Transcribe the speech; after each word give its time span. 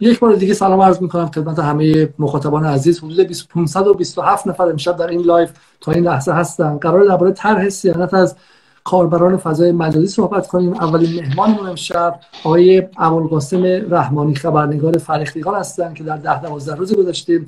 یک 0.00 0.20
بار 0.20 0.34
دیگه 0.34 0.54
سلام 0.54 0.80
عرض 0.80 1.02
می‌کنم 1.02 1.26
خدمت 1.26 1.58
همه 1.58 2.08
مخاطبان 2.18 2.64
عزیز. 2.64 2.98
حدود 2.98 3.20
527 3.54 4.46
نفر 4.46 4.64
امشب 4.64 4.96
در 4.96 5.06
این 5.06 5.20
live 5.20 5.50
تا 5.80 5.92
این 5.92 6.04
لحظه 6.04 6.32
هستن. 6.32 6.76
قراره 6.76 7.04
درباره 7.04 7.32
طرح 7.32 7.68
صیانت 7.68 8.14
از 8.14 8.36
کاربران 8.84 9.36
فضای 9.36 9.72
مجازی 9.72 10.06
صحبت 10.06 10.46
کنیم. 10.46 10.72
اولین 10.72 11.20
مهمانمون 11.20 11.68
امشب 11.68 12.20
آقای 12.44 12.82
ابوالقاسم 12.98 13.62
رحمانی 13.90 14.34
خبرنگار 14.34 14.98
فرهیختگان 14.98 15.54
هستن 15.54 15.94
که 15.94 16.04
در 16.04 16.16
ده 16.16 16.42
دوازده 16.42 16.74
روز 16.74 16.94
گذشته 16.94 17.44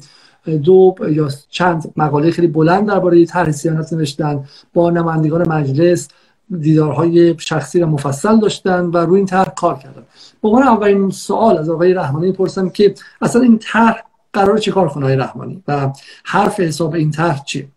دو 0.65 0.95
یا 1.09 1.29
چند 1.51 1.93
مقاله 1.97 2.31
خیلی 2.31 2.49
بلند 2.49 2.89
درباره 2.89 3.27
طرح 3.27 3.51
صیانت 3.51 3.93
نوشتن. 3.93 4.45
با 4.75 4.91
نمایندگان 4.91 5.49
مجلس 5.49 6.09
دیدارهای 6.61 7.35
شخصی 7.39 7.81
و 7.81 7.87
مفصل 7.87 8.41
داشتن 8.41 8.85
و 8.85 8.97
روی 8.97 9.17
این 9.17 9.27
طرح 9.27 9.49
کار 9.57 9.79
کردن. 9.79 10.03
به 10.43 10.49
عنوان 10.49 10.63
اولین 10.63 11.11
سوال 11.11 11.59
از 11.59 11.71
آقای 11.71 11.95
رحمانی 11.95 12.33
پرسم 12.33 12.69
که 12.69 12.95
اصلا 13.23 13.43
این 13.43 13.59
طرح 13.59 14.05
قرار 14.33 14.59
چیکار 14.59 14.89
کنه 14.89 15.05
آقای 15.05 15.17
رحمانی 15.17 15.63
و 15.69 15.93
حرف 16.25 16.61
حساب 16.61 16.95
این 16.95 17.11
طرح 17.11 17.45
چیه؟ 17.45 17.69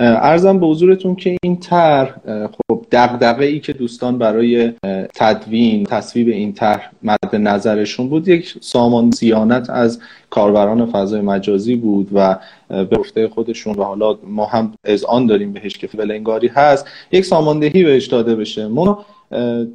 ارزم 0.00 0.60
به 0.60 0.66
حضورتون 0.66 1.14
که 1.14 1.36
این 1.42 1.56
طرح 1.56 2.14
خب 2.46 2.86
دغدغه 2.92 3.44
ای 3.44 3.60
که 3.60 3.72
دوستان 3.72 4.18
برای 4.18 4.72
تدوین 5.14 5.84
تصویب 5.84 6.28
این 6.28 6.52
طرح 6.52 6.90
مد 7.02 7.36
نظرشون 7.36 8.08
بود 8.08 8.28
یک 8.28 8.54
سامان 8.60 9.10
زیانت 9.10 9.70
از 9.70 10.00
کاربران 10.30 10.86
فضای 10.86 11.20
مجازی 11.20 11.76
بود 11.76 12.08
و 12.12 12.38
به 12.68 12.84
گفته 12.84 13.28
خودشون 13.28 13.74
و 13.74 13.82
حالا 13.82 14.18
ما 14.26 14.46
هم 14.46 14.74
از 14.84 15.04
آن 15.04 15.26
داریم 15.26 15.52
بهش 15.52 15.78
که 15.78 15.86
فلنگاری 15.86 16.48
هست 16.48 16.86
یک 17.12 17.24
ساماندهی 17.24 17.84
بهش 17.84 18.06
داده 18.06 18.36
بشه. 18.36 18.66
ما 18.66 19.04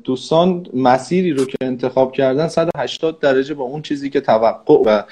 دوستان 0.04 0.68
مسیری 0.74 1.34
رو 1.34 1.46
که 1.46 1.58
انتخاب 1.62 2.12
کردن 2.12 2.48
180 2.48 3.20
درجه 3.20 3.54
با 3.54 3.64
اون 3.64 3.82
چیزی 3.82 4.10
که 4.10 4.22
توقع 4.22 4.74
و 4.86 5.04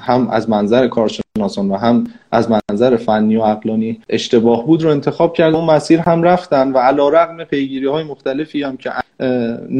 هم 0.00 0.28
از 0.30 0.50
منظر 0.50 0.88
کارشناسان 0.88 1.68
و 1.68 1.76
هم 1.76 2.04
از 2.32 2.48
منظر 2.50 2.96
فنی 2.96 3.36
و 3.36 3.42
عقلانی 3.42 4.00
اشتباه 4.08 4.66
بود 4.66 4.82
رو 4.82 4.90
انتخاب 4.90 5.34
کردن. 5.34 5.54
اون 5.54 5.70
مسیر 5.70 6.00
هم 6.00 6.22
رفتن 6.22 6.72
و 6.72 6.78
علا 6.78 7.08
رقم 7.08 7.44
پیگیری 7.44 7.86
های 7.86 8.04
مختلفی 8.04 8.62
هم 8.62 8.76
که 8.76 8.90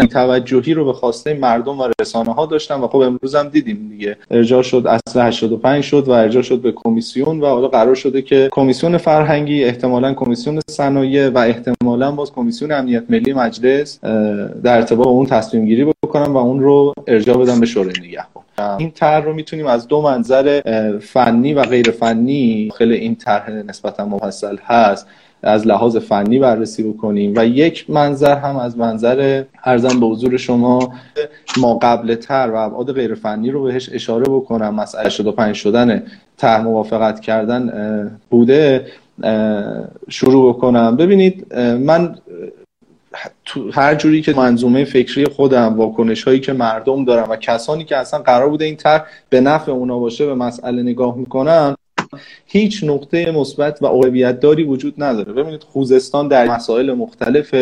توجهی 0.07 0.75
رو 0.75 0.85
به 0.85 0.93
خواسته 0.93 1.35
مردم 1.35 1.81
و 1.81 1.89
رسانه 2.01 2.35
ها 2.35 2.47
داشتن 2.47 2.75
و 2.75 2.89
خب 2.89 2.99
امروز 2.99 3.35
هم 3.35 3.49
دیدیم 3.49 3.89
دیگه. 3.91 4.17
ارجاع 4.31 4.63
شد 4.63 4.87
اصل 4.87 5.21
85 5.21 5.85
شد 5.85 6.09
و 6.09 6.11
ارجاع 6.11 6.43
شد 6.43 6.63
به 6.63 6.73
کمیسیون 6.73 7.41
و 7.41 7.47
حالا 7.47 7.69
قرار 7.69 7.95
شده 7.95 8.23
که 8.23 8.49
کمیسیون 8.53 8.97
فرهنگی 8.97 9.65
احتمالا 9.65 10.15
کمیسیون 10.15 10.61
صنایع 10.71 11.29
و 11.29 11.39
احتمالا 11.39 12.13
باز 12.13 12.33
کمیسیون 12.33 12.73
امنیت 12.73 13.05
ملی 13.09 13.33
مجلس 13.33 14.01
در 14.01 14.77
ارتباط 14.77 15.07
اون 15.07 15.27
تصمیم 15.27 15.67
گیری 15.67 15.93
بکنن 16.05 16.33
و 16.33 16.37
اون 16.37 16.61
رو 16.61 16.95
ارجاع 17.07 17.37
بدن 17.37 17.61
به 17.61 17.67
شورای 17.67 17.95
نگهبان. 18.03 18.45
این 18.79 18.91
طرح 18.91 19.25
رو 19.25 19.35
می‌تونیم 19.35 19.67
از 19.67 19.89
دو 19.89 20.03
منظر 20.03 20.61
فنی 20.99 21.55
و 21.55 21.63
غیر 21.63 21.91
فنی 21.91 22.73
خیلی 22.79 22.95
این 22.95 23.15
طرح 23.15 23.51
نسبتا 23.51 24.05
مفصل 24.05 24.57
هست 24.67 25.07
از 25.43 25.67
لحاظ 25.67 25.97
فنی 25.97 26.39
بررسی 26.39 26.83
بکنیم. 26.83 27.33
و 27.37 27.47
یک 27.47 27.91
منظر 27.91 28.37
هم 28.37 28.57
از 28.57 28.79
منظر 28.79 29.45
ارزم 29.65 30.01
به 30.01 30.07
حضور 30.07 30.37
شما 30.37 30.93
ما 31.61 31.79
قبل 31.79 32.15
تر 32.15 32.51
و 32.55 32.57
ابعاد 32.57 32.93
غیر 32.93 33.15
فنی 33.15 33.51
رو 33.51 33.63
بهش 33.63 33.91
اشاره 33.93 34.25
بکنم. 34.25 34.75
مسئله 34.75 35.07
85 35.07 35.57
شدن 35.57 36.03
طرح 36.37 36.63
موافقت 36.63 37.21
کردن 37.21 38.21
بوده 38.31 38.87
شروع 40.09 40.55
بکنم. 40.55 40.97
ببینید 40.97 41.55
من 41.59 42.17
هر 43.73 43.95
جوری 43.95 44.23
که 44.23 44.35
منظومه 44.35 44.85
فکری 44.85 45.25
خودم 45.25 45.77
واکنش 45.77 46.25
هایی 46.25 46.41
که 46.41 46.53
مردم 46.53 47.05
دارم 47.05 47.31
و 47.31 47.37
کسانی 47.37 47.85
که 47.85 47.97
اصلا 47.97 48.21
قرار 48.21 48.49
بوده 48.49 48.65
این 48.65 48.77
طرح 48.77 49.05
به 49.31 49.41
نفع 49.41 49.73
اونا 49.73 49.99
باشه 49.99 50.27
به 50.27 50.35
مسئله 50.35 50.83
نگاه 50.83 51.17
می‌کنن 51.17 51.75
هیچ 52.47 52.85
نقطه 52.85 53.31
مثبت 53.31 53.83
و 53.83 53.87
اولویت 53.87 54.41
داری 54.41 54.65
وجود 54.65 54.95
نداره. 55.03 55.33
ببینید 55.33 55.63
خوزستان 55.63 56.29
در 56.29 56.47
مسائل 56.49 56.93
مختلف 56.93 57.55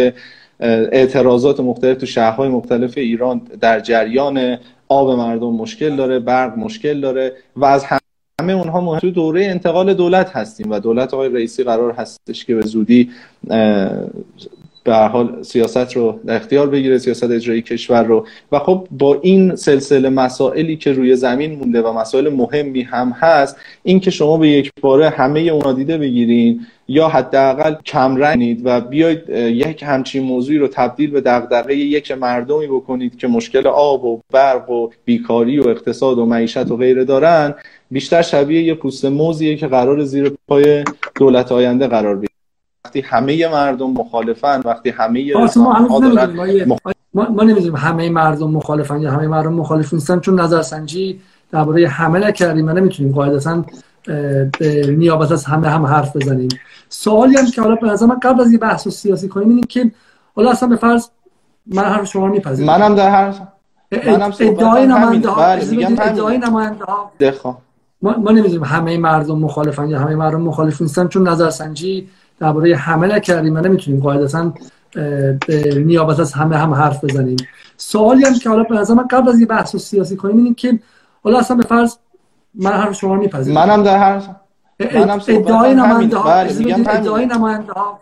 اعتراضات 0.61 1.61
مختلف 1.61 1.99
تو 1.99 2.07
شهرهای 2.07 2.49
مختلف 2.49 2.99
ایران 2.99 3.41
در 3.61 3.81
جریان 3.81 4.59
آب 4.89 5.11
مردم 5.11 5.53
مشکل 5.53 5.97
داره 5.97 6.19
برق 6.19 6.59
مشکل 6.59 7.01
داره 7.01 7.33
و 7.57 7.65
از 7.65 7.85
همه 8.41 8.53
اونها 8.53 8.81
مهم 8.81 8.99
تو 8.99 9.11
دوره 9.11 9.45
انتقال 9.45 9.95
دولت 9.95 10.37
هستیم 10.37 10.71
و 10.71 10.79
دولت 10.79 11.15
آقای 11.15 11.29
رئیسی 11.29 11.65
قرار 11.65 11.93
هستش 11.93 12.45
که 12.45 12.55
به 12.55 12.63
زودی 12.63 13.11
به 14.85 14.95
حال 14.95 15.43
سیاست 15.43 15.97
رو 15.97 16.21
در 16.27 16.37
اختیار 16.37 16.71
بگیره 16.71 16.99
سیاست 16.99 17.31
اجرایی 17.31 17.63
کشور 17.63 18.03
رو. 18.03 18.27
و 18.53 18.59
خب 18.59 18.89
با 18.91 19.19
این 19.23 19.57
سلسله 19.57 20.09
مسائلی 20.09 20.77
که 20.77 20.93
روی 20.93 21.17
زمین 21.17 21.53
مونده 21.53 21.83
و 21.83 21.93
مسائل 21.93 22.29
مهمی 22.29 22.83
هم 22.83 23.11
هست 23.11 23.57
این 23.83 24.01
که 24.01 24.11
شما 24.11 24.37
به 24.37 24.49
یک 24.49 24.71
باره 24.81 25.09
همه 25.09 25.41
اونا 25.41 25.73
دیده 25.73 25.99
بگیرین 25.99 26.67
یا 26.89 27.09
حداقل 27.09 27.75
کم 27.85 28.17
رنید 28.17 28.61
و 28.65 28.81
بیاید 28.81 29.29
یک 29.31 29.83
همچین 29.83 30.23
موضوعی 30.23 30.59
رو 30.59 30.69
تبدیل 30.69 31.11
به 31.11 31.21
دغدغه 31.21 31.77
یک 31.77 32.13
مردمی 32.13 32.67
بکنید 32.67 33.19
که 33.19 33.27
مشکل 33.29 33.67
آب 33.67 34.05
و 34.05 34.21
برق 34.33 34.71
و 34.71 34.91
بیکاری 35.05 35.59
و 35.59 35.69
اقتصاد 35.69 36.19
و 36.19 36.27
معیشت 36.27 36.71
و 36.71 36.77
غیره 36.77 37.05
دارن 37.05 37.55
بیشتر 37.91 38.23
شبیه 38.23 38.63
یه 38.63 38.75
پوست 38.75 39.05
موزیه 39.05 39.57
که 39.57 39.67
قرار 39.67 40.05
زیر 40.05 40.33
پای 40.49 40.85
دولت 41.15 41.53
آینده 41.53 41.87
قرار 41.87 42.17
بگیره. 42.17 42.30
وقتی 42.85 43.01
همه 43.01 43.49
مردم 43.49 43.91
مخالفن 43.91 44.61
وقتی 44.65 44.91
همه 44.91 45.33
ما, 45.57 46.01
دارن 46.01 46.67
ما, 47.15 47.27
ما 47.31 47.43
نمی‌دونیم 47.43 47.77
همه 47.77 48.11
مردم 48.11 48.51
مخالفن 48.51 49.01
یا 49.01 49.11
همه 49.11 49.27
مردم 49.27 49.53
مخالف 49.53 49.93
نیستن 49.93 50.21
چون 50.21 50.41
نظرسنجی 50.41 51.21
درباره 51.53 51.89
همه 51.89 52.19
نکردیم 52.19 52.65
ما 52.65 52.73
نمی‌تونیم 52.73 53.13
قاعدتا 53.13 53.65
به 54.59 54.95
نیابت 54.99 55.33
از 55.33 55.45
همه 55.45 55.69
هم 55.69 55.87
حرف 55.87 56.17
بزنیم. 56.17 56.49
سوالی 56.89 57.37
هم 57.37 57.47
که 57.47 57.63
حالا 57.63 57.75
به 57.75 57.87
نظر 57.87 58.07
من 58.07 58.19
قبل 58.19 58.41
از 58.41 58.53
یه 58.53 58.59
بحث 58.59 58.89
سیاسی 58.89 59.29
کنیم 59.29 59.49
اینه 59.49 59.63
که 59.69 59.91
حالا 60.37 60.51
اصلا 60.51 60.69
به 60.69 60.77
فرض 60.77 61.09
من 61.67 61.85
حرف 61.85 62.07
شما 62.07 62.27
میپذیرم. 62.27 62.67
منم 62.67 62.95
در 62.95 63.11
هر 63.11 63.35
منم 64.07 64.33
ادعای 64.41 64.87
نماینده 64.87 65.29
ها 65.29 65.45
ادعای 65.45 66.39
نماینده 66.39 66.85
ها. 66.85 67.13
ما, 68.03 68.17
ما 68.19 68.31
نمی‌دونیم 68.31 68.65
همه 68.65 68.99
مردم 68.99 69.39
مخالفن 69.39 69.89
یا 69.89 69.99
همه 69.99 70.17
مردم 70.17 70.41
مخالف 70.41 70.83
نیستن 70.83 71.09
چون 71.09 71.29
نظرسنجی 71.29 72.09
درباره 72.41 72.77
همه 72.77 73.07
نکردیم 73.07 73.57
و 73.57 73.61
نمی‌تونیم 73.61 74.01
قاعدتا 74.01 74.53
به 75.47 75.83
نیابت 75.87 76.21
از 76.21 76.33
همه 76.33 76.57
هم 76.57 76.75
حرف 76.75 77.05
بزنیم. 77.05 77.37
سوالی 77.77 78.25
هم 78.25 78.39
که 78.39 78.49
حالا 78.49 78.63
به 78.63 78.75
نظر 78.75 78.95
من 78.95 79.07
قبل 79.07 79.29
از 79.29 79.41
یه 79.41 79.47
بحث 79.47 79.77
سیاسی 79.77 80.17
کنیم 80.17 80.37
اینه 80.37 80.55
که 80.55 80.79
حالا 81.25 81.39
اصلا 81.39 81.57
به 81.57 81.63
فرض 81.63 81.97
من 82.55 82.71
حرف 82.71 82.95
شما 82.95 83.15
میپذیرم. 83.15 83.55
منم 83.55 83.83
در 83.83 83.99
هر 83.99 84.23
منم 84.95 85.21
ادعای 85.29 85.75
نماینده 85.75 86.17
ها 86.17 86.33
ادعای 86.33 87.27
نماینده 87.27 87.73
ها. 87.73 88.01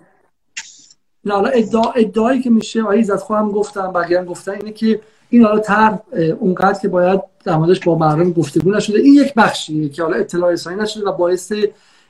نه 1.25 1.35
حالا 1.35 1.49
ادعا 1.49 1.91
ادعایی 1.97 2.43
که 2.43 2.51
میشه 2.51 2.83
آیز 2.83 3.11
از 3.11 3.23
خودم 3.23 3.51
گفتم 3.51 3.93
بقیه 3.93 4.19
هم 4.19 4.25
گفتن 4.25 4.53
اینه 4.53 4.73
که 4.73 5.01
این 5.31 5.45
حالا 5.45 5.59
تر 5.59 5.99
اونقدر 6.39 6.79
که 6.81 6.89
باید 6.89 7.21
در 7.45 7.57
موردش 7.57 7.81
با 7.81 7.99
مردم 7.99 8.33
گفتگو 8.33 8.71
نشده. 8.71 8.99
این 8.99 9.15
یک 9.15 9.35
بخشیه 9.35 9.89
که 9.89 10.03
حالا 10.03 10.17
اطلاع 10.17 10.53
رسانی 10.53 10.77
نشده 10.77 11.05
و 11.05 11.13
باعث 11.13 11.53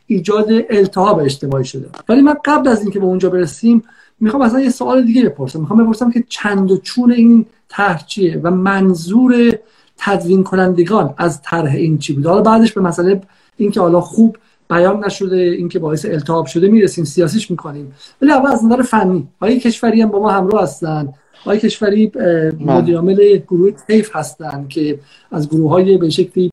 ایجاد 0.09 0.49
التهاب 0.71 1.19
اجتماعی 1.19 1.65
شده. 1.65 1.89
ولی 2.09 2.23
من 2.23 2.35
قبل 2.45 2.69
از 2.69 2.83
اینکه 2.83 2.99
به 2.99 3.05
اونجا 3.07 3.31
برسیم 3.31 3.83
می‌خوام 4.21 4.43
اصلا 4.43 4.61
یه 4.61 4.71
سوال 4.71 5.03
دیگه 5.03 5.25
بپرسم. 5.25 5.61
می‌خوام 5.61 5.85
بپرسم 5.85 6.11
که 6.11 6.25
چند 6.29 6.71
و 6.71 6.77
چون 6.77 7.13
این 7.13 7.47
طرح 7.69 8.07
چیه 8.07 8.41
و 8.43 8.51
منظور 8.51 9.59
تدوین 9.99 10.43
کنندگان 10.43 11.15
از 11.17 11.43
طرح 11.43 11.75
این 11.75 11.99
چی 11.99 12.13
بود 12.13 12.27
حالا 12.27 12.43
بعدش 12.43 12.73
به 12.73 12.81
مسئله 12.81 13.21
اینکه 13.57 13.81
حالا 13.81 14.01
خوب 14.01 14.37
بیان 14.71 15.05
نشده 15.05 15.37
اینکه 15.37 15.79
باعث 15.79 16.05
التهاب 16.05 16.47
شده 16.47 16.69
می‌رسیم 16.69 17.05
سیاسیش 17.05 17.51
می‌کنیم. 17.51 17.93
ولی 18.23 18.33
اول 18.33 18.51
از 18.51 18.65
نظر 18.65 18.83
فنی 18.83 19.29
آقای 19.41 19.61
کشوری 19.61 20.03
هم 20.03 20.09
با 20.09 20.21
ما 20.21 20.31
همراه 20.31 20.63
هستن. 20.63 21.09
آقای 21.43 21.59
کشوری 21.59 22.13
مدیر 22.61 22.97
عامل 22.97 23.37
گروه 23.37 23.71
تیف 23.71 24.17
هستن 24.17 24.67
که 24.69 24.99
از 25.33 25.49
گروه 25.49 25.71
های 25.71 25.99
به 25.99 26.11
شکلی 26.11 26.53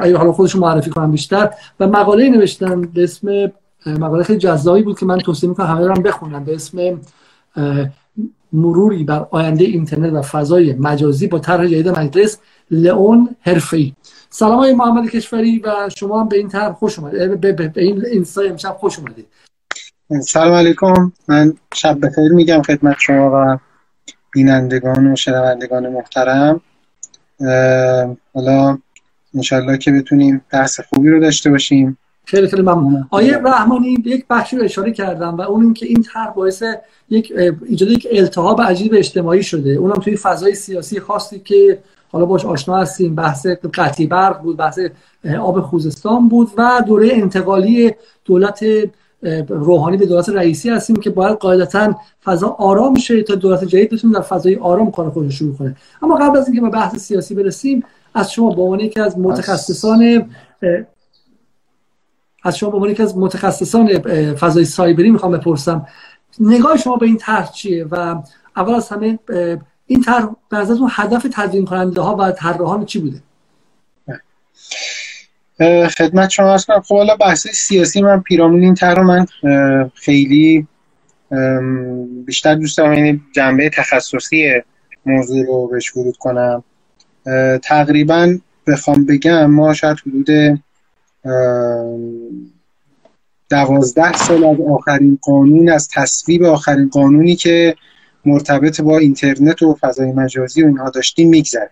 اگه 0.00 0.16
حالا 0.16 0.32
خودشون 0.32 0.60
معرفی 0.60 0.90
کنم 0.90 1.10
بیشتر. 1.10 1.50
و 1.80 1.86
مقاله 1.86 2.28
نوشتن 2.28 2.80
به 2.80 3.04
اسم 3.04 3.52
مقاله 3.86 4.22
خیلی 4.22 4.38
جذابی 4.38 4.82
بود 4.82 4.98
که 4.98 5.06
من 5.06 5.18
توصیه 5.18 5.48
می‌کنم 5.48 5.66
همه 5.66 5.86
رو 5.86 6.02
بخونم 6.02 6.44
به 6.44 6.54
اسم 6.54 7.00
مروری 8.52 9.04
بر 9.04 9.26
آینده 9.30 9.64
اینترنت 9.64 10.12
و 10.12 10.22
فضای 10.22 10.72
مجازی 10.72 11.26
با 11.26 11.38
طرح 11.38 11.66
جدید 11.66 11.88
مجلس 11.88 12.38
لئون 12.70 13.36
حرفه‌ای. 13.40 13.94
سلام 14.30 14.58
های 14.58 14.74
محمد 14.74 15.10
کشوری 15.10 15.58
و 15.58 15.88
شما 15.96 16.20
هم 16.20 16.28
به 16.28 16.36
این 16.36 16.48
طرح 16.48 16.72
خوش 16.72 16.98
اومدید. 16.98 17.40
به, 17.40 17.52
به, 17.52 17.72
این 17.76 18.06
اینستا 18.06 18.42
امشب 18.42 18.76
خوش 18.80 18.98
اومدید. 18.98 19.26
سلام 20.20 20.52
علیکم. 20.52 21.12
من 21.28 21.54
شب 21.74 22.06
بخیر 22.06 22.32
میگم 22.32 22.62
خدمت 22.62 22.96
شما 22.98 23.30
و 23.34 23.58
بینندگان 24.32 25.12
و 25.12 25.16
شنوندگان 25.16 25.88
محترم. 25.88 26.60
حالا 28.34 28.78
انشالله 29.34 29.78
که 29.78 29.92
بتونیم 29.92 30.44
درس 30.50 30.80
خوبی 30.80 31.10
رو 31.10 31.20
داشته 31.20 31.50
باشیم. 31.50 31.98
خیلی 32.24 32.48
خیلی 32.48 32.62
ممنون 32.62 33.06
آیه 33.10 33.36
رحمانی 33.36 33.96
یک 34.04 34.24
بخشی 34.30 34.56
رو 34.56 34.64
اشاره 34.64 34.92
کردم 34.92 35.36
و 35.36 35.40
اون 35.40 35.64
اینکه 35.64 35.86
این 35.86 36.02
طرح 36.02 36.30
باعث 36.30 36.62
یک 37.10 37.32
ایجاد 37.68 37.90
یک 37.90 38.08
التهاب 38.12 38.62
عجیب 38.62 38.94
اجتماعی 38.94 39.42
شده. 39.42 39.70
اونم 39.70 39.94
توی 39.94 40.16
فضای 40.16 40.54
سیاسی 40.54 41.00
خاصی 41.00 41.38
که 41.38 41.78
حالا 42.12 42.24
باش 42.24 42.44
آشنا 42.44 42.76
هستیم 42.76 43.14
بحث 43.14 43.46
قطعی 43.74 44.06
برق 44.06 44.42
بود 44.42 44.56
بحث 44.56 44.78
آب 45.40 45.60
خوزستان 45.60 46.28
بود 46.28 46.50
و 46.56 46.82
دوره 46.86 47.08
انتقالی 47.12 47.92
دولت 48.24 48.64
روحانی 49.48 49.96
به 49.96 50.06
دولت 50.06 50.28
رئیسی 50.28 50.70
هستیم 50.70 50.96
که 50.96 51.10
باید 51.10 51.36
قاعدتا 51.36 51.94
فضا 52.24 52.48
آرام 52.48 52.94
شه 52.94 53.22
تا 53.22 53.34
دولت 53.34 53.64
جدید 53.64 53.90
بتونه 53.90 54.14
در 54.14 54.20
فضای 54.20 54.56
آرام 54.56 54.90
کار 54.90 55.10
خودش 55.10 55.38
شروع 55.38 55.56
کنه. 55.56 55.76
اما 56.02 56.16
قبل 56.16 56.38
از 56.38 56.46
اینکه 56.46 56.60
به 56.60 56.70
بحث 56.70 56.96
سیاسی 56.96 57.34
برسیم 57.34 57.84
از 58.14 58.32
شما 58.32 58.54
به 58.54 58.62
عنوان 58.62 58.80
یکی 58.80 59.00
از 59.00 59.18
متخصصان 59.18 60.30
از 62.44 62.58
شما 62.58 62.70
به 62.70 62.76
عنوان 62.76 62.90
یکی 62.90 63.02
از 63.02 63.18
متخصصان 63.18 63.98
فضای 64.34 64.64
سایبری 64.64 65.10
می‌خوام 65.10 65.32
بپرسم. 65.32 65.86
نگاه 66.40 66.76
شما 66.76 66.96
به 66.96 67.06
این 67.06 67.16
طرح 67.16 67.52
چیه؟ 67.52 67.86
و 67.90 68.22
اول 68.56 68.74
از 68.74 68.88
همه 68.88 69.18
این 69.86 70.02
طرح 70.02 70.28
به 70.48 70.70
اون 70.70 70.90
هدف 70.92 71.26
تدوین 71.32 71.64
کننده 71.64 72.00
ها 72.00 72.16
و 72.16 72.30
طراحان 72.30 72.84
چی 72.84 72.98
بوده؟ 72.98 73.22
خدمت 75.88 76.30
شما 76.30 76.54
هست 76.54 76.72
خب 76.72 76.96
حالا 76.96 77.16
بحث 77.16 77.46
سیاسی 77.46 78.02
من 78.02 78.20
پیرامون 78.20 78.62
این 78.62 78.74
طرح 78.74 79.02
من 79.02 79.26
خیلی 79.94 80.66
بیشتر 82.26 82.54
دوست 82.54 82.78
دارم. 82.78 82.92
یعنی 82.92 83.20
جنبه 83.34 83.70
تخصصی 83.70 84.62
موضوع 85.06 85.46
رو 85.46 85.66
بهش 85.66 85.96
ورود 85.96 86.16
کنم. 86.16 86.64
تقریبا 87.62 88.38
بخوام 88.66 89.06
بگم 89.06 89.50
ما 89.50 89.74
شاید 89.74 89.98
حدود 90.06 90.60
دوازده 93.50 94.16
سال 94.16 94.44
از 94.44 94.56
آخرین 94.70 95.18
قانون 95.22 95.68
از 95.68 95.88
تصویب 95.88 96.42
آخرین 96.42 96.88
قانونی 96.88 97.36
که 97.36 97.76
مرتبط 98.24 98.80
با 98.80 98.98
اینترنت 98.98 99.62
و 99.62 99.78
فضای 99.80 100.12
مجازی 100.12 100.62
و 100.62 100.66
اینها 100.66 100.90
داشتیم 100.90 101.28
میگذره 101.28 101.70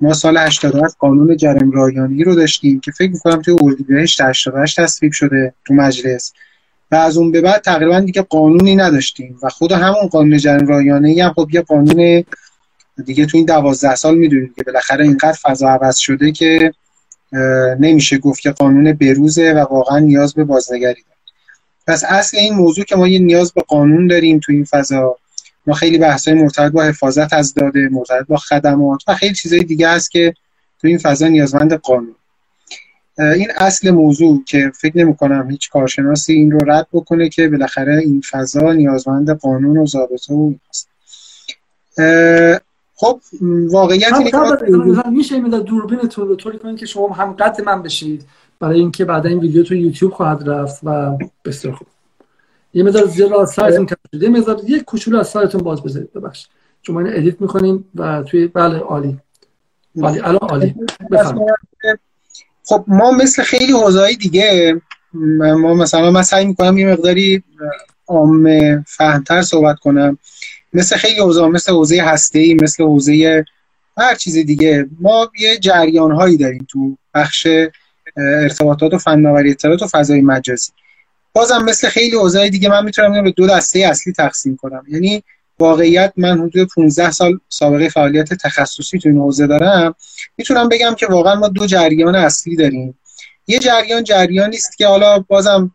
ما 0.00 0.14
سال 0.14 0.36
87 0.36 0.96
قانون 0.98 1.36
جرم 1.36 1.70
رایانی 1.70 2.24
رو 2.24 2.34
داشتیم 2.34 2.80
که 2.80 2.90
فکر 2.90 3.10
می‌کنم 3.10 3.42
توی 3.42 3.56
اردیبهشت 3.60 4.20
88 4.20 4.80
تصویب 4.80 5.12
شده 5.12 5.54
تو 5.64 5.74
مجلس. 5.74 6.32
و 6.90 6.94
از 6.94 7.16
اون 7.16 7.30
به 7.30 7.40
بعد 7.40 7.62
تقریبا 7.62 8.00
دیگه 8.00 8.22
قانونی 8.22 8.76
نداشتیم 8.76 9.38
و 9.42 9.48
خود 9.48 9.72
همون 9.72 10.06
قانون 10.10 10.38
جرم 10.38 10.66
رایانی 10.66 11.20
هم 11.20 11.32
خب 11.32 11.48
یه 11.52 11.60
قانون 11.60 12.24
دیگه 13.04 13.26
تو 13.26 13.36
این 13.36 13.46
دوازده 13.46 13.94
سال 13.94 14.18
می‌دونید 14.18 14.54
که 14.54 14.62
بالاخره 14.62 15.04
اینقدر 15.04 15.38
فضا 15.42 15.68
عوض 15.68 15.96
شده 15.96 16.32
که 16.32 16.72
نمیشه 17.80 18.18
گفت 18.18 18.40
که 18.40 18.50
قانون 18.50 18.92
بروزه 18.92 19.52
و 19.52 19.58
واقعا 19.58 19.98
نیاز 19.98 20.34
به 20.34 20.44
بازنگری 20.44 21.02
داره. 21.02 21.16
پس 21.86 22.04
اصل 22.08 22.36
این 22.36 22.54
موضوع 22.54 22.84
که 22.84 22.96
ما 22.96 23.08
یه 23.08 23.18
نیاز 23.18 23.52
به 23.52 23.62
قانون 23.68 24.06
داریم 24.06 24.40
تو 24.44 24.52
این 24.52 24.64
فضا 24.64 25.16
ما 25.66 25.74
خیلی 25.74 25.98
بحثای 25.98 26.34
مرتبط 26.34 26.72
با 26.72 26.82
حفاظت 26.82 27.32
از 27.32 27.54
داده 27.54 27.88
مرتبط 27.92 28.26
با 28.26 28.36
خدمات 28.36 29.02
و 29.08 29.14
خیلی 29.14 29.34
چیزهای 29.34 29.64
دیگه 29.64 29.88
هست 29.88 30.10
که 30.10 30.34
تو 30.80 30.88
این 30.88 30.98
فضا 30.98 31.28
نیازمند 31.28 31.72
قانون. 31.72 32.14
این 33.18 33.48
اصل 33.56 33.90
موضوع 33.90 34.44
که 34.46 34.72
فکر 34.80 34.98
نمی 34.98 35.16
کنم 35.16 35.50
هیچ 35.50 35.70
کارشناسی 35.70 36.32
این 36.32 36.50
رو 36.50 36.70
رد 36.70 36.86
بکنه 36.92 37.28
که 37.28 37.48
بالاخره 37.48 37.98
این 37.98 38.22
فضا 38.30 38.72
نیازمند 38.72 39.30
قانون 39.30 39.78
و 39.78 39.86
ضابطه 39.86 40.34
و 40.34 40.52
هست 40.70 40.88
خب 42.96 43.20
واقعیت 43.70 44.12
اینه 44.12 44.30
که 44.30 45.08
میشه 45.10 45.34
این 45.34 45.48
دوربینتون 45.48 46.28
رو 46.28 46.36
طوری 46.36 46.58
کنید 46.58 46.78
که 46.78 46.86
شما 46.86 47.08
هم 47.08 47.32
قد 47.32 47.60
من 47.66 47.82
بشید 47.82 48.24
برای 48.60 48.80
اینکه 48.80 49.04
بعد 49.04 49.26
این 49.26 49.38
ویدیو 49.38 49.62
تو 49.62 49.74
یوتیوب 49.74 50.12
خواهد 50.12 50.48
رفت 50.48 50.80
و 50.84 51.18
بسیار 51.44 51.74
خوب. 51.74 51.86
یه 52.74 52.84
مقدار 52.84 53.06
زیر 53.06 53.34
از 53.34 53.50
سایتون 53.50 53.86
کم 53.86 53.96
شده 54.12 54.24
یه 54.26 54.32
مقدار 54.32 54.60
یک 54.66 54.84
کوچولو 54.84 55.18
از 55.18 55.28
سایتون 55.28 55.62
باز 55.62 55.82
بذارید 55.82 56.12
ببخشید. 56.12 56.48
چون 56.82 56.94
ما 56.94 57.00
اینو 57.00 57.12
ادیت 57.16 57.40
می‌کنیم 57.40 57.84
و 57.94 58.22
توی 58.22 58.46
بله 58.46 58.78
عالی. 58.78 59.18
عالی. 60.02 60.20
الان 60.20 60.48
عالی. 60.48 60.74
خب 62.64 62.84
ما 62.86 63.10
مثل 63.10 63.42
خیلی 63.42 63.72
حوزه‌های 63.72 64.16
دیگه 64.16 64.80
ما 65.14 65.74
مثلا 65.74 66.10
من 66.10 66.22
سعی 66.22 66.46
می‌کنم 66.46 66.78
یه 66.78 66.92
مقداری 66.92 67.42
عام 68.06 68.48
فهمتر 68.82 69.42
صحبت 69.42 69.78
کنم. 69.78 70.18
مثل 70.72 70.96
خیلی 70.96 71.20
حوزه 71.20 71.46
مثل 71.46 71.72
حوزه 71.72 72.02
هسته 72.02 72.54
مثل 72.54 72.84
حوزه 72.84 73.44
هر 73.98 74.14
چیز 74.14 74.34
دیگه. 74.34 74.86
ما 75.00 75.30
یه 75.38 75.58
جریان 75.58 76.12
هایی 76.12 76.36
داریم 76.36 76.66
تو 76.70 76.96
بخش 77.14 77.46
ارتباطات 78.16 78.94
و 78.94 78.98
فناوری 78.98 79.50
اطلاعات 79.50 79.82
و 79.82 79.86
فضای 79.86 80.20
مجازی. 80.20 80.72
بازم 81.32 81.64
مثل 81.64 81.88
خیلی 81.88 82.16
حوزه 82.16 82.48
دیگه 82.48 82.68
من 82.68 82.84
می‌تونم 82.84 83.24
به 83.24 83.30
دو 83.30 83.46
دسته 83.46 83.78
اصلی 83.78 84.12
تقسیم 84.12 84.56
کنم. 84.56 84.84
یعنی 84.88 85.22
واقعیت 85.58 86.12
من 86.16 86.40
حدود 86.40 86.68
15 86.74 87.10
سال 87.10 87.38
سابقه 87.48 87.88
فعالیت 87.88 88.34
تخصصی 88.34 88.98
تو 88.98 89.08
این 89.08 89.18
حوزه 89.18 89.46
دارم. 89.46 89.94
می‌تونم 90.36 90.68
بگم 90.68 90.94
که 90.94 91.06
واقعا 91.06 91.34
ما 91.34 91.48
دو 91.48 91.66
جریان 91.66 92.14
اصلی 92.14 92.56
داریم. 92.56 92.98
یه 93.46 93.58
جریان 93.58 94.04
جریانی 94.04 94.56
است 94.56 94.78
که 94.78 94.86
حالا 94.86 95.18
بازم 95.18 95.72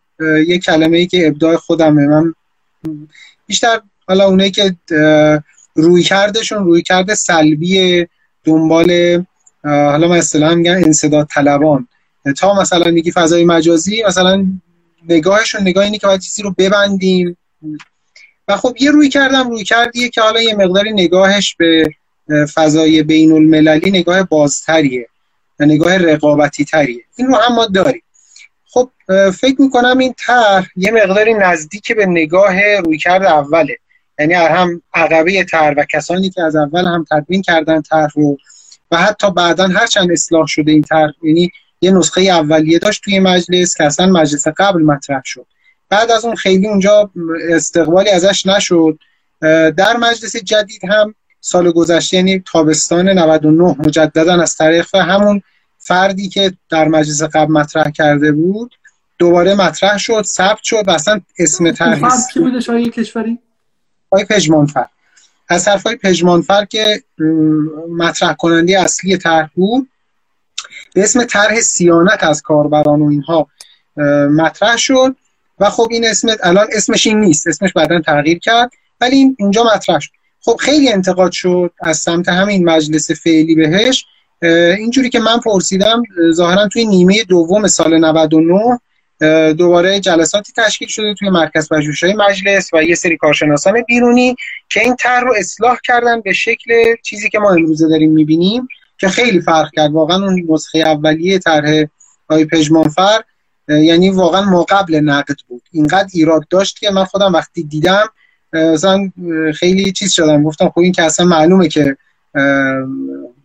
یه 0.48 0.60
کلمه 0.60 0.98
ای 0.98 1.08
که 1.08 1.28
ابداع 1.28 1.56
خودمه. 1.56 2.08
من 2.08 2.34
بیشتر 3.48 3.82
حالا 4.12 4.26
اونایی 4.26 4.52
که 4.52 4.76
روی 5.76 6.04
کردشون 6.04 6.66
روی 6.66 6.82
کرده 6.82 7.16
سلبی 7.16 8.08
دنبال 8.44 9.24
حالا 9.64 10.08
من 10.08 10.18
اصطلاحا 10.18 10.56
میگن 10.56 10.84
انصداد 10.84 11.28
طلبان. 11.28 11.88
تا 12.38 12.62
مثلا 12.62 12.92
میگی 12.92 13.12
فضای 13.12 13.46
مجازی 13.46 14.04
مثلا 14.08 14.46
نگاهشون 15.10 15.62
نگاه 15.62 15.84
اینه 15.84 15.98
که 15.98 16.08
باید 16.08 16.22
چیزی 16.22 16.44
رو 16.44 16.56
ببندیم. 16.58 17.38
و 18.48 18.58
خب 18.58 18.76
یه 18.80 18.92
روی 18.92 19.10
کردم 19.10 19.50
روی 19.50 19.64
کردیه 19.64 20.10
که 20.10 20.22
حالا 20.22 20.42
یه 20.42 20.56
مقداری 20.56 20.92
نگاهش 20.94 21.56
به 21.56 21.96
فضای 22.54 23.04
بین 23.04 23.32
المللی 23.32 23.92
نگاه 23.92 24.24
بازتریه 24.24 25.08
و 25.60 25.66
نگاه 25.66 25.98
رقابتی 25.98 26.66
تریه 26.66 27.04
این 27.18 27.28
رو 27.28 27.36
هم 27.36 27.56
ما 27.56 27.66
داریم. 27.66 28.04
خب 28.66 28.90
فکر 29.30 29.62
می‌کنم 29.62 29.98
این 29.98 30.16
طرح 30.18 30.68
یه 30.76 30.92
مقداری 30.92 31.34
نزدیک 31.34 31.92
به 31.92 32.06
نگاه 32.06 32.76
رویکرد 32.76 33.26
اوله. 33.26 33.78
یعنی 34.20 34.34
هم 34.34 34.82
عقبه 34.94 35.44
طرح 35.44 35.74
و 35.78 35.86
کسانی 35.86 36.30
که 36.30 36.42
از 36.42 36.56
اول 36.56 36.86
هم 36.86 37.06
تدوین 37.12 37.42
کردن 37.42 37.82
طرح 37.82 38.12
رو 38.16 38.38
و 38.92 38.98
حتی 38.98 39.32
بعدا 39.32 39.68
هرچند 39.68 40.12
اصلاح 40.12 40.48
شده 40.48 40.72
این 40.72 40.82
طرح 40.82 41.12
یعنی 41.24 41.52
یه 41.82 41.92
نسخه 41.92 42.22
اولیه 42.22 42.80
داشت 42.80 43.04
توی 43.04 43.20
مجلس 43.20 43.78
که 43.78 43.84
اصلا 43.84 44.06
مجلس 44.06 44.48
قبل 44.48 44.82
مطرح 44.82 45.22
شد. 45.26 45.46
بعد 45.90 46.12
از 46.12 46.26
اون 46.26 46.36
خیلی 46.36 46.68
اونجا 46.68 47.12
استقبالی 47.50 48.10
ازش 48.10 48.46
نشد. 48.46 49.00
در 49.78 49.98
مجلس 49.98 50.36
جدید 50.36 50.86
هم 50.86 51.16
سال 51.40 51.72
گذشته 51.72 52.18
یعنی 52.18 52.44
تابستان 52.52 53.10
99 53.10 53.76
مجددا 53.80 54.42
از 54.42 54.56
طریق 54.56 54.96
همون 54.96 55.42
فردی 55.78 56.30
که 56.30 56.54
در 56.70 56.88
مجلس 56.88 57.24
قبل 57.24 57.52
مطرح 57.52 57.92
کرده 57.92 58.32
بود 58.32 58.76
دوباره 59.18 59.56
مطرح 59.56 59.98
شد 59.98 60.22
ثبت 60.26 60.64
شد 60.64 60.84
و 60.88 60.92
اصلا 60.92 61.22
اسم 61.40 61.72
طرح 61.72 62.00
بوده 62.36 62.60
شاید 62.60 62.94
کشوری؟ 62.94 63.40
های 64.12 64.26
پژمانفر 64.26 64.86
از 65.50 65.68
حرفای 65.68 65.96
پژمانفر 65.96 66.66
که 66.66 67.04
مطرح 67.98 68.34
کننده 68.34 68.80
اصلی 68.80 69.18
طرح 69.18 69.50
بود 69.56 69.90
به 70.94 71.04
اسم 71.04 71.24
طرح 71.24 71.60
سیانت 71.60 72.24
از 72.24 72.42
کاربران 72.42 73.02
و 73.02 73.10
اینها 73.10 73.48
مطرح 74.28 74.78
شد 74.78 75.16
و 75.60 75.70
خب 75.70 75.88
این 75.92 76.08
اسم 76.08 76.28
الان 76.44 76.68
اسمش 76.72 77.08
این 77.08 77.20
نیست 77.20 77.48
اسمش 77.48 77.74
بعدا 77.74 78.00
تغییر 78.00 78.40
کرد 78.40 78.72
ولی 79.02 79.16
این 79.16 79.36
اونجا 79.40 79.64
مطرح 79.64 80.00
شد. 80.00 80.12
خب 80.42 80.56
خیلی 80.60 80.90
انتقاد 80.90 81.32
شد 81.32 81.72
از 81.82 81.98
سمت 81.98 82.30
همین 82.30 82.70
مجلس 82.70 83.12
فعلی 83.12 83.56
بهش. 83.56 84.06
اینجوری 84.78 85.10
که 85.10 85.20
من 85.20 85.40
پرسیدم 85.40 86.04
ظاهرا 86.32 86.68
توی 86.68 86.86
نیمه 86.86 87.24
دوم 87.24 87.68
سال 87.68 87.98
99 87.98 88.80
دوباره 89.58 90.00
جلساتی 90.00 90.54
تشکیل 90.58 90.88
شده 90.88 91.14
توی 91.14 91.30
مرکز 91.30 91.70
پژوهش‌های 91.70 92.14
مجلس 92.14 92.70
و 92.74 92.84
یه 92.84 92.96
سری 92.96 93.18
کارشناسان 93.18 93.82
بیرونی 93.88 94.36
که 94.70 94.80
این 94.80 94.96
طرح 94.96 95.24
رو 95.24 95.34
اصلاح 95.38 95.78
کردن 95.84 96.22
به 96.22 96.34
شکل 96.34 96.96
چیزی 97.04 97.30
که 97.30 97.40
ما 97.40 97.50
امروزه 97.50 97.88
داریم 97.88 98.12
می‌بینیم 98.12 98.68
که 98.98 99.08
خیلی 99.08 99.42
فرق 99.42 99.72
کرد 99.72 99.92
واقعا 99.92 100.26
اون 100.26 100.46
نسخه 100.50 100.80
اولیه 100.80 101.40
طرح 101.40 101.86
آقای 102.30 102.46
پژمانفر 102.46 103.22
یعنی 103.68 104.10
واقعا 104.10 104.42
ما 104.42 104.64
قبل 104.64 104.96
نقد 104.96 105.36
بود 105.48 105.62
اینقدر 105.72 106.10
ایراد 106.14 106.48
داشت 106.50 106.80
که 106.80 106.92
من 106.92 107.06
خودم 107.06 107.34
وقتی 107.34 107.64
دیدم 107.64 108.10
مثلا 108.54 109.12
خیلی 109.56 109.92
چیز 109.92 110.12
شدم 110.12 110.44
گفتم 110.44 110.70
خب 110.70 110.80
این 110.80 110.92
که 110.92 111.04
اصلا 111.04 111.26
معلومه 111.26 111.68
که 111.68 111.98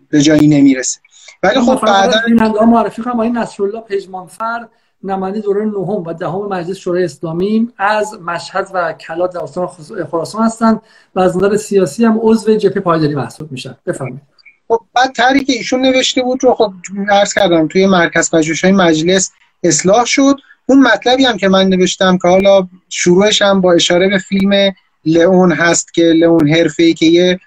به 0.08 0.22
جایی 0.22 0.48
نمی‌رسه 0.48 1.00
ولی 1.42 1.60
خب 1.60 1.80
بعدا 1.86 2.66
معرفی 2.66 3.02
کنم 3.02 3.12
آقای 3.12 3.30
نصرالله 3.30 3.80
پژمانفر 3.80 4.66
نماینده 5.04 5.40
دوره 5.40 5.64
نهم 5.64 6.04
و 6.06 6.12
دهم 6.12 6.48
مجلس 6.48 6.76
شورای 6.76 7.04
اسلامی 7.04 7.68
از 7.78 8.20
مشهد 8.26 8.70
و 8.74 8.92
کلات 8.92 9.34
در 9.34 9.40
استان 9.40 9.68
خراسان 10.10 10.42
هستند 10.42 10.80
و 11.14 11.20
از 11.20 11.36
نظر 11.36 11.56
سیاسی 11.56 12.04
هم 12.04 12.18
عضو 12.22 12.56
جبهه 12.56 12.80
پایداری 12.80 13.14
محسوب 13.14 13.52
میشن. 13.52 13.76
بفرمایید. 13.86 14.20
خب 14.68 14.80
بعد 14.94 15.12
طرحی 15.12 15.44
که 15.44 15.52
ایشون 15.52 15.80
نوشته 15.80 16.22
بود 16.22 16.44
رو 16.44 16.54
خب 16.54 16.72
عرض 17.10 17.34
کردم 17.34 17.68
توی 17.68 17.86
مرکز 17.86 18.30
پژوهش‌های 18.30 18.72
مجلس 18.72 19.30
اصلاح 19.62 20.04
شد. 20.04 20.36
اون 20.66 20.80
مطلبی 20.80 21.24
هم 21.24 21.36
که 21.36 21.48
من 21.48 21.68
نوشتم 21.68 22.18
که 22.18 22.28
حالا 22.28 22.68
شروعش 22.88 23.42
هم 23.42 23.60
با 23.60 23.72
اشاره 23.72 24.08
به 24.08 24.18
فیلم 24.18 24.74
لئون 25.04 25.52
هست 25.52 25.94
که 25.94 26.02
لئون 26.02 26.48
حرفه‌ای 26.48 26.94
که 26.94 27.06
یه 27.06 27.40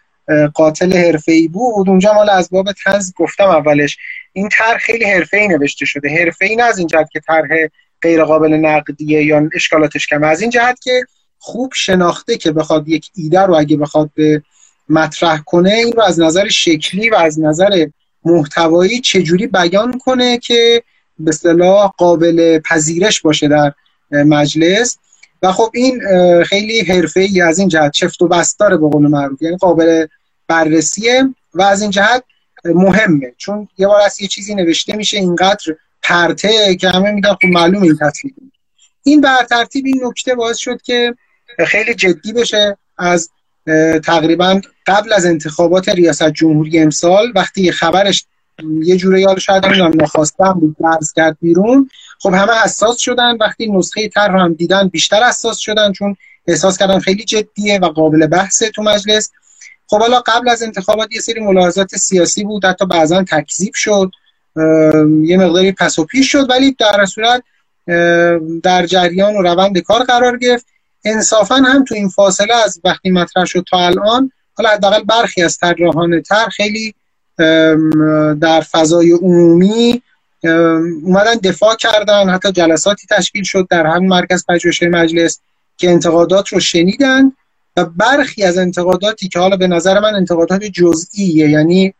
قاتل 0.53 0.97
حرفه‌ای 0.97 1.47
بود. 1.47 1.89
اونجا 1.89 2.13
مال 2.13 2.29
از 2.29 2.49
باب 2.49 2.71
تنز 2.71 3.13
گفتم 3.17 3.43
اولش. 3.43 3.97
این 4.39 4.49
طرح 4.49 4.77
خیلی 4.77 5.05
حرفه‌ای 5.05 5.47
نوشته 5.47 5.85
شده. 5.85 6.09
حرفه‌ای 6.09 6.55
نه 6.55 6.63
از 6.63 6.77
این 6.77 6.87
جهت 6.87 7.09
که 7.11 7.19
طرح 7.19 7.47
غیر 8.01 8.23
قابل 8.23 8.53
نقدیه 8.53 9.23
یا 9.23 9.49
اشکالاتش 9.55 10.07
کمه. 10.07 10.27
از 10.27 10.41
این 10.41 10.49
جهت 10.49 10.79
که 10.79 11.05
خوب 11.37 11.71
شناخته 11.75 12.37
که 12.37 12.51
بخواد 12.51 12.87
یک 12.87 13.09
ایده 13.15 13.41
رو 13.41 13.55
اگه 13.55 13.77
بخواد 13.77 14.09
به 14.15 14.43
مطرح 14.89 15.41
کنه 15.45 15.73
این 15.73 15.91
رو 15.91 16.01
از 16.01 16.19
نظر 16.19 16.47
شکلی 16.47 17.09
و 17.09 17.15
از 17.15 17.39
نظر 17.39 17.87
محتوایی 18.25 19.01
چجوری 19.01 19.47
بیان 19.47 19.97
کنه 19.97 20.37
که 20.37 20.83
به 21.19 21.29
اصطلاح 21.29 21.91
قابل 21.97 22.59
پذیرش 22.59 23.21
باشه 23.21 23.47
در 23.47 23.73
مجلس. 24.11 24.97
و 25.43 25.51
خب 25.51 25.71
این 25.73 26.01
خیلی 26.43 26.79
حرفه 26.79 27.19
ای 27.19 27.41
از 27.41 27.59
این 27.59 27.67
جهت 27.67 27.91
چفت 27.91 28.21
و 28.21 28.27
بستاره 28.27 28.77
به 28.77 28.89
قول 28.89 29.07
معروف 29.07 29.41
یعنی 29.41 29.57
قابل 29.57 30.07
بررسیه. 30.47 31.23
و 31.53 31.61
از 31.61 31.81
این 31.81 31.91
جهت 31.91 32.23
مهمه. 32.65 33.33
چون 33.37 33.67
یه 33.77 33.87
بار 33.87 34.01
از 34.01 34.21
یه 34.21 34.27
چیزی 34.27 34.55
نوشته 34.55 34.95
میشه 34.95 35.17
اینقدر 35.17 35.75
پرته 36.01 36.75
که 36.75 36.89
همه 36.89 37.11
میگن 37.11 37.33
خب 37.33 37.45
معلوم 37.45 37.83
این 37.83 37.97
تصویر 38.01 38.33
این 39.03 39.21
بر 39.21 39.43
ترتیب 39.49 39.85
این 39.85 40.01
نکته 40.03 40.35
باعث 40.35 40.57
شد 40.57 40.81
که 40.81 41.15
خیلی 41.67 41.95
جدی 41.95 42.33
بشه 42.33 42.77
از 42.97 43.29
تقریبا 44.03 44.61
قبل 44.87 45.13
از 45.13 45.25
انتخابات 45.25 45.89
ریاست 45.89 46.29
جمهوری 46.29 46.79
امسال 46.79 47.31
وقتی 47.35 47.71
خبرش 47.71 48.25
یه 48.83 48.97
جوره 48.97 49.21
یاد 49.21 49.39
شاید 49.39 49.65
نمی‌دونم 49.65 50.01
نخواستم 50.01 50.53
بود 50.53 50.75
درز 50.79 51.13
کرد 51.13 51.37
بیرون 51.41 51.89
خب 52.19 52.33
همه 52.33 52.53
حساس 52.63 52.97
شدن 52.97 53.37
وقتی 53.37 53.71
نسخه 53.71 54.09
تر 54.09 54.29
هم 54.29 54.53
دیدن 54.53 54.87
بیشتر 54.87 55.23
حساس 55.23 55.57
شدن 55.57 55.91
چون 55.91 56.15
احساس 56.47 56.77
کردن 56.77 56.99
خیلی 56.99 57.23
جدیه 57.23 57.79
و 57.79 57.85
قابل 57.85 58.27
بحثه 58.27 58.69
تو 58.69 58.83
مجلس. 58.83 59.31
خب 59.89 59.99
حالا 59.99 60.19
قبل 60.19 60.49
از 60.49 60.63
انتخابات 60.63 61.11
یه 61.11 61.21
سری 61.21 61.39
ملاحظات 61.39 61.95
سیاسی 61.95 62.43
بود 62.43 62.65
حتی 62.65 62.85
بعضا 62.85 63.23
تکذیب 63.23 63.73
شد 63.73 64.11
یه 65.23 65.37
مقداری 65.37 65.71
پس 65.71 65.99
و 65.99 66.05
پیش 66.05 66.31
شد 66.31 66.49
ولی 66.49 66.75
در 66.79 67.05
صورت 67.05 67.43
در 68.63 68.85
جریان 68.85 69.35
و 69.35 69.41
روند 69.41 69.79
کار 69.79 70.03
قرار 70.03 70.37
گرفت. 70.37 70.65
انصافا 71.05 71.55
هم 71.55 71.83
تو 71.83 71.95
این 71.95 72.09
فاصله 72.09 72.55
از 72.55 72.81
وقتی 72.83 73.11
مطرح 73.11 73.45
شد 73.45 73.65
تا 73.69 73.77
الان 73.77 74.31
حالا 74.53 74.69
حداقل 74.69 75.03
برخی 75.03 75.43
از 75.43 75.57
طراحان 75.57 76.21
تر 76.21 76.49
خیلی 76.49 76.95
در 78.41 78.61
فضای 78.71 79.11
عمومی 79.11 80.01
اومدن 81.03 81.35
دفاع 81.43 81.75
کردن 81.75 82.29
حتی 82.29 82.51
جلساتی 82.51 83.07
تشکیل 83.09 83.43
شد 83.43 83.67
در 83.69 83.85
همین 83.85 84.09
مرکز 84.09 84.45
پژوهش 84.49 84.83
مجلس 84.83 85.39
که 85.77 85.89
انتقادات 85.89 86.47
رو 86.47 86.59
شنیدن. 86.59 87.31
و 87.77 87.85
برخی 87.85 88.43
از 88.43 88.57
انتقاداتی 88.57 89.27
که 89.27 89.39
حالا 89.39 89.57
به 89.57 89.67
نظر 89.67 89.99
من 89.99 90.15
انتقادات 90.15 90.63
جزئیه 90.63 91.49
یعنی 91.49 91.93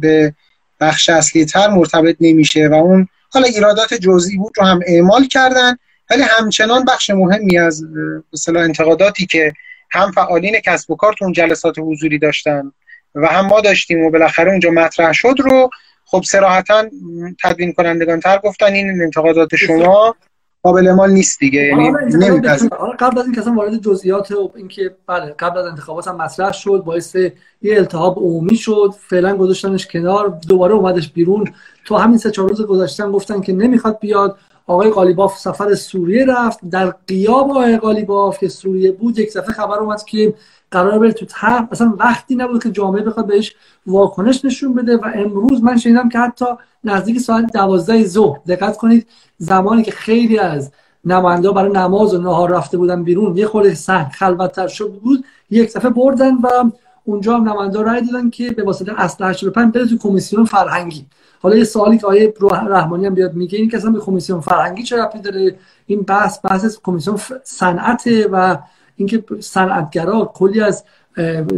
به 0.00 0.34
بخش 0.80 1.08
اصلی 1.08 1.44
تر 1.44 1.68
مرتبط 1.68 2.16
نمیشه 2.20 2.68
و 2.68 2.74
اون 2.74 3.08
حالا 3.30 3.46
ایرادات 3.46 3.94
جزئی 3.94 4.36
بود 4.36 4.52
رو 4.56 4.64
هم 4.64 4.80
اعمال 4.86 5.26
کردن 5.26 5.76
ولی 6.10 6.22
همچنان 6.22 6.84
بخش 6.84 7.10
مهمی 7.10 7.58
از 7.58 7.84
مثلا 8.32 8.60
انتقاداتی 8.60 9.26
که 9.26 9.52
هم 9.90 10.12
فعالین 10.12 10.60
کسب 10.60 10.90
و 10.90 10.96
کار 10.96 11.12
تو 11.12 11.24
اون 11.24 11.32
جلسات 11.32 11.78
حضوری 11.78 12.18
داشتن 12.18 12.72
و 13.14 13.26
هم 13.26 13.46
ما 13.46 13.60
داشتیم 13.60 14.04
و 14.04 14.10
بالاخره 14.10 14.50
اونجا 14.50 14.70
مطرح 14.70 15.12
شد 15.12 15.34
رو 15.38 15.70
خب 16.04 16.22
سراحتا 16.22 16.84
تدوین 17.42 17.72
کنندگان 17.72 18.20
تر 18.20 18.38
گفتن 18.38 18.72
این 18.72 19.02
انتقادات 19.02 19.56
شما. 19.56 20.16
قابل 20.66 20.92
مال 20.92 21.10
نیست 21.10 21.38
دیگه 21.38 21.60
یعنی 21.60 21.90
قبل 22.98 23.18
از 23.18 23.26
این 23.26 23.38
اصلا 23.38 23.52
وارد 23.52 23.82
جزئیات 23.82 24.30
و 24.30 24.52
اینکه 24.56 24.94
بله 25.06 25.34
قبل 25.38 25.58
از 25.58 25.66
انتخابات 25.66 26.08
هم 26.08 26.16
مطرح 26.16 26.52
شد 26.52 26.82
باعث 26.86 27.16
یه 27.62 27.76
التهاب 27.76 28.18
عمومی 28.18 28.56
شد 28.56 28.94
فعلا 29.00 29.36
گذاشتنش 29.36 29.86
کنار 29.86 30.38
دوباره 30.48 30.74
اومدش 30.74 31.12
بیرون. 31.12 31.44
تو 31.84 31.96
همین 31.96 32.18
سه 32.18 32.30
چهار 32.30 32.48
روز 32.48 32.62
گذاشتن 32.62 33.10
گفتن 33.10 33.40
که 33.40 33.52
نمی‌خواد 33.52 33.98
بیاد. 34.00 34.36
آقای 34.66 34.90
قالیباف 34.90 35.38
سفر 35.38 35.74
سوریه 35.74 36.26
رفت 36.26 36.58
در 36.70 36.94
قیاب 37.06 37.50
آقای 37.50 37.76
قالیباف 37.76 38.38
که 38.38 38.48
سوریه 38.48 38.92
بود 38.92 39.18
یک 39.18 39.36
دفعه 39.36 39.52
خبر 39.54 39.78
اومد 39.78 40.04
که 40.04 40.34
قرار 40.70 40.98
بره 40.98 41.12
تو 41.12 41.26
طرح. 41.26 41.68
اصلا 41.70 41.94
وقتی 41.98 42.36
نبود 42.36 42.62
که 42.62 42.70
جامعه 42.70 43.02
بخواد 43.02 43.26
بهش 43.26 43.54
واکنش 43.86 44.44
نشون 44.44 44.74
بده 44.74 44.96
و 44.96 45.10
امروز 45.14 45.62
من 45.62 45.76
شنیدم 45.76 46.08
که 46.08 46.18
حتی 46.18 46.44
نزدیک 46.84 47.18
ساعت 47.18 47.52
دوازده 47.52 48.04
ظهر. 48.04 48.38
دقت 48.48 48.76
کنید 48.76 49.06
زمانی 49.38 49.82
که 49.82 49.90
خیلی 49.90 50.38
از 50.38 50.72
نماینده 51.04 51.50
برای 51.50 51.72
نماز 51.72 52.14
و 52.14 52.18
نهار 52.18 52.50
رفته 52.50 52.78
بودن 52.78 53.04
بیرون 53.04 53.36
یه 53.36 53.46
خورده 53.46 53.74
سنگ 53.74 54.06
خلوتتر 54.06 54.68
شد 54.68 54.92
بود 54.92 55.24
یک 55.50 55.74
دفعه 55.74 55.90
بردن 55.90 56.34
و 56.34 56.70
اونجا 57.04 57.36
هم 57.36 57.48
نماینده 57.48 57.82
رای 57.82 58.00
دادن 58.00 58.30
که 58.30 58.50
به 58.50 58.64
واسطه 58.64 58.92
اصل 58.96 59.24
85 59.24 59.74
بره 59.74 59.86
تو 59.86 59.98
کمیسیون 59.98 60.44
فرهنگی. 60.44 61.06
حالا 61.42 61.56
یه 61.56 61.64
سوالی 61.64 61.98
که 61.98 62.06
آیه 62.06 62.34
رحمانی 62.68 63.06
هم 63.06 63.14
بیاد 63.14 63.34
میگه 63.34 63.58
این 63.58 63.70
که 63.70 63.76
اصلا 63.76 63.90
به 63.90 64.00
کمیسیون 64.00 64.40
فرهنگی 64.40 64.82
چه 64.82 65.02
ربطی 65.02 65.18
داره؟ 65.18 65.58
این 65.86 66.02
بحث 66.02 66.38
بحث 66.44 66.78
کمیسیون 66.82 67.18
صنعته 67.42 68.28
و 68.32 68.56
اینکه 68.96 69.24
صنعتگرا 69.40 70.30
کلی 70.34 70.60
از 70.60 70.84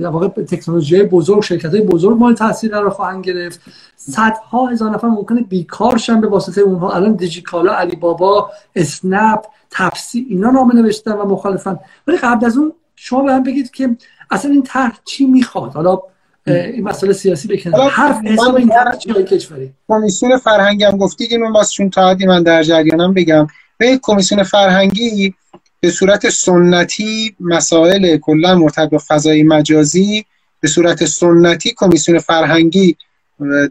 واقع 0.03 0.29
تکنولوژی 0.29 1.03
بزرگ 1.03 1.43
شرکت 1.43 1.71
های 1.71 1.81
بزرگ 1.81 2.19
مال 2.19 2.35
تاثیر 2.35 2.71
قرار 2.71 2.91
خواهند 2.91 3.25
گرفت. 3.25 3.61
صدها 3.97 4.67
هزار 4.67 4.91
نفر 4.91 5.09
ممکنه 5.09 5.41
بیکار 5.41 5.97
شن 5.97 6.21
به 6.21 6.29
واسطه 6.29 6.61
اونها. 6.61 6.93
الان 6.93 7.13
دیجیکالا 7.13 7.73
علی 7.73 7.97
بابا 7.97 8.51
اسنپ 8.77 9.41
تفسی 9.71 10.27
اینا 10.31 10.51
نامه 10.51 10.75
نوشتن 10.75 11.13
و 11.13 11.25
مخالفن. 11.25 11.79
ولی 12.07 12.17
قبل 12.17 12.47
از 12.47 12.57
اون 12.57 12.73
شما 12.97 13.23
به 13.23 13.33
هم 13.33 13.43
بگید 13.43 13.71
که 13.71 13.97
اصلا 14.31 14.51
این 14.51 14.63
طرح 14.63 14.99
چی 15.05 15.27
می‌خواد؟ 15.27 15.73
حالا 15.73 16.01
این 16.47 16.85
مسئله 16.85 17.13
سیاسی 17.13 17.49
بکنه 17.49 17.89
حرف 17.89 18.25
حساب 18.25 18.55
این 18.55 18.69
طرح 18.69 18.97
چی 18.97 19.13
کشوری؟ 19.13 19.73
کمیسیون 19.89 20.37
فرهنگی 20.37 20.85
هم 20.85 20.97
گفتید 20.97 21.33
اینو 21.33 21.53
باز 21.53 21.73
چون 21.73 21.91
تا 21.91 22.17
من 22.27 22.43
در 22.43 22.63
جریانم 22.63 23.15
بگم. 23.15 23.47
به 23.79 23.99
کمیسیون 24.03 24.43
فرهنگی 24.43 25.35
به 25.81 25.91
صورت 25.91 26.29
سنتی 26.29 27.37
مسائل 27.41 28.17
کلا 28.17 28.55
مرتبط 28.55 28.91
با 28.91 28.99
فضای 29.09 29.43
مجازی 29.43 30.25
به 30.61 30.69
صورت 30.69 31.05
سنتی 31.05 31.75
کمیسیون 31.77 32.19
فرهنگی 32.19 32.97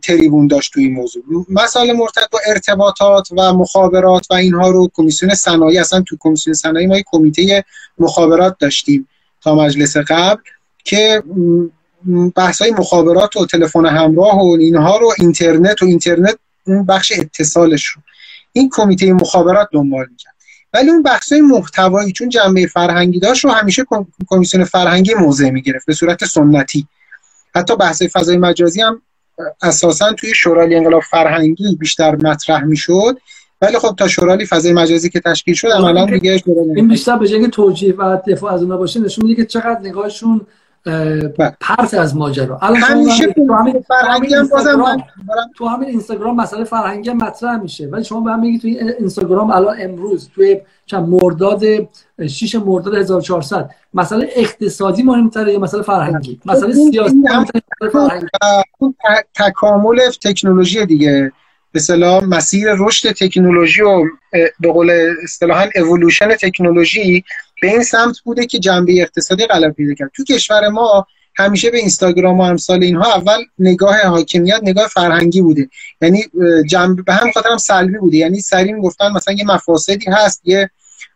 تریبون 0.04 0.48
داشت 0.48 0.74
تو 0.74 0.80
این 0.80 0.94
موضوع. 0.94 1.24
مسائل 1.50 1.94
مرتبط 1.94 2.30
با 2.32 2.40
ارتباطات 2.48 3.28
و 3.32 3.54
مخابرات 3.54 4.28
و 4.30 4.34
اینها 4.34 4.70
رو 4.70 4.90
کمیسیون 4.94 5.36
صنایع 5.36 5.82
اصلا 5.82 6.02
تو 6.02 6.18
کمیسیون 6.20 6.54
صنایع 6.54 6.88
ما 6.88 6.96
کمیته 7.06 7.66
مخابرات 8.00 8.56
داشتیم 8.60 9.08
تا 9.42 9.56
مجلس 9.56 9.98
قبل 9.98 10.42
که 10.84 11.24
بحث 12.36 12.62
های 12.62 12.72
مخابرات 12.72 13.36
و 13.36 13.46
تلفن 13.46 13.86
همراه 13.86 14.42
و 14.42 14.58
اینها 14.60 14.98
رو 14.98 15.14
اینترنت 15.20 15.82
و 15.84 15.86
اینترنت 15.86 16.38
اون 16.68 16.86
بخش 16.86 17.14
اتصالش 17.20 17.86
رو. 17.86 18.02
این 18.54 18.70
کمیته 18.74 19.14
مخابرات 19.14 19.70
دنبال 19.72 20.06
می‌کرد. 20.12 20.37
ولی 20.78 20.90
اون 20.90 21.04
بحث 21.04 21.34
محتوایی 21.34 22.12
چون 22.12 22.30
جنبه 22.30 22.68
فرهنگی 22.68 23.20
داشت 23.20 23.46
رو 23.46 23.52
همیشه 23.52 23.86
کمیسیون 24.28 24.64
فرهنگی 24.64 25.14
موضع 25.14 25.50
می‌گرفت 25.50 25.86
به 25.86 25.94
صورت 25.94 26.26
سنتی 26.26 26.88
حتی 27.56 27.76
بحث 27.76 28.04
فضای 28.04 28.38
مجازی 28.38 28.82
هم 28.82 29.02
اساسا 29.62 30.14
توی 30.14 30.34
شورای 30.36 30.76
انقلاب 30.76 31.02
فرهنگی 31.02 31.76
بیشتر 31.76 32.16
مطرح 32.16 32.64
می‌شد 32.64 33.18
ولی 33.62 33.80
خب 33.80 33.96
تا 34.00 34.08
شورای 34.08 34.46
فضای 34.46 34.74
مجازی 34.74 35.10
که 35.10 35.20
تشکیل 35.20 35.54
شد 35.56 35.68
عملا 35.68 36.06
دیگه 36.06 36.42
این 36.76 36.88
بیشتر 36.88 37.18
به 37.18 37.28
جای 37.28 37.48
توجیه 37.48 37.96
و 37.96 38.18
دفاع 38.28 38.54
از 38.54 38.62
اونها 38.62 38.78
باشه 38.78 39.00
نشون 39.00 39.26
میده 39.26 39.42
که 39.42 39.48
چقدر 39.48 39.80
نگاهشون. 39.84 40.42
پرت 41.60 41.94
از 41.94 42.16
ماجرا. 42.16 42.60
الان 42.62 42.80
همیشه 42.80 43.34
تو 43.34 43.54
همین 43.54 43.86
فرهنگی 43.88 44.36
هم 44.36 44.48
بازم 44.48 45.04
تو 45.58 45.68
همین 45.68 45.90
اینستاگرام 45.90 46.36
مسئله 46.36 46.64
فرهنگی 46.64 47.10
هم 47.10 47.18
مطرح 47.18 47.58
میشه. 47.58 47.88
ولی 47.88 48.04
شما 48.04 48.22
به 48.22 48.32
هم 48.32 48.40
میگید 48.40 48.62
توی 48.62 48.80
اینستاگرام 48.80 49.52
الان 49.52 49.76
امروز 49.80 50.30
توی 50.36 50.62
چند 50.86 51.10
مرداد 51.10 51.64
6 52.28 52.56
مرداد 52.56 52.96
1400 52.96 53.70
مسئله 53.94 54.30
اقتصادی 54.36 55.04
مهمتره 55.04 55.54
یا 55.54 55.60
مسئله 55.60 55.82
فرهنگی؟ 55.82 56.40
مسئله 56.46 56.74
سیاسی 56.74 57.16
مهمتره 57.16 57.62
فرهنگی؟ 57.92 58.28
تکامل 59.36 60.00
تکنولوژی 60.22 60.86
دیگه. 60.86 61.32
به 61.90 62.20
مسیر 62.20 62.68
رشد 62.78 63.12
تکنولوژی 63.12 63.82
و 63.82 64.04
به 64.60 64.72
قول 64.72 65.16
اصطلاحا 65.24 65.70
اِوولوشن 65.76 66.36
تکنولوژی 66.36 67.24
به 67.62 67.68
این 67.68 67.84
سمت 67.84 68.20
بوده 68.20 68.46
که 68.46 68.60
جنبه 68.60 69.02
اقتصادی 69.02 69.46
غلبه 69.46 69.74
پیدا 69.74 69.94
کرد. 69.94 70.12
تو 70.16 70.24
کشور 70.24 70.68
ما 70.68 71.08
همیشه 71.36 71.70
به 71.70 71.78
اینستاگرام 71.78 72.40
و 72.40 72.42
امثال 72.42 72.84
اینها 72.84 73.14
اول 73.14 73.44
نگاه 73.60 74.02
حاکمیت 74.02 74.60
نگاه 74.64 74.88
فرهنگی 74.88 75.42
بوده. 75.42 75.70
یعنی 76.02 76.24
جنب 76.70 77.06
به 77.06 77.14
هم 77.14 77.32
خاطر 77.32 77.50
هم 77.50 77.58
سلبی 77.58 77.98
بوده. 77.98 78.18
یعنی 78.18 78.40
سریم 78.40 78.82
گفتن 78.82 79.12
مثلا 79.12 79.34
یه 79.34 79.46
مفاسدی 79.46 80.06
هست 80.12 80.42
یه 80.44 80.70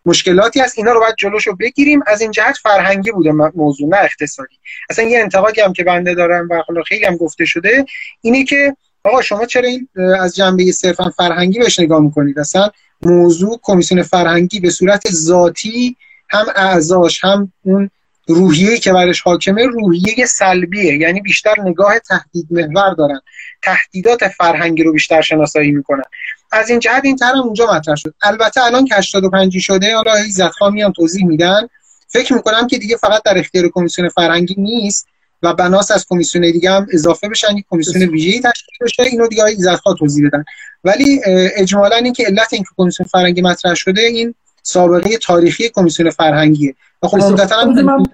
مشکلاتی 0.06 0.60
هست 0.60 0.78
اینا 0.78 0.92
رو 0.92 1.00
باید 1.00 1.16
جلوشو 1.18 1.56
بگیریم. 1.56 2.00
از 2.08 2.22
این 2.22 2.32
جهت 2.32 2.58
فرهنگی 2.58 3.12
بوده 3.12 3.32
موضوع 3.32 3.90
نه 3.90 3.98
اقتصادی. 3.98 4.56
اصلا 4.90 5.06
یه 5.06 5.20
انتقادی 5.20 5.62
هم 5.62 5.74
که 5.74 5.84
بنده 5.84 6.16
دارم 6.16 6.50
و 6.52 6.84
خیلی 6.88 7.06
هم 7.06 7.18
گفته 7.18 7.46
شده 7.46 7.86
اینه 8.22 8.44
که 8.44 8.76
آقا 9.04 9.22
شما 9.22 9.46
چرا 9.46 9.68
این 9.68 9.88
از 10.20 10.36
جنبه 10.36 10.72
صرفا 10.72 11.10
فرهنگی 11.10 11.60
بهش 11.60 11.80
نگاه 11.80 12.00
می‌کنید؟ 12.02 12.40
اصلا 12.40 12.70
موضوع 13.02 13.60
کمیسیون 13.64 14.04
فرهنگی 14.04 14.60
به 14.60 14.70
صورت 14.70 15.12
ذاتی 15.12 15.96
هم 16.30 16.46
اعضاش 16.56 17.24
هم 17.24 17.54
اون 17.64 17.90
روحیه‌ای 18.28 18.80
که 18.80 18.94
برش 18.94 19.22
حاکمه 19.22 19.66
روحیه 19.66 20.26
سلبیه. 20.26 20.98
یعنی 20.98 21.22
بیشتر 21.22 21.56
نگاه 21.64 22.00
تهدید 22.00 22.48
محور 22.52 22.94
دارن. 22.94 23.22
تهدیدات 23.62 24.28
فرهنگی 24.28 24.84
رو 24.84 24.94
بیشتر 24.94 25.22
شناسایی 25.22 25.72
می‌کنن. 25.72 26.04
از 26.52 26.70
این 26.70 26.80
جهت 26.80 27.06
این 27.06 27.16
طرح 27.16 27.38
اونجا 27.38 27.74
مطرح 27.74 27.96
شد. 27.96 28.14
البته 28.22 28.64
الان 28.64 28.86
که 28.86 28.96
85 28.96 29.58
شده 29.60 29.96
حالا 29.96 30.14
عزت 30.14 30.62
میان 30.72 30.94
توضیح 30.94 31.26
میدن. 31.26 31.68
فکر 32.08 32.34
می‌کنم 32.34 32.68
که 32.68 32.78
دیگه 32.78 32.98
فقط 32.98 33.24
در 33.24 33.38
اختیار 33.38 33.70
کمیسیون 33.74 34.10
فرهنگی 34.10 34.56
نیست. 34.58 35.08
و 35.44 35.54
بناس 35.54 35.92
از 35.92 36.06
کمیسیون 36.10 36.52
دیگه 36.52 36.72
هم 36.72 36.88
اضافه 36.94 37.30
بشن 37.30 37.58
یک 37.58 37.66
کمیسیون 37.70 38.10
ویژه‌ای 38.10 38.40
تشکیل 38.40 38.78
بشه 38.82 39.04
اینو 39.04 39.28
دیگه 39.28 39.44
عزت 39.44 39.82
توضیح 40.00 40.28
بدن. 40.28 40.44
ولی 40.84 41.22
اجمالا 41.56 41.96
اینکه 41.96 42.24
علت 42.24 42.54
اینکه 42.54 42.70
کمیسیون 42.78 43.08
فرهنگی 43.08 43.42
مطرح 43.42 43.74
شده 43.74 44.02
این 44.02 44.36
سابقه 44.64 45.18
تاریخی 45.18 45.70
کمیسیون 45.70 46.10
فرهنگیه. 46.10 46.76
و 47.04 47.08
خب 47.08 47.20
عمدتا 47.22 47.66
من 47.66 48.06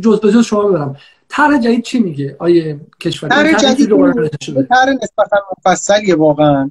جز 0.00 0.20
به 0.20 0.32
جز 0.32 0.44
شما 0.44 0.62
ببرم. 0.62 0.96
طرح 1.28 1.58
جدید 1.58 1.82
چی 1.82 1.98
میگه؟ 1.98 2.36
آیه 2.38 2.80
کشور 3.00 3.28
طرح 3.28 3.52
جدید 3.52 3.88
طرح 4.68 4.92
نسبتا 5.02 5.36
مفصلیه 5.58 6.14
واقعا. 6.14 6.70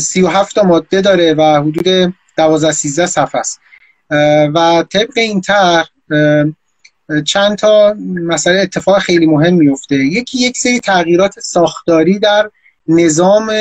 37 0.00 0.54
تا 0.54 0.62
ماده 0.62 1.00
داره 1.00 1.34
و 1.34 1.62
حدود 1.62 2.14
12 2.36 2.72
13 2.72 3.06
صفحه 3.06 3.40
است. 3.40 3.60
و 4.54 4.84
طبق 4.92 5.12
این 5.16 5.40
طرح 5.40 5.88
چند 7.24 7.58
تا 7.58 7.94
مسئله 8.14 8.60
اتفاق 8.60 8.98
خیلی 8.98 9.26
مهم 9.26 9.54
میفته 9.54 9.94
یکی 9.94 10.38
یک 10.38 10.58
سری 10.58 10.80
تغییرات 10.80 11.40
ساختاری 11.40 12.18
در 12.18 12.50
نظام 12.88 13.52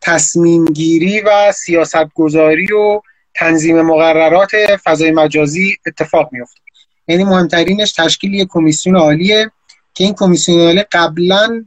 تصمیم 0.00 0.64
گیری 0.64 1.20
و 1.20 1.52
سیاست 1.52 2.14
گذاری 2.14 2.72
و 2.72 3.00
تنظیم 3.34 3.82
مقررات 3.82 4.50
فضای 4.84 5.10
مجازی 5.10 5.76
اتفاق 5.86 6.28
میفته 6.32 6.60
یعنی 7.08 7.24
مهمترینش 7.24 7.92
تشکیل 7.92 8.34
یک 8.34 8.48
کمیسیون 8.50 8.96
عالیه 8.96 9.50
که 9.94 10.04
این 10.04 10.14
کمیسیون 10.14 10.60
عالی 10.60 10.82
قبلا 10.92 11.64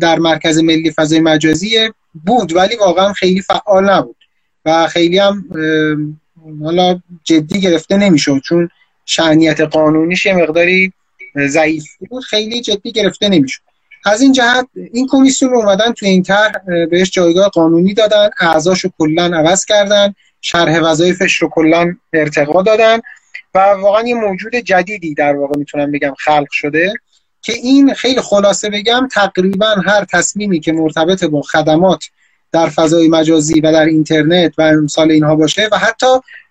در 0.00 0.18
مرکز 0.18 0.58
ملی 0.58 0.90
فضای 0.90 1.20
مجازی 1.20 1.90
بود 2.26 2.56
ولی 2.56 2.76
واقعا 2.76 3.12
خیلی 3.12 3.42
فعال 3.42 3.90
نبود 3.90 4.16
و 4.64 4.86
خیلی 4.86 5.18
هم 5.18 5.44
حالا 6.62 7.00
جدی 7.24 7.60
گرفته 7.60 7.96
نمی‌شد. 7.96 8.40
چون 8.44 8.68
شعنیت 9.10 9.60
قانونیش 9.60 10.26
یه 10.26 10.34
مقداری 10.34 10.92
ضعیف 11.46 11.84
بود 12.10 12.22
خیلی 12.22 12.60
جدی 12.60 12.92
گرفته 12.92 13.28
نمی‌شد. 13.28 13.60
از 14.04 14.20
این 14.20 14.32
جهت 14.32 14.66
این 14.92 15.08
کمیسیون 15.10 15.54
اومدن 15.54 15.92
تو 15.92 16.06
این 16.06 16.22
طرح 16.22 16.52
بهش 16.90 17.10
جایگاه 17.10 17.48
قانونی 17.48 17.94
دادن 17.94 18.30
اعضاشو 18.40 18.90
کلا 18.98 19.24
عوض 19.24 19.64
کردن 19.64 20.14
شرح 20.40 20.80
وظایفش 20.80 21.36
رو 21.36 21.48
کلا 21.48 21.96
ارتقا 22.12 22.62
دادن 22.62 22.98
و 23.54 23.58
واقعا 23.58 24.08
یه 24.08 24.14
موجود 24.14 24.54
جدیدی 24.54 25.14
در 25.14 25.36
واقع 25.36 25.58
می‌تونم 25.58 25.92
بگم 25.92 26.14
خلق 26.18 26.48
شده 26.50 26.94
که 27.42 27.52
این 27.52 27.94
خیلی 27.94 28.20
خلاصه 28.20 28.70
بگم 28.70 29.08
تقریبا 29.12 29.74
هر 29.86 30.04
تصمیمی 30.04 30.60
که 30.60 30.72
مرتبط 30.72 31.24
با 31.24 31.42
خدمات 31.42 32.04
در 32.52 32.68
فضای 32.68 33.08
مجازی 33.08 33.60
و 33.60 33.72
در 33.72 33.84
اینترنت 33.84 34.58
و 34.58 34.62
امثال 34.62 35.10
اینها 35.10 35.36
باشه 35.36 35.68
و 35.72 35.78
حتی 35.78 36.06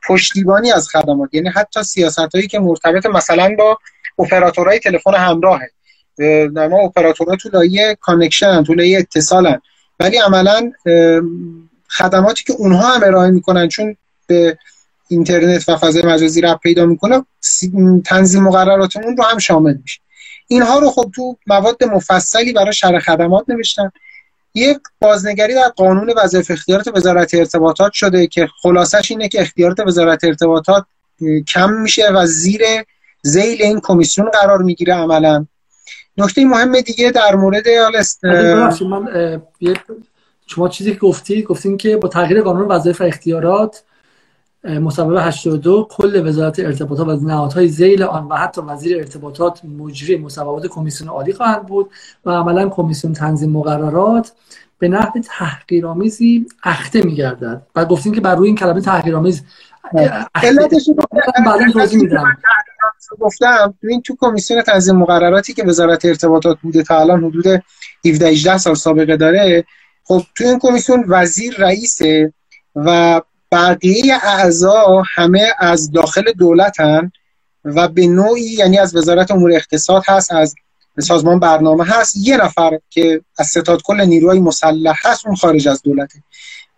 پشتیبانی 0.07 0.71
از 0.71 0.89
خدمات. 0.89 1.29
یعنی 1.33 1.49
حتی 1.49 1.83
سیاست 1.83 2.35
هایی 2.35 2.47
که 2.47 2.59
مرتبط 2.59 3.05
مثلا 3.05 3.55
با 3.57 3.77
اپراتورهای 4.19 4.79
تلفن 4.79 5.13
همراهه. 5.13 5.71
ما 6.69 6.79
اپراتورها 6.79 7.35
تو 7.35 7.49
لایه 7.53 7.97
connection 8.01 8.63
تو 8.63 8.73
لایه 8.73 8.99
اتصالن. 8.99 9.61
ولی 9.99 10.17
عملا 10.17 10.71
خدماتی 11.89 12.43
که 12.43 12.53
اونها 12.53 12.93
هم 12.93 13.03
ارائه 13.03 13.31
می‌کنن 13.31 13.67
چون 13.67 13.95
به 14.27 14.57
اینترنت 15.07 15.69
و 15.69 15.77
فضای 15.77 16.03
مجازی 16.03 16.41
ربط 16.41 16.59
پیدا 16.63 16.85
می‌کنه 16.85 17.25
تنظیم 18.05 18.43
مقررات 18.43 18.97
اون 18.97 19.17
رو 19.17 19.23
هم 19.23 19.37
شامل 19.37 19.77
میشه. 19.81 19.99
اینها 20.47 20.79
رو 20.79 20.89
خب 20.89 21.11
تو 21.15 21.37
مواد 21.47 21.83
مفصلی 21.83 22.53
برای 22.53 22.73
شرح 22.73 22.99
خدمات 22.99 23.45
نوشتن. 23.47 23.91
یک 24.55 24.77
بازنگری 25.01 25.53
در 25.53 25.69
قانون 25.77 26.13
وظایف 26.17 26.51
اختیارات 26.51 26.87
وزارت 26.87 27.33
ارتباطات 27.33 27.93
شده 27.93 28.27
که 28.27 28.47
خلاصش 28.61 29.11
اینه 29.11 29.27
که 29.27 29.41
اختیارات 29.41 29.79
وزارت 29.79 30.23
ارتباطات 30.23 30.85
کم 31.47 31.73
میشه 31.73 32.11
و 32.11 32.25
زیر 32.25 32.61
زیل 33.21 33.61
این 33.61 33.79
کمیسیون 33.79 34.29
قرار 34.29 34.61
می‌گیره 34.61 34.93
عملا. 34.93 35.45
نکته 36.17 36.45
مهم 36.45 36.81
دیگه 36.81 37.11
در 37.11 37.35
مورد 37.35 37.69
من 37.69 39.09
شما 40.47 40.69
چیزی 40.69 40.93
که 40.93 40.99
گفتی 40.99 41.43
گفتین 41.43 41.77
که 41.77 41.97
با 41.97 42.07
تغییر 42.07 42.41
قانون 42.41 42.67
وظایف 42.67 43.01
اختیارات 43.01 43.83
مصوبه 44.63 45.23
82 45.23 45.87
کل 45.91 46.27
وزارت 46.27 46.59
ارتباطات 46.59 47.07
و 47.07 47.27
نهادهای 47.27 47.67
زیل 47.67 48.03
آن 48.03 48.27
و 48.27 48.35
حتی 48.35 48.61
وزیر 48.61 48.97
ارتباطات 48.97 49.65
مجری 49.65 50.17
مصوبات 50.17 50.67
کمیسیون 50.67 51.09
عالی 51.09 51.33
خواهند 51.33 51.65
بود 51.65 51.91
و 52.25 52.31
عملا 52.31 52.69
کمیسیون 52.69 53.13
تنظیم 53.13 53.51
مقررات 53.51 54.31
به 54.79 54.87
نحو 54.87 55.19
تحقیرآمیزی 55.19 56.45
اخته 56.63 57.01
میگردد. 57.01 57.61
و 57.75 57.85
گفتیم 57.85 58.13
که 58.13 58.21
بر 58.21 58.35
روی 58.35 58.47
این 58.47 58.55
کلمه 58.55 58.81
تحقیرآمیز 58.81 59.43
علتش 60.35 60.89
گفتم. 63.19 63.73
این 63.83 64.01
تو 64.01 64.15
کمیسیون 64.19 64.61
تنظیم 64.61 64.95
مقرراتی 64.95 65.53
که 65.53 65.63
وزارت 65.63 66.05
ارتباطات 66.05 66.57
بوده 66.61 66.83
تا 66.83 66.99
الان 66.99 67.23
حدود 67.23 67.45
17 68.05 68.27
18 68.27 68.57
سال 68.57 68.75
سابقه 68.75 69.17
داره 69.17 69.65
خب 70.03 70.21
تو 70.37 70.43
این 70.43 70.59
کمیسیون 70.59 71.03
وزیر 71.07 71.55
رئیسه 71.57 72.33
و 72.75 73.21
بقیه 73.51 74.15
اعضا 74.23 75.03
همه 75.15 75.53
از 75.59 75.91
داخل 75.91 76.31
دولتن 76.31 77.11
و 77.65 77.87
به 77.87 78.07
نوعی 78.07 78.41
یعنی 78.41 78.77
از 78.77 78.95
وزارت 78.95 79.31
امور 79.31 79.51
اقتصاد 79.51 80.03
هست 80.07 80.31
از 80.31 80.55
سازمان 80.99 81.39
برنامه 81.39 81.85
هست. 81.85 82.15
یه 82.17 82.37
نفر 82.37 82.79
که 82.89 83.21
از 83.37 83.47
ستاد 83.47 83.81
کل 83.81 84.01
نیروهای 84.01 84.39
مسلح 84.39 84.95
هست 85.03 85.27
اون 85.27 85.35
خارج 85.35 85.67
از 85.67 85.81
دولته. 85.81 86.23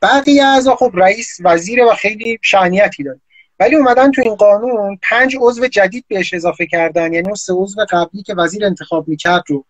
بقیه 0.01 0.45
اعضا 0.45 0.75
خب 0.75 0.91
رئیس 0.93 1.37
وزیره 1.43 1.85
و 1.85 1.93
خیلی 1.93 2.39
شعنیتی 2.41 3.03
داره. 3.03 3.19
ولی 3.59 3.75
اومدن 3.75 4.11
تو 4.11 4.21
این 4.25 4.35
قانون 4.35 4.99
پنج 5.09 5.37
عضو 5.39 5.67
جدید 5.67 6.05
بهش 6.07 6.33
اضافه 6.33 6.65
کردن. 6.65 7.13
یعنی 7.13 7.27
اون 7.27 7.35
سه 7.35 7.53
عضو 7.53 7.85
قبلی 7.89 8.23
که 8.23 8.35
وزیر 8.35 8.65
انتخاب 8.65 9.07
می‌کرد 9.07 9.43
رو 9.47 9.65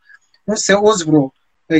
اون 0.45 0.57
سه 0.57 0.75
عضو 0.75 1.11
رو 1.11 1.31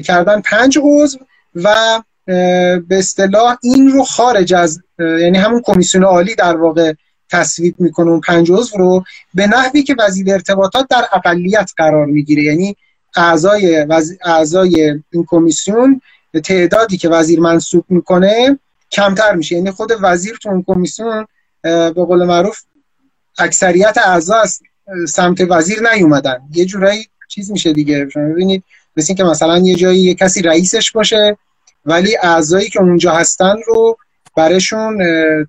کردن 0.01 0.41
پنج 0.41 0.79
عضو 0.81 1.19
و 1.55 2.01
به 2.25 2.83
اصطلاح 2.91 3.57
این 3.63 3.91
رو 3.91 4.03
خارج 4.03 4.53
از 4.53 4.79
یعنی 4.99 5.37
همون 5.37 5.61
کمیسیون 5.65 6.03
عالی 6.03 6.35
در 6.35 6.57
واقع 6.57 6.93
تصویب 7.29 7.75
می‌کنه 7.79 8.11
اون 8.11 8.19
پنج 8.19 8.51
عضو 8.51 8.77
رو 8.77 9.03
به 9.33 9.47
نحوی 9.47 9.83
که 9.83 9.95
وزیر 9.99 10.33
ارتباطات 10.33 10.87
در 10.89 11.05
اقلیت 11.13 11.71
قرار 11.77 12.05
می‌گیره. 12.05 12.43
یعنی 12.43 12.75
اعضای 13.15 13.85
وز... 13.89 14.11
اعضای 14.25 14.99
این 15.11 15.25
کمیسیون 15.27 16.01
تعدادی 16.43 16.97
که 16.97 17.09
وزیر 17.09 17.39
منصوب 17.39 17.85
می‌کنه 17.89 18.59
کمتر 18.91 19.35
میشه. 19.35 19.55
یعنی 19.55 19.71
خود 19.71 19.91
وزیر 20.01 20.37
تو 20.41 20.49
اون 20.49 20.63
کمیسیون 20.67 21.27
به 21.61 21.91
قول 21.93 22.25
معروف 22.25 22.61
اکثریت 23.37 23.97
اعضا 24.05 24.43
سمت 25.07 25.41
وزیر 25.49 25.89
نیومدن. 25.93 26.39
یه 26.53 26.65
جورایی 26.65 27.07
چیز 27.27 27.51
میشه 27.51 27.73
دیگه. 27.73 28.09
شما 28.09 28.29
ببینید 28.29 28.63
مثل 28.97 29.13
که 29.13 29.23
مثلا 29.23 29.57
یه 29.57 29.75
جایی 29.75 29.99
یه 29.99 30.13
کسی 30.13 30.41
رئیسش 30.41 30.91
باشه 30.91 31.37
ولی 31.85 32.17
اعضایی 32.23 32.69
که 32.69 32.81
اونجا 32.81 33.11
هستن 33.11 33.55
رو 33.67 33.97
برشون 34.37 35.03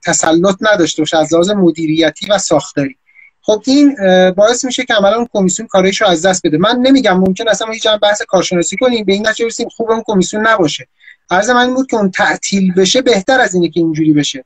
تسلط 0.04 0.56
نداشته 0.60 1.02
باشه 1.02 1.18
از 1.18 1.32
لحاظ 1.32 1.50
مدیریتی 1.50 2.26
و 2.30 2.38
ساختاری. 2.38 2.96
خب 3.42 3.62
این 3.66 3.96
باعث 4.30 4.64
میشه 4.64 4.84
که 4.84 4.94
عملا 4.94 5.16
اون 5.16 5.28
کمیسیون 5.32 5.68
کارش 5.68 6.00
رو 6.00 6.08
از 6.08 6.26
دست 6.26 6.46
بده. 6.46 6.58
من 6.58 6.76
نمیگم 6.76 7.18
ممکن 7.20 7.48
اصلا 7.48 7.72
هیچ 7.72 7.86
بحث 8.02 8.22
کارشناسی 8.22 8.76
کنیم 8.76 9.04
به 9.04 9.12
این 9.12 9.26
نتیجه 9.26 9.44
برسیم 9.44 9.68
خوب 9.68 9.90
اون 9.90 10.02
کمیسیون 10.06 10.46
نباشه. 10.46 10.88
عرض 11.30 11.50
من 11.50 11.74
بود 11.74 11.86
که 11.90 11.96
اون 11.96 12.10
تعطیل 12.10 12.74
بشه 12.74 13.02
بهتر 13.02 13.40
از 13.40 13.54
اینه 13.54 13.68
که 13.68 13.80
اینجوری 13.80 14.12
بشه. 14.12 14.44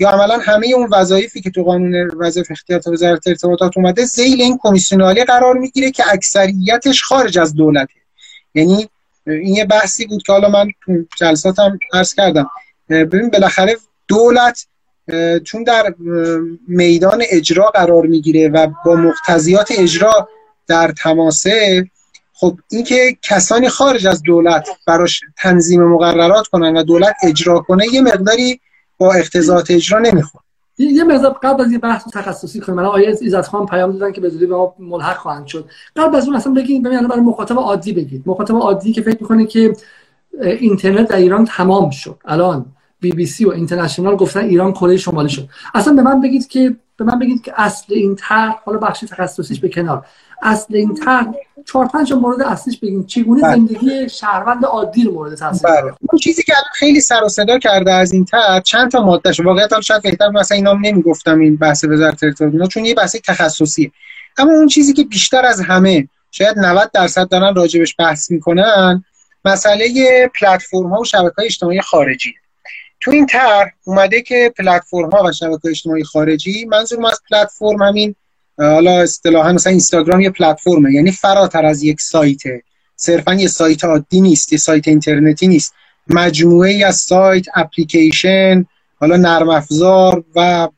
یا 0.00 0.10
عملا 0.10 0.38
همه 0.38 0.68
اون 0.68 0.88
وظایفی 0.92 1.40
که 1.40 1.50
تو 1.50 1.62
قانون 1.62 2.10
وظایف 2.18 2.50
اختیارات 2.50 2.86
وزارت 2.86 3.26
ارتباطات 3.26 3.76
اومده 3.76 4.04
ذیل 4.04 4.42
این 4.42 4.58
کمیسیونالی 4.62 5.24
قرار 5.24 5.58
می‌گیره 5.58 5.90
که 5.90 6.04
اکثریتش 6.12 7.02
خارج 7.02 7.38
از 7.38 7.54
دولته. 7.54 7.94
یعنی 8.54 8.88
این 9.30 9.54
یه 9.54 9.64
بحثی 9.64 10.06
بود 10.06 10.22
که 10.22 10.32
حالا 10.32 10.48
من 10.48 10.70
جلساتم 11.18 11.78
عرض 11.92 12.14
کردم. 12.14 12.50
ببین 12.88 13.30
بالاخره 13.30 13.76
دولت 14.08 14.66
چون 15.44 15.62
در 15.62 15.94
میدان 16.68 17.22
اجرا 17.30 17.66
قرار 17.66 18.06
می‌گیره 18.06 18.48
و 18.48 18.66
با 18.84 18.96
مقتضیات 18.96 19.72
اجرا 19.78 20.28
در 20.66 20.92
تماسه 20.92 21.84
خب 22.32 22.58
اینکه 22.70 23.16
کسانی 23.22 23.68
خارج 23.68 24.06
از 24.06 24.22
دولت 24.22 24.68
براش 24.86 25.20
تنظیم 25.36 25.82
مقررات 25.84 26.46
کنن 26.46 26.76
و 26.76 26.82
دولت 26.82 27.16
اجرا 27.22 27.60
کنه 27.60 27.86
یه 27.92 28.00
مقداری 28.00 28.60
با 28.98 29.14
اقتضاعات 29.14 29.70
اجرا 29.70 29.98
نمی‌خوره. 29.98 30.44
یه 30.78 31.04
مقدار 31.04 31.38
قبل 31.42 31.62
از 31.64 31.72
یه 31.72 31.78
بحث 31.78 32.04
تخصصی 32.08 32.60
کنیم. 32.60 32.76
من 32.76 32.84
آیه 32.84 33.08
عزت 33.08 33.48
خان 33.48 33.66
پیام 33.66 33.92
دادن 33.92 34.12
که 34.12 34.20
به 34.20 34.30
به 34.30 34.46
ما 34.46 34.74
ملحق 34.78 35.16
خواهند 35.16 35.46
شد. 35.46 35.68
قبل 35.96 36.16
از 36.16 36.26
اون 36.26 36.36
اصلا 36.36 36.52
بگیم 36.52 36.82
ببین 36.82 37.08
برای 37.08 37.20
مخاطب 37.20 37.58
عادی 37.58 37.92
بگید. 37.92 38.22
مخاطب 38.26 38.54
عادی 38.54 38.92
که 38.92 39.02
فکر 39.02 39.18
می‌کنه 39.20 39.46
که 39.46 39.72
اینترنت 40.40 41.08
در 41.08 41.16
ایران 41.16 41.44
تمام 41.44 41.90
شد. 41.90 42.16
الان 42.24 42.66
بی 43.00 43.12
بی 43.12 43.26
سی 43.26 43.44
و 43.44 43.50
اینترنشنال 43.50 44.16
گفتن 44.16 44.40
ایران 44.40 44.72
کره 44.72 44.96
شمالی 44.96 45.28
شد. 45.28 45.48
اصلا 45.74 45.92
به 45.92 46.02
من 46.02 46.20
بگید 46.20 46.48
که 46.48 46.76
به 46.96 47.04
من 47.04 47.18
بگید 47.18 47.42
که 47.42 47.52
اصل 47.56 47.94
این 47.94 48.16
طرح 48.16 48.54
حالا 48.64 48.78
بخش 48.78 49.00
تخصصیش 49.00 49.60
به 49.60 49.68
کنار. 49.68 50.06
اصل 50.42 50.76
این 50.76 50.94
طرح 50.94 51.26
چهار 51.66 51.86
پنج 51.86 52.12
مورد 52.12 52.42
اصلیش 52.42 52.78
بگیم. 52.78 53.06
چگونه 53.06 53.42
بله. 53.42 53.54
زندگی 53.56 54.08
شهروند 54.08 54.64
عادی 54.64 55.04
رو 55.04 55.12
مورد 55.12 55.34
تاثیر 55.34 55.70
بله. 55.70 55.82
اون 55.82 56.18
چیزی 56.22 56.42
که 56.42 56.52
الان 56.56 56.70
خیلی 56.74 57.00
سر 57.00 57.24
و 57.24 57.28
صدا 57.28 57.58
کرده 57.58 57.92
از 57.92 58.12
این 58.12 58.24
طرح 58.24 58.60
چند 58.60 58.90
تا 58.90 59.02
ماده 59.02 59.32
شو 59.32 59.44
واقعا 59.44 59.66
حالا 59.70 59.82
شاید 59.82 60.02
بهتر 60.02 60.28
مثلا 60.28 60.56
اینا 60.56 60.72
نمی‌گفتم 60.72 61.38
این 61.38 61.56
بحث 61.56 61.84
وزارت 61.84 62.24
ارتباطات 62.24 62.68
چون 62.68 62.84
یه 62.84 62.94
بحث 62.94 63.16
تخصصیه 63.16 63.92
اما 64.38 64.52
اون 64.52 64.68
چیزی 64.68 64.92
که 64.92 65.04
بیشتر 65.04 65.44
از 65.46 65.60
همه 65.60 66.08
شاید 66.30 66.58
90 66.58 66.90
درصد 66.94 67.28
دارن 67.28 67.54
راجبش 67.54 67.94
بحث 67.98 68.30
می‌کنن 68.30 69.04
مسئله 69.44 70.30
پلتفرم 70.40 70.88
ها 70.88 71.00
و 71.00 71.04
شبکه 71.04 71.34
های 71.38 71.46
اجتماعی 71.46 71.80
خارجی. 71.80 72.34
تو 73.00 73.10
این 73.10 73.26
طرح 73.26 73.70
اومده 73.84 74.22
که 74.22 74.52
پلتفرم 74.58 75.10
ها 75.10 75.24
و 75.24 75.32
شبکه 75.32 75.68
اجتماعی 75.68 76.04
خارجی 76.04 76.64
منظور 76.64 77.06
از 77.06 77.20
پلتفرم 77.30 77.82
همین 77.82 78.14
حالا 78.58 79.00
اصطلاحا 79.00 79.52
مثلا 79.52 79.70
اینستاگرام 79.70 80.20
یه 80.20 80.30
پلتفرمه 80.30 80.92
یعنی 80.92 81.12
فراتر 81.12 81.64
از 81.64 81.82
یک 81.82 82.00
سایته. 82.00 82.62
صرفا 82.96 83.34
یه 83.34 83.48
سایت 83.48 83.84
عادی 83.84 84.20
نیست 84.20 84.52
یه 84.52 84.58
سایت 84.58 84.88
اینترنتی 84.88 85.48
نیست. 85.48 85.74
مجموعه 86.08 86.70
ای 86.70 86.84
از 86.84 86.96
سایت 86.96 87.46
اپلیکیشن 87.54 88.66
حالا 89.00 89.16
نرم 89.16 89.48
افزار 89.48 90.24
و 90.36 90.68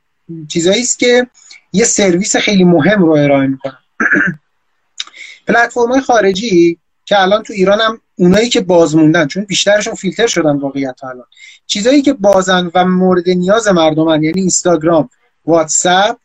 چیزایی 0.48 0.80
است 0.80 0.98
که 0.98 1.26
یه 1.72 1.84
سرویس 1.84 2.36
خیلی 2.36 2.64
مهم 2.64 3.02
رو 3.02 3.10
ارائه 3.10 3.46
می‌کنن. 3.46 3.78
پلتفرم 5.46 6.00
خارجی 6.00 6.78
که 7.04 7.22
الان 7.22 7.42
تو 7.42 7.52
ایران 7.52 7.80
هم 7.80 8.00
اونایی 8.16 8.48
که 8.48 8.60
باز 8.60 8.96
موندن 8.96 9.26
چون 9.26 9.44
بیشترشون 9.44 9.94
فیلتر 9.94 10.26
شدن 10.26 10.56
واقعیت 10.56 11.04
الان. 11.04 11.26
چیزایی 11.66 12.02
که 12.02 12.12
بازن 12.12 12.70
و 12.74 12.84
مورد 12.84 13.28
نیاز 13.28 13.68
مردمن 13.68 14.22
یعنی 14.22 14.40
اینستاگرام 14.40 15.10
واتساپ 15.46 16.16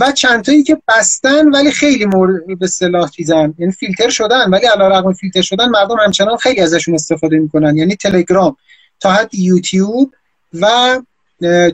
و 0.00 0.12
چندتایی 0.12 0.62
که 0.62 0.78
بستن 0.88 1.48
ولی 1.50 1.70
خیلی 1.70 2.04
مورد 2.04 2.46
به 2.46 2.56
اصطلاح 2.64 3.10
چیزن. 3.10 3.54
یعنی 3.58 3.72
فیلتر 3.72 4.10
شدن 4.10 4.50
ولی 4.50 4.66
علیرغم 4.66 5.12
فیلتر 5.12 5.42
شدن 5.42 5.68
مردم 5.68 5.96
همچنان 6.04 6.36
خیلی 6.36 6.60
ازشون 6.60 6.94
استفاده 6.94 7.38
می‌کنن. 7.38 7.76
یعنی 7.76 7.96
تلگرام 7.96 8.56
تا 9.00 9.10
حد 9.10 9.34
یوتیوب 9.34 10.14
و 10.60 10.66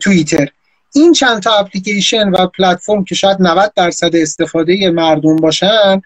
توییتر. 0.00 0.48
این 0.94 1.12
چند 1.12 1.42
تا 1.42 1.58
اپلیکیشن 1.58 2.28
و 2.28 2.46
پلتفرم 2.46 3.04
که 3.04 3.14
شاید 3.14 3.36
90 3.40 3.72
درصد 3.76 4.16
استفاده 4.16 4.90
مردم 4.90 5.36
باشن 5.36 6.02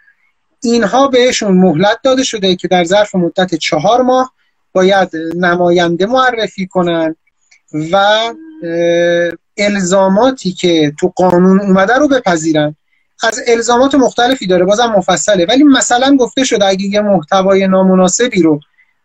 اینها 0.62 1.08
بهشون 1.08 1.52
مهلت 1.56 1.98
داده 2.04 2.24
شده 2.24 2.56
که 2.56 2.68
در 2.68 2.84
ظرف 2.84 3.14
مدت 3.14 3.54
چهار 3.54 4.02
ماه 4.02 4.32
باید 4.72 5.10
نماینده 5.36 6.06
معرفی 6.06 6.66
کنن 6.66 7.16
و 7.92 8.08
الزاماتی 9.58 10.52
که 10.52 10.92
تو 11.00 11.12
قانون 11.16 11.60
اومده 11.60 11.94
رو 11.94 12.08
بپذیرن. 12.08 12.76
از 13.22 13.40
الزامات 13.46 13.94
مختلفی 13.94 14.46
داره 14.46 14.64
بازم 14.64 14.92
مفصله. 14.96 15.46
ولی 15.46 15.64
مثلا 15.64 16.16
گفته 16.16 16.44
شده 16.44 16.66
اگه 16.66 16.84
یه 16.84 17.00
محتوای 17.00 17.68
نامناسبی 17.68 18.42
رو 18.42 18.60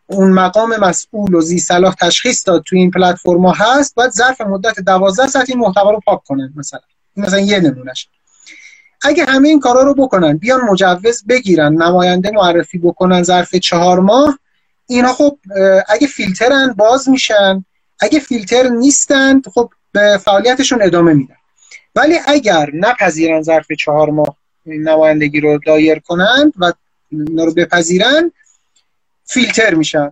اون 0.08 0.32
مقام 0.32 0.78
مسئول 0.78 1.34
و 1.34 1.42
زی 1.42 1.60
صلاح 1.60 1.96
تشخیص 1.96 2.48
داد 2.48 2.64
تو 2.64 2.76
این 2.76 2.92
پلتفرما 2.92 3.52
هست 3.52 3.96
باید 3.96 4.12
ظرف 4.12 4.42
مدت 4.42 4.80
12 4.80 5.28
ساعت 5.28 5.50
این 5.50 5.60
محتوا 5.60 5.92
رو 5.92 6.00
پاک 6.06 6.24
کنن 6.24 6.54
مثلا. 6.56 6.80
مثلا 7.18 7.40
یه 7.40 7.60
نمونهش. 7.60 8.08
اگه 9.02 9.26
همه 9.26 9.48
این 9.48 9.60
کارا 9.60 9.82
رو 9.82 9.94
بکنن 9.94 10.38
بیان 10.38 10.62
مجوز 10.62 11.24
بگیرن 11.30 11.74
نماینده 11.74 12.32
معرفی 12.32 12.78
بکنن 12.78 13.24
ظرف 13.24 13.56
چهار 13.56 14.00
ماه 14.00 14.40
اینا 14.88 15.14
خب 15.14 15.38
اگه 15.90 16.08
فیلترن 16.08 16.74
باز 16.74 17.10
میشن. 17.10 17.66
اگه 18.00 18.20
فیلتر 18.20 18.70
نیستند 18.70 19.48
خب 19.54 19.70
به 19.94 20.20
فعالیتشون 20.26 20.82
ادامه 20.82 21.14
میدن. 21.14 21.36
ولی 21.96 22.20
اگر 22.28 22.70
نپذیرن 22.74 23.42
ظرف 23.42 23.72
چهار 23.72 24.10
ماه 24.10 24.38
نمایندگی 24.66 25.40
رو 25.40 25.60
دایر 25.66 26.00
کنند 26.00 26.54
و 26.58 26.74
اینا 27.10 27.44
رو 27.44 27.54
بپذیرن 27.54 28.32
فیلتر 29.26 29.74
میشن 29.74 30.12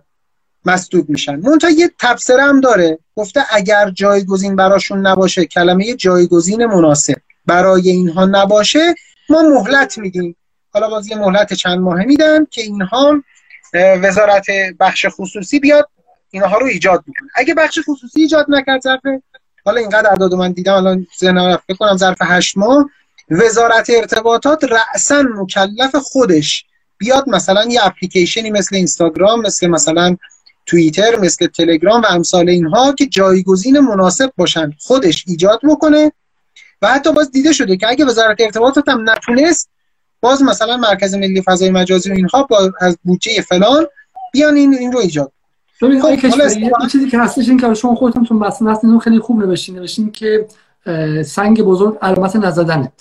مسدود 0.64 1.08
میشن. 1.08 1.36
منتها 1.36 1.70
یه 1.70 1.90
تبصره 2.00 2.42
هم 2.42 2.60
داره. 2.60 2.98
گفته 3.16 3.44
اگر 3.50 3.90
جایگزین 3.90 4.56
براشون 4.56 5.06
نباشه 5.06 5.44
کلمه 5.44 5.94
جایگزین 5.94 6.66
مناسب 6.66 7.14
برای 7.46 7.90
اینها 7.90 8.24
نباشه 8.26 8.94
ما 9.30 9.42
مهلت 9.42 9.98
میدیم. 9.98 10.36
حالا 10.70 10.88
باز 10.88 11.08
یه 11.08 11.16
مهلت 11.16 11.52
چند 11.52 11.78
ماه 11.78 12.04
میدن 12.04 12.44
که 12.44 12.62
اینها 12.62 13.22
وزارت 13.74 14.46
بخش 14.80 15.06
خصوصی 15.10 15.60
بیاد 15.60 15.88
اینها 16.30 16.58
رو 16.58 16.66
ایجاد 16.66 17.00
بکنه. 17.00 17.28
اگه 17.34 17.54
بخش 17.54 17.78
خصوصی 17.88 18.20
ایجاد 18.20 18.46
نکرد 18.48 18.80
ظرف 18.80 19.00
حالا 19.64 19.80
اینقدر 19.80 20.10
اعداد 20.10 20.34
من 20.34 20.52
دیدم 20.52 20.74
الان 20.74 21.06
ذهنم 21.20 21.58
فکر 21.68 21.76
کنم 21.76 21.96
ظرف 21.96 22.16
هشت 22.20 22.58
ماه. 22.58 22.90
وزارت 23.30 23.90
ارتباطات 23.90 24.64
رأسا 24.64 25.22
مکلف 25.22 25.96
خودش 25.96 26.64
بیاد 26.98 27.28
مثلا 27.28 27.64
یه 27.64 27.86
اپلیکیشنی 27.86 28.50
مثل 28.50 28.76
اینستاگرام 28.76 29.40
مثل 29.40 29.66
مثلا 29.66 30.16
توییتر 30.66 31.18
مثل 31.18 31.46
تلگرام 31.46 32.02
و 32.02 32.06
امثال 32.08 32.48
اینها 32.48 32.92
که 32.92 33.06
جایگزین 33.06 33.80
مناسب 33.80 34.32
باشن 34.36 34.72
خودش 34.78 35.24
ایجاد 35.26 35.60
بکنه. 35.64 36.12
و 36.82 36.88
حتی 36.88 37.12
باز 37.12 37.30
دیده 37.30 37.52
شده 37.52 37.76
که 37.76 37.88
اگه 37.88 38.04
وزارت 38.04 38.40
ارتباطات 38.40 38.88
هم 38.88 39.10
نتونست 39.10 39.68
باز 40.20 40.42
مثلا 40.42 40.76
مرکز 40.76 41.14
ملی 41.14 41.42
فضای 41.42 41.70
مجازی 41.70 42.10
و 42.10 42.14
اینها 42.14 42.42
با 42.42 42.72
از 42.80 42.98
بودجه 43.04 43.42
فلان 43.42 43.86
بیان 44.32 44.56
این 44.56 44.74
این 44.74 44.92
رو 44.92 44.98
ایجاد 44.98 45.32
ببین 45.82 46.02
خب 46.02 46.86
چیزی 46.92 47.08
که 47.08 47.18
هستش 47.18 47.48
این 47.48 47.58
که 47.58 47.74
شما 47.74 47.94
خودتون 47.94 48.24
تو 48.24 48.34
متن 48.34 48.68
هستین 48.68 48.98
خیلی 48.98 49.18
خوب 49.18 49.38
نوشتین. 49.38 49.78
نوشتین 49.78 50.12
که 50.12 50.46
سنگ 51.24 51.62
بزرگ 51.62 51.98
علامت 52.02 52.36
نزدنه. 52.36 52.92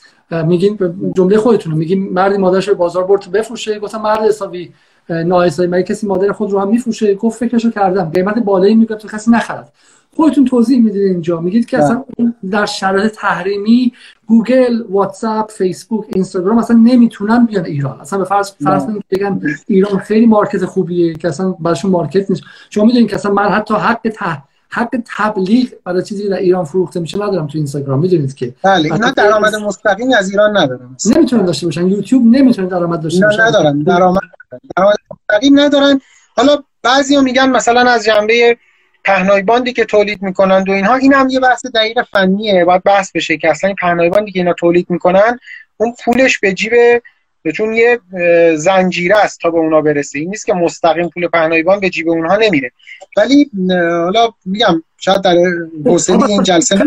میگین 0.46 0.80
جمله 1.16 1.38
خودتون 1.38 1.74
میگین 1.74 2.14
مردی 2.14 2.38
مادرش 2.38 2.68
رو 2.68 2.76
بازار 2.76 3.04
برد 3.04 3.32
بفروشه. 3.32 3.80
گفتم 3.80 4.02
مرد 4.02 4.20
حسابی 4.20 4.74
ناحسابی 5.10 5.68
مگه 5.70 5.84
کسی 5.84 6.08
مادر 6.08 6.32
خود 6.32 6.52
رو 6.52 6.60
هم 6.60 6.68
میفروشه؟ 6.68 7.16
گفت 7.16 7.40
فکرشو 7.40 7.72
کردم. 7.72 8.10
قیمت 8.10 8.40
بالایی 8.40 8.76
میگم 8.76 8.96
تو 8.96 9.08
کسی 9.08 9.32
نخرد. 9.32 9.74
خودتون 10.16 10.46
توضیح 10.46 10.82
می‌دید 10.82 11.02
اینجا. 11.02 11.42
میگید 11.42 11.66
که 11.66 11.78
اصلا 11.78 12.04
بله. 12.20 12.34
در 12.52 12.66
شرایط 12.66 13.12
تحریمی 13.12 13.94
گوگل 14.28 14.84
واتساپ 14.90 15.52
فیسبوک 15.52 16.06
اینستاگرام 16.10 16.58
اصلا 16.58 16.78
نمی‌تونن 16.78 17.46
بیان 17.46 17.66
ایران. 17.66 18.02
اصلا 18.02 18.20
به 18.20 18.26
فرض 18.26 18.52
فرض 18.64 18.86
بله. 18.86 19.00
بگن 19.10 19.42
ایران 19.68 19.98
خیلی 20.00 20.26
market 20.26 20.66
خوبیه 20.66 21.14
که 21.14 21.28
اصلا 21.28 21.52
براشون 21.52 21.92
market 21.92 22.30
نیست. 22.30 22.44
شما 22.70 22.86
می‌دونید 22.86 23.10
که 23.10 23.16
اصلا 23.16 23.32
من 23.32 23.50
حتی 23.50 23.74
حق 23.74 24.10
ته 24.10 24.44
حق 24.70 24.90
تبلیغ 25.18 25.68
برای 25.86 26.04
چیزی 26.04 26.30
در 26.30 26.38
ایران 26.38 26.66
فروخته 26.66 27.00
میشه 27.00 27.18
ندارم 27.18 27.48
تو 27.48 27.58
اینستاگرام. 27.58 28.00
می‌دونید 28.00 28.36
که 28.36 28.54
بله 28.64 28.94
اینا 28.94 29.12
درآمد 29.12 29.56
مستقیم 29.56 30.14
از 30.18 30.32
ایران 30.32 30.58
ندارن. 30.58 30.98
نمی‌تونن 31.16 31.46
داشته 31.46 31.68
باشن. 31.68 31.88
یوتیوب 31.88 32.26
نمی‌تونه 32.26 32.68
درآمد 32.68 33.02
داشته 33.02 33.26
باشن 33.26 33.42
ندارن. 33.42 33.80
درآمد 33.84 34.22
درآمد 34.78 34.96
مستقیم 35.12 35.60
ندارن. 35.60 36.02
حالا 36.36 36.58
بعضیا 36.84 37.22
میگن 37.22 37.50
مثلا 37.50 37.92
از 37.92 38.06
جنبه 38.06 38.58
پهنای 39.04 39.42
باندی 39.42 39.74
که 39.74 39.86
تولید 39.86 40.22
می‌کنن 40.22 40.64
و 40.68 40.72
اینها 40.72 40.96
این 40.96 41.14
هم 41.14 41.30
یه 41.30 41.40
بحث 41.40 41.66
دقیق 41.66 42.04
فنیه. 42.04 42.66
باید 42.66 42.84
بحث 42.84 43.12
بشه 43.12 43.38
که 43.38 43.50
اصلا 43.50 43.68
این 43.68 43.76
پهنای 43.82 44.10
باندی 44.10 44.32
که 44.32 44.40
اینا 44.40 44.54
تولید 44.54 44.90
می‌کنن 44.90 45.40
اون 45.78 45.96
پولش 46.06 46.40
به 46.40 46.54
جیب 46.54 46.74
چون 47.54 47.74
یه 47.74 48.00
زنجیره 48.56 49.18
است 49.18 49.40
تا 49.40 49.50
به 49.50 49.58
اونا 49.58 49.82
برسه. 49.82 50.20
این 50.20 50.30
نیست 50.30 50.46
که 50.46 50.54
مستقیم 50.54 51.10
پول 51.10 51.28
پهنای 51.28 51.64
باند 51.64 51.82
به 51.82 51.90
جیب 51.90 52.10
اونها 52.10 52.36
نمیره. 52.36 52.72
ولی 53.18 53.50
حالا 53.70 54.30
میگم 54.46 54.84
شاید 54.98 55.22
در 55.22 55.36
حوصله 55.86 56.26
این 56.26 56.44
جلسه 56.44 56.84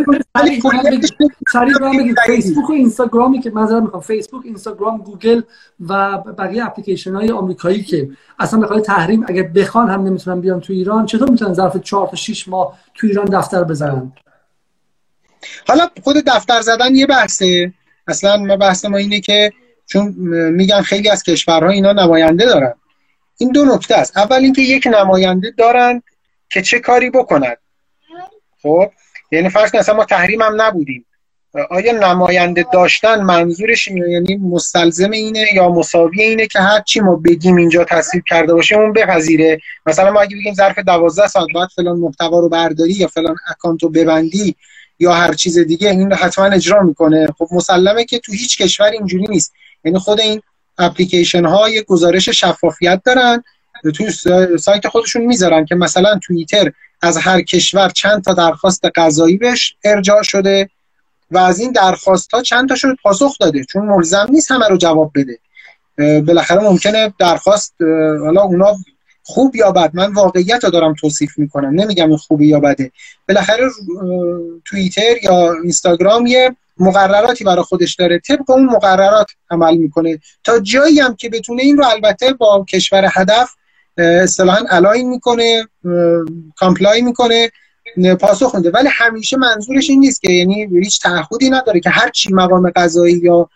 فیسبوک 2.26 2.70
و 2.70 2.72
اینستاگرامی 2.72 3.40
که 3.40 3.50
منظرم 3.50 3.82
می‌خوام. 3.82 4.02
فیسبوک 4.02 4.42
اینستاگرام 4.44 4.98
گوگل 4.98 5.42
و 5.88 6.18
بقیه 6.18 6.66
اپلیکیشن 6.66 7.14
های 7.14 7.30
آمریکایی 7.30 7.82
که 7.82 8.08
اصلا 8.38 8.60
به 8.60 8.80
تحریم 8.80 9.24
اگه 9.28 9.42
بخوان 9.42 9.90
هم 9.90 10.02
نمی‌تونن 10.02 10.40
بیان 10.40 10.60
تو 10.60 10.72
ایران 10.72 11.06
چطور 11.06 11.30
می‌تونن 11.30 11.54
ظرف 11.54 11.76
4 11.76 12.08
تا 12.08 12.16
6 12.16 12.48
ماه 12.48 12.78
تو 12.94 13.06
ایران 13.06 13.24
دفتر 13.24 13.64
بزنن؟ 13.64 14.12
حالا 15.68 15.88
خود 16.02 16.16
دفتر 16.26 16.60
زدن 16.60 16.94
یه 16.94 17.06
بحثه. 17.06 17.72
اصلا 18.08 18.36
ما 18.36 18.56
بحث 18.56 18.84
ما 18.84 18.96
اینه 18.96 19.20
که 19.20 19.52
چون 19.86 20.14
میگن 20.50 20.82
خیلی 20.82 21.08
از 21.08 21.22
کشورها 21.22 21.70
اینا 21.70 21.92
نماینده 21.92 22.44
دارن. 22.44 22.74
این 23.38 23.52
دو 23.52 23.64
نکته 23.64 23.94
است. 23.94 24.16
اول 24.16 24.36
اینکه 24.36 24.62
یک 24.62 24.86
نماینده 24.86 25.50
دارن 25.58 26.02
که 26.50 26.62
چه 26.62 26.78
کاری 26.78 27.10
بکنند 27.10 27.58
خب؟ 28.62 28.90
یعنی 29.32 29.48
فرض 29.48 29.70
کن 29.70 29.92
ما 29.92 30.04
تحریم 30.04 30.42
هم 30.42 30.62
نبودیم. 30.62 31.06
آیا 31.70 31.92
نماینده 31.92 32.66
داشتن 32.72 33.20
منظورش 33.20 33.88
یعنی 33.88 34.36
مستلزم 34.36 35.10
اینه 35.10 35.46
یا 35.54 35.68
مساوی 35.68 36.22
اینه 36.22 36.46
که 36.46 36.60
هر 36.60 36.80
چی 36.80 37.00
ما 37.00 37.16
بگیم 37.16 37.56
اینجا 37.56 37.84
تصویب 37.84 38.24
کرده 38.28 38.54
باشه 38.54 38.76
اون 38.76 38.92
بپذیره؟ 38.92 39.60
مثلا 39.86 40.10
ما 40.10 40.20
اگه 40.20 40.36
بگیم 40.36 40.54
ظرف 40.54 40.78
12 40.78 41.26
ساعت 41.26 41.48
بعد 41.54 41.68
فلان 41.76 41.98
محتوا 41.98 42.40
رو 42.40 42.48
برداری 42.48 42.92
یا 42.92 43.06
فلان 43.06 43.36
اکانت 43.50 43.82
رو 43.82 43.88
ببندی 43.88 44.56
یا 44.98 45.12
هر 45.12 45.32
چیز 45.32 45.58
دیگه 45.58 45.90
این 45.90 46.12
حتما 46.12 46.44
اجرا 46.44 46.82
می‌کنه. 46.82 47.26
خب 47.38 47.48
مسلمه 47.52 48.04
که 48.04 48.18
تو 48.18 48.32
هیچ 48.32 48.62
کشور 48.62 48.86
اینجوری 48.86 49.26
نیست. 49.28 49.52
یعنی 49.84 49.98
خود 49.98 50.20
این 50.20 50.42
اپلیکیشن 50.78 51.44
ها 51.44 51.68
یه 51.68 51.82
گزارش 51.82 52.28
شفافیت 52.28 53.02
دارن 53.04 53.44
تو 53.94 54.10
سایت 54.58 54.88
خودشون 54.88 55.22
می‌ذارن 55.24 55.64
که 55.64 55.74
مثلا 55.74 56.18
توییتر 56.22 56.72
از 57.02 57.16
هر 57.16 57.42
کشور 57.42 57.88
چند 57.88 58.24
تا 58.24 58.32
درخواست 58.32 58.84
قضایی 58.94 59.36
بهش 59.36 59.76
ارجاع 59.84 60.22
شده 60.22 60.70
و 61.30 61.38
از 61.38 61.60
این 61.60 61.72
درخواست 61.72 62.34
ها 62.34 62.42
چند 62.42 62.68
تا 62.68 62.76
شد 62.76 62.96
پاسخ 63.02 63.38
داده 63.40 63.64
چون 63.64 63.86
ملزم 63.86 64.26
نیست 64.30 64.50
همه 64.50 64.68
رو 64.68 64.76
جواب 64.76 65.12
بده. 65.14 65.38
بالاخره 66.20 66.60
ممکنه 66.62 67.14
درخواست 67.18 67.74
حالا 68.24 68.42
اونا 68.42 68.76
خوب 69.22 69.56
یا 69.56 69.72
بد 69.72 69.90
من 69.94 70.12
واقعیت 70.12 70.64
رو 70.64 70.70
دارم 70.70 70.94
توصیف 70.94 71.38
می‌کنم 71.38 71.80
نمیگم 71.80 72.08
این 72.08 72.16
خوبی 72.16 72.46
یا 72.46 72.60
بده. 72.60 72.92
بالاخره 73.28 73.64
توییتر 74.64 75.14
یا 75.22 75.52
اینستاگرام 75.62 76.26
یه 76.26 76.56
مقرراتی 76.78 77.44
برای 77.44 77.62
خودش 77.62 77.94
داره. 77.94 78.18
طبق 78.18 78.50
اون 78.50 78.64
مقررات 78.64 79.30
عمل 79.50 79.76
می‌کنه. 79.76 80.18
تا 80.44 80.58
جایی 80.58 81.00
هم 81.00 81.16
که 81.16 81.28
بتونه 81.28 81.62
این 81.62 81.76
رو 81.76 81.87
البته 81.87 82.32
با 82.32 82.66
کشور 82.68 83.08
هدف 83.12 83.50
اصطلاحا 83.98 84.64
align 84.70 85.08
می‌کنه 85.08 85.68
comply 86.56 87.02
می‌کنه 87.02 87.50
پاسخ 88.20 88.54
میده. 88.54 88.70
ولی 88.70 88.88
همیشه 88.92 89.37
منظورش 89.37 89.90
این 89.90 90.00
نیست 90.00 90.22
که 90.22 90.32
یعنی 90.32 90.68
هیچ 90.82 91.02
تعهدی 91.02 91.50
نداره 91.50 91.80
که 91.80 91.90
هر 91.90 92.10
چی 92.10 92.32
مقام 92.32 92.70
قضایی 92.76 93.14
یا 93.14 93.48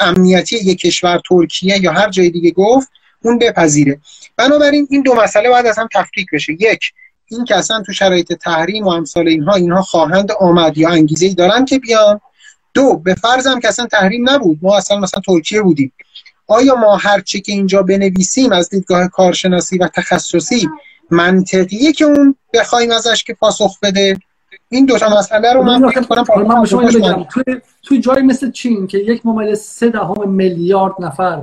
امنیتی 0.00 0.56
یک 0.56 0.78
کشور 0.78 1.20
ترکیه 1.28 1.82
یا 1.82 1.92
هر 1.92 2.10
جای 2.10 2.30
دیگه 2.30 2.50
گفت 2.50 2.88
اون 3.24 3.38
بپذیره. 3.38 4.00
بنابراین 4.36 4.88
این 4.90 5.02
دو 5.02 5.14
مسئله 5.14 5.50
باید 5.50 5.66
از 5.66 5.78
هم 5.78 5.88
تفکیک 5.94 6.26
بشه. 6.32 6.52
یک 6.52 6.80
این 7.26 7.44
که 7.44 7.56
اصلا 7.56 7.82
تو 7.82 7.92
شرایط 7.92 8.32
تحریم 8.32 8.84
و 8.84 8.88
امثال 8.88 9.28
اینها 9.28 9.54
اینها 9.54 9.82
خواهند 9.82 10.32
آمد 10.32 10.78
یا 10.78 10.88
انگیزه 10.88 11.26
ای 11.26 11.34
دارن 11.34 11.64
که 11.64 11.78
بیان. 11.78 12.20
دو 12.74 12.96
به 12.96 13.14
فرضم 13.14 13.60
که 13.60 13.68
اصلا 13.68 13.86
تحریم 13.86 14.30
نبود. 14.30 14.58
ما 14.62 14.76
اصلا 14.76 14.96
مثلا 14.96 15.20
ترکیه 15.26 15.62
بودیم. 15.62 15.92
آیا 16.46 16.74
ما 16.74 16.96
هرچی 16.96 17.40
که 17.40 17.52
اینجا 17.52 17.82
بنویسیم 17.82 18.52
از 18.52 18.68
دیدگاه 18.68 19.08
کارشناسی 19.08 19.78
و 19.78 19.88
تخصصی 19.88 20.68
منطقیه 21.10 21.92
که 21.92 22.04
اون 22.04 22.34
بخوایم 22.54 22.90
ازش 22.90 23.24
که 23.24 23.34
پاسخ 23.34 23.80
بده؟ 23.80 24.18
این 24.68 24.86
دو 24.86 24.98
تا 24.98 25.18
مسئله 25.18 25.52
رو 25.52 25.62
من 25.62 25.90
فکر 25.90 26.02
کنم 26.02 27.24
توی 27.24 27.60
توی 27.82 28.00
جایی 28.00 28.22
مثل 28.22 28.50
چین 28.50 28.86
که 28.86 28.98
یک 28.98 29.26
ممیز 29.26 29.58
سه 29.58 29.90
دهم 29.90 30.30
میلیارد 30.30 30.94
نفر 30.98 31.42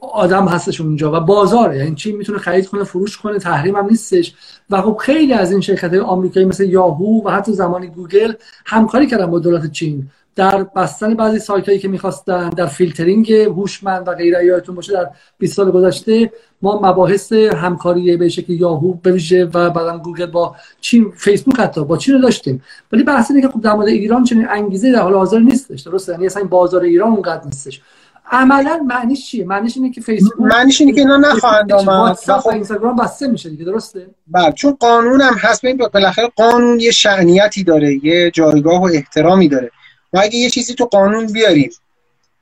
آدم 0.00 0.44
هستش 0.48 0.80
اونجا 0.80 1.12
و 1.12 1.20
بازاره. 1.20 1.78
یعنی 1.78 1.94
چین 1.94 2.16
می‌تونه 2.16 2.38
خرید 2.38 2.66
کنه 2.66 2.84
فروش 2.84 3.16
کنه 3.16 3.38
تحریم 3.38 3.76
هم 3.76 3.86
نیستش. 3.86 4.34
و 4.70 4.82
خب 4.82 4.96
خیلی 5.00 5.32
از 5.32 5.52
این 5.52 5.60
شرکت 5.60 5.90
های 5.90 6.00
آمریکایی 6.00 6.46
مثل 6.46 6.64
یاهو 6.64 7.22
و 7.24 7.30
حتی 7.30 7.52
زمانی 7.52 7.86
گوگل 7.86 8.32
همکاری 8.66 9.06
کردن 9.06 9.26
با 9.26 9.38
دولت 9.38 9.72
چین. 9.72 10.10
در 10.36 10.62
بستن 10.62 11.14
بعضی 11.14 11.38
سایت 11.38 11.66
هایی 11.66 11.78
که 11.78 11.88
می‌خواستن 11.88 12.48
در 12.48 12.66
فیلترینگ 12.66 13.32
هوشمند 13.32 14.08
و 14.08 14.14
غیره 14.14 14.44
یادتون 14.44 14.74
باشه 14.74 14.92
در 14.92 15.10
20 15.38 15.56
سال 15.56 15.70
گذشته 15.70 16.32
ما 16.62 16.80
مباحث 16.82 17.32
همکاری 17.32 18.16
به 18.16 18.28
شکل 18.28 18.52
یاهو 18.52 18.94
بویژه 18.94 19.44
و 19.44 19.70
بعدا 19.70 19.98
گوگل 19.98 20.26
با 20.26 20.56
چین 20.80 21.12
فیسبوک 21.16 21.60
حتی 21.60 21.84
با 21.84 21.96
چین 21.96 22.20
داشتیم. 22.20 22.62
ولی 22.92 23.02
بحث 23.02 23.30
اینه 23.30 23.42
که 23.42 23.48
خب 23.48 23.60
در 23.60 23.72
مورد 23.72 23.88
ایران 23.88 24.24
چنین 24.24 24.48
انگیزه 24.48 24.92
در 24.92 25.02
حال 25.02 25.14
حاضر 25.14 25.38
نیستش 25.38 25.80
درسته؟ 25.80 26.12
یعنی 26.12 26.26
اصلا 26.26 26.44
بازار 26.44 26.82
ایران 26.82 27.12
اونقدر 27.12 27.44
نیستش. 27.44 27.80
عملا 28.30 28.80
معنیش 28.86 29.30
چیه؟ 29.30 29.44
معنیش 29.44 29.76
اینه 29.76 29.90
که 29.90 30.00
فیسبوک 30.00 30.32
معنیش 30.40 30.80
اینه 30.80 30.92
که 30.92 31.00
اینا 31.00 31.16
نخواهند 31.16 31.72
آمد 31.72 32.16
خب. 32.16 32.48
اینستاگرام 32.48 32.96
بسته 32.96 33.28
میشه 33.28 33.50
دیگه 33.50 33.64
درسته؟ 33.64 34.06
بله 34.26 34.52
چون 34.52 34.76
قانون 34.80 35.20
هم 35.20 35.34
هست. 35.34 35.62
ببین 35.62 35.76
بالاخره 35.76 36.32
قانون 36.36 36.80
یه 36.80 36.90
شأنیتی 36.90 37.64
داره 37.64 38.04
یه 38.04 38.30
جایگاه 38.30 38.80
و 38.80 38.84
احترامی 38.84 39.48
داره. 39.48 39.70
ما 40.12 40.20
اگه 40.20 40.36
یه 40.36 40.50
چیزی 40.50 40.74
تو 40.74 40.84
قانون 40.84 41.26
بیاریم 41.26 41.70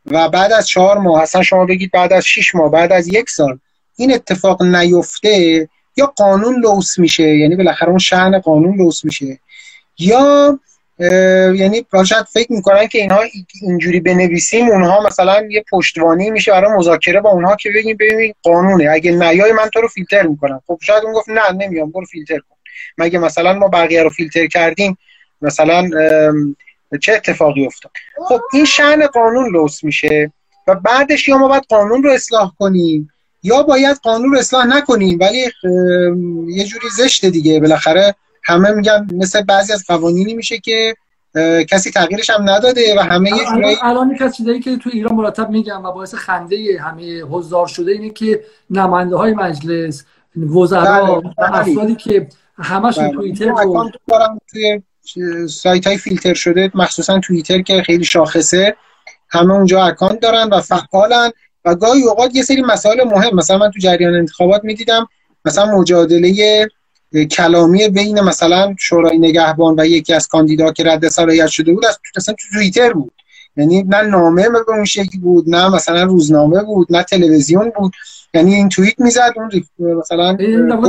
و 0.06 0.28
بعد 0.28 0.52
از 0.52 0.68
چهار 0.68 0.98
ماه 0.98 1.22
اصلا 1.22 1.42
شما 1.42 1.66
بگید 1.66 1.90
بعد 1.90 2.12
از 2.12 2.24
شش 2.24 2.54
ماه 2.54 2.70
بعد 2.70 2.92
از 2.92 3.08
یک 3.08 3.30
سال 3.30 3.58
این 3.96 4.14
اتفاق 4.14 4.62
نیفته 4.62 5.68
یا 5.96 6.06
قانون 6.06 6.60
لوس 6.60 6.98
میشه؟ 6.98 7.36
یعنی 7.36 7.56
بالاخره 7.56 7.88
اون 7.88 7.98
شعن 7.98 8.38
قانون 8.38 8.76
لوس 8.76 9.04
میشه. 9.04 9.38
یا 9.98 10.58
یعنی 10.98 11.86
شاید 12.06 12.24
فکر 12.32 12.52
می‌کنن 12.52 12.86
که 12.86 12.98
اینها 12.98 13.20
اینجوری 13.62 14.00
بنویسیم 14.00 14.68
اونها 14.68 15.06
مثلا 15.06 15.46
یه 15.50 15.64
پشتوانی 15.70 16.30
میشه 16.30 16.52
برای 16.52 16.72
مذاکره 16.72 17.20
با 17.20 17.30
اونها 17.30 17.56
که 17.56 17.70
بگیم 17.74 17.96
ببین 18.00 18.34
قانونه. 18.42 18.90
اگه 18.90 19.12
نیای 19.12 19.52
من 19.52 19.68
تو 19.74 19.80
رو 19.80 19.88
فیلتر 19.88 20.22
می‌کنم. 20.22 20.62
خب 20.66 20.78
شاید 20.82 21.04
اون 21.04 21.12
گفت 21.12 21.28
نه 21.28 21.52
نمیام 21.52 21.90
برو 21.90 22.04
فیلتر 22.04 22.38
کن. 22.38 22.56
مگه 22.98 23.18
مثلا 23.18 23.52
ما 23.52 23.68
بقیه 23.68 24.02
رو 24.02 24.10
فیلتر 24.10 24.46
کردیم 24.46 24.98
مثلا 25.42 25.88
چه 27.00 27.12
اتفاقی 27.12 27.66
افتاد؟ 27.66 27.92
خب 28.28 28.40
این 28.52 28.64
شعن 28.64 29.06
قانون 29.06 29.52
لوس 29.52 29.84
میشه 29.84 30.32
و 30.66 30.74
بعدش 30.74 31.28
یا 31.28 31.38
ما 31.38 31.48
باید 31.48 31.64
قانون 31.68 32.02
رو 32.02 32.10
اصلاح 32.10 32.52
کنیم 32.58 33.10
یا 33.42 33.62
باید 33.62 33.96
قانون 33.96 34.32
رو 34.32 34.38
اصلاح 34.38 34.66
نکنیم 34.66 35.18
ولی 35.20 35.38
یه 36.48 36.64
جوری 36.64 36.88
زشته 36.96 37.30
دیگه. 37.30 37.60
بالاخره 37.60 38.14
همه 38.46 38.70
میگن 38.70 39.06
مثل 39.12 39.42
بعضی 39.42 39.72
از 39.72 39.84
قوانینی 39.88 40.34
میشه 40.34 40.58
که 40.58 40.94
کسی 41.70 41.90
تغییرش 41.90 42.30
هم 42.30 42.50
نداده 42.50 42.98
و 42.98 43.02
همه 43.02 43.30
یه 43.30 43.44
جورایی 43.44 43.76
الان 43.82 44.10
یک 44.10 44.22
از 44.22 44.36
چیزایی 44.36 44.60
که 44.60 44.76
تو 44.76 44.90
ایران 44.92 45.14
مرتب 45.14 45.50
میگم 45.50 45.84
و 45.84 45.92
باعث 45.92 46.14
خنده 46.14 46.80
همه 46.80 47.22
حضار 47.22 47.66
شده 47.66 47.92
اینه 47.92 48.10
که 48.10 48.44
نماینده 48.70 49.16
های 49.16 49.34
مجلس 49.34 50.04
وزرا 50.36 51.20
بله، 51.20 51.32
بله. 51.38 51.58
افرادی 51.58 51.94
که 51.94 52.28
همشون 52.58 53.04
بله. 53.04 53.14
توییتر 53.14 53.44
رو 53.44 53.90
توی 54.50 54.82
سایت 55.48 55.86
های 55.86 55.96
فیلتر 55.96 56.34
شده 56.34 56.70
مخصوصا 56.74 57.20
توییتر 57.20 57.62
که 57.62 57.82
خیلی 57.82 58.04
شاخصه 58.04 58.76
همه 59.28 59.54
اونجا 59.54 59.84
اکانت 59.84 60.20
دارن 60.20 60.48
و 60.48 60.60
فعالن 60.60 61.30
و 61.64 61.74
گاهی 61.74 62.02
اوقات 62.02 62.34
یه 62.34 62.42
سری 62.42 62.62
مسائل 62.62 63.04
مهم 63.04 63.36
مثلا 63.36 63.58
من 63.58 63.70
تو 63.70 63.78
جریان 63.78 64.14
انتخابات 64.14 64.64
می‌دیدم 64.64 65.08
مثلا 65.44 65.78
مجادله 65.78 66.66
کلامی 67.30 67.88
بین 67.88 68.20
مثلا 68.20 68.74
شورای 68.78 69.18
نگهبان 69.18 69.74
و 69.78 69.86
یکی 69.86 70.14
از 70.14 70.26
کاندیدا 70.28 70.72
که 70.72 70.84
رد 70.84 71.08
صلاحیت 71.08 71.46
شده 71.46 71.72
بود 71.72 71.86
از 71.86 71.98
مثلا 72.16 72.34
تو 72.34 72.46
توییتر 72.52 72.92
بود. 72.92 73.12
یعنی 73.56 73.82
نه 73.82 74.02
نامه 74.02 74.48
به 74.48 74.58
اون 74.68 74.84
شکلی 74.84 75.20
بود 75.20 75.44
نه 75.48 75.74
مثلا 75.74 76.02
روزنامه 76.02 76.62
بود 76.62 76.86
نه 76.90 77.02
تلویزیون 77.02 77.72
بود. 77.78 77.92
یعنی 78.34 78.54
این 78.54 78.68
توییت 78.68 79.00
می‌زد 79.00 79.32
اون 79.36 79.50
مثلا 79.98 80.36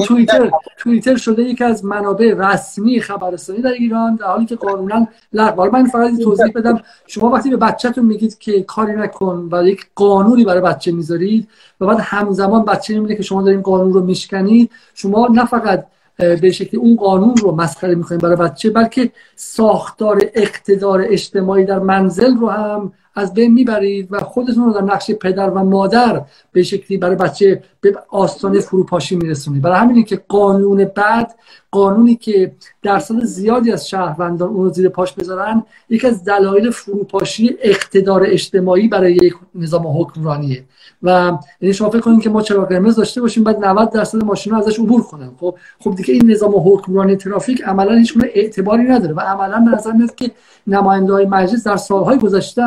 توییتر 0.06 0.52
توییتر 0.78 1.18
شده 1.18 1.44
یکی 1.44 1.64
از 1.64 1.86
منابع 1.86 2.34
رسمی 2.38 3.02
خبررسانی 3.02 3.62
در 3.62 3.72
ایران 3.72 4.16
در 4.16 4.26
حالی 4.26 4.46
که 4.46 4.56
قانونا 4.56 5.08
حالا 5.36 5.72
من 5.72 5.86
فقط 5.86 6.18
توضیح 6.24 6.52
بدم. 6.56 6.82
شما 7.08 7.30
وقتی 7.30 7.50
به 7.50 7.58
بچه‌تون 7.58 8.06
میگید 8.06 8.38
که 8.38 8.62
کاری 8.62 8.96
نکن 8.96 9.50
و 9.52 9.68
یک 9.68 9.86
قانونی 9.96 10.44
برای 10.44 10.62
بچه 10.62 10.92
می‌ذارید 10.92 11.48
و 11.82 11.86
بعد 11.86 12.00
همزمان 12.02 12.66
بچه 12.66 12.94
می‌بینه 12.94 13.16
که 13.16 13.24
شما 13.24 13.42
دارین 13.42 13.62
قانون 13.62 13.94
رو 13.94 14.04
میشکنید 14.04 14.72
شما 14.94 15.28
نه 15.28 15.46
فقط 15.46 15.86
به 16.18 16.52
شکلی 16.52 16.80
اون 16.80 16.96
قانون 16.96 17.36
رو 17.38 17.56
مسخره 17.56 17.96
می‌کنیم 17.96 18.20
برای 18.20 18.36
بچه 18.36 18.70
بلکه 18.70 19.12
ساختار 19.36 20.22
اقتدار 20.34 21.06
اجتماعی 21.10 21.66
در 21.66 21.80
منزل 21.80 22.38
رو 22.38 22.50
هم 22.50 22.94
از 23.18 23.34
بین 23.34 23.54
می‌برید 23.54 24.08
و 24.12 24.20
خودتون 24.20 24.66
رو 24.66 24.74
در 24.74 24.82
نقش 24.82 25.12
پدر 25.12 25.50
و 25.50 25.64
مادر 25.64 26.22
به 26.52 26.64
شکلی 26.64 26.98
برای 26.98 27.16
بچه 27.16 27.64
به 27.82 27.96
آستانه 28.10 28.60
فروپاشی 28.60 29.16
میرسونید. 29.16 29.62
برای 29.62 29.78
همینه 29.78 30.04
که 30.04 30.22
قانون 30.28 30.86
بعد 30.86 31.36
قانونی 31.72 32.16
که 32.16 32.52
درصد 32.84 33.24
زیادی 33.24 33.72
از 33.72 33.90
شهروندان 33.90 34.50
اون 34.50 34.64
رو 34.64 34.70
زیر 34.70 34.90
پاش 34.90 35.14
بذارن 35.14 35.64
یکی 35.90 36.08
از 36.08 36.24
دلایل 36.24 36.72
فروپاشی 36.72 37.58
اقتدار 37.62 38.24
اجتماعی 38.26 38.88
برای 38.88 39.14
یک 39.14 39.34
نظام 39.56 39.88
حکمرانیه. 40.02 40.64
و 41.04 41.38
یعنی 41.62 41.74
شما 41.74 41.90
فکر 41.90 42.02
کنید 42.02 42.22
که 42.22 42.30
ما 42.30 42.42
چراغ 42.42 42.70
قرمز 42.70 42.96
داشته 42.96 43.22
باشیم 43.22 43.44
بعد 43.44 43.66
90 43.66 43.92
درصد 43.92 44.24
ماشینا 44.24 44.58
ازش 44.58 44.80
عبور 44.80 45.04
کنن 45.04 45.32
خب 45.40 45.58
خب 45.80 45.96
دیگه 45.96 46.14
این 46.14 46.32
نظام 46.32 46.54
حکمرانی 46.56 47.16
ترافیک 47.16 47.62
عملا 47.62 47.96
هیچ 47.96 48.18
اعتباری 48.34 48.84
نداره 48.84 49.14
و 49.14 49.20
عملا 49.20 49.60
به 49.60 49.78
نظر 49.78 49.92
میاد 49.92 50.16
که 50.16 50.32
نماینده 50.68 51.14
های 51.14 51.26
مجلس 51.26 51.64
در 51.64 51.78
سالهای 51.78 52.18
گذشته 52.18 52.62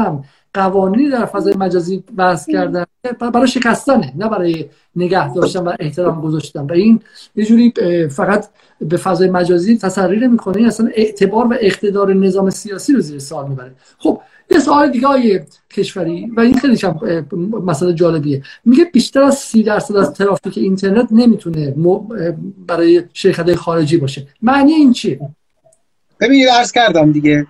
قوانینی 0.55 1.11
در 1.11 1.25
فضای 1.25 1.55
مجازی 1.55 2.05
بحث 2.17 2.51
کردن. 2.51 2.85
برای 3.21 3.49
شکستنه 3.49 4.13
نه 4.17 4.29
برای 4.29 4.69
نگه 4.97 5.35
داشتن 5.35 5.61
و 5.61 5.73
احترام 5.81 6.21
گذاشتن. 6.21 6.61
و 6.61 6.73
این 6.73 7.01
یه 7.37 7.45
جوری 7.47 7.73
فقط 8.09 8.49
به 8.81 8.97
فضای 8.97 9.31
مجازی 9.31 9.79
تسری 9.79 10.21
نمی‌کنه. 10.21 10.67
اصلا 10.67 10.91
اعتبار 10.95 11.47
و 11.47 11.55
اقتدار 11.61 12.15
نظام 12.15 12.51
سیاسی 12.51 12.93
رو 12.93 13.01
زیر 13.01 13.19
سوال 13.19 13.49
می‌بره. 13.49 13.73
خب 13.99 14.21
یه 14.51 14.59
سوال 14.59 14.91
دیگه 14.91 15.07
های 15.07 15.41
کشوری 15.71 16.31
و 16.37 16.41
این 16.41 16.59
خیلی 16.59 16.79
هم 16.83 17.27
مسئله 17.65 17.93
جالبیه. 17.93 18.43
میگه 18.65 18.85
بیشتر 18.85 19.23
از 19.23 19.35
سی 19.35 19.63
درصد 19.63 19.97
از 19.97 20.13
ترافیک 20.13 20.59
اینترنت 20.59 21.09
نمی‌تونه 21.11 21.75
برای 22.67 23.03
شرکت 23.13 23.55
خارجی 23.55 23.97
باشه. 23.97 24.27
معنی 24.43 24.73
این 24.73 24.93
چیه؟ 24.93 25.21
ببینید 26.21 26.49
عرض 26.49 26.73
کردم 26.73 27.13
دیگه. 27.13 27.47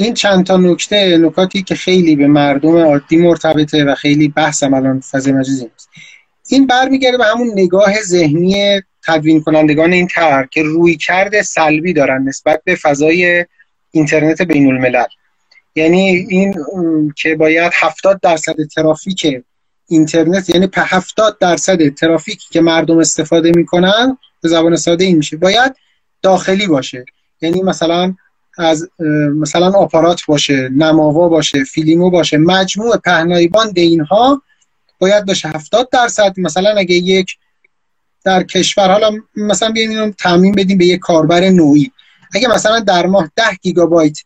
این 0.00 0.14
چند 0.14 0.46
تا 0.46 0.56
نکته 0.56 1.18
نکاتی 1.18 1.62
که 1.62 1.74
خیلی 1.74 2.16
به 2.16 2.26
مردم 2.26 2.76
عادی 2.76 3.16
مرتبطه 3.16 3.84
و 3.84 3.94
خیلی 3.94 4.28
بحث 4.28 4.62
الان 4.62 5.00
فضای 5.00 5.32
مجازی 5.32 5.70
است 5.74 5.88
این 6.48 6.66
برمیگرده 6.66 7.18
به 7.18 7.24
همون 7.24 7.50
نگاه 7.52 8.02
ذهنی 8.02 8.80
تدوین 9.06 9.40
کنندگان 9.40 9.92
این 9.92 10.06
طرح 10.06 10.46
که 10.50 10.62
روی 10.62 10.96
کرده 10.96 11.42
سلبی 11.42 11.92
دارن 11.92 12.22
نسبت 12.22 12.62
به 12.64 12.74
فضای 12.74 13.46
اینترنت 13.90 14.42
بین 14.42 14.66
الملل 14.66 15.04
یعنی 15.74 16.26
این 16.28 16.54
که 17.16 17.34
باید 17.34 17.72
70 17.74 18.20
درصد 18.20 18.56
ترافیک 18.74 19.26
اینترنت 19.88 20.50
یعنی 20.50 20.68
70 20.76 21.38
درصد 21.38 21.88
ترافیکی 21.88 22.46
که 22.50 22.60
مردم 22.60 22.98
استفاده 22.98 23.52
می‌کنن 23.54 24.18
به 24.42 24.48
زبان 24.48 24.76
ساده 24.76 25.04
این 25.04 25.16
میشه 25.16 25.36
باید 25.36 25.76
داخلی 26.22 26.66
باشه. 26.66 27.04
یعنی 27.40 27.62
مثلا 27.62 28.14
از 28.58 28.88
مثلا 29.36 29.70
آپارات 29.70 30.20
باشه 30.28 30.68
نماوا 30.68 31.28
باشه 31.28 31.64
فیلیمو 31.64 32.10
باشه 32.10 32.36
مجموع 32.36 32.96
پهنای 32.96 33.39
باند 33.39 33.72
اینها 33.76 34.42
باید 34.98 35.26
باشه 35.26 35.48
70 35.48 35.88
درصد. 35.92 36.34
مثلا 36.36 36.70
اگه 36.70 36.94
یک 36.94 37.36
در 38.24 38.42
کشور 38.42 38.90
حالا 38.92 39.10
مثلا 39.36 39.70
بیایم 39.70 39.90
اینو 39.90 40.10
تعمیم 40.10 40.54
بدیم 40.54 40.78
به 40.78 40.86
یک 40.86 41.00
کاربر 41.00 41.48
نوعی. 41.48 41.92
اگه 42.34 42.48
مثلا 42.48 42.80
در 42.80 43.06
ماه 43.06 43.30
10 43.36 43.42
گیگابایت 43.62 44.18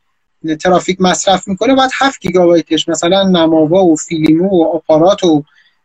ترافیک 0.60 1.00
مصرف 1.00 1.48
می‌کنه 1.48 1.74
باید 1.74 1.90
7 1.98 2.20
گیگابایتش 2.20 2.88
مثلا 2.88 3.22
نماوا 3.22 3.84
و 3.84 3.96
فیلیمو 3.96 4.48
و 4.48 4.64
آپارات 4.64 5.24
و 5.24 5.44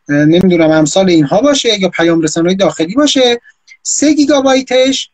نمی‌دونم 0.09 0.71
امثال 0.71 1.09
اینها 1.09 1.41
باشه 1.41 1.79
یا 1.79 1.89
پیام 1.89 2.21
رسان‌های 2.21 2.55
داخلی 2.55 2.95
باشه 2.95 3.41
3 3.83 4.13
گیگابایتش 4.13 5.09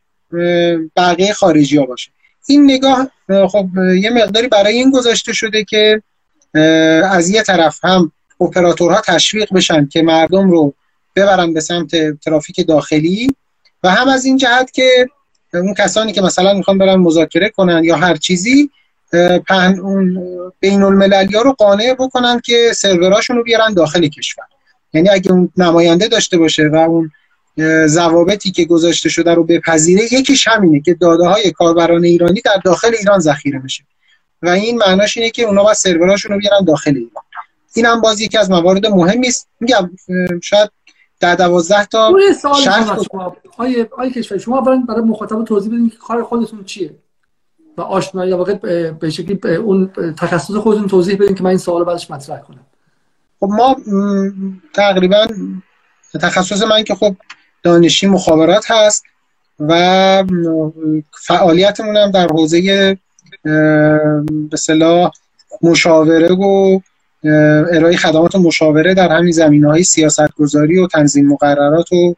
بقیه 0.95 1.33
خارجی 1.33 1.77
ها 1.77 1.85
باشه. 1.85 2.11
این 2.47 2.71
نگاه 2.71 3.07
خب 3.47 3.67
یه 3.77 4.09
مقداری 4.09 4.47
برای 4.47 4.73
این 4.73 4.91
گذاشته 4.91 5.33
شده 5.33 5.63
که 5.63 6.01
از 7.03 7.29
یه 7.29 7.43
طرف 7.43 7.79
هم 7.85 8.11
اپراتورها 8.41 9.01
تشویق 9.01 9.53
بشن 9.53 9.87
که 9.87 10.01
مردم 10.01 10.51
رو 10.51 10.73
ببرن 11.15 11.53
به 11.53 11.59
سمت 11.59 12.19
ترافیک 12.19 12.67
داخلی 12.67 13.35
و 13.83 13.89
هم 13.89 14.07
از 14.07 14.25
این 14.25 14.37
جهت 14.37 14.71
که 14.71 15.09
اون 15.53 15.73
کسانی 15.73 16.11
که 16.11 16.21
مثلا 16.21 16.53
می‌خوان 16.53 16.77
برن 16.77 16.95
مذاکره 16.95 17.49
کنن 17.49 17.83
یا 17.83 17.95
هر 17.95 18.15
چیزی 18.15 18.69
پهن 19.47 19.79
اون 19.79 20.21
بین 20.59 20.83
المللی 20.83 21.35
ها 21.35 21.41
رو 21.41 21.53
قانع 21.53 21.93
بکنن 21.93 22.39
که 22.39 22.71
سروراشون 22.75 23.35
رو 23.37 23.43
بیارن 23.43 23.73
داخل 23.73 24.07
کشور. 24.07 24.45
یعنی 24.93 25.09
اگه 25.09 25.31
اون 25.31 25.49
نماینده 25.57 26.07
داشته 26.07 26.37
باشه 26.37 26.67
و 26.67 26.75
اون 26.75 27.11
ضوابطی 27.87 28.51
که 28.51 28.65
گذاشته 28.65 29.09
شده 29.09 29.33
رو 29.33 29.43
بپذیره. 29.43 30.03
یکیش 30.13 30.47
همینه 30.47 30.81
که 30.81 30.93
داده 30.93 31.27
های 31.27 31.51
کاربران 31.51 32.03
ایرانی 32.03 32.41
در 32.41 32.61
داخل 32.65 32.95
ایران 32.99 33.19
ذخیره 33.19 33.59
میشه 33.59 33.83
و 34.41 34.49
این 34.49 34.77
معناش 34.77 35.17
اینه 35.17 35.29
که 35.29 35.43
اونا 35.43 35.63
باید 35.63 35.75
سروراشون 35.75 36.31
رو 36.31 36.39
بیارن 36.39 36.65
داخل 36.65 36.93
ایران. 36.95 37.23
این 37.75 37.85
هم 37.85 38.01
باز 38.01 38.21
یکی 38.21 38.37
از 38.37 38.51
موارد 38.51 38.85
مهمی 38.85 39.27
است. 39.27 39.47
میگم 39.59 39.91
شاید 40.43 40.69
در 41.19 41.35
دوازده 41.35 41.85
تا 41.85 42.13
شرط 42.63 42.99
آیه 43.57 43.89
آیه 43.97 44.11
کشور 44.11 44.37
شما 44.37 44.61
برای 44.61 45.01
مخاطب 45.01 45.43
توضیح 45.43 45.71
بدین 45.71 45.89
که 45.89 45.97
کار 45.97 46.23
خودتون 46.23 46.63
چیه؟ 46.63 46.95
و 47.77 47.81
آشنایی 47.81 48.33
واقع 48.33 48.53
به 48.91 49.09
شکلی 49.09 49.55
اون 49.55 49.91
تخصص 50.17 50.53
خودتون 50.55 50.87
توضیح 50.87 51.15
بدین 51.15 51.35
که 51.35 51.43
من 51.43 51.49
این 51.49 51.59
سوال 51.59 51.83
بعدش 51.83 52.11
مطرح 52.11 52.39
کنم. 52.39 52.65
خب 53.39 53.49
ما 53.49 53.75
تقریبا 54.73 55.27
تخصص 56.13 56.63
من 56.63 56.83
که 56.83 56.95
خب 56.95 57.15
دانشی 57.65 58.07
مخابرات 58.07 58.71
هست 58.71 59.03
و 59.59 60.23
فعالیتمون 61.27 61.97
هم 61.97 62.11
در 62.11 62.27
حوزه 62.27 62.97
به 64.49 64.57
صلاح 64.57 65.11
مشاوره 65.61 66.33
و 66.33 66.79
ارائه 67.73 67.97
خدمات 67.97 68.35
مشاوره 68.35 68.93
در 68.93 69.11
همین 69.11 69.31
زمینه 69.31 69.67
های 69.67 69.83
سیاست 69.83 70.33
گذاری 70.37 70.79
و 70.79 70.87
تنظیم 70.87 71.27
مقررات 71.27 71.91
و 71.93 72.15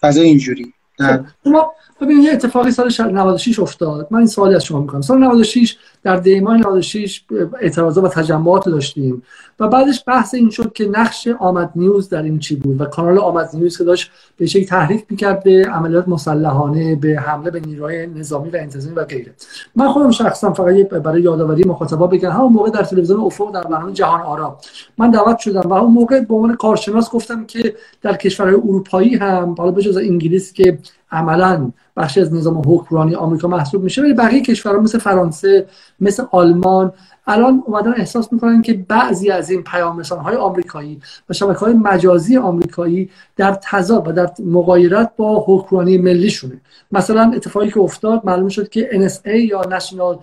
فضای 0.00 0.26
اینجوری. 0.26 0.72
خب، 0.98 1.20
ما 1.46 1.72
ببینید 2.00 2.24
یه 2.24 2.32
اتفاقی 2.32 2.70
سال 2.70 2.90
96 3.12 3.58
افتاد. 3.58 4.08
من 4.10 4.18
این 4.18 4.26
سوالی 4.26 4.54
از 4.54 4.64
شما 4.64 4.80
می‌کنم. 4.80 5.00
سال 5.00 5.18
96 5.18 5.76
در 6.02 6.16
دیماه 6.16 6.56
96 6.56 7.24
اعتراضات 7.60 8.04
و 8.04 8.08
تجمعات 8.08 8.68
داشتیم. 8.68 9.22
و 9.60 9.68
بعدش 9.68 10.02
بحث 10.06 10.34
این 10.34 10.50
شد 10.50 10.72
که 10.72 10.88
نقش 10.88 11.28
آمد 11.38 11.70
نیوز 11.76 12.08
در 12.08 12.22
این 12.22 12.38
چی 12.38 12.56
بود 12.56 12.80
و 12.80 12.84
کانال 12.84 13.18
آمد 13.18 13.50
نیوز 13.54 13.78
که 13.78 13.84
داشت 13.84 14.10
به 14.36 14.46
شکل 14.46 14.64
تحریک 14.64 15.04
می‌کرد 15.10 15.42
به 15.42 15.68
عملیات 15.72 16.08
مسلحانه 16.08 16.96
به 16.96 17.20
حمله 17.20 17.50
به 17.50 17.60
نیروهای 17.60 18.06
نظامی 18.06 18.50
و 18.50 18.56
انتظامی 18.56 18.96
و 18.96 19.04
غیره. 19.04 19.34
من 19.76 19.88
خودم 19.88 20.10
شخصا 20.10 20.52
فقط 20.52 20.88
برای 20.88 21.22
یادآوری 21.22 21.64
مخاطبا 21.64 22.06
بگم 22.06 22.30
همون 22.30 22.52
موقع 22.52 22.70
در 22.70 22.82
تلویزیون 22.82 23.20
افق 23.20 23.54
در 23.54 23.62
برنامه 23.62 23.92
جهان 23.92 24.20
آرا. 24.20 24.58
من 24.98 25.10
دعوت 25.10 25.38
شدم 25.38 25.70
و 25.70 25.72
اون 25.72 25.92
موقع 25.92 26.20
به 26.20 26.34
عنوان 26.34 26.56
کارشناس 26.56 27.10
گفتم 27.10 27.44
که 27.44 27.74
در 28.02 28.16
کشورهای 28.16 28.54
اروپایی 28.54 29.14
هم 29.14 29.54
حالا 29.58 29.70
به 29.70 29.82
جز 29.82 29.96
انگلیس 29.96 30.52
که 30.52 30.78
عملا 31.12 31.70
بخشی 31.96 32.20
از 32.20 32.34
نظام 32.34 32.62
حکمرانی 32.66 33.14
آمریکا 33.14 33.48
محسوب 33.48 33.82
میشه 33.82 34.02
ولی 34.02 34.14
بقیه 34.14 34.42
کشورها 34.42 34.80
مثل 34.80 34.98
فرانسه 34.98 35.66
مثل 36.00 36.24
آلمان 36.30 36.92
الان 37.26 37.62
اومدن 37.66 37.94
احساس 37.96 38.32
می‌کنن 38.32 38.62
که 38.62 38.72
بعضی 38.72 39.30
از 39.30 39.50
این 39.50 39.62
پیام 39.62 40.02
های 40.02 40.36
آمریکایی 40.36 41.00
و 41.28 41.32
شبکه 41.32 41.58
های 41.58 41.72
مجازی 41.72 42.36
آمریکایی 42.36 43.10
در 43.36 43.58
تضاد 43.62 44.08
و 44.08 44.12
در 44.12 44.30
مقایرت 44.44 45.12
با 45.16 45.44
حکمرانی 45.46 45.98
ملیشونه. 45.98 46.60
مثلا 46.92 47.32
اتفاقی 47.36 47.70
که 47.70 47.80
افتاد 47.80 48.20
معلوم 48.24 48.48
شد 48.48 48.68
که 48.68 48.88
NSA 48.92 49.34
یا 49.34 49.60
نشنال 49.70 50.18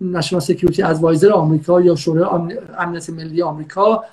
نشنال 0.00 0.40
سکیوریتی 0.40 0.82
ادوایزر 0.82 1.32
آمریکا 1.32 1.80
یا 1.80 1.96
شورای 1.96 2.58
امنیت 2.78 3.10
ملی 3.10 3.42
آمریکا 3.42 4.04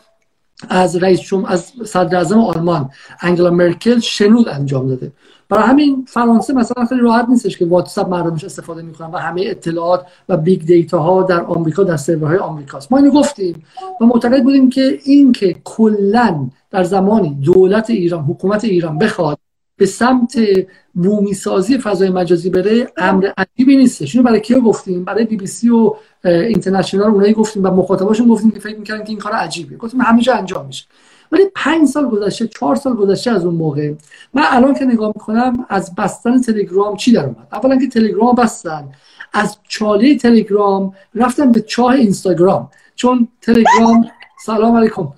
از 0.70 0.96
رئیس 0.96 1.34
از 1.48 1.72
صدر 1.86 2.34
آلمان 2.34 2.90
آنگلا 3.22 3.50
مرکل 3.50 4.00
شنود 4.00 4.50
انجام 4.50 4.88
داده. 4.88 5.12
برای 5.52 5.64
همین 5.64 6.06
فرانسه 6.08 6.54
مثلا 6.54 6.86
خیلی 6.86 7.02
راحت 7.02 7.26
نیستش 7.30 7.58
که 7.58 7.66
واتساپ 7.66 8.10
مردمش 8.10 8.44
استفاده 8.44 8.82
می‌کنن 8.82 9.08
و 9.12 9.18
همه 9.18 9.44
اطلاعات 9.46 10.06
و 10.30 10.38
big 10.38 10.66
data 10.66 11.00
ها 11.00 11.24
در 11.24 11.42
آمریکا 11.42 11.84
در 11.84 11.98
سرورهای 11.98 12.38
آمریکاست. 12.38 12.92
ما 12.92 12.98
اینو 12.98 13.12
گفتیم 13.12 13.64
و 14.02 14.06
معتقد 14.06 14.44
بودیم 14.44 14.70
که 14.70 15.00
این 15.04 15.32
که 15.32 15.56
کلا 15.64 16.50
در 16.72 16.84
زمانی 16.84 17.30
دولت 17.30 17.90
ایران 17.90 18.24
حکومت 18.24 18.64
ایران 18.64 18.98
بخواد 18.98 19.38
به 19.78 19.86
سمت 19.86 20.40
بومی 20.94 21.34
سازی 21.34 21.78
فضای 21.78 22.10
مجازی 22.10 22.50
بره 22.50 22.88
امر 22.98 23.30
عجیبی 23.38 23.78
نیستش. 23.78 24.16
اینو 24.16 24.28
برای 24.28 24.42
کیا 24.42 24.60
گفتیم؟ 24.60 25.04
برای 25.04 25.26
بی 25.26 25.38
بی 25.38 25.48
سی 25.48 25.70
و 25.70 25.94
اینترنشنال 26.24 27.12
اونایی 27.12 27.34
گفتیم 27.34 27.64
و 27.64 27.68
مخاطباشون 27.68 28.28
گفتیم 28.28 28.52
که 28.52 28.60
فکر 28.60 28.78
می‌کردن 28.78 29.04
که 29.04 29.10
این 29.10 29.20
کار 29.20 29.32
عجیبه. 29.32 29.78
گفتیم 29.78 30.02
همه 30.02 30.22
جا 30.22 30.34
انجام 30.34 30.66
میشه. 30.66 30.86
ولی 31.32 31.44
پنج 31.56 31.88
سال 31.88 32.10
گذشته 32.10 32.48
چهار 32.48 32.76
سال 32.76 32.94
گذشته 32.94 33.32
از 33.32 33.46
اون 33.46 33.56
موقع. 33.56 33.94
من 34.34 34.44
الان 34.46 34.74
که 34.74 34.86
نگاه 34.86 35.08
می‌کنم 35.16 35.66
از 35.70 35.96
بستن 35.96 36.42
تلگرام 36.42 36.96
چی 36.96 37.12
در 37.12 37.24
اومد؟ 37.24 37.48
اولا 37.52 37.78
که 37.78 37.88
تلگرام 37.88 38.36
بستن. 38.36 38.92
از 39.34 39.58
چاله 39.68 40.18
تلگرام 40.18 40.94
رفتن 41.16 41.52
به 41.52 41.62
چاه 41.62 41.94
اینستاگرام. 41.94 42.70
چون 42.96 43.28
تلگرام 43.42 44.12
سلام 44.46 44.78
علیکم. 44.78 45.14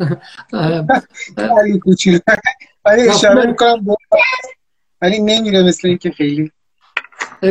ولی 2.85 3.09
اشاره 3.09 3.45
می‌کنم 3.45 3.85
ولی 5.01 5.19
نمیره 5.19 5.63
مثل 5.63 5.87
اینکه 5.87 6.11
خیلی 6.11 6.51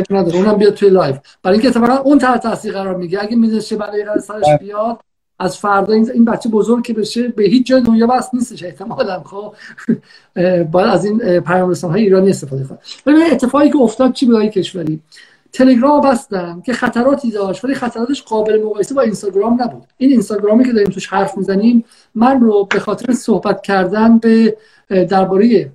نداره 0.09 0.35
اونم 0.35 0.57
بیاد 0.57 0.73
توی 0.73 0.89
live. 0.89 1.19
برای 1.43 1.59
اینکه 1.59 1.67
اتفاقا 1.67 1.97
اون 1.97 2.17
تحت 2.17 2.43
تاثیر 2.43 2.73
قرار 2.73 2.95
میگه 2.95 3.21
اگه 3.21 3.35
میذاشه 3.35 3.75
برای 3.75 4.05
سرش 4.27 4.43
بله. 4.45 4.57
بیاد. 4.57 4.99
از 5.43 5.57
فردا 5.57 5.93
این 5.93 6.25
بچه 6.25 6.49
بزرگ 6.49 6.83
که 6.83 6.93
بشه 6.93 7.27
به 7.27 7.43
هیچ 7.43 7.67
جای 7.67 7.81
دنیا 7.81 8.07
بس 8.07 8.29
نیستش 8.33 8.63
احتمالا 8.63 9.23
خب؟ 9.23 9.53
باید 10.71 10.87
از 10.87 11.05
این 11.05 11.39
پیام 11.39 11.73
های 11.73 12.01
ایرانی 12.01 12.29
استفاده 12.29 12.63
کنه 12.63 12.77
ببین 13.05 13.23
اتفاقی 13.31 13.69
که 13.69 13.77
افتاد 13.77 14.13
چی 14.13 14.25
بود 14.25 14.45
کشوری؟ 14.45 14.99
تلگرام 15.53 16.01
بستن 16.01 16.61
که 16.65 16.73
خطراتی 16.73 17.31
داشت 17.31 17.65
ولی 17.65 17.73
خطراتش 17.73 18.23
قابل 18.23 18.61
مقایسه 18.61 18.95
با 18.95 19.01
اینستاگرام 19.01 19.61
نبود. 19.61 19.83
این 19.97 20.11
اینستاگرامی 20.11 20.65
که 20.65 20.73
داریم 20.73 20.89
توش 20.89 21.07
حرف 21.07 21.37
می‌زنیم 21.37 21.85
من 22.15 22.41
رو 22.41 22.67
به 22.71 22.79
خاطر 22.79 23.13
صحبت 23.13 23.61
کردن 23.61 24.17
به 24.17 24.57
درباره 25.09 25.71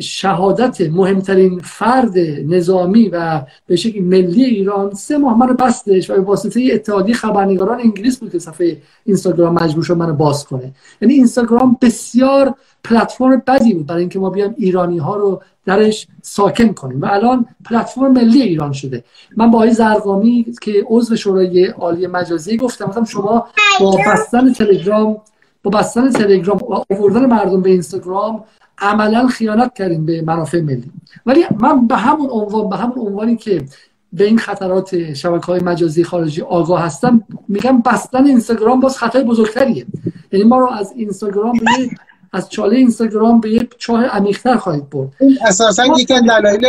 شهادت 0.00 0.80
مهمترین 0.80 1.58
فرد 1.58 2.18
نظامی 2.46 3.08
و 3.08 3.42
به 3.66 3.76
شکل 3.76 4.00
ملی 4.00 4.44
ایران 4.44 4.94
سه 4.94 5.18
ماه 5.18 5.38
من 5.38 5.46
بستش 5.46 6.10
و 6.10 6.14
به 6.14 6.20
واسطه 6.20 6.68
اتحادیه 6.72 7.14
خبرنگاران 7.14 7.80
انگلیس 7.80 8.18
بود 8.18 8.32
که 8.32 8.38
صفحه 8.38 8.82
اینستاگرام 9.04 9.54
مجبور 9.54 9.84
شد 9.84 9.96
منو 9.96 10.12
باز 10.12 10.44
کنه. 10.44 10.72
یعنی 11.02 11.14
اینستاگرام 11.14 11.76
بسیار 11.82 12.54
پلتفرم 12.84 13.42
بدی 13.46 13.74
بود 13.74 13.86
برای 13.86 14.00
اینکه 14.00 14.18
ما 14.18 14.30
بیام 14.30 14.54
ایرانی 14.58 14.98
ها 14.98 15.16
رو 15.16 15.42
درش 15.66 16.06
ساکن 16.22 16.72
کنیم 16.72 17.00
و 17.00 17.06
الان 17.10 17.46
پلتفرم 17.64 18.12
ملی 18.12 18.42
ایران 18.42 18.72
شده. 18.72 19.04
من 19.36 19.50
با 19.50 19.58
آقای 19.58 19.72
زرقامی 19.72 20.54
که 20.62 20.84
عضو 20.86 21.16
شورای 21.16 21.66
عالی 21.66 22.06
مجازی 22.06 22.56
گفتم 22.56 22.88
مثلا 22.88 23.04
شما 23.04 23.46
با 23.80 23.98
بستن 24.06 24.52
تلگرام 24.52 25.16
با 25.62 25.70
بستن 25.70 26.10
تلگرام 26.10 26.58
و 26.58 26.94
آوردن 26.94 27.26
مردم 27.26 27.62
به 27.62 27.70
اینستاگرام 27.70 28.44
عملا 28.78 29.26
خیانت 29.26 29.74
کردیم 29.74 30.06
به 30.06 30.22
منافع 30.22 30.60
ملی. 30.60 30.90
ولی 31.26 31.44
من 31.60 31.86
به 31.86 31.96
همون 31.96 32.30
عنوان 32.30 32.68
به 32.68 32.76
همون 32.76 32.98
عنوانی 32.98 33.36
که 33.36 33.64
به 34.12 34.24
این 34.24 34.38
خطرات 34.38 35.14
شبکه 35.14 35.46
های 35.46 35.60
مجازی 35.60 36.04
خارجی 36.04 36.42
آگاه 36.42 36.82
هستم 36.82 37.24
میگم 37.48 37.82
بستن 37.82 38.26
اینستاگرام 38.26 38.80
باز 38.80 38.98
خطر 38.98 39.22
بزرگتریه. 39.22 39.86
یعنی 40.32 40.44
ما 40.44 40.58
رو 40.58 40.70
از 40.70 40.92
اینستاگرام 40.96 41.52
به 41.52 41.90
از 42.32 42.50
چاله 42.50 42.76
اینستاگرام 42.76 43.40
به 43.40 43.50
یک 43.50 43.74
چاه 43.78 44.04
عمیق‌تر 44.04 44.56
خواهید 44.56 44.90
برد. 44.90 45.12
اساسا 45.46 45.84
یکی 45.98 46.14
از 46.14 46.22
دلایل 46.22 46.66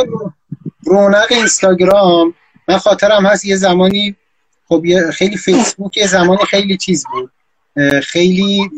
رونق 0.83 1.27
اینستاگرام. 1.29 2.33
من 2.67 2.77
خاطرم 2.77 3.25
هست 3.25 3.45
یه 3.45 3.55
زمانی 3.55 4.15
خب 4.67 4.83
خیلی 5.11 5.37
فیسبوک 5.37 5.97
یه 5.97 6.07
زمانی 6.07 6.45
خیلی 6.47 6.77
چیز 6.77 7.03
بود. 7.11 7.31
خیلی 8.03 8.71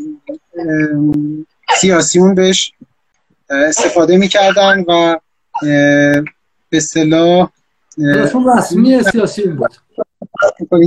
سیاسیون 1.80 2.34
بهش 2.34 2.72
استفاده 3.50 4.16
می‌کردن 4.16 4.84
و 4.88 5.16
به 6.70 6.76
اصطلاح 6.76 7.50
رسمی 8.56 9.02
سیاسی 9.02 9.48
بود. 9.48 9.74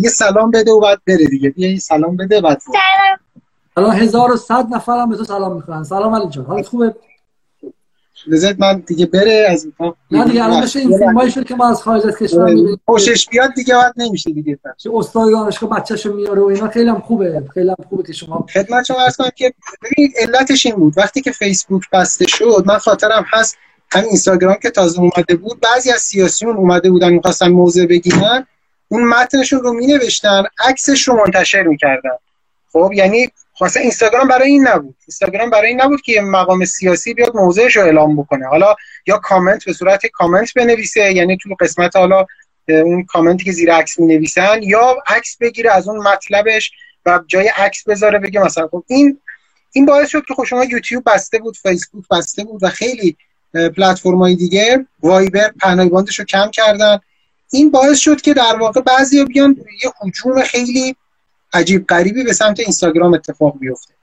یه 0.03 0.09
سلام 0.09 0.51
بده 0.51 0.72
و 0.72 0.80
بعد 0.80 1.01
بره 1.07 1.26
دیگه. 1.26 1.49
بیا 1.49 1.72
یه 1.72 1.80
سلام 1.80 2.18
بده 2.18 2.41
بعد 2.41 2.59
سلام. 2.59 2.78
الان 3.78 3.95
1100 3.95 4.68
نفر 4.74 4.97
هم 4.97 5.09
به 5.09 5.18
تو 5.18 5.24
سلام 5.24 5.55
می‌کنن 5.55 5.84
سلام 5.84 6.16
علی 6.16 6.30
جان. 6.30 6.45
حالت 6.45 6.68
خوبه؟ 6.68 6.95
لذت 8.28 8.59
من 8.59 8.80
دیگه 8.80 9.05
بره 9.05 9.47
از 9.49 9.67
نه 10.11 10.26
دیگه 10.26 10.43
الان 10.43 10.61
بشه 10.61 10.80
این 10.80 10.97
فیلمایی 10.97 11.32
شد 11.32 11.45
که 11.45 11.55
ما 11.55 11.69
از 11.69 11.82
خارج 11.82 12.07
از 12.07 12.17
کشور 12.17 12.45
می‌بینیم 12.45 12.80
خوشش 12.86 13.30
بیاد 13.30 13.53
دیگه 13.53 13.76
بعد 13.76 13.93
نمیشه 13.97 14.32
دیگه. 14.32 14.59
چه 14.78 14.89
استاد 14.93 15.32
دانشگاه 15.32 15.69
بچه‌شو 15.69 16.13
میاره 16.13 16.41
و 16.41 16.45
اینا 16.45 16.69
خیلی 16.69 16.89
هم 16.89 16.99
خوبه. 16.99 17.43
خیلی 17.53 17.69
هم 17.69 17.76
خوبه 17.89 18.03
که 18.03 18.13
شما 18.13 18.45
خدمت 18.53 18.86
شما 18.86 18.97
عرض 18.97 19.17
کنم 19.17 19.30
که 19.36 19.53
ببینید 19.84 20.13
علتش 20.17 20.65
این 20.65 20.76
بود. 20.76 20.93
وقتی 20.97 21.21
که 21.21 21.32
فیسبوک 21.32 21.84
بسته 21.93 22.28
شد 22.28 22.63
من 22.65 22.78
خاطرم 22.78 23.26
هست 23.32 23.57
همین 23.91 24.07
اینستاگرام 24.07 24.55
که 24.61 24.69
تازه 24.69 24.99
اومده 24.99 25.36
بود 25.36 25.59
بعضی 25.61 25.91
از 25.91 26.01
سیاسیون 26.01 26.57
اومده 26.57 26.89
بودن 26.89 27.13
می‌خواستن 27.13 27.47
موضع 27.47 27.86
بگیرن 27.86 28.47
اون 28.88 29.03
متنشون 29.03 29.59
رو 29.59 29.74
می 29.74 29.88
نوشتن 29.88 30.43
عکسش 30.59 31.07
رو 31.07 31.15
منتشر 31.15 31.63
می‌کردن. 31.63 32.09
خب 32.71 32.91
یعنی 32.95 33.28
خاصه 33.64 33.80
اینستاگرام 33.80 34.28
برای 34.28 34.49
این 34.49 34.68
نبود. 34.68 34.95
اینستاگرام 35.07 35.49
برای 35.49 35.68
این 35.68 35.82
نبود 35.82 36.01
که 36.01 36.22
مقام 36.22 36.66
سیاسی 36.66 37.14
بیاد 37.14 37.36
موضعش 37.36 37.76
رو 37.76 37.84
اعلام 37.84 38.16
بکنه. 38.16 38.47
حالا 38.47 38.76
یا 39.07 39.18
کامنت 39.18 39.66
به 39.66 39.74
صورت 39.74 40.05
کامنت 40.05 40.53
بنویسه 40.53 41.14
یعنی 41.14 41.38
تو 41.38 41.55
قسمت 41.59 41.95
حالا 41.95 42.26
اون 42.68 43.05
کامنتی 43.05 43.43
که 43.43 43.51
زیر 43.51 43.74
عکس 43.74 43.99
می 43.99 44.07
نویسن 44.07 44.64
یا 44.64 44.95
عکس 45.07 45.38
بگیره 45.38 45.72
از 45.72 45.88
اون 45.88 46.07
مطلبش 46.07 46.72
و 47.05 47.20
جای 47.28 47.47
عکس 47.47 47.84
بذاره 47.88 48.20
بگه 48.20 48.39
مثلا. 48.39 48.68
خب 48.68 48.84
این 48.88 49.20
این 49.72 49.86
باعث 49.86 50.09
شد 50.09 50.26
که 50.28 50.34
خب 50.34 50.43
شما 50.43 50.64
یوتیوب 50.64 51.03
بسته 51.05 51.39
بود 51.39 51.57
فیسبوک 51.57 52.03
بسته 52.11 52.43
بود 52.43 52.64
و 52.64 52.70
خیلی 52.70 53.18
پلتفرم‌های 53.53 54.36
دیگه 54.36 54.86
وایبر 54.99 55.51
پهنای 55.61 55.89
رو 55.89 56.26
کم 56.26 56.51
کردن. 56.51 56.99
این 57.51 57.72
باعث 57.72 57.99
شد 57.99 58.22
که 58.22 58.34
در 58.34 58.55
واقع 58.59 58.82
بعضی 58.82 59.26
بیان 59.26 59.55
یه 59.84 59.91
حجوم 60.01 60.41
خیلی 60.41 60.95
عجیب 61.54 61.88
غریبی 61.88 62.24
به 62.24 62.34
سمت 62.34 62.60
اینستاگرام 62.60 63.14
اتفاق 63.14 63.60
بیفته 63.60 63.93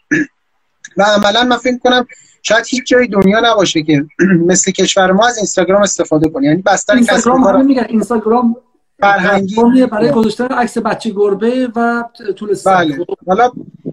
و 0.96 1.02
عملا 1.02 1.44
من 1.44 1.56
فکر 1.56 1.78
کنم 1.78 2.06
شاید 2.42 2.66
هیچ 2.68 2.86
جای 2.86 3.06
دنیا 3.06 3.40
نباشه 3.44 3.82
که 3.82 4.04
مثل 4.46 4.72
کشور 4.72 5.12
ما 5.12 5.26
از 5.26 5.36
اینستاگرام 5.36 5.82
استفاده 5.82 6.28
کنه. 6.28 6.46
یعنی 6.46 6.62
بستر 6.62 6.94
اینستاگرام 6.94 7.44
همه 7.44 7.62
میگن. 7.62 7.86
اینستاگرام 7.88 8.56
فرهنگی 9.00 9.86
برای 9.86 10.10
گذاشتن 10.10 10.46
عکس 10.46 10.78
بچه 10.78 11.10
گربه 11.10 11.68
و 11.76 12.04
طول 12.38 12.56
بله. 12.66 13.06
حالا 13.26 13.52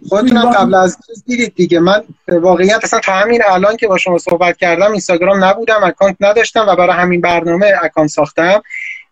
خودتونم 0.10 0.52
قبل 0.52 0.76
از 0.76 0.98
دیدید 1.26 1.56
دیگه. 1.56 1.80
من 1.80 2.04
واقعیت 2.28 2.80
اصلا 2.84 3.00
تا 3.00 3.12
همین 3.12 3.42
الان 3.46 3.78
که 3.78 3.88
با 3.88 3.98
شما 3.98 4.18
صحبت 4.18 4.58
کردم 4.58 4.92
اینستاگرام 4.92 5.44
نبودم 5.44 5.84
اکانت 5.84 6.16
نداشتم 6.20 6.66
و 6.68 6.76
برای 6.76 6.98
همین 6.98 7.22
برنامه 7.22 7.74
اکانت 7.82 8.10
ساختم. 8.10 8.62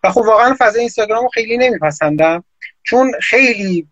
و 0.04 0.12
خب 0.12 0.22
واقعا 0.22 0.56
فضای 0.60 0.80
اینستاگرام 0.80 1.24
رو 1.24 1.30
خیلی 1.30 1.58
نمیپسندم. 1.58 2.44
چون 2.84 3.12
خیلی 3.22 3.88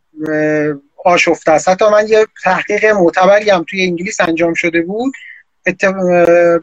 آشفته 1.05 1.51
است. 1.51 1.69
حتی 1.69 1.85
من 1.85 2.07
یه 2.07 2.27
تحقیق 2.43 2.85
معتبری 2.85 3.49
هم 3.49 3.65
توی 3.69 3.83
انگلیس 3.83 4.19
انجام 4.19 4.53
شده 4.53 4.81
بود. 4.81 5.13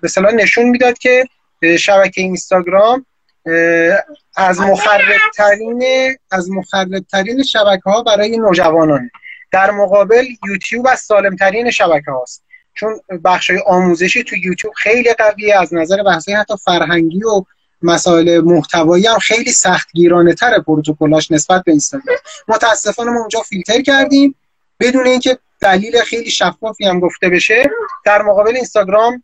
به 0.03 0.09
صلاح 0.09 0.33
نشون 0.33 0.65
می‌داد 0.65 0.99
که 0.99 1.25
شبکه 1.79 2.21
اینستاگرام 2.21 3.07
از 4.37 4.61
مخربترین 4.61 5.85
از 6.31 6.51
مخربترین 6.51 7.43
شبکه 7.43 7.91
ها 7.91 8.03
برای 8.03 8.37
نوجوانانه 8.37 9.11
در 9.53 9.71
مقابل 9.71 10.25
یوتیوب 10.49 10.87
از 10.87 11.01
سالمترین 11.01 11.71
شبکه 11.71 12.11
هاست. 12.11 12.45
چون 12.75 13.01
بخش 13.25 13.51
آموزشی 13.67 14.25
تو 14.25 14.37
یوتیوب 14.37 14.75
خیلی 14.77 15.13
قویه 15.13 15.61
از 15.61 15.75
نظر 15.75 16.03
بحثی 16.03 16.33
حتی 16.33 16.55
فرهنگی 16.65 17.25
و 17.25 17.45
مسائل 17.83 18.41
محتوایی 18.41 19.07
هم 19.07 19.19
خیلی 19.19 19.53
سختگیرانه 19.53 20.35
تر 20.35 20.61
پروتکلاش 20.61 21.31
نسبت 21.31 21.65
به 21.65 21.73
اینستاگرام. 21.73 22.17
متاسفانه 22.49 23.11
ما 23.11 23.21
اونجا 23.21 23.41
فیلتر 23.41 23.81
کردیم. 23.81 24.35
بدون 24.81 25.07
اینکه 25.07 25.39
دلیل 25.61 26.01
خیلی 26.01 26.31
شفافی 26.31 26.85
هم 26.85 27.01
گفته 27.01 27.29
بشه 27.29 27.71
در 28.05 28.23
مقابل 28.23 28.55
اینستاگرام 28.57 29.23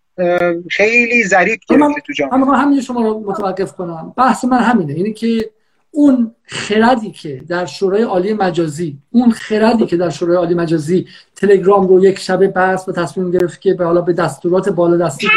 خیلی 0.71 1.25
ظریف 1.25 1.59
گرفته 1.69 2.01
تو 2.07 2.13
جامعه. 2.13 2.37
من 2.37 2.55
همین 2.55 2.81
شما 2.81 3.03
رو 3.03 3.25
متوقف 3.27 3.73
کنم. 3.73 4.15
بحث 4.17 4.45
من 4.45 4.59
همینه. 4.59 4.93
اینه 4.93 5.13
که 5.13 5.51
اون 5.91 6.35
خردی 6.45 7.11
که 7.11 7.43
در 7.49 7.67
شورای 7.67 8.03
عالی 8.03 8.33
مجازی 8.33 8.99
اون 9.11 9.31
خردی 9.31 9.87
که 9.87 9.97
در 9.97 10.11
شورای 10.11 10.37
عالی 10.37 10.55
مجازی 10.55 11.07
تلگرام 11.37 11.89
رو 11.89 12.05
یک 12.05 12.19
شبه 12.19 12.49
بحث 12.49 12.89
و 12.89 12.93
تصمیم 12.93 13.31
گرفت 13.31 13.61
که 13.61 13.75
به 13.75 13.85
حالا 13.85 14.01
به 14.01 14.13
دستورات 14.13 14.69
بالا 14.69 15.07
دستی 15.07 15.29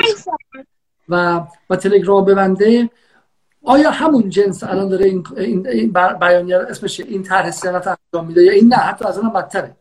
و 1.10 1.42
و 1.70 1.76
تلگرام 1.76 2.26
ببنده 2.26 2.90
آیا 3.64 3.92
همون 3.92 4.30
جنس 4.30 4.64
الان 4.64 4.90
داره 4.90 5.06
این, 5.06 5.24
این 5.38 5.94
بیانیه 6.20 6.58
اسمش 6.58 7.00
این 7.00 7.24
طرح 7.24 7.52
سیانت 7.52 7.88
انجام 7.88 8.28
میده 8.28 8.44
یا 8.44 8.52
این 8.52 8.68
نه؟ 8.68 8.76
حتی 8.76 9.06
از 9.06 9.18
اونم 9.18 9.34
بدتره. 9.34 9.76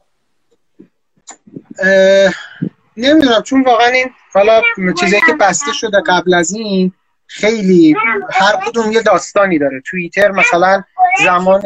نمی‌دونم 2.97 3.43
چون 3.43 3.62
واقعا 3.62 3.87
این 3.87 4.11
حالا 4.33 4.62
چیزی 5.01 5.20
که 5.26 5.33
بسته 5.41 5.72
شده 5.72 6.03
قبل 6.07 6.35
از 6.35 6.53
این 6.53 6.93
خیلی 7.26 7.97
هر 8.31 8.57
کدوم 8.66 8.93
یه 8.93 9.03
داستانی 9.03 9.59
داره. 9.59 9.83
توییتر 9.87 10.31
مثلا 10.31 10.83
زمان 11.24 11.62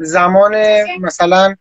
زمان 0.00 0.56
مثلا 1.00 1.54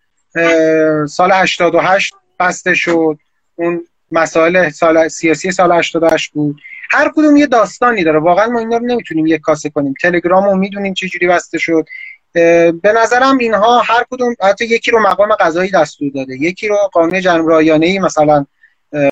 سال 1.09 1.31
88 1.31 2.13
بسته 2.39 2.73
شد. 2.73 3.17
اون 3.55 3.87
مسائل 4.11 4.69
سال 4.69 5.07
سیاسی 5.07 5.51
سال 5.51 5.71
88 5.71 6.31
بود. 6.31 6.61
هر 6.91 7.11
کدوم 7.15 7.37
یه 7.37 7.47
داستانی 7.47 8.03
داره. 8.03 8.19
واقعا 8.19 8.47
ما 8.47 8.59
اینا 8.59 8.77
رو 8.77 8.85
نمی‌تونیم 8.85 9.27
یک 9.27 9.41
کاسه 9.41 9.69
کنیم. 9.69 9.93
تلگرام 10.01 10.45
رو 10.45 10.55
می‌دونیم 10.55 10.93
چه 10.93 11.07
جوری 11.07 11.27
بسته 11.27 11.57
شد. 11.57 11.85
به 12.81 12.93
نظرم 12.95 13.37
اینها 13.37 13.79
هر 13.79 14.03
کدوم 14.11 14.35
حتی 14.41 14.65
یکی 14.65 14.91
رو 14.91 14.99
مقام 14.99 15.35
قضایی 15.35 15.71
دستور 15.71 16.11
داده. 16.15 16.35
یکی 16.35 16.67
رو 16.67 16.77
قانون 16.93 17.21
جنب 17.21 17.47
رایانه 17.47 17.99
مثلا 17.99 18.45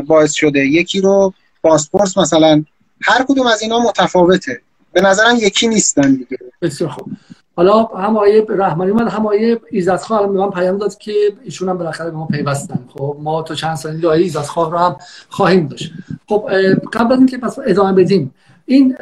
باعث 0.08 0.34
شده. 0.34 0.60
یکی 0.60 1.02
رو 1.02 1.34
پاسپورت 1.64 2.18
مثلا. 2.18 2.64
هر 3.04 3.26
کدوم 3.28 3.48
از 3.48 3.62
اینا 3.62 3.80
متفاوته. 3.80 4.62
به 4.94 5.02
نظرم 5.02 5.36
یکی 5.36 5.68
نیستن 5.68 6.16
دیگه. 6.16 6.38
بسیار 6.62 6.90
خوب. 6.90 7.12
حالا 7.58 7.84
هم 7.84 8.18
آیه 8.18 8.46
رحمانی 8.50 8.92
من 8.92 9.08
هم 9.08 9.28
آیه 9.28 9.60
ایزدخواه 9.72 10.28
به 10.28 10.40
من 10.40 10.50
پیام 10.50 10.78
داد 10.78 10.98
که 10.98 11.14
ایشون 11.44 11.70
هم 11.70 11.78
بالاخره 11.78 12.12
به 12.12 12.18
ما 12.18 12.26
پیوستن. 12.26 12.80
خب 12.94 13.18
ما 13.20 13.42
تو 13.42 13.56
چند 13.56 13.76
سالی 13.76 13.96
دیگه 13.96 14.08
آیه 14.08 14.24
ایزدخواه 14.24 14.72
رو 14.72 14.78
هم 14.78 14.96
خواهیم 15.30 15.68
داشت. 15.68 15.92
خب 16.30 16.50
قبل 16.94 17.14
از 17.14 17.18
اینکه 17.18 17.38
پس 17.38 17.60
ادامه 17.66 17.94
بدیم 17.94 18.34
این 18.66 18.96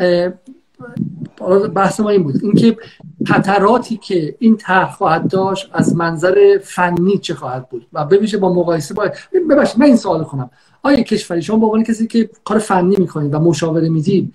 بحث 1.76 2.00
ما 2.00 2.10
این 2.10 2.24
بود. 2.24 2.36
اینکه 2.44 2.78
خطراتی 3.28 3.98
که 3.98 4.36
این 4.40 4.58
طرح 4.58 4.92
خواهد 4.92 5.28
داشت 5.28 5.70
از 5.74 5.96
منظر 5.96 6.58
فنی 6.64 7.18
چه 7.18 7.34
خواهد 7.34 7.70
بود؟ 7.70 7.88
و 7.94 8.06
ببیشه 8.06 8.38
با 8.38 8.54
مقایسه 8.54 8.94
با 8.94 9.10
ببخشید 9.50 9.80
من 9.80 9.86
این 9.86 9.98
سوال 9.98 10.24
کنم. 10.24 10.50
آیا 10.84 11.02
کشوری 11.02 11.42
شما 11.42 11.70
به 11.70 11.84
کسی 11.84 12.08
که 12.08 12.30
کار 12.44 12.58
فنی 12.58 12.96
می‌کنید 12.96 13.34
و 13.34 13.40
مشاوره 13.40 13.90
می‌دید 13.90 14.34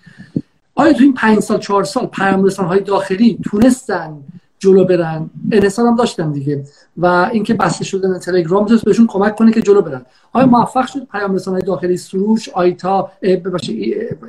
آیا 0.78 0.92
تو 0.92 1.02
این 1.02 1.14
پنج 1.14 1.40
سال 1.40 1.58
چهار 1.58 1.84
سال 1.84 2.06
پیام 2.06 2.48
های 2.48 2.80
داخلی 2.80 3.38
تونستن 3.50 4.16
جلو 4.58 4.84
برن؟ 4.84 5.30
انحصار 5.52 5.86
هم 5.86 5.96
داشتن 5.96 6.32
دیگه. 6.32 6.64
و 6.96 7.06
اینکه 7.32 7.54
بسته 7.54 7.84
شدن 7.84 8.18
تلگرام 8.18 8.62
می‌تونست 8.62 8.84
بهشون 8.84 9.06
کمک 9.06 9.36
کنه 9.36 9.52
که 9.52 9.62
جلو 9.62 9.82
برن. 9.82 10.06
آیا 10.32 10.46
موفق 10.46 10.86
شد 10.86 11.06
پیام 11.12 11.38
های 11.38 11.62
داخلی 11.62 11.96
سروش 11.96 12.48
آیتا 12.48 13.10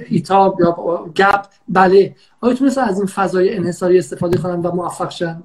ایتا 0.09 0.55
یا 0.59 1.05
گپ؟ 1.15 1.45
بله. 1.67 2.15
آیا 2.41 2.53
تونستن 2.53 2.81
از 2.81 2.97
این 2.97 3.07
فضای 3.07 3.55
انحصاری 3.55 3.97
استفاده 3.97 4.37
کنن 4.37 4.61
و 4.61 4.71
موفق 4.71 5.09
شن؟ 5.09 5.43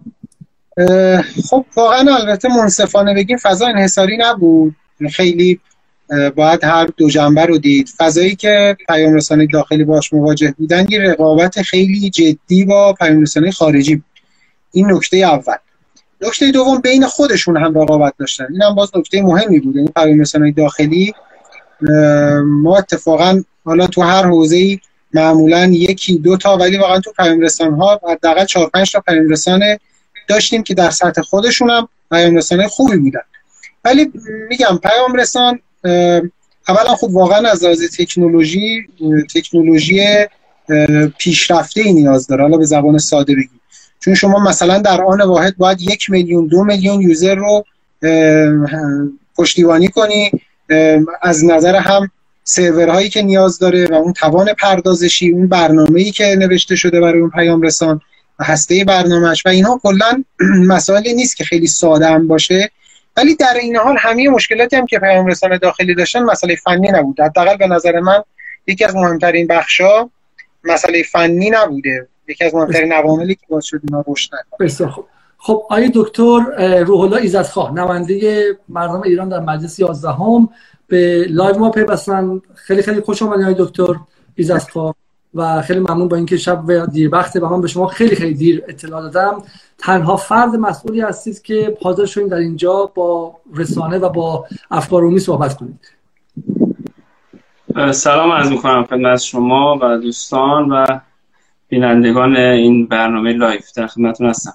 خب 1.50 1.64
واقعا 1.76 2.14
البته 2.16 2.48
منصفانه 2.48 3.14
بگیم 3.14 3.36
فضا 3.36 3.66
انحصاری 3.66 4.16
نبود. 4.16 4.76
خیلی 5.12 5.61
باید 6.36 6.64
هر 6.64 6.88
دو 6.96 7.11
جنبه 7.11 7.46
رو 7.46 7.59
دید. 7.59 7.88
فضایی 7.98 8.36
که 8.36 8.76
پیام 8.88 9.14
رسانه 9.14 9.46
داخلی 9.46 9.84
باش 9.84 10.12
مواجه 10.12 10.55
بودن 10.59 10.86
یه 10.90 11.00
رقابت 11.00 11.62
خیلی 11.62 12.11
جدی 12.11 12.64
با 12.64 12.92
پیام 12.92 13.22
رسانه 13.22 13.50
خارجی. 13.50 14.02
این 14.72 14.92
نکته 14.92 15.16
اول. 15.16 15.57
نکته 16.20 16.50
دوم 16.50 16.80
بین 16.80 17.07
خودشون 17.07 17.57
هم 17.57 17.80
رقابت 17.80 18.14
داشتن. 18.18 18.46
این 18.50 18.62
هم 18.62 18.74
باز 18.74 18.90
نکته 18.96 19.22
مهمی 19.22 19.61
بود. 19.61 19.76
این 19.76 19.88
پیام 19.96 20.20
رسانه 20.20 20.52
داخلی 20.52 21.14
ما 22.44 22.78
اتفاقا 22.78 23.42
حالا 23.64 23.86
تو 23.86 24.02
هر 24.02 24.26
حوزه 24.26 24.78
معمولا 25.14 25.64
یکی 25.72 26.18
دو 26.18 26.36
تا 26.36 26.57
ولی 26.57 26.78
واقعا 26.78 27.00
تو 27.00 27.12
پیام 27.12 27.74
ها 27.74 28.00
حداقل 28.11 28.44
4 28.44 28.70
5 28.74 28.92
تا 28.92 29.00
پیام 29.00 29.34
داشتیم 30.28 30.62
که 30.62 30.74
در 30.74 30.90
سطح 30.90 31.22
خودشون 31.22 31.70
هم 31.70 31.88
پیام 32.11 32.36
رسانه 32.36 32.68
خوبی 32.68 32.96
بودن. 32.96 33.20
ولی 33.84 34.12
میگم 34.48 34.80
پیام 34.82 35.14
رسان 35.14 35.61
اولا 36.68 36.95
خب 37.01 37.11
واقعا 37.11 37.51
از 37.51 37.64
لحاظ 37.64 37.82
تکنولوژی 37.99 38.87
تکنولوژی 39.35 40.05
پیشرفته 41.18 41.80
ای 41.80 41.93
نیاز 41.93 42.26
داره 42.26 42.43
حالا 42.43 42.57
به 42.57 42.64
زبان 42.64 42.99
ساده 42.99 43.32
بگیم. 43.32 43.61
چون 44.01 44.14
شما 44.14 44.39
مثلا 44.39 44.78
در 44.78 45.03
آن 45.03 45.20
واحد 45.20 45.57
باید 45.57 45.82
یک 45.82 46.11
میلیون 46.11 46.47
دو 46.47 46.64
میلیون 46.64 47.01
یوزر 47.01 47.35
رو 47.35 47.64
پشتیبانی 49.37 49.89
کنی. 49.89 50.30
از 51.22 51.45
نظر 51.45 51.76
هم 51.76 52.11
سرورهایی 52.45 53.09
که 53.09 53.22
نیاز 53.22 53.59
داره 53.59 53.87
و 53.87 53.95
اون 53.95 54.12
توان 54.12 54.53
پردازشی 54.53 55.30
اون 55.30 55.47
برنامه‌ای 55.47 56.11
که 56.11 56.37
نوشته 56.39 56.76
شده 56.76 57.01
برای 57.01 57.20
اون 57.20 57.30
پیام 57.30 57.62
رسان 57.62 58.01
هسته 58.41 58.85
برنامهش 58.85 59.47
و 59.47 59.49
اینها 59.49 59.80
کلا 59.82 60.24
مسائلی 60.72 61.14
نیست 61.14 61.37
که 61.37 61.45
خیلی 61.45 61.66
ساده 61.66 62.07
هم 62.07 62.28
باشه. 62.28 62.70
ولی 63.17 63.35
در 63.35 63.55
این 63.61 63.77
حال 63.77 63.97
همه 63.99 64.29
مشکلاتی 64.29 64.77
هم 64.77 64.87
که 64.87 64.99
پیام 64.99 65.27
رسانه 65.27 65.59
داخلی 65.59 65.95
داشتن 65.95 66.23
مسئله 66.23 66.57
فنی 66.57 66.89
نبود. 66.89 67.21
حداقل 67.21 67.57
به 67.57 67.67
نظر 67.67 68.01
من 68.01 68.23
یکی 68.67 68.85
از 68.85 68.97
مهمترین 68.97 69.47
بخشا 69.47 70.11
مسئله 70.65 71.03
فنی 71.03 71.51
نبوده. 71.51 72.09
یکی 72.29 72.45
از 72.45 72.55
مهمترین 72.55 72.93
عواملی 72.93 73.35
که 73.35 73.47
باعث 73.49 73.65
شد 73.65 73.81
اینا 73.85 74.05
رشد 74.61 74.87
خوب. 74.87 75.07
خب 75.39 75.62
آقای 75.71 75.91
دکتر 75.95 76.39
روح 76.87 77.01
الله 77.01 77.17
ایزدخواه 77.17 77.75
نماینده 77.75 78.47
مردم 78.69 79.03
ایران 79.03 79.29
در 79.29 79.41
مجلس 79.41 79.79
11 79.79 80.09
هم 80.09 80.49
به 80.89 81.27
live 81.28 81.59
ما 81.59 81.71
پیوستن. 81.71 82.41
خیلی 82.55 82.83
خیلی 82.83 83.01
خوش 83.01 83.23
آمدید 83.23 83.43
آقای 83.43 83.67
دکتر 83.67 83.95
ایزدخواه 84.35 84.95
و 85.35 85.62
خیلی 85.62 85.80
ممنون 85.80 86.09
با 86.09 86.16
اینکه 86.16 86.37
شب 86.37 86.64
و 86.66 86.87
دیر 86.87 87.14
وقته 87.14 87.41
و 87.41 87.49
من 87.49 87.61
به 87.61 87.68
شما 87.68 87.87
خیلی 87.87 88.16
خیلی 88.16 88.35
دیر 88.35 88.62
اطلاع 88.68 89.03
دادم. 89.03 89.43
تنها 89.78 90.16
فرد 90.16 90.55
مسئولی 90.55 91.01
هستید 91.01 91.43
که 91.43 91.76
حاضر 91.82 92.05
شدید 92.05 92.28
در 92.28 92.37
اینجا 92.37 92.93
با 92.95 93.37
رسانه 93.55 93.99
و 93.99 94.09
با 94.09 94.47
افکار 94.70 95.18
صحبت 95.18 95.57
کنید. 95.57 95.80
سلام 97.93 98.30
عرض 98.30 98.51
می‌کنم 98.51 98.85
خدمت 98.85 99.20
شما 99.20 99.78
و 99.82 99.99
دوستان 99.99 100.72
و 100.72 100.87
بینندگان 101.68 102.37
این 102.37 102.87
برنامه 102.87 103.32
live. 103.32 103.72
در 103.76 103.87
خدمتتون 103.87 104.26
هستم. 104.26 104.53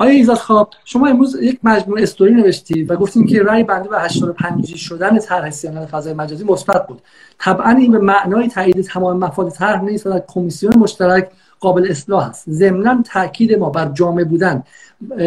آقای 0.00 0.10
ایزدخواه 0.10 0.70
شما 0.84 1.06
امروز 1.06 1.38
یک 1.42 1.60
مجموعه 1.62 2.02
استوری 2.02 2.34
نوشتید 2.34 2.90
و 2.90 2.96
گفتین 2.96 3.26
که 3.26 3.42
رأی 3.42 3.64
بنده 3.64 3.88
به 3.88 4.00
85 4.00 4.76
شدن 4.76 5.18
طرح 5.18 5.50
صیانت 5.50 5.86
فضای 5.86 6.14
مجازی 6.14 6.44
مثبت 6.44 6.86
بود. 6.86 7.02
طبعا 7.38 7.70
این 7.70 7.92
به 7.92 7.98
معنای 7.98 8.48
تایید 8.48 8.80
تمام 8.80 9.18
مفاد 9.18 9.50
طرح 9.50 9.82
نیست 9.82 10.06
و 10.06 10.10
در 10.10 10.22
کمیسیون 10.28 10.78
مشترک 10.78 11.30
قابل 11.60 11.86
اصلاح 11.90 12.28
است. 12.28 12.50
ضمنا 12.50 13.02
تاکید 13.02 13.58
ما 13.58 13.70
بر 13.70 13.88
جامع 13.88 14.24
بودن 14.24 14.62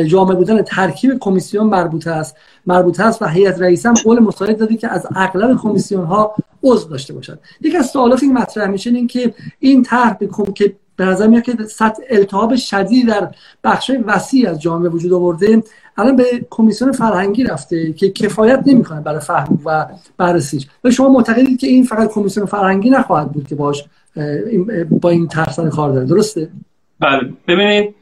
جامع 0.08 0.36
بودن 0.36 0.62
ترکیب 0.62 1.20
کمیسیون 1.20 1.68
مربوطه 1.68 2.12
است. 2.12 2.36
مربوطه 2.66 3.04
است 3.04 3.22
و 3.22 3.26
هیئت 3.26 3.62
رئیسه 3.62 3.90
هم 3.90 3.96
قول 3.96 4.20
مساعد 4.20 4.58
داده 4.58 4.78
که 4.78 4.88
از 4.88 5.08
اغلب 5.16 5.58
کمیسیون 5.58 6.06
ها 6.06 6.36
عضو 6.64 6.90
داشته 6.90 7.14
باشد. 7.14 7.40
یک 7.62 7.76
از 7.76 7.86
سوالاتی 7.86 8.28
که 8.28 8.34
مطرح 8.34 8.68
میشه 8.68 8.90
این 8.90 9.08
که 9.08 9.34
این 9.60 9.84
طرح 9.84 10.18
که 10.56 10.76
به 10.96 11.06
نظر 11.06 11.28
میاد 11.28 11.44
که 11.44 11.52
سطح 11.64 12.02
التهاب 12.10 12.56
شدید 12.56 13.08
در 13.08 13.28
بخش 13.64 13.91
وسیع 14.06 14.50
از 14.50 14.62
جامعه 14.62 14.89
وجود 14.89 15.14
آورده. 15.14 15.64
الان 15.98 16.16
به 16.16 16.24
کمیسیون 16.50 16.91
فرهنگی 16.91 17.44
رفته 17.44 17.94
که 17.94 18.12
کفایت 18.12 18.64
نمی‌کنه 18.66 19.02
برای 19.02 19.20
فهم 19.20 19.60
و 19.66 19.86
بررسیش. 20.18 20.68
و 20.84 20.91
شما 20.91 21.10
معتقدید 21.10 21.60
که 21.60 21.68
این 21.68 21.84
فقط 21.84 22.12
کمیسیون 22.12 22.46
فرهنگی 22.46 22.89
نخواهد 22.89 23.32
بود 23.32 23.48
که 23.48 23.56
باش 23.56 23.84
با 24.89 25.10
این 25.10 25.28
طرح 25.28 25.70
کار 25.70 25.91
داره. 25.91 26.06
درسته؟ 26.06 26.50
بله. 27.00 27.34
ببینید 27.48 27.96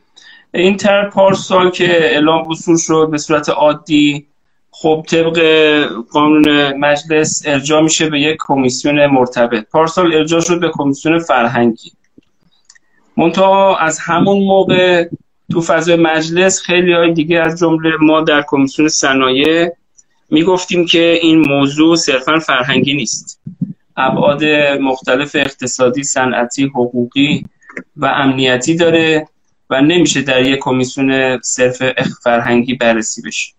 این 0.53 0.77
طرح 0.77 1.09
پارسال 1.09 1.71
که 1.71 1.85
اعلام 1.85 2.47
وصول 2.47 2.77
شد 2.77 3.07
به 3.11 3.17
صورت 3.17 3.49
عادی 3.49 4.27
خب 4.71 5.05
طبق 5.07 5.39
قانون 6.11 6.73
مجلس 6.77 7.43
ارجاع 7.45 7.81
میشه 7.81 8.09
به 8.09 8.19
یک 8.19 8.37
کمیسیون 8.39 9.05
مرتبط. 9.05 9.65
پارسال 9.71 10.13
ارجاع 10.13 10.41
شد 10.41 10.59
به 10.59 10.71
کمیسیون 10.73 11.19
فرهنگی. 11.19 11.91
منتها 13.21 13.77
از 13.77 13.99
همون 13.99 14.43
موقع 14.43 15.07
تو 15.51 15.61
فضای 15.61 15.95
مجلس 15.95 16.61
خیلی 16.61 16.93
های 16.93 17.13
دیگه 17.13 17.39
از 17.39 17.59
جمله 17.59 17.91
ما 18.01 18.21
در 18.21 18.43
کمیسیون 18.47 18.87
صنایع 18.87 19.69
می‌گفتیم 20.29 20.85
که 20.85 21.19
این 21.21 21.39
موضوع 21.39 21.95
صرفا 21.95 22.39
فرهنگی 22.39 22.93
نیست. 22.93 23.41
ابعاد 23.97 24.43
مختلف 24.81 25.35
اقتصادی 25.35 26.03
صنعتی 26.03 26.63
حقوقی 26.63 27.45
و 27.97 28.05
امنیتی 28.05 28.75
داره 28.75 29.27
و 29.69 29.81
نمیشه 29.81 30.21
در 30.21 30.41
یک 30.41 30.59
کمیسیون 30.59 31.39
صرف 31.41 31.81
فرهنگی 32.23 32.73
بررسی 32.73 33.21
بشه. 33.21 33.53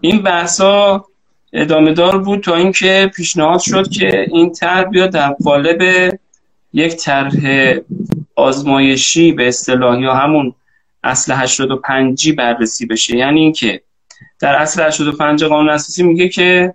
این 0.00 0.22
بحثا 0.22 1.04
ادامه 1.52 1.92
دار 1.92 2.18
بود 2.18 2.40
تا 2.40 2.54
اینکه 2.54 3.10
پیشنهاد 3.16 3.60
شد 3.60 3.88
که 3.88 4.26
این 4.32 4.52
طرح 4.52 4.84
بیاد 4.84 5.10
در 5.10 5.32
قالب 5.44 6.10
یک 6.72 6.96
طرح 6.96 7.74
آزمایشی 8.36 9.32
به 9.32 9.48
اصطلاح 9.48 10.00
یا 10.00 10.14
همون 10.14 10.54
اصل 11.04 11.32
85 11.32 12.32
بررسی 12.32 12.86
بشه. 12.86 13.16
یعنی 13.16 13.40
اینکه 13.40 13.82
در 14.40 14.54
اصل 14.54 14.86
85 14.86 15.44
قانون 15.44 15.68
اساسی 15.68 16.02
میگه 16.02 16.28
که 16.28 16.74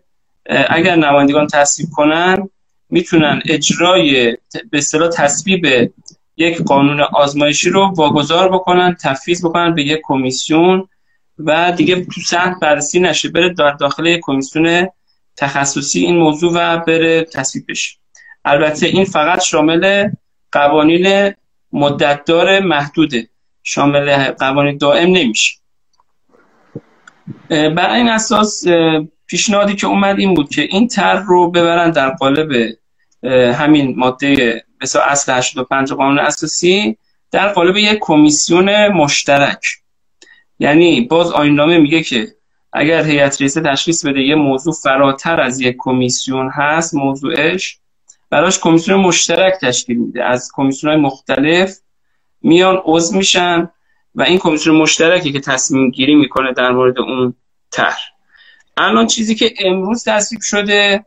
اگر 0.69 0.95
نمایندگان 0.95 1.47
تصویب 1.47 1.89
کنن 1.89 2.49
می‌تونن 2.89 3.41
اجرای 3.45 4.37
به 4.71 4.77
اصطلاح 4.77 5.09
تصویب 5.09 5.91
یک 6.37 6.61
قانون 6.61 6.99
آزمایشی 6.99 7.69
رو 7.69 7.93
واگذار 7.95 8.51
بکنن 8.51 8.95
تفویض 9.01 9.45
بکنن 9.45 9.75
به 9.75 9.83
یک 9.83 9.99
کمیسیون 10.03 10.87
و 11.39 11.71
دیگه 11.71 12.05
تو 12.05 12.21
سطح 12.21 12.59
بررسی 12.61 12.99
نشه 12.99 13.29
بره 13.29 13.53
در 13.53 13.71
داخل 13.71 14.05
یک 14.05 14.19
کمیسیون 14.23 14.87
تخصصی 15.37 15.99
این 15.99 16.17
موضوع 16.17 16.53
و 16.55 16.77
بره 16.77 17.23
تصویب 17.23 17.65
بشه. 17.69 18.02
البته 18.45 18.85
این 18.85 19.05
فقط 19.05 19.41
شامل 19.41 20.09
قوانین 20.51 21.33
مدتدار 21.71 22.59
محدوده. 22.59 23.29
شامل 23.63 24.31
قوانین 24.31 24.77
دائم 24.77 25.09
نمیشه. 25.09 25.57
بر 27.49 27.93
این 27.93 28.09
اساس 28.09 28.63
پیشنهادی 29.27 29.75
که 29.75 29.87
اومد 29.87 30.19
این 30.19 30.33
بود 30.33 30.49
که 30.49 30.61
این 30.61 30.87
طرح 30.87 31.25
رو 31.25 31.51
ببرن 31.51 31.91
در 31.91 32.09
قالب 32.09 32.51
همین 33.53 33.93
ماده 33.97 34.63
مثلا 34.81 35.01
اصل 35.01 35.33
85 35.33 35.93
قانون 35.93 36.19
اساسی 36.19 36.97
در 37.31 37.47
قالب 37.47 37.77
یک 37.77 37.97
کمیسیون 38.01 38.87
مشترک. 38.87 39.65
یعنی 40.59 41.01
باز 41.01 41.31
آیین 41.31 41.77
میگه 41.77 42.03
که 42.03 42.27
اگر 42.73 43.03
هیئت 43.03 43.41
رئیسه 43.41 43.61
تشخیص 43.61 44.05
بده 44.05 44.21
یه 44.21 44.35
موضوع 44.35 44.73
فراتر 44.73 45.39
از 45.39 45.61
یک 45.61 45.75
کمیسیون 45.79 46.49
هست 46.53 46.93
موضوعش 46.93 47.79
براش 48.33 48.59
کمیسیون 48.59 48.99
مشترک 48.99 49.53
تشکیل 49.61 49.97
میده. 49.97 50.23
از 50.23 50.51
کمیسیون 50.53 50.93
های 50.93 51.01
مختلف 51.01 51.77
میان 52.41 52.81
عضو 52.85 53.17
میشن 53.17 53.69
و 54.15 54.21
این 54.21 54.37
کمیسیون 54.37 54.75
مشترکی 54.75 55.31
که 55.31 55.39
تصمیم 55.39 55.89
گیری 55.89 56.15
می‌کنه 56.15 56.53
در 56.53 56.71
مورد 56.71 56.99
اون 56.99 57.35
طرح. 57.71 57.99
الان 58.77 59.07
چیزی 59.07 59.35
که 59.35 59.53
امروز 59.59 60.03
تصویب 60.03 60.41
شده 60.41 61.05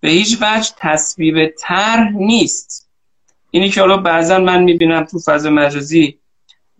به 0.00 0.08
هیچ 0.08 0.38
وجه 0.40 0.70
تصویب 0.78 1.54
طرح 1.58 2.10
نیست. 2.10 2.90
اینی 3.50 3.70
که 3.70 3.80
حالا 3.80 3.96
بعضا 3.96 4.38
من 4.38 4.62
می‌بینم 4.62 5.04
تو 5.04 5.18
فضای 5.18 5.52
مجازی 5.52 6.18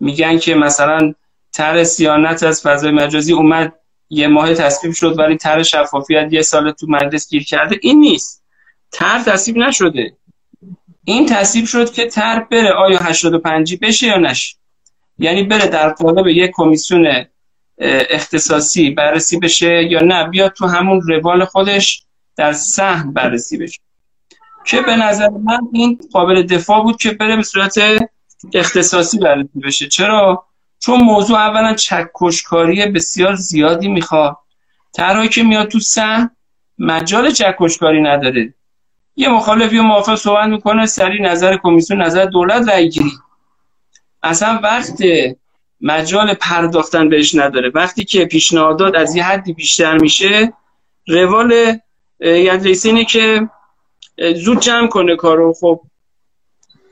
میگن 0.01 0.39
که 0.39 0.55
مثلا 0.55 1.13
طرح 1.53 1.85
سیانت 1.85 2.43
از 2.43 2.63
فضای 2.63 2.91
مجازی 2.91 3.33
اومد 3.33 3.73
یه 4.11 4.29
ماه 4.29 4.55
تصویب 4.55 4.95
شد 4.95 5.19
ولی 5.19 5.37
طرح 5.37 5.63
شفافیت 5.63 6.29
یه 6.31 6.43
سال 6.43 6.73
تو 6.73 6.87
مجلس 6.89 7.29
گیر 7.29 7.45
کرده. 7.45 7.79
این 7.83 8.01
نیست. 8.01 8.46
طرح 8.97 9.23
تصویب 9.25 9.57
نشده. 9.57 10.17
این 11.05 11.27
تصویب 11.27 11.65
شد 11.65 11.93
که 11.93 12.07
طرح 12.07 12.41
بره 12.41 12.73
آیا 12.73 12.99
85 12.99 13.79
بشه 13.83 14.07
یا 14.07 14.17
نشه. 14.17 14.57
یعنی 15.19 15.43
بره 15.43 15.67
در 15.67 15.91
قالب 15.91 16.27
یک 16.27 16.51
کمیسیون 16.55 17.25
اختصاصی 18.11 18.91
بررسی 18.91 19.39
بشه 19.39 19.83
یا 19.83 20.01
نه. 20.01 20.29
بیاد 20.29 20.53
تو 20.53 20.67
همون 20.67 21.01
روال 21.01 21.45
خودش 21.45 22.03
در 22.37 22.53
سهم 22.53 23.13
بررسی 23.13 23.57
بشه. 23.57 23.79
که 24.65 24.81
به 24.81 24.97
نظر 24.97 25.29
من 25.29 25.61
این 25.73 25.99
قابل 26.13 26.43
دفاع 26.43 26.83
بود 26.83 26.97
که 26.97 27.11
بره 27.11 27.37
به 27.37 27.43
صورت 27.43 27.75
اختصاصی 28.55 29.19
بررسی 29.19 29.61
بشه. 29.65 29.89
چرا؟ 29.89 30.47
چون 30.79 31.01
موضوع 31.01 31.39
اولا 31.39 31.75
چکشکاری 31.75 32.87
بسیار 32.87 33.35
زیادی 33.35 33.89
می‌خواد. 33.89 34.37
طرحی 34.93 35.29
که 35.29 35.43
میاد 35.43 35.69
تو 35.69 35.81
سهم 35.81 36.31
مجال 36.79 37.31
چکشکاری 37.31 38.03
نداره. 38.03 38.55
یه 39.17 39.29
مخالف 39.29 39.73
یا 39.73 39.83
موافق 39.83 40.15
صحبت 40.15 40.49
می‌کنه 40.49 40.87
سری 40.87 41.23
نظر 41.23 41.57
کمیسیون 41.63 42.03
نظر 42.03 42.25
دولت 42.25 42.69
رای 42.69 42.89
گیری. 42.89 43.13
اصلا 44.23 44.61
وقت 44.63 45.03
مجال 45.81 46.35
پرداختن 46.35 47.09
بهش 47.09 47.35
نداره. 47.35 47.71
وقتی 47.75 48.05
که 48.05 48.25
پیشنهادات 48.25 48.95
از 48.95 49.17
یه 49.17 49.25
حدی 49.25 49.53
بیشتر 49.53 49.99
میشه 49.99 50.53
روال 51.09 51.79
یعنی 52.21 52.65
رئیس 52.65 52.87
اینه 52.87 53.05
که 53.05 53.49
زود 54.35 54.61
جمع 54.61 54.89
کنه 54.89 55.17
کارو. 55.17 55.55
خب 55.61 55.81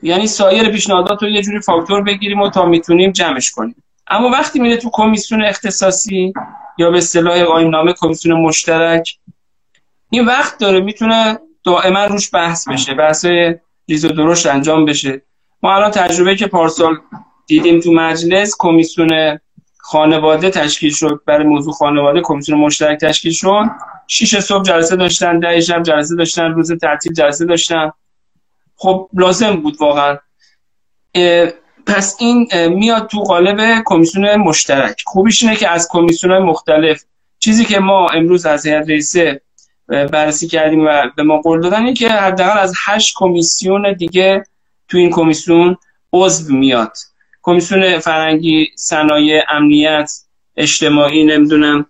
یعنی 0.01 0.27
سایر 0.27 0.71
پیشنهادات 0.71 1.23
رو 1.23 1.29
یه 1.29 1.41
جوری 1.41 1.59
فاکتور 1.59 2.01
بگیریم 2.01 2.41
و 2.41 2.49
تا 2.49 2.65
می‌تونیم 2.65 3.11
جمعش 3.11 3.51
کنیم. 3.51 3.83
اما 4.07 4.29
وقتی 4.29 4.59
میره 4.59 4.77
تو 4.77 4.89
کمیسیون 4.93 5.45
اختصاصی 5.45 6.33
یا 6.77 6.91
به 6.91 6.97
اصطلاح 6.97 7.63
نامه 7.63 7.93
کمیسیون 7.93 8.41
مشترک 8.41 9.17
این 10.09 10.25
وقت 10.25 10.57
داره 10.57 10.79
می‌تونه 10.79 11.39
دائما 11.65 12.05
روش 12.05 12.29
بحث 12.33 12.67
بشه 12.67 12.93
بحث 12.93 13.25
ریز 13.89 14.05
و 14.05 14.07
درشت 14.07 14.45
انجام 14.45 14.85
بشه. 14.85 15.21
ما 15.63 15.75
الان 15.75 15.91
تجربه 15.91 16.35
که 16.35 16.47
پارسال 16.47 16.97
دیدیم 17.47 17.79
تو 17.79 17.91
مجلس 17.91 18.55
کمیسیون 18.59 19.39
خانواده 19.77 20.49
تشکیل 20.49 20.93
شد 20.93 21.21
برای 21.25 21.45
موضوع 21.45 21.73
خانواده 21.73 22.21
کمیسیون 22.21 22.59
مشترک 22.59 22.99
تشکیل 22.99 23.31
شد. 23.31 23.63
شیش 24.07 24.35
صبح 24.35 24.63
جلسه 24.63 24.95
داشتن 24.95 25.39
ده 25.39 25.61
شب 25.61 25.83
جلسه 25.83 26.15
داشتن 26.15 26.51
روز 26.51 26.71
تعطیل 26.71 27.13
جلسه 27.13 27.45
داشتن. 27.45 27.91
خب 28.75 29.09
لازم 29.13 29.55
بود 29.55 29.77
واقعا. 29.79 30.17
پس 31.87 32.15
این 32.19 32.47
میاد 32.67 33.07
تو 33.07 33.19
قالب 33.19 33.83
کمیسیون 33.85 34.35
مشترک. 34.35 35.03
خوبیش 35.05 35.43
اینه 35.43 35.55
که 35.55 35.69
از 35.69 35.87
کمیسیون 35.91 36.37
مختلف 36.37 37.03
چیزی 37.39 37.65
که 37.65 37.79
ما 37.79 38.09
امروز 38.09 38.45
از 38.45 38.65
هیئت 38.65 38.89
رئیسه 38.89 39.41
بررسی 39.87 40.47
کردیم 40.47 40.85
و 40.85 41.09
به 41.15 41.23
ما 41.23 41.37
قول 41.37 41.61
دادن 41.61 41.93
که 41.93 42.09
حداقل 42.09 42.59
از 42.59 42.73
هشت 42.85 43.13
کمیسیون 43.15 43.93
دیگه 43.93 44.43
تو 44.87 44.97
این 44.97 45.09
کمیسیون 45.09 45.77
عضو 46.13 46.55
میاد. 46.55 46.97
کمیسیون 47.41 47.99
فرنگی 47.99 48.67
صنایع 48.75 49.43
امنیت 49.49 50.11
اجتماعی 50.57 51.23
نمی‌دونم 51.23 51.85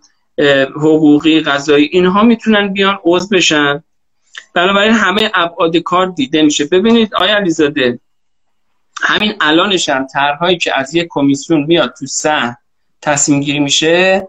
حقوقی 0.76 1.40
غذایی 1.40 1.88
اینها 1.92 2.22
می‌تونن 2.22 2.72
بیان 2.72 2.98
عضو 3.04 3.36
بشن. 3.36 3.84
بنابراین 4.54 4.92
همه 4.92 5.30
ابعاد 5.34 5.76
کار 5.76 6.06
دیده 6.06 6.42
میشه. 6.42 6.64
ببینید 6.64 7.14
آیا 7.14 7.36
علیزاده 7.36 7.98
همین 9.02 9.34
الانش 9.40 9.88
هم 9.88 10.06
طرحهایی 10.06 10.58
که 10.58 10.78
از 10.78 10.94
یک 10.94 11.06
کمیسیون 11.10 11.64
میاد 11.64 11.94
تو 11.98 12.06
سه 12.06 12.56
تصمیم 13.02 13.40
گیری 13.40 13.58
میشه. 13.58 14.28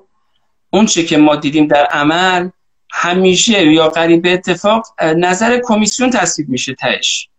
اون 0.69 0.85
چه 0.85 1.03
که 1.03 1.17
ما 1.17 1.35
دیدیم 1.35 1.67
در 1.67 1.85
عمل 1.85 2.49
همیشه 2.91 3.71
یا 3.71 3.87
قریب 3.87 4.25
اتفاق 4.25 5.01
نظر 5.01 5.61
کمیسیون 5.63 6.09
تصویب 6.09 6.49
میشه 6.49 6.75
تش 6.75 7.29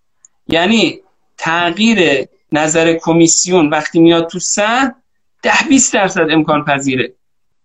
یعنی 0.48 1.00
تغییر 1.38 2.28
نظر 2.52 2.94
کمیسیون 2.94 3.70
وقتی 3.70 4.00
میاد 4.00 4.28
تو 4.28 4.38
سه 4.38 4.94
ده 5.42 5.68
20 5.68 5.94
درصد 5.94 6.30
امکان 6.30 6.64
پذیره. 6.64 7.12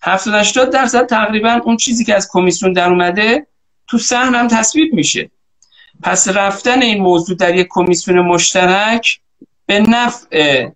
70 0.01 0.33
80 0.33 0.69
درصد 0.69 1.05
تقریبا 1.05 1.61
اون 1.63 1.77
چیزی 1.77 2.05
که 2.05 2.15
از 2.15 2.27
کمیسیون 2.31 2.73
در 2.73 2.89
اومده 2.89 3.47
تو 3.87 3.97
سهن 3.97 4.35
هم 4.35 4.47
تصویب 4.47 4.93
میشه. 4.93 5.31
پس 6.03 6.27
رفتن 6.27 6.81
این 6.81 7.01
موضوع 7.01 7.37
در 7.37 7.55
یک 7.55 7.67
کمیسیون 7.69 8.19
مشترک 8.19 9.19
به 9.65 9.79
نفع 9.79 10.67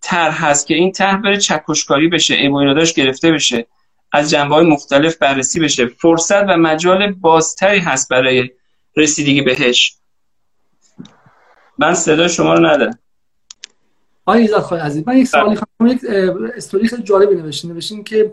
طرح 0.00 0.44
هست 0.44 0.66
که 0.66 0.74
این 0.74 0.92
طرح 0.92 1.16
بره 1.16 1.38
چکشکاری 1.38 2.08
بشه 2.08 2.34
ایمویناداش 2.34 2.92
گرفته 2.92 3.32
بشه. 3.32 3.66
از 4.12 4.30
جنبه 4.30 4.54
های 4.54 4.66
مختلف 4.66 5.16
بررسی 5.16 5.60
بشه. 5.60 5.86
فرصت 5.86 6.42
و 6.42 6.56
مجال 6.56 7.12
بازتری 7.12 7.78
هست 7.78 8.08
برای 8.08 8.50
رسیدگی 8.96 9.42
بهش. 9.42 9.96
من 11.78 11.94
صدا 11.94 12.28
شما 12.28 12.54
رو 12.54 12.66
ندارم. 12.66 12.98
آقای 14.26 14.42
ایزاد 14.42 14.60
خواهی 14.60 14.82
عزیز 14.82 15.04
من 15.06 15.16
یک 15.16 15.26
سوالی 15.26 15.56
خواهم 15.56 15.92
یک 15.92 16.00
استوری 16.56 16.88
خیلی 16.88 17.02
جالبی 17.02 17.34
نوشتین. 17.34 17.72
نوشتین 17.72 18.04
که 18.04 18.32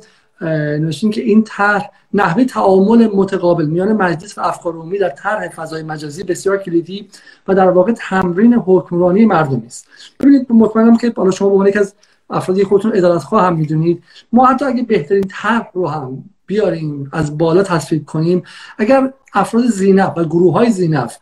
نوشتین 0.82 1.12
که 1.12 1.22
این 1.22 1.44
طرح 1.44 1.90
نحوه 2.14 2.44
تعامل 2.44 3.10
متقابل 3.14 3.66
میان 3.66 3.94
مجلس 3.94 4.38
و 4.38 4.42
افکار 4.42 4.74
عمومی 4.74 4.98
در 4.98 5.10
طرح 5.10 5.50
فضای 5.50 5.84
مجازی 5.84 6.24
بسیار 6.24 6.58
کلیدی 6.58 7.10
و 7.48 7.56
در 7.56 7.70
واقع 7.70 7.92
تمرین 7.92 8.54
حکمرانی 8.54 9.26
مردمی 9.26 9.66
است. 9.66 9.88
ببینید 10.20 10.52
مطمئنم 10.52 10.98
که 10.98 11.10
بالا 11.10 11.32
شما 11.32 11.50
به 11.50 11.56
عنوان 11.56 11.78
از 11.78 11.96
افرادی 12.30 12.64
خودتون 12.64 12.92
ادارت 12.96 13.24
خواه 13.24 13.46
هم 13.46 13.56
می‌دونید. 13.56 14.04
ما 14.34 14.46
حتی 14.46 14.66
اگه 14.66 14.84
بهترین 14.84 15.24
طرح 15.30 15.70
رو 15.74 15.88
هم 15.88 16.24
بیاریم 16.50 17.10
از 17.12 17.38
بالا 17.38 17.64
تصویب 17.64 18.06
کنیم 18.06 18.44
اگر 18.78 19.14
افراد 19.34 19.66
زینف 19.66 20.14
و 20.18 20.24
گروه 20.24 20.54
های 20.54 20.72
زینف 20.72 21.18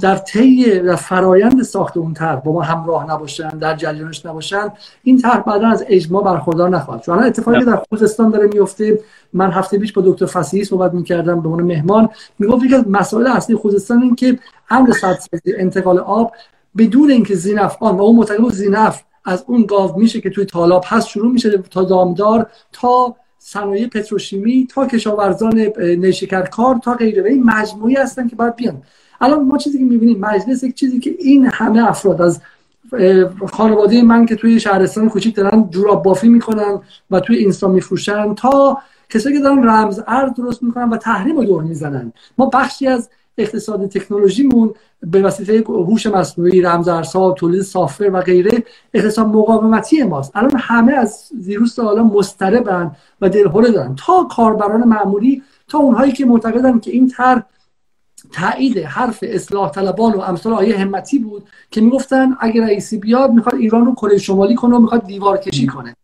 در 0.00 0.16
طی 0.16 0.80
در 0.80 0.96
فرایند 0.96 1.62
ساخت 1.62 1.96
اون 1.96 2.14
طرح 2.14 2.36
با 2.36 2.52
ما 2.52 2.62
همراه 2.62 3.10
نباشن 3.10 3.48
در 3.48 3.76
جریانش 3.76 4.26
نباشن 4.26 4.68
این 5.02 5.18
طرح 5.18 5.40
بعدا 5.40 5.68
از 5.68 5.84
اجماع 5.88 6.24
برخوردار 6.24 6.68
نخواهد 6.68 7.02
چون 7.02 7.18
اتفاقی 7.18 7.64
در 7.64 7.82
خوزستان 7.88 8.30
داره 8.30 8.46
میفته 8.46 9.00
من 9.32 9.50
هفته 9.50 9.78
پیش 9.78 9.92
با 9.92 10.02
دکتر 10.06 10.26
فسیحی 10.26 10.64
صحبت 10.64 10.94
می‌کردم 10.94 11.40
به 11.40 11.48
عنوان 11.48 11.64
مهمان 11.64 12.08
می‌گفت 12.38 12.64
یکی 12.64 12.74
از 12.74 12.84
مسائل 12.88 13.26
اصلی 13.26 13.56
خوزستان 13.56 14.02
این 14.02 14.16
که 14.16 14.38
امر 14.70 14.92
سدسازی 14.92 15.54
انتقال 15.56 15.98
آب 15.98 16.32
بدون 16.78 17.10
اینکه 17.10 17.34
زینفان 17.34 17.96
و 17.96 18.02
اون 18.02 18.16
متقابل 18.16 18.52
زینف 18.52 19.02
از 19.28 19.44
اون 19.46 19.62
گاو 19.66 19.98
میشه 20.00 20.20
که 20.20 20.30
توی 20.30 20.44
تالاب 20.44 20.84
هست 20.86 21.08
شروع 21.08 21.32
میشه 21.32 21.58
تا 21.58 21.84
دامدار 21.84 22.46
تا 22.72 23.16
صنایع 23.38 23.86
پتروشیمی 23.86 24.66
تا 24.70 24.86
کشاورزان 24.86 25.72
نیشکرکار 25.78 26.80
تا 26.84 26.94
غیره. 26.94 27.30
این 27.30 27.42
مجموعی 27.42 27.94
هستن 27.94 28.28
که 28.28 28.36
باید 28.36 28.56
بیان. 28.56 28.82
الان 29.20 29.44
ما 29.44 29.58
چیزی 29.58 29.78
که 29.78 29.84
می‌بینیم 29.84 30.20
مجلس 30.20 30.62
یک 30.62 30.74
چیزی 30.74 31.00
که 31.00 31.14
این 31.18 31.46
همه 31.52 31.88
افراد 31.88 32.22
از 32.22 32.40
خانواده 33.52 34.02
من 34.02 34.26
که 34.26 34.36
توی 34.36 34.60
شهرستان 34.60 35.08
کوچیک 35.08 35.34
دارن 35.34 35.68
جوراب 35.70 36.02
بافی 36.02 36.28
می‌کنن 36.28 36.80
و 37.10 37.20
توی 37.20 37.36
اینستا 37.36 37.68
میفروشن 37.68 38.34
تا 38.34 38.78
کسایی 39.10 39.36
که 39.36 39.42
دارن 39.42 39.68
رمز 39.68 40.00
ارز 40.06 40.34
درست 40.34 40.62
می‌کنن 40.62 40.88
و 40.90 40.96
تحریم 40.96 41.36
رو 41.36 41.44
دور 41.44 41.62
می‌زنن. 41.62 42.12
ما 42.38 42.46
بخشی 42.46 42.86
از 42.86 43.08
اقتصاد 43.38 43.86
تکنولوژیمون 43.86 44.74
به 45.02 45.22
وسیله 45.22 45.64
هوش 45.68 46.06
مصنوعی 46.06 46.62
رمزارزها 46.62 47.32
تولید 47.32 47.62
سافر 47.62 48.10
و 48.12 48.20
غیره 48.20 48.64
اقتصاد 48.94 49.26
مقاومتی 49.26 50.02
ماست. 50.02 50.36
الان 50.36 50.52
همه 50.56 50.92
از 50.92 51.28
ویروس 51.44 51.78
حالا 51.78 52.02
مضطربن 52.02 52.90
و 53.20 53.28
دلهوره 53.28 53.70
دارن. 53.70 53.94
تا 54.06 54.28
کاربران 54.30 54.84
معمولی 54.84 55.42
تا 55.68 55.78
اونهایی 55.78 56.12
که 56.12 56.24
معتقدن 56.24 56.78
که 56.78 56.90
این 56.90 57.08
طرح 57.08 57.42
تایید 58.32 58.78
حرف 58.78 59.18
اصلاح 59.22 59.70
طلبان 59.70 60.12
و 60.12 60.20
امثال 60.20 60.52
آیه 60.52 60.78
همتی 60.78 61.18
بود 61.18 61.42
که 61.70 61.80
می‌گفتن 61.80 62.36
اگر 62.40 62.62
رئیسی 62.62 62.98
بیاد 62.98 63.30
می‌خواد 63.30 63.54
ایران 63.54 63.86
رو 63.86 63.94
کره 63.94 64.18
شمالی 64.18 64.54
کنه 64.54 64.76
و 64.76 64.78
می‌خواد 64.78 65.06
دیوار 65.06 65.36
کشی 65.36 65.66
کنه. 65.66 65.96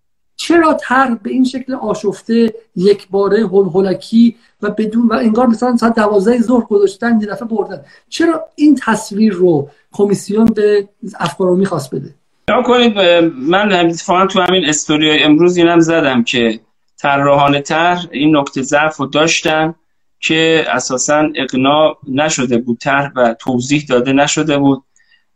چرا 0.46 0.74
طرح 0.80 1.14
به 1.14 1.30
این 1.30 1.44
شکل 1.44 1.74
آشفته 1.74 2.54
یک 2.76 3.08
باره 3.08 3.46
هلکی 3.46 4.36
و 4.62 4.70
بدون 4.70 5.08
و 5.08 5.12
انگار 5.12 5.46
مثلا 5.46 5.76
ساعت 5.76 5.94
دوازده 5.94 6.42
ظهر 6.42 6.64
گذاشتن 6.64 7.20
یه 7.20 7.26
دفعه 7.26 7.48
بردن؟ 7.48 7.80
چرا 8.08 8.46
این 8.56 8.78
تصویر 8.82 9.32
رو 9.32 9.70
کمیسیون 9.92 10.44
به 10.44 10.88
افکار 11.20 11.50
می‌خواست 11.50 11.94
بده؟ 11.94 12.14
کنید 12.66 12.98
من 13.38 13.72
اتفاقا 13.72 14.26
تو 14.26 14.40
همین 14.40 14.64
استوری 14.64 15.22
امروز 15.22 15.56
اینم 15.56 15.80
زدم 15.80 16.24
که 16.24 16.60
طراحان 16.98 17.60
طرح 17.60 18.06
این 18.12 18.36
نکته 18.36 18.62
ضعف 18.62 18.96
رو 18.96 19.06
داشتن 19.06 19.74
که 20.20 20.64
اساسا 20.68 21.28
اقناع 21.34 21.98
نشده 22.08 22.58
بود 22.58 22.78
طرح 22.78 23.12
و 23.16 23.34
توضیح 23.34 23.84
داده 23.88 24.12
نشده 24.12 24.58
بود. 24.58 24.82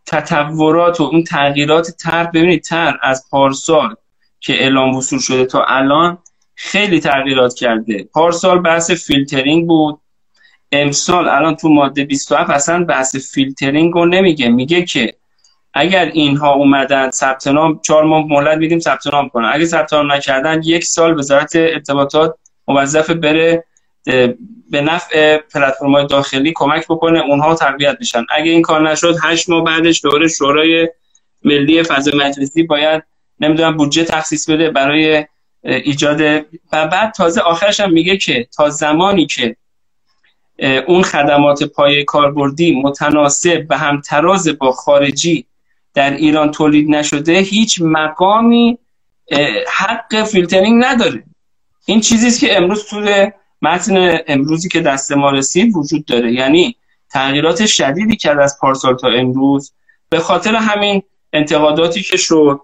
تطورات 0.06 1.00
و 1.00 1.04
اون 1.04 1.24
تغییرات 1.24 1.90
طرح 1.90 2.30
ببینید 2.30 2.62
طرح 2.62 2.96
از 3.02 3.24
پارسال 3.30 3.94
که 4.40 4.52
اعلام 4.52 4.96
وصول 4.96 5.18
شده 5.18 5.44
تا 5.44 5.64
الان 5.64 6.18
خیلی 6.54 7.00
تغییرات 7.00 7.54
کرده. 7.54 8.08
پارسال 8.12 8.58
بحث 8.58 8.90
فیلترینگ 8.90 9.66
بود. 9.66 10.00
امسال 10.72 11.28
الان 11.28 11.56
تو 11.56 11.68
ماده 11.68 12.04
27 12.04 12.50
اصلا 12.50 12.84
بحث 12.84 13.32
فیلترینگ 13.34 13.94
رو 13.94 14.06
نمیگه. 14.06 14.48
میگه 14.48 14.84
که 14.84 15.14
اگر 15.74 16.04
اینها 16.04 16.52
اومدن 16.52 17.10
ثبت 17.10 17.46
نام 17.46 17.80
چهار 17.84 18.04
ماه 18.04 18.24
مهلت 18.26 18.58
میدیم 18.58 18.78
ثبت 18.78 19.06
نام 19.06 19.28
کنن. 19.28 19.50
اگه 19.52 19.64
ثبت 19.64 19.92
نام 19.92 20.12
نکردن 20.12 20.62
یک 20.64 20.84
سال 20.84 21.18
وزارت 21.18 21.56
ارتباطات 21.56 22.34
موظف 22.68 23.10
بره 23.10 23.64
به 24.70 24.80
نفع 24.80 25.36
پلتفرم‌های 25.36 26.06
داخلی 26.06 26.52
کمک 26.54 26.84
بکنه 26.88 27.20
اونها 27.20 27.54
تقویت 27.54 27.98
بشن. 27.98 28.24
اگه 28.30 28.50
این 28.50 28.62
کار 28.62 28.90
نشد 28.90 29.16
هشت 29.22 29.50
ماه 29.50 29.64
بعدش 29.64 30.04
دوباره 30.04 30.28
شورای 30.28 30.88
ملی 31.44 31.82
فضا 31.82 32.10
مجلسی 32.16 32.62
باید 32.62 33.02
نمی‌دونم 33.40 33.76
بودجه 33.76 34.04
تخصیص 34.04 34.50
بده 34.50 34.70
برای 34.70 35.26
ایجاد. 35.62 36.20
و 36.72 36.86
بعد 36.86 37.12
تازه 37.12 37.40
آخرش 37.40 37.80
هم 37.80 37.92
میگه 37.92 38.16
که 38.16 38.48
تا 38.56 38.70
زمانی 38.70 39.26
که 39.26 39.56
اون 40.86 41.02
خدمات 41.02 41.62
پایه 41.62 42.04
کاربردی 42.04 42.80
متناسب 42.82 43.66
و 43.70 43.78
همتراز 43.78 44.48
با 44.48 44.72
خارجی 44.72 45.46
در 45.94 46.14
ایران 46.14 46.50
تولید 46.50 46.90
نشده 46.90 47.38
هیچ 47.38 47.80
مقامی 47.82 48.78
حق 49.72 50.24
فیلترینگ 50.24 50.84
نداره. 50.84 51.22
این 51.86 52.00
چیزی 52.00 52.46
که 52.46 52.56
امروز 52.56 52.84
تو 52.84 53.26
متن 53.62 54.18
امروزی 54.26 54.68
که 54.68 54.80
دست 54.80 55.12
ما 55.12 55.30
رسید 55.30 55.76
وجود 55.76 56.04
داره. 56.04 56.32
یعنی 56.32 56.76
تغییرات 57.10 57.66
شدیدی 57.66 58.16
کرد 58.16 58.38
از 58.38 58.58
پارسال 58.60 58.96
تا 58.96 59.08
امروز. 59.08 59.72
به 60.08 60.18
خاطر 60.18 60.54
همین 60.54 61.02
انتقاداتی 61.32 62.02
که 62.02 62.16
شد 62.16 62.60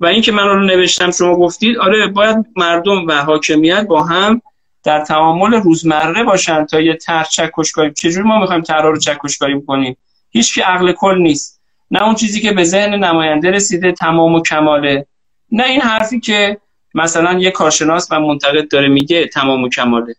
و 0.00 0.06
اینکه 0.06 0.32
من 0.32 0.46
رو 0.46 0.64
نوشتم 0.64 1.10
شما 1.10 1.36
گفتید 1.36 1.78
آره 1.78 2.06
باید 2.06 2.36
مردم 2.56 3.06
و 3.06 3.12
حاکمیت 3.12 3.86
با 3.86 4.02
هم 4.02 4.42
در 4.84 5.04
تعامل 5.04 5.54
روزمره 5.54 6.24
باشن 6.24 6.64
تا 6.64 6.80
یه 6.80 6.94
طرح 6.94 7.24
چکشکاری 7.24 7.92
چجوری 7.92 8.28
ما 8.28 8.40
می‌خوایم 8.40 8.62
طرح 8.62 8.82
رو 8.82 8.98
چکشکاری 8.98 9.62
کنیم؟ 9.66 9.96
هیچ 10.30 10.54
که 10.54 10.62
عقل 10.62 10.92
کل 10.92 11.18
نیست. 11.18 11.60
نه 11.90 12.02
اون 12.02 12.14
چیزی 12.14 12.40
که 12.40 12.52
به 12.52 12.64
ذهن 12.64 12.94
نماینده 12.94 13.50
رسیده 13.50 13.92
تمام 13.92 14.34
و 14.34 14.42
کماله. 14.42 15.06
نه 15.52 15.64
این 15.64 15.80
حرفی 15.80 16.20
که 16.20 16.58
مثلا 16.94 17.38
یه 17.38 17.50
کارشناس 17.50 18.08
و 18.10 18.20
منتقد 18.20 18.68
داره 18.68 18.88
میگه 18.88 19.26
تمام 19.26 19.64
و 19.64 19.68
کماله. 19.68 20.14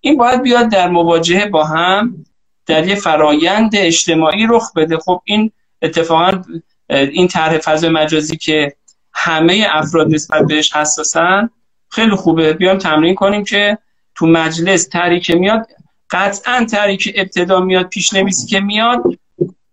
این 0.00 0.16
باید 0.16 0.42
بیاد 0.42 0.68
در 0.68 0.88
مواجهه 0.88 1.46
با 1.46 1.64
هم 1.64 2.24
در 2.66 2.88
یه 2.88 2.94
فرایند 2.94 3.70
اجتماعی 3.74 4.46
رخ 4.50 4.72
بده. 4.76 4.98
خب 4.98 5.22
این 5.24 5.52
اتفاقا 5.82 6.42
این 6.90 7.28
طرح 7.28 7.58
فضای 7.58 7.90
مجازی 7.90 8.36
که 8.36 8.76
همه 9.12 9.66
افراد 9.70 10.14
نسبت 10.14 10.46
بهش 10.46 10.76
حساسن. 10.76 11.50
خیلی 11.90 12.16
خوبه. 12.16 12.52
بیام 12.52 12.78
تمرین 12.78 13.14
کنیم 13.14 13.44
که 13.44 13.78
تو 14.14 14.26
مجلس 14.26 14.88
که 15.22 15.34
میاد. 15.34 15.66
قطعا 16.10 16.64
طرحی 16.64 16.96
که 16.96 17.12
ابتدا 17.16 17.60
میاد 17.60 17.88
پیش 17.88 18.14
نویسی 18.14 18.46
که 18.46 18.60
میاد 18.60 19.02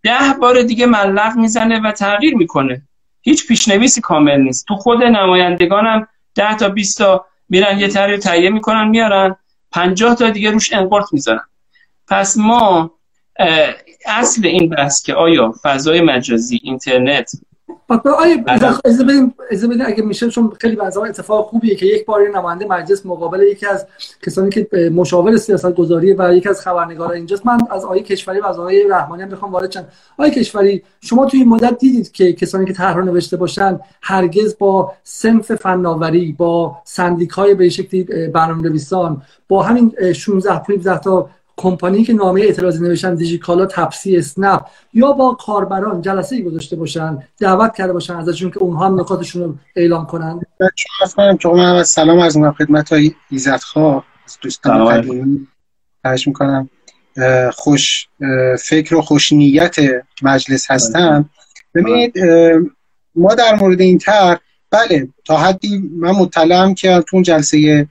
ده 0.02 0.34
بار 0.40 0.62
دیگه 0.62 0.86
ملق 0.86 1.36
می‌زنه 1.36 1.80
و 1.80 1.92
تغییر 1.92 2.36
می‌کنه. 2.36 2.82
هیچ 3.22 3.46
پیشنویسی 3.46 4.00
کامل 4.00 4.40
نیست. 4.40 4.66
تو 4.66 4.76
خود 4.76 5.02
نمایندگانم 5.02 6.08
10 6.34 6.56
تا 6.56 6.68
20 6.68 6.98
تا 6.98 7.26
میرن 7.48 7.80
یه 7.80 7.88
طرح 7.88 8.16
تهیه 8.16 8.50
می‌کنن 8.50 8.88
میارن. 8.88 9.36
50 9.72 10.14
تا 10.14 10.30
دیگه 10.30 10.50
روش 10.50 10.72
انقورت 10.72 11.12
می‌ذارن 11.12 11.44
پس 12.08 12.36
ما 12.36 12.90
اصل 14.06 14.46
این 14.46 14.68
بحث 14.68 15.02
که 15.02 15.14
آیا 15.14 15.54
فضای 15.62 16.00
مجازی 16.00 16.60
اینترنت 16.62 17.30
آیا 17.88 18.36
از 18.84 19.02
بدیم 19.02 19.34
اگه 19.86 20.02
میشه 20.02 20.28
چون 20.28 20.52
خیلی 20.60 20.76
بعضا 20.76 21.04
اتفاق 21.04 21.46
خوبیه 21.46 21.74
که 21.74 21.86
یک 21.86 22.06
بار 22.06 22.28
نماینده 22.34 22.66
مجلس 22.66 23.06
مقابل 23.06 23.40
یکی 23.42 23.66
از 23.66 23.86
کسانی 24.22 24.50
که 24.50 24.68
مشاور 24.94 25.36
سیاست 25.36 25.74
گذاری 25.74 26.12
و 26.12 26.34
یکی 26.34 26.48
از 26.48 26.60
خبرنگارا 26.60 27.12
اینجاست. 27.12 27.46
من 27.46 27.58
از 27.70 27.84
آقای 27.84 28.02
کشوری 28.02 28.40
و 28.40 28.46
از 28.46 28.58
آقای 28.58 28.88
رحمانی 28.88 29.22
هم 29.22 29.28
بخوام 29.28 29.52
وارد 29.52 29.72
شم. 29.72 29.84
آقای 30.18 30.30
کشوری 30.30 30.82
شما 31.00 31.26
توی 31.26 31.40
این 31.40 31.48
مدت 31.48 31.78
دیدید 31.78 32.12
که 32.12 32.32
کسانی 32.32 32.64
که 32.64 32.72
طرح 32.72 32.98
نوشته 32.98 33.36
باشن 33.36 33.80
هرگز 34.02 34.58
با 34.58 34.92
سنف 35.02 35.54
فناوری 35.54 36.32
با 36.32 36.78
سندیکای 36.84 37.54
به 37.54 37.68
شکلی 37.68 38.02
برنامه‌نویسان 38.28 39.22
با 39.48 39.62
همین 39.62 40.12
16 40.12 40.58
15 40.58 40.98
تا 40.98 41.30
کمپانی 41.56 42.04
که 42.04 42.12
نامه 42.12 42.40
اعتراضی 42.40 42.84
نوشتن 42.84 43.14
دیجیکالا 43.14 43.66
تپسی 43.66 44.16
اسنپ 44.16 44.66
یا 44.94 45.12
با 45.12 45.34
کاربران 45.34 46.02
جلسه 46.02 46.36
ای 46.36 46.42
گذاشته 46.42 46.76
باشن 46.76 47.18
دعوت 47.38 47.74
کرده 47.74 47.92
باشن 47.92 48.14
ازشون 48.14 48.50
که 48.50 48.58
اونها 48.58 48.86
هم 48.86 49.00
نکاتشون 49.00 49.42
رو 49.42 49.54
اعلام 49.76 50.06
کنن. 50.06 50.40
کنم 51.16 51.36
که 51.36 51.48
من 51.48 51.82
سلام 51.84 52.18
از 52.18 52.36
می‌کنم 52.36 52.52
خدمت 52.52 52.92
های 52.92 53.14
ایزت 53.30 53.62
خواه 53.62 54.04
از 54.26 54.38
دوستان 54.40 54.84
قدیمی. 54.84 55.46
می‌کنم. 56.26 56.70
خوش 57.52 58.08
فکر 58.58 58.94
و 58.94 59.02
خوش 59.02 59.32
نیت 59.32 59.76
مجلس 60.22 60.70
هستم. 60.70 61.30
ببینید 61.74 62.14
ما 63.14 63.34
در 63.34 63.54
مورد 63.54 63.80
این 63.80 63.98
تر 63.98 64.38
بله 64.70 65.08
تا 65.24 65.36
حدی 65.36 65.90
من 65.96 66.10
مطلعم 66.10 66.74
که 66.74 67.04
تو 67.08 67.22
جلسه 67.22 67.88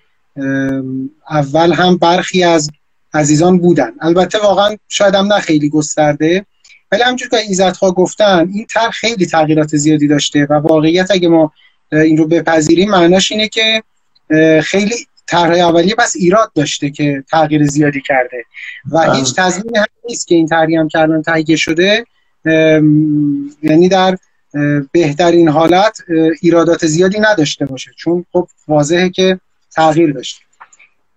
اول 1.30 1.74
هم 1.74 1.97
برخی 1.97 2.43
از 2.43 2.72
عزیزان 3.16 3.57
بودن. 3.59 3.91
البته 4.01 4.39
واقعا 4.39 4.76
شاید 4.88 5.16
هم 5.16 5.34
نه 5.34 5.39
خیلی 5.39 5.70
گسترده 5.70 6.45
ولی 6.91 7.01
همونجور 7.03 7.30
که 7.30 7.38
ایزدها 7.38 7.91
گفتن 7.91 8.49
این 8.53 8.66
طرح 8.70 8.91
خیلی 8.91 9.26
تغییرات 9.26 9.76
زیادی 9.76 10.07
داشته 10.07 10.47
و 10.49 10.53
واقعیت 10.53 11.11
اگه 11.11 11.28
ما 11.28 11.51
این 11.91 12.18
رو 12.18 12.28
بپذیریم 12.28 12.89
معناش 12.89 13.32
اینه 13.32 13.47
که 13.47 13.84
خیلی 14.63 14.95
طرح 15.28 15.51
اولیه 15.51 15.95
پس 15.95 16.16
ایراد 16.16 16.51
داشته 16.55 16.89
که 16.89 17.24
تغییر 17.32 17.66
زیادی 17.66 18.01
کرده. 18.01 18.43
و 18.91 18.99
بله. 18.99 19.16
هیچ 19.16 19.36
تضمینی 19.36 19.78
هم 19.78 19.86
نیست 20.09 20.28
که 20.28 20.36
این 20.36 20.47
طرحی 20.47 20.76
هم 20.76 20.88
که 20.88 20.99
الان 20.99 21.22
تهیه 21.22 21.55
شده 21.55 22.05
یعنی 23.63 23.89
در 23.89 24.18
بهترین 24.91 25.49
حالت 25.49 25.97
ایرادات 26.41 26.86
زیادی 26.86 27.20
نداشته 27.20 27.66
باشه. 27.66 27.91
چون 27.97 28.26
خب 28.34 28.47
واضحه 28.68 29.09
که 29.09 29.39
تغییر 29.76 30.11
داشته. 30.11 30.45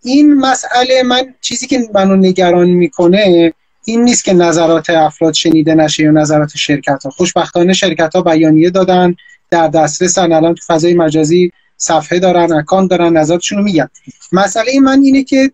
این 0.02 0.34
مسئله 0.34 1.02
من 1.02 1.34
چیزی 1.40 1.66
که 1.66 1.88
منو 1.94 2.16
نگران 2.16 2.68
می‌کنه 2.68 3.52
این 3.84 4.04
نیست 4.04 4.24
که 4.24 4.32
نظرات 4.32 4.90
افراد 4.90 5.34
شنیده 5.34 5.74
نشه 5.74 6.02
یا 6.02 6.10
نظرات 6.10 6.56
شرکت 6.56 7.02
ها 7.04 7.10
خوشبختانه 7.10 7.72
شرکت 7.72 8.14
ها 8.14 8.22
بیانیه 8.22 8.70
دادن 8.70 9.14
در 9.50 9.68
دسترسن 9.68 10.32
الان 10.32 10.54
تو 10.54 10.60
فضای 10.66 10.94
مجازی 10.94 11.52
صفحه 11.76 12.18
دارن 12.18 12.52
اکان 12.52 12.86
دارن 12.86 13.16
نظراتشون 13.16 13.58
رو 13.58 13.64
میگن. 13.64 13.88
مسئله 14.32 14.80
من 14.80 15.00
اینه 15.02 15.24
که 15.24 15.50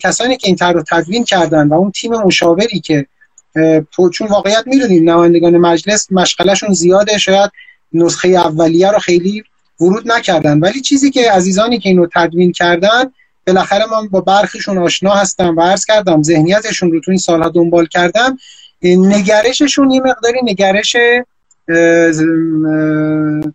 کسانی 0.00 0.36
که 0.36 0.46
این 0.46 0.56
طرح 0.56 0.72
رو 0.72 0.84
تدوین 0.90 1.24
کردن 1.24 1.68
و 1.68 1.74
اون 1.74 1.90
تیم 1.90 2.12
مشاوری 2.12 2.80
که 2.80 3.06
چون 4.12 4.28
واقعیت 4.28 4.62
می‌دونیم 4.66 5.10
نمایندگان 5.10 5.58
مجلس 5.58 6.12
مشغلشون 6.12 6.72
زیاده 6.72 7.18
شاید 7.18 7.50
نسخه 7.92 8.28
اولیه 8.28 8.90
رو 8.90 8.98
خیلی 8.98 9.42
ورود 9.80 10.12
نکردن. 10.12 10.60
ولی 10.60 10.80
چیزی 10.80 11.10
که 11.10 11.30
عزیزانی 11.30 11.78
که 11.78 11.88
اینو 11.88 12.06
تدوین 12.14 12.52
کردن 12.52 13.04
بالاخره 13.52 13.86
من 13.86 14.08
با 14.08 14.20
برخیشون 14.20 14.78
آشنا 14.78 15.10
هستم 15.10 15.56
و 15.56 15.60
عرض 15.62 15.84
کردم 15.84 16.22
ذهنیتشون 16.22 16.92
رو 16.92 17.00
تو 17.00 17.10
این 17.10 17.18
سالها 17.18 17.48
دنبال 17.48 17.86
کردم. 17.86 18.38
نگرششون 18.82 19.90
یه 19.90 20.00
مقداری 20.00 20.40
نگرش 20.42 20.96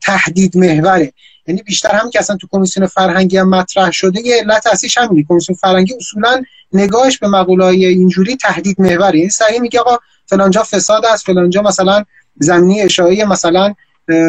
تهدید 0.01 0.57
محوره. 0.57 1.13
یعنی 1.47 1.63
بیشتر 1.63 1.91
هم 1.91 2.09
که 2.09 2.19
اصلا 2.19 2.35
تو 2.35 2.47
کمیسیون 2.51 2.87
فرهنگی 2.87 3.37
هم 3.37 3.49
مطرح 3.49 3.91
شده 3.91 4.21
یه 4.21 4.35
علت 4.35 4.67
اصلیش 4.67 4.97
همینه. 4.97 5.25
کمیسیون 5.29 5.55
فرهنگی 5.55 5.93
اصولا 5.93 6.43
نگاهش 6.73 7.17
به 7.17 7.27
مقولای 7.27 7.85
اینجوری 7.85 8.35
تهدید 8.35 8.81
محوره. 8.81 9.17
یعنی 9.17 9.29
سعی 9.29 9.59
میگه 9.59 9.79
آقا 9.79 9.97
فلانجا 10.25 10.63
فساد 10.63 11.05
است 11.05 11.25
فلانجا 11.25 11.61
مثلا 11.61 12.03
زمینی 12.39 12.81
اشاعه 12.81 13.25
مثلا 13.25 13.73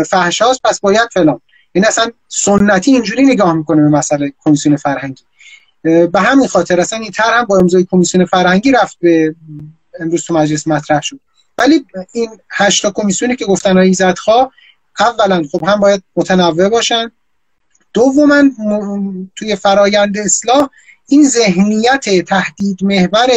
فحشاست 0.06 0.62
پس 0.64 0.80
باید 0.80 1.08
فلان. 1.12 1.40
این 1.72 1.84
یعنی 1.84 1.86
اصلا 1.86 2.10
سنتی 2.28 2.90
اینجوری 2.92 3.24
نگاه 3.24 3.52
می‌کنه 3.52 3.82
به 3.82 3.88
مسئله 3.88 4.32
کمیسیون 4.44 4.76
فرهنگی. 4.76 5.22
به 6.12 6.20
همین 6.20 6.48
خاطر 6.48 6.80
اصلا 6.80 6.98
این 6.98 7.10
طرح 7.10 7.38
هم 7.38 7.44
با 7.44 7.58
امضای 7.58 7.86
کمیسیون 7.90 8.24
فرهنگی 8.24 8.72
رفت 8.72 8.96
به 9.00 9.34
امروز 10.00 10.24
تو 10.24 10.34
مجلس 10.34 10.68
مطرح 10.68 11.02
شد. 11.02 11.20
ولی 11.58 11.84
این 12.12 12.28
هشتا 12.50 12.90
کمیسیونی 12.90 13.36
که 13.36 13.44
گفتن 13.44 13.76
ایزدخوا 13.76 14.50
اولا 15.00 15.42
خب 15.52 15.64
هم 15.64 15.80
باید 15.80 16.02
متنوع 16.16 16.68
باشن. 16.68 17.10
دوما 17.92 18.42
توی 19.36 19.56
فرایند 19.56 20.18
اصلاح 20.18 20.68
این 21.08 21.28
ذهنیت 21.28 22.24
تهدید 22.24 22.84
محور 22.84 23.28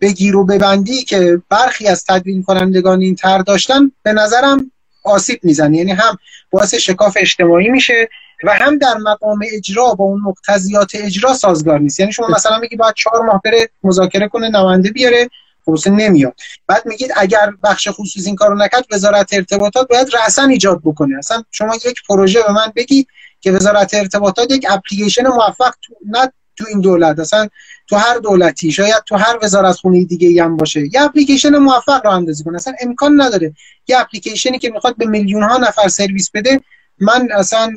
بگیر 0.00 0.36
و 0.36 0.44
ببندی 0.44 1.04
که 1.04 1.42
برخی 1.48 1.88
از 1.88 2.04
تدوین 2.04 2.42
کنندگان 2.42 3.00
این 3.00 3.14
تر 3.14 3.38
داشتن 3.38 3.92
به 4.02 4.12
نظرم 4.12 4.70
آسیب 5.02 5.40
می‌زنه. 5.42 5.76
یعنی 5.76 5.92
هم 5.92 6.18
باعث 6.50 6.74
شکاف 6.74 7.16
اجتماعی 7.20 7.68
میشه 7.68 8.08
و 8.44 8.54
هم 8.54 8.78
در 8.78 8.94
مقام 8.94 9.38
اجرا 9.52 9.94
با 9.94 10.04
اون 10.04 10.20
مقتضیات 10.20 10.90
اجرا 10.94 11.34
سازگار 11.34 11.80
نیست. 11.80 12.00
یعنی 12.00 12.12
شما 12.12 12.28
مثلا 12.28 12.58
میگی 12.58 12.76
باید 12.76 12.94
چهار 12.94 13.22
ماه 13.22 13.40
بره 13.44 13.68
مذاکره 13.82 14.28
کنه 14.28 14.48
نماینده 14.48 14.90
بیاره 14.90 15.28
خب 15.64 15.88
نمیاد. 15.88 16.34
بعد 16.66 16.86
میگید 16.86 17.12
اگر 17.16 17.52
بخش 17.62 17.88
خصوصی 17.90 18.26
این 18.26 18.36
کارو 18.36 18.54
نکرد 18.54 18.84
وزارت 18.90 19.32
ارتباطات 19.32 19.88
باید 19.88 20.14
رأسا 20.14 20.42
ایجاد 20.42 20.80
بکنه. 20.84 21.18
اصلا 21.18 21.42
شما 21.50 21.74
یک 21.74 22.02
پروژه 22.08 22.42
به 22.42 22.52
من 22.52 22.72
بگی 22.76 23.06
که 23.40 23.52
وزارت 23.52 23.94
ارتباطات 23.94 24.50
یک 24.50 24.66
اپلیکیشن 24.70 25.26
موفق 25.26 25.74
تو 25.82 25.94
نه 26.06 26.32
تو 26.56 26.64
این 26.68 26.80
دولت 26.80 27.18
اصلا 27.18 27.48
تو 27.88 27.96
هر 27.96 28.18
دولتی 28.18 28.72
شاید 28.72 29.02
تو 29.06 29.16
هر 29.16 29.38
وزارت 29.42 29.76
خونه 29.76 30.04
دیگه 30.04 30.28
ای 30.28 30.38
هم 30.38 30.56
باشه. 30.56 30.80
یه 30.92 31.02
اپلیکیشن 31.02 31.56
موفق 31.56 32.00
رو 32.06 32.10
اندازی 32.10 32.44
کنه. 32.44 32.56
اصلا 32.56 32.74
امکان 32.80 33.20
نداره. 33.20 33.54
یه 33.88 34.00
اپلیکیشنی 34.00 34.58
که 34.58 34.70
می‌خواد 34.70 34.96
به 34.96 35.06
میلیون 35.06 35.42
ها 35.42 35.56
نفر 35.56 35.88
سرویس 35.88 36.30
بده 36.30 36.60
من 37.00 37.28
اصلا 37.34 37.74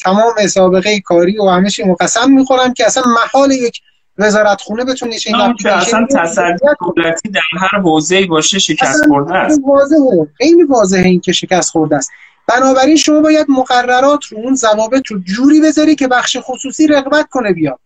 تمام 0.00 0.46
سابقه 0.48 1.00
کاری 1.00 1.38
و 1.38 1.48
همه 1.48 1.70
چی 1.70 1.84
مقسم 1.84 2.30
می‌خورم 2.30 2.74
که 2.74 2.86
اصلا 2.86 3.02
محال 3.06 3.50
یک 3.50 3.80
وزارت 4.18 4.60
خونه 4.60 4.84
بتونه 4.84 5.18
چه 5.18 5.32
اصلا 5.64 6.06
تصدی 6.10 6.66
دولتی 6.80 7.28
در 7.28 7.40
هر 7.60 7.78
حوزه‌ای 7.78 8.26
باشه 8.26 8.58
شکست 8.58 9.04
خورده 9.08 9.34
است. 9.34 9.60
واضحه 9.66 10.28
خیلی 10.38 10.62
واضحه 10.62 11.04
این 11.04 11.20
که 11.20 11.32
شکست 11.32 11.70
خورده 11.70 11.96
است. 11.96 12.10
بنابراین 12.48 12.96
شما 12.96 13.20
باید 13.20 13.46
مقررات 13.48 14.24
رو 14.24 14.38
اون 14.38 14.54
ضوابط 14.54 15.06
رو 15.06 15.18
جوری 15.18 15.60
بذاری 15.60 15.94
که 15.94 16.08
بخش 16.08 16.36
خصوصی 16.40 16.86
رغبت 16.86 17.28
کنه 17.30 17.52
بیاد. 17.52 17.78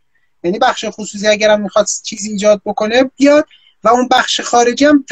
یعنی 0.44 0.58
بخش 0.58 0.84
خصوصی 0.90 1.28
اگرم 1.28 1.60
می‌خواد 1.60 1.86
چیزی 2.04 2.30
ایجاد 2.30 2.62
بکنه 2.64 3.10
بیاد. 3.16 3.46
و 3.84 3.88
اون 3.88 4.08
بخش 4.10 4.40
خارجی 4.40 4.84
هم 4.84 5.04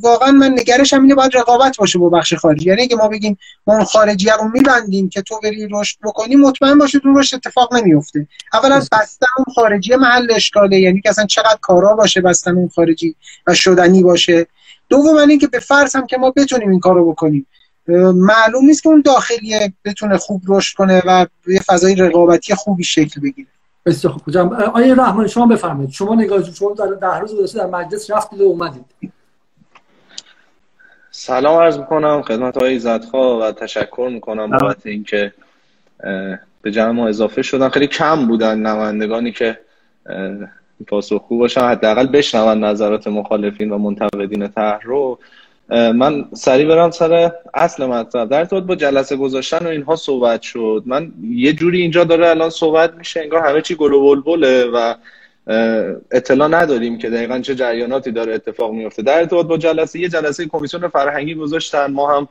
واقعا 0.00 0.30
من 0.30 0.52
نگرشم 0.52 1.02
اینه 1.02 1.14
باید 1.14 1.36
رقابت 1.36 1.76
باشه 1.76 1.98
با 1.98 2.08
بخش 2.08 2.34
خارجی. 2.34 2.68
یعنی 2.68 2.82
اگه 2.82 2.96
ما 2.96 3.08
بگیم 3.08 3.38
ما 3.66 3.74
اون 3.74 3.84
خارجی 3.84 4.28
رو 4.40 4.48
میبندیم 4.54 5.08
که 5.08 5.22
تو 5.22 5.40
بری 5.42 5.68
رشد 5.70 5.96
بکنی 6.02 6.36
مطمئن 6.36 6.78
باشید 6.78 7.02
اون 7.04 7.18
رشد 7.18 7.36
اتفاق 7.36 7.74
نمیفته 7.74 8.28
اولا 8.52 8.78
بستن 8.78 9.26
اون 9.36 9.54
خارجی 9.54 9.96
محل 9.96 10.32
اشکاله 10.32 10.80
یعنی 10.80 11.00
که 11.00 11.08
اصلا 11.08 11.26
چقدر 11.26 11.58
کارا 11.60 11.94
باشه 11.94 12.20
بستن 12.20 12.56
اون 12.56 12.68
خارجی 12.68 13.14
و 13.46 13.54
شدنی 13.54 14.02
باشه. 14.02 14.46
دوم 14.88 15.16
اینکه 15.16 15.46
به 15.46 15.58
فرض 15.58 15.96
هم 15.96 16.06
که 16.06 16.16
ما 16.16 16.30
بتونیم 16.30 16.70
این 16.70 16.80
کارو 16.80 17.12
بکنیم. 17.12 17.46
معلوم 18.14 18.64
نیست 18.66 18.82
که 18.82 18.88
اون 18.88 19.00
داخلی 19.00 19.74
بتونه 19.84 20.18
خوب 20.18 20.42
رشد 20.48 20.76
کنه 20.76 21.02
و 21.06 21.26
یه 21.46 21.60
فضای 21.60 21.94
رقابتی 21.94 22.54
خوبی 22.54 22.84
شکل 22.84 23.20
بگیره. 23.20 23.48
بسیار 23.86 24.12
خوب 24.12 24.30
جمع 24.30 24.62
آیه 24.62 24.94
رحمان 24.94 25.26
شما 25.26 25.46
بفرمایید. 25.46 25.90
شما 25.90 26.14
نگاه 26.14 26.52
شما 26.52 26.74
در 26.74 26.86
ده 26.86 27.18
روز 27.18 27.34
گذشته 27.34 27.58
در 27.58 27.66
مجلس 27.66 28.10
رفتید 28.10 28.40
و 28.40 28.44
اومدید. 28.44 28.84
سلام 31.10 31.60
عرض 31.60 31.78
می‌کنم. 31.78 32.22
خدمت 32.22 32.56
آقای 32.56 32.78
زدخوا 32.78 33.38
و 33.38 33.52
تشکر 33.52 34.08
می‌کنم 34.12 34.50
بابت 34.50 34.86
اینکه 34.86 35.32
به 36.62 36.70
جمع 36.70 36.90
ما 36.90 37.08
اضافه 37.08 37.42
شدن. 37.42 37.68
خیلی 37.68 37.86
کم 37.86 38.26
بودن 38.26 38.58
نمایندگانی 38.58 39.32
که 39.32 39.58
پاسخگو 40.86 41.38
باشن. 41.38 41.60
حداقل 41.60 42.06
بشنون 42.06 42.64
نظرات 42.64 43.06
مخالفین 43.06 43.70
و 43.70 43.78
منتقدین 43.78 44.48
طرح 44.48 44.80
رو. 44.82 45.18
من 45.68 46.24
سریع 46.34 46.68
برم 46.68 46.90
سر 46.90 47.32
اصل 47.54 47.86
مطلب. 47.86 48.28
در 48.28 48.38
ارتباط 48.38 48.62
با 48.62 48.74
جلسه 48.74 49.16
گذاشتن 49.16 49.66
و 49.66 49.68
اینها 49.68 49.96
صحبت 49.96 50.42
شد. 50.42 50.82
من 50.86 51.12
یه 51.22 51.52
جوری 51.52 51.82
اینجا 51.82 52.04
داره 52.04 52.28
الان 52.28 52.50
صحبت 52.50 52.94
میشه 52.94 53.20
انگار 53.20 53.46
همه 53.46 53.62
چی 53.62 53.74
گل 53.74 53.92
و 53.92 54.00
بلبله 54.00 54.64
و 54.64 54.94
اطلاع 56.10 56.48
نداریم 56.48 56.98
که 56.98 57.10
دقیقا 57.10 57.38
چه 57.38 57.54
جریاناتی 57.54 58.10
داره 58.10 58.34
اتفاق 58.34 58.72
میفته. 58.72 59.02
در 59.02 59.18
ارتباط 59.18 59.46
با 59.46 59.58
جلسه 59.58 60.00
یه 60.00 60.08
جلسه 60.08 60.46
کمیسیون 60.46 60.88
فرهنگی 60.88 61.34
گذاشتن. 61.34 61.92
ما 61.92 62.16
هم 62.16 62.28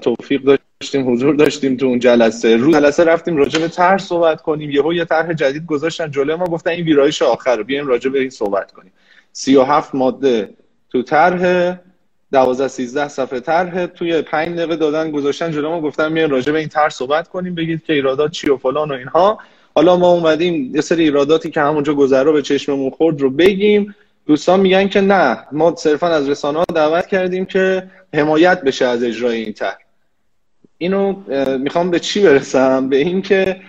توفیق 0.00 0.58
داشتیم 0.80 1.12
حضور 1.12 1.34
داشتیم 1.34 1.76
تو 1.76 1.86
اون 1.86 1.98
جلسه. 1.98 2.56
رو 2.56 2.72
جلسه 2.72 3.04
رفتیم 3.04 3.36
راجع 3.36 3.60
به 3.60 3.68
طرح 3.68 3.98
صحبت 3.98 4.40
کنیم. 4.40 4.70
یهو 4.70 4.94
یه 4.94 5.04
طرح 5.04 5.32
جدید 5.32 5.66
گذاشتن 5.66 6.10
جلوی 6.10 6.36
ما 6.36 6.44
گفتن 6.44 6.70
این 6.70 6.84
ویرایش 6.84 7.22
آخر 7.22 7.56
رو 7.56 7.64
بیایم 7.64 7.86
راجع 7.86 8.10
به 8.10 8.20
این 8.20 8.30
صحبت 8.30 8.72
کنیم. 8.72 8.92
37 9.32 9.94
ماده 9.94 10.50
تو 10.90 11.02
طرح 11.02 11.74
12 12.32 12.68
13 12.68 13.08
صفحه 13.08 13.40
طرح. 13.40 13.86
توی 13.86 14.22
5 14.22 14.56
دقیقه 14.58 14.76
دادن 14.76 15.10
گذاشتن 15.10 15.50
جلو 15.50 15.70
ما 15.70 15.80
گفتن 15.80 16.12
میایم 16.12 16.30
راجع 16.30 16.52
به 16.52 16.58
این 16.58 16.68
طرح 16.68 16.88
صحبت 16.88 17.28
کنیم 17.28 17.54
بگید 17.54 17.84
که 17.84 17.92
ایرادات 17.92 18.30
چی 18.30 18.50
و 18.50 18.56
فلان 18.56 18.90
و 18.90 18.94
اینها. 18.94 19.38
حالا 19.74 19.96
ما 19.96 20.10
اومدیم 20.10 20.74
یه 20.74 20.80
سری 20.80 21.02
ایراداتی 21.02 21.50
که 21.50 21.60
همونجا 21.60 21.94
گذرا 21.94 22.32
به 22.32 22.42
چشممون 22.42 22.90
خورد 22.90 23.20
رو 23.20 23.30
بگیم. 23.30 23.94
دوستان 24.26 24.60
میگن 24.60 24.88
که 24.88 25.00
نه 25.00 25.38
ما 25.52 25.74
صرفا 25.76 26.06
از 26.06 26.28
رسانه 26.28 26.58
ها 26.58 26.64
دعوت 26.74 27.06
کردیم 27.06 27.44
که 27.44 27.90
حمایت 28.14 28.62
بشه 28.62 28.84
از 28.84 29.02
اجرای 29.04 29.36
این 29.36 29.52
طرح. 29.52 29.81
اینو 30.82 31.14
می‌خوام 31.58 31.90
به 31.90 32.00
چی 32.00 32.20
برسم؟ 32.20 32.88
به 32.88 32.96
اینکه 32.96 33.60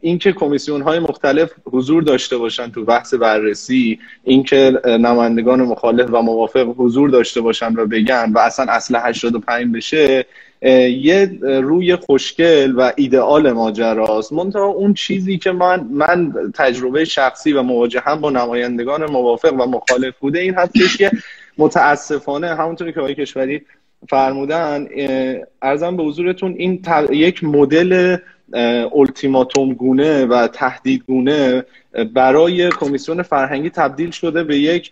اینکه 0.00 0.32
کمیسیون 0.32 0.82
های 0.82 0.98
مختلف 0.98 1.52
حضور 1.72 2.02
داشته 2.02 2.36
باشن 2.36 2.70
تو 2.70 2.84
بحث 2.84 3.14
بررسی 3.14 3.98
اینکه 4.24 4.80
نمایندگان 4.86 5.62
مخالف 5.62 6.08
و 6.12 6.22
موافق 6.22 6.74
حضور 6.76 7.10
داشته 7.10 7.40
باشن 7.40 7.74
و 7.76 7.86
بگن 7.86 8.32
و 8.32 8.38
اصلا 8.38 8.72
اصل 8.72 8.96
85 8.96 9.74
بشه 9.74 10.26
یه 11.02 11.38
روی 11.42 11.96
خوشگل 11.96 12.72
و 12.76 12.92
ایدئال 12.96 13.52
ماجراست. 13.52 14.32
منتها 14.32 14.64
اون 14.64 14.94
چیزی 14.94 15.38
که 15.38 15.52
من 15.52 15.86
من 15.90 16.32
تجربه 16.54 17.04
شخصی 17.04 17.52
و 17.52 17.62
مواجه 17.62 18.00
هم 18.00 18.20
با 18.20 18.30
نمایندگان 18.30 19.10
موافق 19.10 19.52
و 19.52 19.66
مخالف 19.66 20.14
بوده 20.20 20.38
این 20.38 20.54
هستش 20.54 20.96
که 20.96 21.10
متاسفانه 21.58 22.54
همونطوری 22.54 22.92
که 22.92 23.00
آقای 23.00 23.14
کشوری 23.14 23.62
فرمودن 24.08 24.88
ارزم 25.62 25.96
به 25.96 26.02
حضورتون 26.02 26.54
این 26.58 26.82
یک 27.10 27.44
مدل 27.44 28.16
التیماتوم 28.94 29.72
گونه 29.72 30.26
و 30.26 30.48
تهدید 30.48 31.02
گونه 31.06 31.64
برای 32.14 32.70
کمیسیون 32.70 33.22
فرهنگی 33.22 33.70
تبدیل 33.70 34.10
شده 34.10 34.44
به 34.44 34.58
یک 34.58 34.90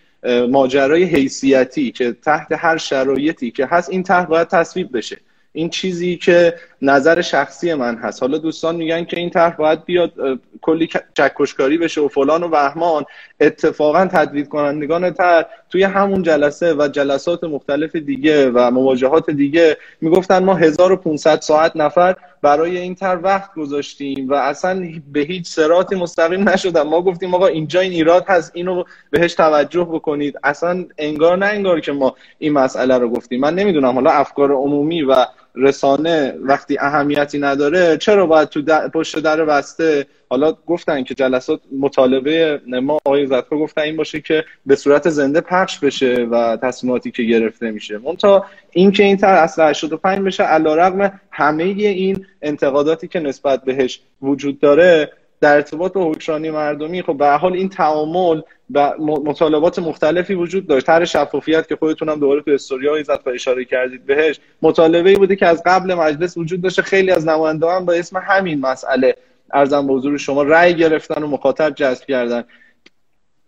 ماجرای 0.50 1.04
حیثیتی 1.04 1.90
که 1.90 2.12
تحت 2.12 2.52
هر 2.52 2.76
شرایطی 2.76 3.50
که 3.50 3.66
هست 3.66 3.90
این 3.90 4.02
طرح 4.02 4.24
باید 4.24 4.48
تصویب 4.48 4.96
بشه. 4.96 5.16
این 5.52 5.68
چیزی 5.68 6.16
که 6.16 6.54
نظر 6.82 7.20
شخصی 7.20 7.74
من 7.74 7.96
هست. 7.96 8.22
حالا 8.22 8.38
دوستان 8.38 8.76
میگن 8.76 9.04
که 9.04 9.16
این 9.16 9.30
طرح 9.30 9.56
باید 9.56 9.84
بیاد 9.84 10.12
کلی 10.60 10.88
چکشکاری 11.14 11.78
بشه 11.78 12.00
و 12.00 12.08
فلان 12.08 12.42
و 12.42 12.48
بهمان. 12.48 13.04
اتفاقا 13.40 14.06
تدوید 14.06 14.48
کنندگان 14.48 15.10
تر 15.10 15.46
توی 15.70 15.82
همون 15.82 16.22
جلسه 16.22 16.74
و 16.74 16.88
جلسات 16.88 17.44
مختلف 17.44 17.96
دیگه 17.96 18.50
و 18.50 18.70
مواجهات 18.70 19.30
دیگه 19.30 19.76
می‌گفتن 20.00 20.44
ما 20.44 20.54
1500 20.54 21.40
ساعت 21.40 21.76
نفر 21.76 22.16
برای 22.42 22.78
این 22.78 22.94
تر 22.94 23.18
وقت 23.22 23.54
گذاشتیم 23.54 24.28
و 24.28 24.34
اصلا 24.34 24.88
به 25.12 25.20
هیچ 25.20 25.48
سراتی 25.48 25.94
مستقیم 25.94 26.48
نشدم 26.48 26.82
ما 26.82 27.02
گفتیم 27.02 27.34
آقا 27.34 27.46
اینجا 27.46 27.80
این 27.80 27.92
ایراد 27.92 28.24
هست 28.28 28.50
اینو 28.54 28.84
بهش 29.10 29.34
توجه 29.34 29.84
بکنید. 29.84 30.38
اصلا 30.44 30.84
انگار 30.98 31.38
نه 31.38 31.46
انگار 31.46 31.80
که 31.80 31.92
ما 31.92 32.14
این 32.38 32.52
مسئله 32.52 32.98
رو 32.98 33.08
گفتیم. 33.08 33.40
من 33.40 33.54
نمی‌دونم 33.54 33.94
حالا 33.94 34.10
افکار 34.10 34.52
عمومی 34.52 35.02
و 35.02 35.26
رسانه 35.55 36.34
وقتی 36.42 36.78
اهمیتی 36.80 37.38
نداره 37.38 37.96
چرا 37.96 38.26
باید 38.26 38.48
تو 38.48 38.62
پشت 38.88 39.18
در 39.18 39.44
بسته؟ 39.44 40.07
حالا 40.30 40.53
گفتن 40.66 41.03
که 41.05 41.14
جلسات 41.14 41.61
مطالبه 41.80 42.61
ما 42.82 42.98
آقای 43.05 43.26
زدکا 43.26 43.59
گفتن 43.59 43.82
این 43.82 43.96
باشه 43.96 44.20
که 44.20 44.44
به 44.66 44.76
صورت 44.76 45.11
زنده 45.11 45.40
پخش 45.40 45.78
بشه 45.78 46.14
و 46.30 46.59
تصمیماتی 46.62 47.11
که 47.11 47.22
گرفته 47.22 47.70
میشه. 47.70 47.98
منتها 47.98 48.46
این 48.70 48.92
که 48.92 49.03
این 49.03 49.16
تر 49.16 49.34
اصل 49.34 49.70
85 49.70 50.18
بشه 50.18 50.42
علیرغم 50.42 51.20
همه 51.30 51.64
این 51.64 52.26
انتقاداتی 52.42 53.09
که 53.09 53.20
نسبت 53.20 53.64
بهش 53.64 54.00
وجود 54.22 54.61
داره 54.61 55.12
در 55.43 55.55
ارتباط 55.55 55.93
با 55.93 56.11
حکمرانی 56.11 56.51
مردمی 56.51 57.03
خب 57.03 57.16
به 57.16 57.30
حال 57.30 57.53
این 57.53 57.68
تعامل 57.68 58.40
و 58.70 58.93
مطالبات 58.99 59.78
مختلفی 59.78 60.34
وجود 60.34 60.66
داشت. 60.66 60.88
هر 60.88 61.05
شفافیت 61.05 61.68
که 61.68 61.76
خودتونم 61.76 62.20
دوباره 62.20 62.43
تو 62.43 62.51
استوریای 62.51 63.05
زد 63.05 63.20
و 63.26 63.30
اشاره 63.30 63.64
کردید 63.64 64.07
بهش. 64.07 64.40
مطالبه 64.62 65.11
ای 65.11 65.16
بوده 65.16 65.36
که 65.36 65.47
از 65.47 65.62
قبل 65.66 65.95
مجلس 65.95 66.36
وجود 66.36 66.62
داشته. 66.62 66.82
خیلی 66.82 67.11
از 67.11 67.28
نمایندگان 67.28 67.84
با 67.84 67.93
اسم 67.93 68.18
همین 68.18 68.61
مسئله 68.61 69.16
ارزم 69.53 69.86
به 69.86 69.93
حضور 69.93 70.18
شما 70.18 70.43
رأی 70.43 70.74
گرفتن 70.74 71.22
و 71.22 71.26
مخاطب 71.26 71.74
جذب 71.74 72.05
کردن. 72.05 72.45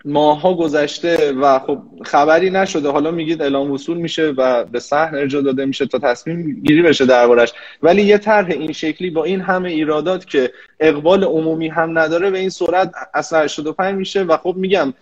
ماها 0.05 0.55
گذشته 0.55 1.33
و 1.33 1.59
خب 1.59 1.83
خبری 2.05 2.51
نشده. 2.51 2.91
حالا 2.91 3.11
میگید 3.11 3.43
اعلام 3.43 3.71
وصول 3.71 3.97
میشه 3.97 4.27
و 4.37 4.65
به 4.65 4.81
صحن 4.81 5.15
ارجا 5.15 5.41
داده 5.41 5.65
میشه 5.65 5.87
تا 5.87 5.99
تصمیم 5.99 6.61
گیری 6.65 6.83
بشه 6.83 7.07
دربارش. 7.07 7.53
ولی 7.83 8.03
یه 8.03 8.19
طرح 8.19 8.47
این 8.51 8.73
شکلی 8.73 9.11
با 9.11 9.25
این 9.25 9.41
همه 9.41 9.69
ایرادات 9.69 10.27
که 10.27 10.53
اقبال 10.81 11.25
عمومی 11.25 11.69
هم 11.69 11.99
نداره 11.99 12.31
به 12.31 12.39
این 12.39 12.51
صورت 12.51 12.93
اصلا 13.15 13.41
85 13.41 13.95
میشه 13.95 14.23
و 14.23 14.37
خب 14.37 14.55
میگم 14.57 14.95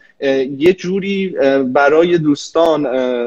یه 0.59 0.73
جوری 0.73 1.35
برای 1.65 2.19
دوستان 2.19 2.83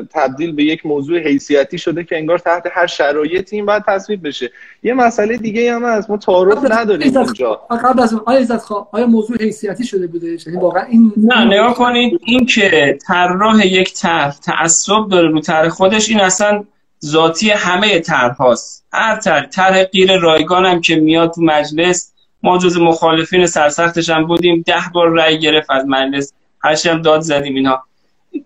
تبدیل 0.05 0.51
به 0.51 0.63
یک 0.63 0.85
موضوع 0.85 1.19
حیثیتی 1.19 1.77
شده 1.77 2.03
که 2.03 2.17
انگار 2.17 2.37
تحت 2.37 2.63
هر 2.71 2.87
شرایطی 2.87 3.55
این 3.55 3.65
باید 3.65 3.83
تصویب 3.87 4.27
بشه. 4.27 4.51
یه 4.83 4.93
مسئله 4.93 5.37
دیگه 5.37 5.73
هم 5.73 5.85
هست. 5.85 6.09
ما 6.09 6.17
تعارف 6.17 6.71
نداریم 6.71 7.17
اینجا 7.17 7.61
قبل 7.83 7.99
از 7.99 8.13
آیا 8.25 8.61
آیا 8.91 9.07
موضوع 9.07 9.37
حیثیتی 9.37 9.83
شده 9.83 10.07
بوده. 10.07 10.27
یعنی 10.27 10.59
واقعا 10.61 10.83
این 10.83 11.13
نه 11.17 11.45
نگاه 11.45 11.73
کنید 11.73 12.19
این 12.25 12.45
که 12.45 12.97
طراح 13.07 13.67
یک 13.67 13.93
طرح 13.93 14.37
تعصب 14.37 15.09
داره 15.11 15.27
رو 15.27 15.39
طرح 15.39 15.69
خودش 15.69 16.09
این 16.09 16.21
اصلا 16.21 16.63
ذاتی 17.05 17.49
همه 17.49 17.99
طرح 17.99 18.35
هاست. 18.35 18.85
هر 18.93 19.19
طرح 19.19 19.45
طرح 19.49 19.83
غیر 19.83 20.17
رایگان 20.19 20.65
هم 20.65 20.81
که 20.81 20.95
میاد 20.95 21.33
تو 21.33 21.41
مجلس 21.41 22.11
ما 22.43 22.57
جز 22.57 22.77
مخالفین 22.77 23.45
سرسختش 23.45 24.09
هم 24.09 24.27
بودیم 24.27 24.63
ده 24.65 24.73
بار 24.93 25.09
رأی 25.09 25.39
گرفت 25.39 25.71
از 25.71 25.85
مجلس. 25.87 26.33
هرچی 26.65 26.99
داد 26.99 27.21
زدیم 27.21 27.55
اینا. 27.55 27.83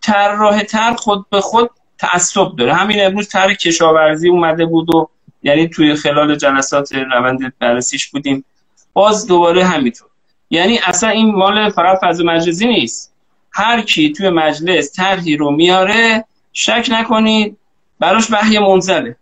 طراح 0.02 0.64
تر 0.64 0.94
خود 0.94 1.30
به 1.30 1.42
خود 1.42 1.70
تعصب 1.98 2.56
داره. 2.58 2.74
همین 2.74 3.06
امروز 3.06 3.30
طرح 3.30 3.54
کشاورزی 3.54 4.30
اومده 4.30 4.66
بود 4.66 4.96
و 4.96 5.10
یعنی 5.44 5.68
توی 5.68 5.96
خلال 5.96 6.36
جلسات 6.36 6.94
روند 6.94 7.54
بررسیش 7.60 8.08
بودیم. 8.08 8.46
باز 8.94 9.28
دوباره 9.28 9.66
همینطور. 9.66 10.08
یعنی 10.50 10.80
اصلا 10.86 11.10
این 11.10 11.36
مال 11.36 11.70
فقط 11.70 12.00
فضا 12.02 12.24
مجلسی 12.24 12.68
نیست. 12.68 13.14
هر 13.52 13.82
کی 13.82 14.12
توی 14.12 14.30
مجلس 14.30 14.94
طرحی 14.94 15.38
رو 15.38 15.52
میاره 15.52 16.26
شک 16.54 16.88
نکنید 16.92 17.58
براش 18.00 18.32
وحی 18.32 18.60
منزله. 18.60 19.16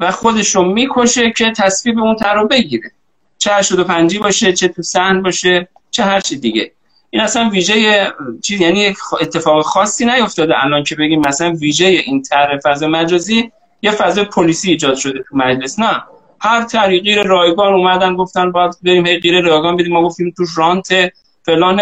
و 0.00 0.10
خودش 0.10 0.54
رو 0.54 0.64
می‌کشه 0.64 1.30
که 1.30 1.52
تصویب 1.56 1.98
اون 1.98 2.16
طرح 2.16 2.34
رو 2.34 2.48
بگیره. 2.48 2.90
چه 3.38 3.54
85 3.54 4.18
باشه 4.18 4.52
چه 4.52 4.68
تو 4.68 4.82
سن 4.82 5.22
باشه 5.22 5.68
چه 5.90 6.04
هر 6.04 6.20
چی 6.20 6.36
دیگه. 6.36 6.72
این 7.10 7.22
اصلا 7.22 7.50
ویژه 7.50 8.06
چیز 8.42 8.60
یعنی 8.60 8.94
اتفاق 9.20 9.62
خاصی 9.62 10.04
نیفتاده 10.04 10.64
الان 10.64 10.84
که 10.84 10.94
بگیم 10.94 11.20
مثلا 11.20 11.52
ویژه 11.52 11.86
این 11.86 12.22
طرح 12.22 12.58
فضا 12.64 12.86
مجازی 12.86 13.52
یه 13.82 13.90
فضا 13.90 14.24
پلیسی 14.24 14.70
ایجاد 14.70 14.94
شده 14.94 15.24
تو 15.28 15.36
مجلس 15.36 15.78
نه. 15.78 16.02
هر 16.40 16.64
طریقی 16.64 17.14
رایگان 17.14 17.74
اومدن 17.74 18.16
گفتن 18.16 18.52
باید 18.52 18.72
بریم 18.82 19.06
هی 19.06 19.18
غیر 19.18 19.40
رایگان 19.40 19.76
بدیم 19.76 19.92
ما 19.92 20.02
گفتیم 20.02 20.34
تو 20.36 20.44
رانت 20.56 21.12
فلان 21.42 21.80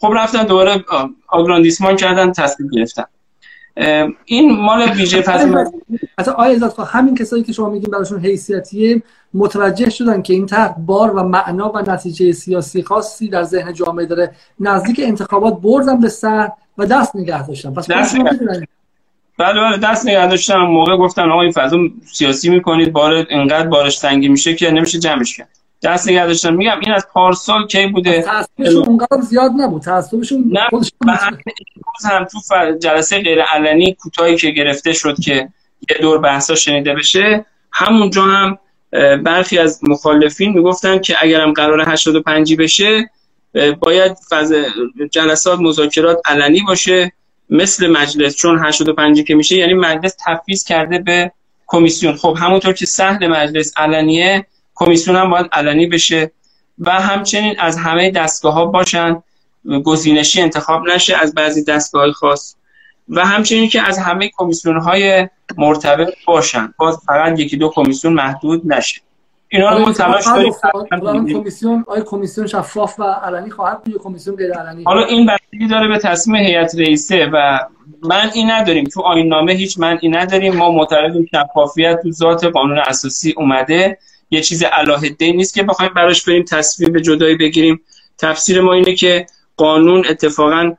خب 0.00 0.12
رفتن 0.14 0.44
دوباره 0.44 0.84
آگراندیسمان 1.28 1.96
کردن 1.96 2.32
تصمیم 2.32 2.70
گرفتن. 2.70 3.04
این 4.24 4.60
مال 4.60 4.90
ویژه 4.90 5.22
فضا 5.22 5.64
اصلا 6.18 6.34
آیا 6.34 6.68
همین 6.68 7.14
کسایی 7.14 7.42
که 7.42 7.52
شما 7.52 7.70
میگین 7.70 7.90
براشون 7.90 8.20
حیثیتیه 8.20 9.02
متوجه 9.34 9.90
شدن 9.90 10.22
که 10.22 10.34
این 10.34 10.46
طرح 10.46 10.74
بار 10.78 11.10
و 11.10 11.22
معنا 11.22 11.72
و 11.74 11.78
نتیجه 11.90 12.32
سیاسی 12.32 12.82
خاصی 12.82 13.28
در 13.28 13.42
ذهن 13.42 13.72
جامعه 13.72 14.06
داره. 14.06 14.30
نزدیک 14.60 15.00
انتخابات 15.04 15.60
بردن 15.60 16.00
به 16.00 16.08
سر 16.08 16.50
و 16.78 16.86
دست 16.86 17.16
نگه 17.16 17.46
داشتن 17.46 17.74
پس 17.74 17.90
دست 17.90 18.14
نگه. 18.14 18.68
بله 19.38 19.60
بله 19.60 19.76
دست 19.78 20.06
نگه 20.06 20.26
داشتن 20.26 20.56
موقع 20.56 20.96
گفتن 20.96 21.30
آقا 21.30 21.42
این 21.42 21.52
فضا 21.52 21.78
سیاسی 22.12 22.50
می‌کنید 22.50 22.92
بار 22.92 23.12
اینقدر 23.12 23.68
بارش 23.68 23.98
تنگی 23.98 24.28
میشه 24.28 24.54
که 24.54 24.70
نمیشه 24.70 24.98
جمعش 24.98 25.36
کرد. 25.36 25.61
دست 25.82 26.08
نگه 26.08 26.26
داشتن. 26.26 26.54
میگم 26.54 26.80
این 26.80 26.92
از 26.92 27.06
پارسال 27.12 27.66
کی 27.66 27.86
بوده؟ 27.86 28.22
تعصبشون 28.22 28.84
اونقدر 28.86 29.20
زیاد 29.20 29.50
نبود. 29.56 29.82
تعصبشون 29.82 30.44
نه 30.50 30.60
هم 32.04 32.24
تو 32.24 32.38
جلسه 32.78 33.20
غیر 33.20 33.42
علنی 33.42 33.94
کوتاهی 33.94 34.36
که 34.36 34.50
گرفته 34.50 34.92
شد 34.92 35.20
که 35.20 35.48
یه 35.90 35.96
دور 36.00 36.18
بحثا 36.18 36.54
شنیده 36.54 36.94
بشه 36.94 37.44
همونجا 37.72 38.22
هم 38.22 38.58
برخی 39.24 39.58
از 39.58 39.80
مخالفین 39.82 40.52
می‌گفتن 40.52 40.98
که 40.98 41.16
اگرم 41.20 41.52
قرار 41.52 41.88
85 41.88 42.56
بشه 42.56 43.10
باید 43.78 44.12
فاز 44.30 44.52
جلسات 45.10 45.60
مذاکرات 45.60 46.20
علنی 46.24 46.60
باشه 46.60 47.12
مثل 47.50 47.86
مجلس. 47.86 48.36
چون 48.36 48.58
85 48.64 49.24
که 49.24 49.34
میشه 49.34 49.56
یعنی 49.56 49.74
مجلس 49.74 50.16
تفویض 50.26 50.64
کرده 50.64 50.98
به 50.98 51.32
کمیسیون. 51.66 52.16
خب 52.16 52.36
همونطور 52.40 52.72
که 52.72 52.86
سهل 52.86 53.26
مجلس 53.26 53.72
علنیه 53.76 54.46
کمیسیون 54.84 55.16
هم 55.16 55.30
باید 55.30 55.46
علنی 55.52 55.86
بشه 55.86 56.30
و 56.78 56.90
همچنین 56.90 57.60
از 57.60 57.78
همه 57.78 58.10
دستگاه 58.10 58.54
ها 58.54 58.64
باشن. 58.64 59.22
گزینشی 59.84 60.40
انتخاب 60.40 60.88
نشه 60.88 61.16
از 61.16 61.34
بعضی 61.34 61.64
دستگاه 61.64 62.12
خاص. 62.12 62.54
و 63.08 63.26
همچنین 63.26 63.68
که 63.68 63.88
از 63.88 63.98
همه 63.98 64.30
کمیسیون 64.36 64.80
های 64.80 65.28
مرتبط 65.56 66.08
باشن. 66.26 66.74
باز 66.76 66.98
فقط 67.06 67.40
یکی 67.40 67.56
دو 67.56 67.68
کمیسیون 67.68 68.14
محدود 68.14 68.72
نشه. 68.72 69.00
اینا 69.48 69.70
رو 69.70 69.78
ما 69.78 69.92
تلاش 69.92 70.24
داریم. 70.26 70.52
کمیسیون 71.32 71.84
آیا 71.86 72.02
کمیسیون 72.02 72.46
شفاف 72.46 73.00
و 73.00 73.02
علنی 73.02 73.50
خواهد 73.50 73.82
بود 73.82 73.98
کمیسیون 73.98 74.36
غیر 74.36 74.52
علنی؟ 74.52 74.84
حالا 74.84 75.04
این 75.04 75.26
بستگی 75.26 75.68
داره 75.68 75.88
به 75.88 75.98
تصمیم 75.98 76.36
هیئت 76.36 76.74
رئیسه 76.74 77.30
و 77.32 77.58
من 78.02 78.30
این 78.34 78.50
نداریم. 78.50 78.84
تو 78.84 79.00
آیین 79.00 79.28
نامه 79.28 79.52
هیچ 79.52 79.78
من 79.78 79.98
این 80.02 80.16
نداریم. 80.16 80.56
ما 80.56 80.70
معتقدیم 80.70 81.26
شفافیت 81.34 82.02
تو 82.02 82.10
ذات 82.10 82.44
قانون 82.44 82.78
اساسی 82.78 83.34
اومده. 83.36 83.98
یه 84.32 84.40
چیز 84.40 84.62
علاهده 84.62 85.32
نیست 85.32 85.54
که 85.54 85.62
بخوایم 85.62 85.92
براش 85.94 86.24
بریم 86.24 86.44
به 86.92 87.00
جدایی 87.00 87.36
بگیریم. 87.36 87.80
تفسیر 88.18 88.60
ما 88.60 88.72
اینه 88.72 88.94
که 88.94 89.26
قانون 89.56 90.06
اتفاقا 90.06 90.72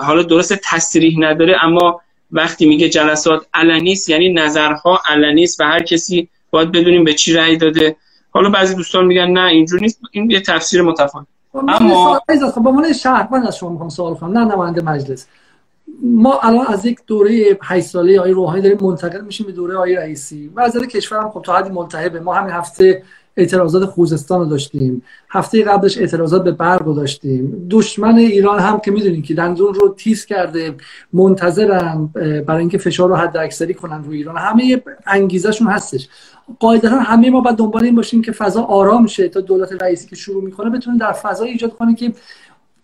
حالا 0.00 0.22
درست 0.22 0.52
تصریح 0.52 1.16
نداره 1.18 1.64
اما 1.64 2.00
وقتی 2.30 2.66
میگه 2.66 2.88
جلسات 2.88 3.46
علنی 3.54 3.92
است 3.92 4.08
یعنی 4.08 4.32
نظرها 4.32 5.00
علنی 5.08 5.44
است 5.44 5.60
و 5.60 5.64
هر 5.64 5.82
کسی 5.82 6.28
باید 6.50 6.72
بدونیم 6.72 7.04
به 7.04 7.14
چی 7.14 7.32
رأی 7.32 7.56
داده. 7.56 7.96
حالا 8.30 8.50
بعضی 8.50 8.74
دوستان 8.74 9.06
میگن 9.06 9.30
نه 9.30 9.44
اینجور 9.44 9.80
نیست. 9.80 10.00
این 10.10 10.30
یه 10.30 10.40
تفسیر 10.40 10.82
متفاوت. 10.82 11.26
خب، 11.52 11.58
اما 11.68 12.20
خب 12.54 12.60
با 12.60 12.70
من 12.70 12.92
شهروند 12.92 13.46
از 13.46 13.56
شما 13.56 13.70
می‌خوام 13.70 13.88
سوال 13.88 14.14
کنم. 14.14 14.38
نه 14.38 14.54
نماینده 14.54 14.82
مجلس. 14.82 15.26
ما 16.02 16.40
الان 16.42 16.66
از 16.66 16.86
یک 16.86 16.98
دوره 17.06 17.58
8 17.62 17.86
ساله 17.86 18.18
آقای 18.18 18.32
روحانی 18.32 18.62
داریم 18.62 18.78
منتقل 18.80 19.20
میشیم 19.20 19.46
به 19.46 19.52
دوره 19.52 19.74
آقای 19.74 19.96
رئیسی 19.96 20.50
وزیر 20.56 20.86
کشور 20.86 21.18
هم 21.18 21.30
خب 21.30 21.42
تا 21.42 21.56
حدی 21.56 21.70
ملتهبه 21.70 22.20
ما 22.20 22.34
همین 22.34 22.52
هفته 22.52 23.02
اعتراضات 23.36 23.84
خوزستان 23.84 24.40
رو 24.40 24.46
داشتیم. 24.46 25.02
هفته 25.30 25.62
قبلش 25.62 25.98
اعتراضات 25.98 26.44
به 26.44 26.50
برق 26.50 26.94
داشتیم. 26.94 27.66
دشمن 27.70 28.16
ایران 28.16 28.58
هم 28.58 28.80
که 28.80 28.90
می‌دونیم 28.90 29.22
که 29.22 29.34
دندون 29.34 29.74
رو 29.74 29.94
تیز 29.96 30.26
کرده 30.26 30.74
منتظرن 31.12 32.06
برای 32.46 32.60
اینکه 32.60 32.78
فشار 32.78 33.08
رو 33.08 33.16
حد 33.16 33.36
اکثری 33.36 33.74
کنن 33.74 34.04
رو 34.04 34.10
ایران. 34.10 34.36
همه 34.36 34.82
انگیزشون 35.06 35.68
هستش. 35.68 36.08
قاعدتا 36.60 36.88
همه 36.88 37.30
ما 37.30 37.40
باید 37.40 37.56
دنبال 37.56 37.84
این 37.84 37.94
باشیم 37.94 38.22
که 38.22 38.32
فضا 38.32 38.62
آرام 38.62 39.06
شه 39.06 39.28
تا 39.28 39.40
دولت 39.40 39.82
رئیسی 39.82 40.08
که 40.08 40.16
شروع 40.16 40.44
می‌کنه 40.44 40.70
بتونه 40.70 40.98
در 40.98 41.12
فضا 41.12 41.44
ایجاد 41.44 41.76
کنه 41.76 41.94
که 41.94 42.12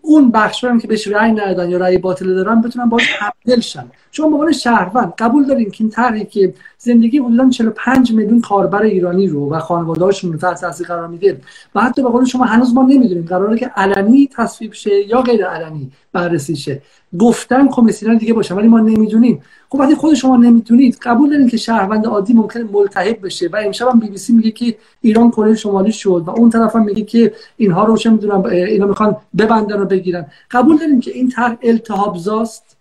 اون 0.03 0.31
بخش 0.31 0.65
هم 0.65 0.81
که 0.81 0.89
بهش 0.89 1.09
رأی 1.09 1.33
ندادن 1.33 1.71
یا 1.71 1.79
رأی 1.79 1.99
باطل 1.99 2.35
دارن 2.35 2.61
بتونن 2.61 2.89
باش 2.89 3.09
همدل 3.19 3.61
شن. 3.61 3.85
شما 4.13 4.29
به 4.29 4.35
عنوان 4.35 4.53
شهروند 4.53 5.13
قبول 5.19 5.45
دارین 5.45 5.71
که 5.71 5.85
این 5.85 5.91
طرحی 5.91 6.25
که 6.25 6.55
زندگی 6.79 7.19
حدودا 7.19 7.51
45 7.51 8.13
میلیون 8.13 8.41
کاربر 8.41 8.83
ایرانی 8.83 9.27
رو 9.27 9.53
و 9.53 9.59
خانواده‌هاشون 9.59 10.33
رو 10.33 10.39
تحت 10.39 10.61
تاثیر 10.61 10.87
قرار 10.87 11.09
میده 11.09 11.41
و 11.75 11.81
حتی 11.81 12.03
به 12.03 12.09
قول 12.09 12.25
شما 12.25 12.45
هنوز 12.45 12.75
ما 12.75 12.83
نمی‌دونیم 12.83 13.27
قراره 13.27 13.59
که 13.59 13.67
علنی 13.67 14.29
تصویب 14.37 14.73
شه 14.73 15.09
یا 15.09 15.23
غیر 15.23 15.47
علنی 15.47 15.91
بررسی 16.13 16.57
شه. 16.57 16.83
گفتن 17.19 17.69
کمیسیون 17.69 18.17
دیگه 18.17 18.35
باشه 18.35 18.55
ولی 18.55 18.69
ما 18.69 18.81
نمی‌دونیم. 18.81 19.43
خب 19.73 19.81
وقتی 19.81 19.95
خود 19.95 20.15
شما 20.15 20.37
نمی‌تونید. 20.37 20.99
قبول 21.03 21.31
دارین 21.31 21.49
که 21.49 21.57
شهروند 21.57 22.07
عادی 22.07 22.35
ممکن 22.35 22.61
ملتهب 22.61 23.27
بشه 23.27 23.49
و 23.53 23.57
امشب 23.57 23.89
هم 23.89 24.01
بی 24.01 24.09
بی 24.09 24.19
سی 24.19 24.33
میگه 24.33 24.51
که 24.51 24.77
ایران 25.01 25.31
کره 25.31 25.55
شمالی 25.55 25.93
شد 25.93 26.25
و 26.27 26.31
اون 26.31 26.51
طرف 26.51 26.77
هم 26.77 26.85
میگه 26.85 27.03
که 27.03 27.33
اینها 27.57 27.85
رو 27.85 27.97
چه 27.97 28.11
می‌دونم 28.11 28.45
اینا 28.45 28.87
می‌خوان 28.87 29.17
ببندن 29.39 29.81
و 29.81 29.85
بگیرن. 29.85 30.27
قبول 30.51 30.79
دارین 30.79 31.01
که 31.01 31.11
این 31.11 31.29
طرح 31.29 31.57
التهاب 31.63 32.17
زاست 32.17 32.77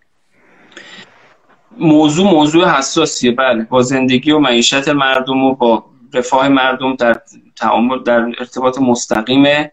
موضوع 1.77 2.31
موضوع 2.31 2.77
حساسیه. 2.77 3.31
بله. 3.31 3.63
با 3.63 3.81
زندگی 3.81 4.31
و 4.31 4.39
معیشت 4.39 4.89
مردم 4.89 5.43
و 5.43 5.55
با 5.55 5.85
رفاه 6.13 6.47
مردم 6.47 6.95
در 6.95 7.21
تعامل 7.55 8.03
در 8.03 8.25
ارتباط 8.39 8.79
مستقیمه. 8.79 9.71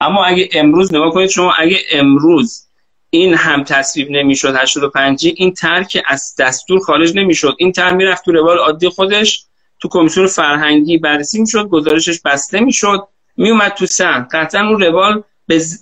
اما 0.00 0.24
اگه 0.24 0.48
امروز 0.54 0.94
نگاه 0.94 1.10
کنید 1.10 1.28
شما 1.28 1.52
اگه 1.58 1.76
امروز 1.92 2.65
این 3.16 3.34
هم 3.34 3.64
تصویب 3.64 4.10
نمی‌شد 4.10 4.56
85 4.56 5.32
این 5.36 5.52
ترک 5.52 6.02
از 6.06 6.34
دستور 6.38 6.80
خارج 6.80 7.16
نمی‌شد. 7.16 7.54
این 7.58 7.72
تر 7.72 7.94
می‌رفت 7.94 8.24
تو 8.24 8.32
روال 8.32 8.58
عادی 8.58 8.88
خودش 8.88 9.44
تو 9.80 9.88
کمیسیون 9.88 10.26
فرهنگی 10.26 10.98
بررسی 10.98 11.40
می‌شد 11.40 11.68
گزارشش 11.68 12.20
بسته 12.24 12.60
می‌شد 12.60 13.08
میومد 13.36 13.72
تو 13.72 13.86
سن 13.86 14.28
قطعا 14.32 14.68
اون 14.68 14.80
روال 14.80 15.22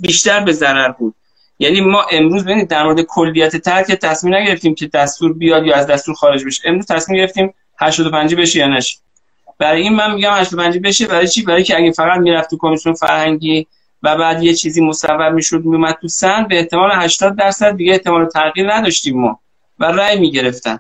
بیشتر 0.01 0.41
به 0.41 0.53
ضرر 0.53 0.89
بود. 0.89 1.15
یعنی 1.59 1.81
ما 1.81 2.07
امروز 2.13 2.45
ببینید 2.45 2.69
در 2.69 2.85
مورد 2.85 3.03
کلیت 3.03 3.57
ترک 3.57 3.87
تصمیم 3.87 4.35
نگرفتیم 4.35 4.75
که 4.75 4.87
دستور 4.87 5.33
بیاد 5.33 5.67
یا 5.67 5.77
از 5.77 5.87
دستور 5.87 6.15
خارج 6.15 6.45
بشه. 6.45 6.69
امروز 6.69 6.87
تصمیم 6.87 7.19
گرفتیم 7.19 7.55
85 7.81 8.35
بشه 8.35 8.59
یا 8.59 8.67
نشه. 8.67 8.99
برای 9.59 9.83
این 9.83 9.95
من 9.95 10.15
میگم 10.15 10.33
85 10.33 10.79
بشه 10.79 11.07
برای 11.07 11.29
چی؟ 11.29 11.43
برای 11.43 11.63
که 11.65 11.77
اگه 11.77 11.93
فقط 11.93 12.21
می‌رفت 12.21 12.51
تو 12.51 12.57
کمیسیون 12.61 12.95
فرهنگی 12.95 13.67
و 14.05 14.17
بعد 14.17 14.43
یه 14.43 14.55
چیزی 14.55 14.81
مصور 14.81 15.31
می‌شد 15.31 15.65
میومد 15.65 15.99
تو 16.01 16.09
سن 16.09 16.47
به 16.49 16.59
احتمال 16.59 16.91
80 16.93 17.37
درصد 17.37 17.77
دیگه 17.77 17.93
احتمال 17.93 18.27
تغییر 18.27 18.73
نداشتیم 18.75 19.21
ما 19.21 19.41
و 19.79 19.85
رأی 19.85 20.19
می‌گرفتن. 20.19 20.79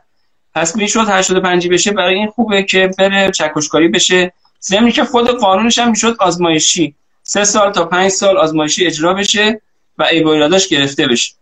پس 0.55 0.77
می‌شد 0.77 1.09
85 1.09 1.68
بشه 1.68 1.93
برای 1.93 2.14
این 2.14 2.29
خوبه 2.29 2.62
که 2.62 2.91
بره 2.99 3.31
چکشکاری 3.31 3.89
بشه. 3.89 4.33
زمینی 4.61 4.93
که 4.93 5.05
خود 5.05 5.31
قانونش 5.31 5.79
هم 5.79 5.91
می‌شد 5.91 6.16
آزمایشی. 6.18 6.95
سه 7.22 7.45
سال 7.45 7.72
تا 7.72 7.85
پنج 7.85 8.11
سال 8.11 8.39
آزمایشی 8.39 8.87
اجرا 8.87 9.14
بشه 9.14 9.61
و 9.99 10.03
ایراداش 10.03 10.68
گرفته 10.68 11.07
بشه. 11.07 11.33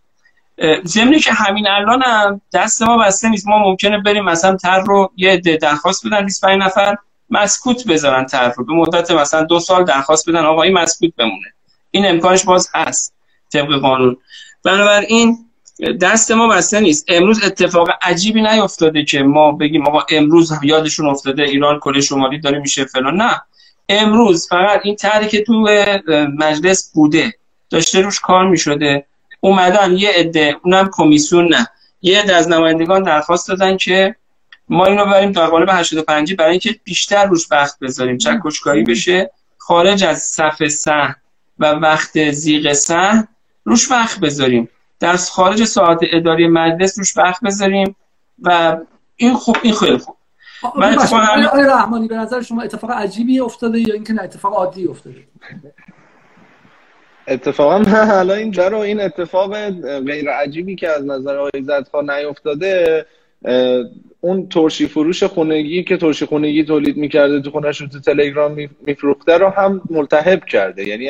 زمینی 0.84 1.18
که 1.18 1.32
همین 1.32 1.68
الان 1.68 2.02
هم 2.02 2.40
دست 2.52 2.82
ما 2.82 2.98
بسته 2.98 3.28
نیست. 3.28 3.48
ما 3.48 3.58
ممکنه 3.58 3.98
بریم 3.98 4.24
مثلا 4.24 4.56
تر 4.56 4.80
رو 4.80 5.12
یه 5.16 5.36
درخواست 5.36 6.06
بدن 6.06 6.24
25 6.24 6.62
نفر 6.62 6.96
مسکوت 7.30 7.86
بذارن 7.86 8.26
تر 8.26 8.52
رو. 8.56 8.64
به 8.64 8.72
مدت 8.72 9.10
مثلا 9.10 9.42
دو 9.42 9.60
سال 9.60 9.84
درخواست 9.84 10.30
بدن 10.30 10.44
آقا 10.44 10.62
این 10.62 10.72
مسکوت 10.72 11.16
بمونه. 11.16 11.54
این 11.94 12.06
امکانش 12.06 12.44
باز 12.44 12.68
هست 12.74 13.14
طبق 13.52 13.80
قانون. 13.80 14.16
بنابراین 14.64 15.38
دست 16.00 16.30
ما 16.30 16.48
بسته 16.48 16.80
نیست. 16.80 17.04
امروز 17.08 17.44
اتفاق 17.44 17.88
عجیبی 18.02 18.42
نیفتاده 18.42 19.04
که 19.04 19.22
ما 19.22 19.52
بگیم 19.52 19.86
آقا 19.86 20.02
امروز 20.10 20.52
یادشون 20.62 21.06
افتاده 21.06 21.42
ایران 21.42 21.78
کل 21.78 22.00
شمالی 22.00 22.38
داره 22.38 22.58
میشه 22.58 22.84
فلان. 22.84 23.16
نه. 23.16 23.42
امروز 23.88 24.48
فقط 24.48 24.80
این 24.84 24.96
طرحی 24.96 25.28
که 25.28 25.42
تو 25.42 25.66
مجلس 26.38 26.92
بوده 26.94 27.34
داشته 27.70 28.00
روش 28.00 28.20
کار 28.20 28.48
می‌شده. 28.48 29.06
اومدن 29.40 29.96
یه 29.96 30.10
عده 30.10 30.56
اونم 30.64 30.90
کمیسیون 30.92 31.54
نه. 31.54 31.68
یه 32.02 32.20
عده 32.20 32.36
از 32.36 32.48
نمایندگان 32.48 33.02
درخواست 33.02 33.48
دادن 33.48 33.76
که 33.76 34.16
ما 34.68 34.86
اینو 34.86 35.04
بریم 35.04 35.32
در 35.32 35.46
قالب 35.46 35.68
85 35.72 36.34
برای 36.34 36.50
اینکه 36.50 36.80
بیشتر 36.84 37.26
روش 37.26 37.46
وقت 37.50 37.78
بذاریم. 37.78 38.18
چکشکاری 38.18 38.82
بشه 38.82 39.30
خارج 39.58 40.04
از 40.04 40.22
صف 40.22 40.68
سه 40.68 41.16
و 41.62 41.64
وقت 41.64 42.30
زیغ 42.30 42.72
سه 42.72 43.28
روش 43.64 43.90
وقت 43.90 44.20
بذاریم. 44.20 44.68
در 45.00 45.16
خارج 45.16 45.64
ساعت 45.64 45.98
اداری 46.02 46.48
مجلس 46.48 46.98
روش 46.98 47.16
وقت 47.16 47.40
بذاریم 47.44 47.96
و 48.42 48.76
این 49.16 49.34
خوب 49.34 49.56
این 49.62 49.74
خیلی 49.74 49.98
خوب. 49.98 50.16
من 50.76 50.98
آقای 51.46 51.62
رحمانی 51.62 52.08
به 52.08 52.16
نظر 52.16 52.42
شما 52.42 52.62
اتفاق 52.62 52.90
عجیبی 52.90 53.40
افتاده 53.40 53.78
یا 53.78 53.94
اینکه 53.94 54.12
نه 54.12 54.22
اتفاق 54.22 54.54
عادی 54.54 54.86
افتاده؟ 54.86 55.16
اتفاقا 57.28 57.78
حالا 58.06 58.34
این 58.34 58.50
در 58.50 58.74
این 58.74 59.00
اتفاق 59.00 59.70
غیر 60.00 60.30
عجیبی 60.30 60.76
که 60.76 60.88
از 60.88 61.04
نظر 61.04 61.36
آقای 61.36 61.62
زدخا 61.62 62.00
نیفتاده 62.00 63.06
اون 64.20 64.48
ترشی 64.48 64.86
فروش 64.86 65.22
خونگی 65.22 65.84
که 65.84 65.96
ترشی 65.96 66.26
خونگی 66.26 66.64
تولید 66.64 66.96
می‌کرده 66.96 67.40
تو 67.40 67.50
خونش 67.50 67.80
رو 67.80 67.86
تو 67.86 68.00
تلگرام 68.00 68.68
میفروخته 68.86 69.38
رو 69.38 69.48
هم 69.48 69.82
ملتهب 69.90 70.44
کرده. 70.44 70.88
یعنی 70.88 71.08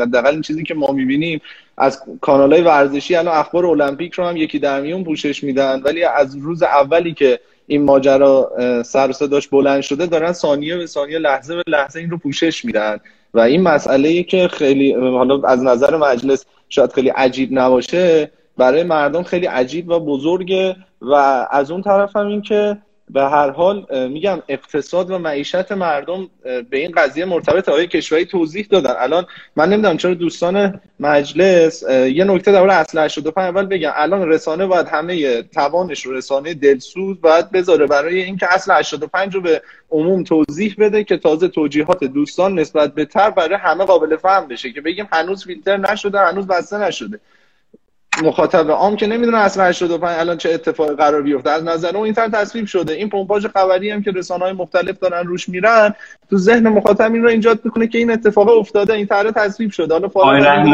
حداقل 0.00 0.30
این 0.30 0.42
چیزی 0.42 0.62
که 0.62 0.74
ما 0.74 0.92
می‌بینیم 0.92 1.40
از 1.76 2.02
کانال 2.20 2.52
های 2.52 2.62
ورزشی 2.62 3.14
الان 3.14 3.36
اخبار 3.36 3.66
المپیک 3.66 4.12
رو 4.12 4.24
هم 4.24 4.36
یکی 4.36 4.58
در 4.58 4.80
میون 4.80 5.04
پوشش 5.04 5.44
میدن. 5.44 5.80
ولی 5.84 6.04
از 6.04 6.36
روز 6.36 6.62
اولی 6.62 7.14
که 7.14 7.40
این 7.66 7.82
ماجرا 7.82 8.52
سر 8.84 9.12
صداش 9.12 9.48
بلند 9.48 9.80
شده 9.80 10.06
دارن 10.06 10.32
ثانیه 10.32 10.76
به 10.76 10.86
ثانیه 10.86 11.18
لحظه 11.18 11.56
به 11.56 11.62
لحظه 11.66 12.00
این 12.00 12.10
رو 12.10 12.18
پوشش 12.18 12.64
میدن. 12.64 12.98
و 13.34 13.40
این 13.40 13.62
مسئله 13.62 14.08
ای 14.08 14.24
که 14.24 14.48
خیلی 14.48 14.92
حالا 14.92 15.48
از 15.48 15.62
نظر 15.62 15.96
مجلس 15.96 16.44
شاید 16.68 16.92
خیلی 16.92 17.08
عجیب 17.08 17.48
نباشه 17.52 18.30
برای 18.56 18.82
مردم 18.82 19.22
خیلی 19.22 19.46
عجیب 19.46 19.88
و 19.88 20.00
بزرگه 20.00 20.76
و 21.00 21.14
از 21.50 21.70
اون 21.70 21.82
طرف 21.82 22.16
هم 22.16 22.26
این 22.26 22.42
که 22.42 22.78
به 23.10 23.22
هر 23.22 23.50
حال 23.50 23.86
میگم 24.08 24.42
اقتصاد 24.48 25.10
و 25.10 25.18
معیشت 25.18 25.72
مردم 25.72 26.28
به 26.70 26.76
این 26.78 26.92
قضیه 26.96 27.24
مرتبط 27.24 27.68
آقای 27.68 27.86
کشوری 27.86 28.24
توضیح 28.24 28.66
دادن؟ 28.70 28.94
الان 28.98 29.26
من 29.56 29.68
نمی‌دونم 29.68 29.96
چرا 29.96 30.14
دوستان 30.14 30.80
مجلس 31.00 31.82
یه 31.90 32.24
نکته 32.24 32.52
در 32.52 32.70
اصل 32.70 32.98
85 32.98 33.46
اول 33.46 33.66
بگم. 33.66 33.92
الان 33.94 34.28
رسانه 34.28 34.66
باید 34.66 34.88
همه 34.88 35.42
توانش 35.42 36.06
رو 36.06 36.12
رسانه 36.12 36.54
دلسوز 36.54 37.20
باید 37.20 37.50
بذاره 37.50 37.86
برای 37.86 38.22
اینکه 38.22 38.54
اصل 38.54 38.72
85 38.72 39.34
رو 39.34 39.40
به 39.40 39.62
عموم 39.90 40.24
توضیح 40.24 40.74
بده 40.78 41.04
که 41.04 41.16
تازه 41.16 41.48
توجیهات 41.48 42.04
دوستان 42.04 42.58
نسبت 42.58 42.94
به 42.94 43.04
تر 43.04 43.30
برای 43.30 43.54
همه 43.54 43.84
قابل 43.84 44.16
فهم 44.16 44.48
بشه 44.48 44.72
که 44.72 44.80
بگیم 44.80 45.08
هنوز 45.12 45.44
فیلتر 45.44 45.76
نشده 45.76 46.18
هنوز 46.18 46.46
بسته 46.46 46.78
نشده. 46.78 47.20
مخاطب 48.22 48.70
عام 48.70 48.96
که 48.96 49.06
نمی‌دونه 49.06 49.38
اصلا 49.38 49.64
85 49.64 50.18
الان 50.18 50.36
چه 50.36 50.50
اتفاقی 50.50 50.94
قرار 50.94 51.22
بیفته. 51.22 51.50
از 51.50 51.64
نظر 51.64 51.96
اون 51.96 52.04
این 52.04 52.14
طرح 52.14 52.28
تصویب 52.28 52.66
شده. 52.66 52.92
این 52.92 53.08
پمپاژ 53.08 53.46
خبری 53.46 53.90
هم 53.90 54.02
که 54.02 54.10
رسانه‌های 54.10 54.52
مختلف 54.52 54.98
دارن 54.98 55.26
روش 55.26 55.48
میرن 55.48 55.94
تو 56.30 56.38
ذهن 56.38 56.68
مخاطب 56.68 57.12
این 57.12 57.22
رو 57.22 57.28
ایجاد 57.28 57.60
می‌کنه 57.64 57.86
که 57.86 57.98
این 57.98 58.10
اتفاق 58.10 58.48
افتاده 58.48 58.92
این 58.92 59.06
طرح 59.06 59.30
تصویب 59.30 59.70
شده. 59.70 59.94
حالا 59.94 60.08
فارغ 60.08 60.66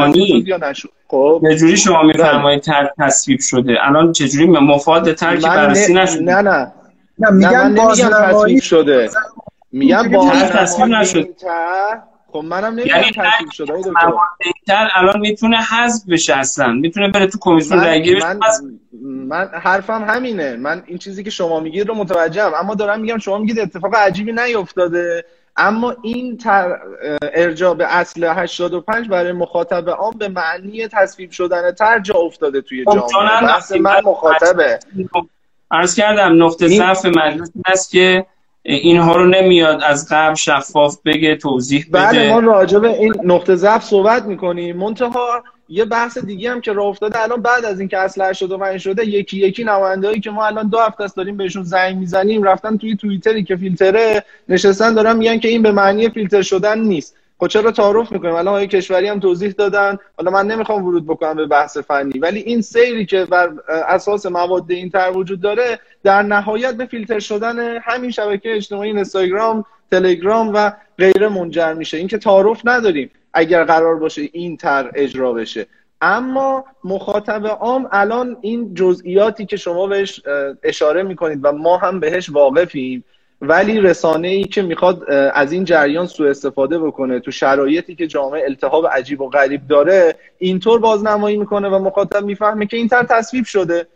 یا 0.46 0.56
نشد؟ 0.56 0.88
خب. 1.08 1.42
چجوری 1.50 1.76
شما 1.76 2.02
میفرمایید 2.02 2.62
طرح 2.62 2.88
تصویب 2.98 3.40
شده؟ 3.40 3.76
الان 3.80 4.12
چجوری 4.12 4.46
مفاد 4.46 5.12
طرح 5.12 5.36
که 5.36 5.48
بررسی 5.48 5.94
نشده؟ 5.94 6.22
نه 6.22 6.42
نه. 6.42 6.72
نه 7.18 7.30
میگم 7.30 7.74
تصویب 8.30 8.60
شده. 8.60 9.10
میگم 9.72 10.10
با 10.10 10.30
تصویب 10.30 10.86
نشده 10.86 11.28
خب 12.32 12.38
منم 12.38 12.64
نمی‌دونم 12.64 13.00
یعنی 13.00 13.12
تصویب 13.12 13.50
شده 13.52 13.72
الان 14.94 15.20
می‌تونه 15.20 15.56
حذف 15.62 16.08
بشه 16.08 16.36
اصلا. 16.36 16.72
می‌تونه 16.72 17.08
بره 17.08 17.26
تو 17.26 17.38
کمیسیون 17.40 17.80
رأیگیری 17.80 18.20
من, 18.20 18.38
من 19.02 19.48
حرفم 19.52 20.04
همینه. 20.04 20.56
من 20.56 20.82
این 20.86 20.98
چیزی 20.98 21.24
که 21.24 21.30
شما 21.30 21.60
میگید 21.60 21.88
رو 21.88 21.94
متوجهم. 21.94 22.52
اما 22.54 22.74
دارم 22.74 23.00
میگم 23.00 23.18
شما 23.18 23.38
میگید 23.38 23.58
اتفاق 23.58 23.94
عجیبی 23.94 24.32
نیفتاده 24.32 25.24
اما 25.56 25.96
این 26.02 26.36
تر 26.36 26.78
ارجاع 27.22 27.74
به 27.74 27.94
اصل 27.94 28.24
85 28.24 29.08
برای 29.08 29.32
مخاطب 29.32 29.90
عام 29.90 30.14
به 30.18 30.28
معنی 30.28 30.88
تصویب 30.88 31.30
شدن 31.30 31.72
تر 31.72 31.98
جا 31.98 32.14
افتاده 32.14 32.60
توی 32.60 32.84
خب، 32.84 33.06
جامعه. 33.12 33.40
بحث 33.40 33.72
من 33.72 34.00
مخاطبه. 34.04 34.78
عرض 35.70 35.94
کردم 35.94 36.44
نقطه 36.44 36.68
ضعف 36.68 37.06
مجلس 37.06 37.50
است 37.66 37.90
که 37.90 38.26
اینها 38.62 39.16
رو 39.16 39.26
نمیاد 39.26 39.82
از 39.82 40.08
قبل 40.10 40.34
شفاف 40.34 40.96
بگه 41.04 41.36
توضیح 41.36 41.86
بده. 41.92 42.02
بله 42.02 42.32
ما 42.32 42.40
راجع 42.40 42.78
به 42.78 42.88
این 42.88 43.14
نقطه 43.24 43.56
ضعف 43.56 43.84
صحبت 43.84 44.24
می‌کنیم. 44.24 44.76
منتها 44.76 45.42
یه 45.68 45.84
بحث 45.84 46.18
دیگه 46.18 46.50
هم 46.50 46.60
که 46.60 46.72
راه 46.72 46.86
افتاده 46.86 47.22
الان 47.22 47.42
بعد 47.42 47.64
از 47.64 47.80
اینکه 47.80 47.98
اصل 47.98 48.22
85 48.30 48.80
شده 48.80 49.06
یکی 49.06 49.38
یکی 49.38 49.64
نمایندهایی 49.64 50.20
که 50.20 50.30
ما 50.30 50.46
الان 50.46 50.68
دو 50.68 50.78
هفته 50.78 51.04
است 51.04 51.16
داریم 51.16 51.36
بهشون 51.36 51.62
زنگ 51.62 51.96
می‌زنیم 51.96 52.42
رفتن 52.42 52.76
توی 52.76 52.96
توییتری 52.96 53.44
که 53.44 53.56
فیلتره 53.56 54.24
نشستن 54.48 54.94
دارن 54.94 55.16
میگن 55.16 55.38
که 55.38 55.48
این 55.48 55.62
به 55.62 55.72
معنی 55.72 56.08
فیلتر 56.08 56.42
شدن 56.42 56.78
نیست. 56.78 57.16
خب 57.40 57.46
چرا 57.46 57.70
تعارف 57.70 58.12
می‌کنیم؟ 58.12 58.34
الان 58.34 58.48
آقای 58.48 58.66
کشوری 58.66 59.08
هم 59.08 59.20
توضیح 59.20 59.50
دادن. 59.50 59.98
حالا 60.18 60.30
من 60.30 60.46
نمی‌خوام 60.46 60.84
ورود 60.84 61.06
بکنم 61.06 61.34
به 61.36 61.46
بحث 61.46 61.78
فنی 61.78 62.18
ولی 62.18 62.40
این 62.40 62.60
سیری 62.60 63.06
که 63.06 63.24
بر 63.24 63.52
اساس 63.68 64.26
مواد 64.26 64.70
این 64.70 64.90
تر 64.90 65.10
وجود 65.14 65.40
داره 65.40 65.78
در 66.02 66.22
نهایت 66.22 66.74
به 66.74 66.86
فیلتر 66.86 67.18
شدن 67.18 67.78
همین 67.78 68.10
شبکه 68.10 68.56
اجتماعی 68.56 68.90
اینستاگرام 68.90 69.64
تلگرام 69.90 70.50
و 70.54 70.72
غیره 70.98 71.28
منجر 71.28 71.72
میشه. 71.72 71.96
اینکه 71.96 72.18
تعارف 72.18 72.60
نداریم 72.64 73.10
اگر 73.32 73.64
قرار 73.64 73.96
باشه 73.96 74.22
این 74.32 74.56
تر 74.56 74.90
اجرا 74.94 75.32
بشه. 75.32 75.66
اما 76.00 76.64
مخاطب 76.84 77.46
عام 77.46 77.88
الان 77.92 78.36
این 78.40 78.74
جزئیاتی 78.74 79.46
که 79.46 79.56
شما 79.56 79.86
بهش 79.86 80.22
اشاره 80.62 81.02
می‌کنید 81.02 81.40
و 81.42 81.52
ما 81.52 81.76
هم 81.76 82.00
بهش 82.00 82.30
واقفیم 82.30 83.04
ولی 83.42 83.80
رسانه 83.80 84.28
ای 84.28 84.44
که 84.44 84.62
می‌خواد 84.62 85.10
از 85.10 85.52
این 85.52 85.64
جریان 85.64 86.06
سوء 86.06 86.30
استفاده 86.30 86.78
بکنه 86.78 87.20
تو 87.20 87.30
شرایطی 87.30 87.94
که 87.94 88.06
جامعه 88.06 88.44
التهاب 88.44 88.86
عجیب 88.86 89.20
و 89.20 89.28
غریب 89.28 89.66
داره 89.66 90.14
اینطور 90.38 90.80
بازنمایی 90.80 91.36
می‌کنه 91.36 91.68
و 91.68 91.78
مخاطب 91.78 92.24
می‌فهمه 92.24 92.66
که 92.66 92.76
این 92.76 92.88
تر 92.88 93.02
تصویب 93.02 93.44
شده. 93.44 93.86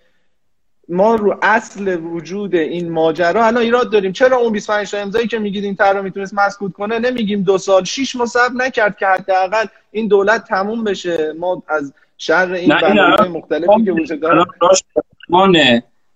ما 0.89 1.15
رو 1.15 1.39
اصل 1.43 1.97
وجود 1.97 2.55
این 2.55 2.91
ماجرا 2.91 3.47
الان 3.47 3.63
ایراد 3.63 3.91
داریم. 3.91 4.13
چرا 4.13 4.37
اون 4.37 4.53
25 4.53 4.91
تا 4.91 4.99
امضایی 4.99 5.27
که 5.27 5.39
میگید 5.39 5.65
این 5.65 5.77
طرح 5.77 6.01
می‌تونست 6.01 6.35
مسکوت 6.35 6.73
کنه؟ 6.73 6.99
نمیگیم 6.99 7.43
دو 7.43 7.59
سال 7.59 7.85
شش 7.85 8.17
ماه 8.17 8.27
صبر 8.27 8.53
نکرد 8.55 8.99
که 8.99 9.07
حداقل 9.07 9.67
این 9.91 10.09
دولت 10.09 10.45
تموم 10.45 10.85
بشه. 10.85 11.33
ما 11.39 11.63
از 11.69 11.93
شر 12.19 12.53
این 12.53 12.69
بحث 12.69 13.21
مختلفی 13.21 13.85
که 13.85 13.93
وجود 13.93 14.21
داره. 14.21 14.45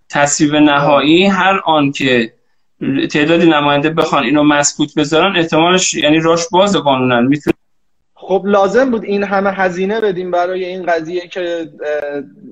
تصویب 0.09 0.57
نهایی 0.57 1.27
هر 1.27 1.61
آن 1.65 1.93
که 1.93 2.33
تعدادی 3.11 3.47
نماینده 3.47 3.91
بخوان 3.91 4.25
اینو 4.25 4.43
مسکوت 4.43 4.95
بذارن 4.95 5.37
احتمالش 5.37 5.95
یعنی 5.95 6.21
راش 6.21 6.49
باز 6.53 6.77
قانونن. 6.77 7.27
می‌تونه 7.27 7.55
خب 8.15 8.43
لازم 8.47 8.91
بود 8.91 9.05
این 9.05 9.25
همه 9.25 9.51
هزینه 9.51 10.01
بدیم 10.01 10.31
برای 10.31 10.65
این 10.65 10.87
قضیه 10.87 11.29
که 11.29 11.69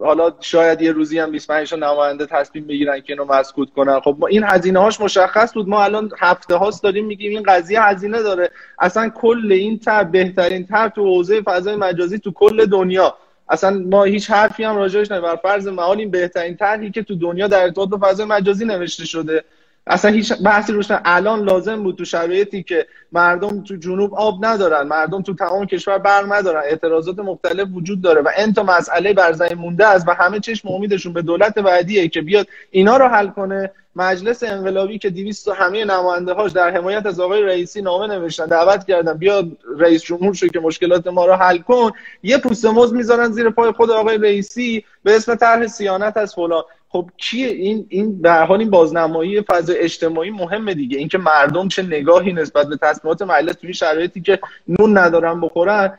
حالا 0.01 0.33
شاید 0.41 0.83
یه 0.83 0.93
روزی 0.93 1.19
هم 1.19 1.31
25 1.31 1.75
نماینده 1.75 2.27
تصمیم 2.27 2.67
بگیرن 2.67 3.01
که 3.01 3.13
اینو 3.13 3.25
مسکوت 3.25 3.69
کنن. 3.71 4.01
خب 4.01 4.17
ما 4.19 4.27
این 4.27 4.45
هزینه 4.45 4.79
هاش 4.79 5.01
مشخص 5.01 5.55
بود. 5.55 5.69
ما 5.69 5.85
الان 5.85 6.11
هفته 6.19 6.55
هاست 6.55 6.83
داریم 6.83 7.07
میگیم 7.07 7.31
این 7.31 7.43
قضیه 7.43 7.83
هزینه 7.83 8.23
داره. 8.23 8.51
اصلا 8.79 9.09
کل 9.09 9.53
این 9.53 9.79
تر 9.79 10.05
بهترین 10.05 10.67
تر 10.67 10.89
تو 10.89 11.05
حوزه 11.05 11.43
فضای 11.43 11.77
مجازی 11.77 12.19
تو 12.19 12.33
کل 12.33 12.67
دنیا. 12.67 13.15
اصلا 13.49 13.79
ما 13.91 14.05
هیچ 14.05 14.31
حرفی 14.31 14.65
هم 14.65 14.77
راجعش 14.77 15.09
بر 15.09 15.37
فرض 15.37 15.69
محال 15.69 15.99
این 15.99 16.11
بهترین 16.11 16.57
طرحی 16.57 16.91
که 16.91 17.03
تو 17.03 17.15
دنیا 17.15 17.47
در 17.47 17.63
ارتباط 17.63 17.89
با 17.89 17.99
فضای 18.03 18.27
مجازی 18.27 18.65
نوشته 18.65 19.07
شده. 19.07 19.45
اصلا 19.87 20.11
هیچ 20.11 20.33
بحثی 20.33 20.73
روش 20.73 20.87
الان 20.91 21.45
لازم 21.45 21.83
بود 21.83 21.97
تو 21.97 22.05
شرایطی 22.05 22.63
که 22.63 22.87
مردم 23.13 23.63
تو 23.63 23.77
جنوب 23.77 24.15
آب 24.15 24.45
ندارن 24.45 24.83
مردم 24.83 25.23
تو 25.23 25.35
تمام 25.35 25.67
کشور 25.67 25.99
برق 25.99 26.33
ندارن. 26.33 26.63
اعتراضات 26.65 27.19
مختلف 27.19 27.69
وجود 27.75 28.01
داره 28.01 28.21
و 28.21 28.31
این 28.39 28.53
تا 28.53 28.63
مسئله 28.63 29.13
بر 29.13 29.33
زمین 29.33 29.59
مونده 29.59 29.87
است 29.87 30.09
و 30.09 30.15
همه 30.15 30.41
چشم 30.41 30.69
امیدشون 30.69 31.13
به 31.13 31.23
دولت 31.23 31.59
بعدیه 31.59 32.09
که 32.09 32.23
بیاد 32.23 32.47
اینا 32.71 32.97
رو 32.97 33.09
حل 33.09 33.29
کنه. 33.29 33.71
مجلس 33.97 34.43
انقلابی 34.43 34.99
که 34.99 35.11
200 35.11 35.49
همه 35.49 35.85
نماینده 35.85 36.33
هاش 36.33 36.53
در 36.53 36.71
حمایت 36.71 37.07
از 37.07 37.21
آقای 37.21 37.43
رئیسی 37.43 37.83
نامه 37.83 38.07
نوشتن 38.07 38.47
دعوت 38.47 38.87
کردن 38.87 39.13
بیاد 39.13 39.47
رئیس 39.79 40.03
جمهور 40.03 40.35
شو 40.35 40.47
که 40.47 40.61
مشکلات 40.61 41.07
ما 41.07 41.27
رو 41.27 41.33
حل 41.33 41.59
کن. 41.59 41.91
یه 42.23 42.39
پوست 42.39 42.65
موز 42.65 42.95
می‌ذارن 42.95 43.33
زیر 43.33 43.51
پای 43.51 43.73
خود 43.73 43.91
آقای 43.91 44.19
رئیسی 44.19 44.85
به 45.03 45.17
اسم 45.17 45.35
طرح 45.35 45.67
سیانت 45.67 46.17
از 46.17 46.35
فلان. 46.35 46.63
خب 46.97 47.11
کیه 47.17 47.49
این 47.49 47.87
این 47.89 48.23
به 48.23 48.33
حال 48.33 48.59
این 48.59 48.71
بازنمایی 48.71 49.41
فضای 49.41 49.79
اجتماعی 49.79 50.31
مهمه 50.31 50.75
دیگه. 50.75 50.99
اینکه 50.99 51.19
مردم 51.19 51.69
چه 51.69 51.83
نگاهی 51.83 52.33
نسبت 52.33 52.69
به 52.69 52.77
تصمیمات 52.77 53.23
مجلس 53.23 53.55
توی 53.55 53.75
شرایطی 53.75 54.21
که 54.21 54.39
نون 54.69 54.99
ندارن 54.99 55.41
بخورن 55.41 55.99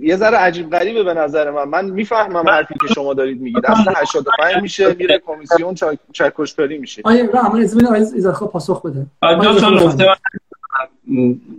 یه 0.00 0.16
ذره 0.16 0.36
عجیب 0.36 0.70
غریبه 0.70 1.02
به 1.02 1.14
نظر 1.14 1.50
من. 1.50 1.64
من 1.64 1.90
می‌فهمم 1.90 2.48
حرفی 2.48 2.74
که 2.80 2.94
شما 2.94 3.14
دارید 3.14 3.40
میگید. 3.40 3.66
اصلا 3.66 3.92
85 3.96 4.62
میشه 4.62 4.94
میره 4.94 5.22
کمیسیون 5.26 5.74
چکشپری 6.12 6.78
میشه. 6.78 7.02
آیا 7.04 7.24
رحمان 7.34 7.62
ازمین 7.62 7.86
آیز 7.86 8.26
پاسخ 8.26 8.82
بده. 8.82 9.06
دو 9.42 9.60
تا 9.60 9.70
نکته 9.70 10.06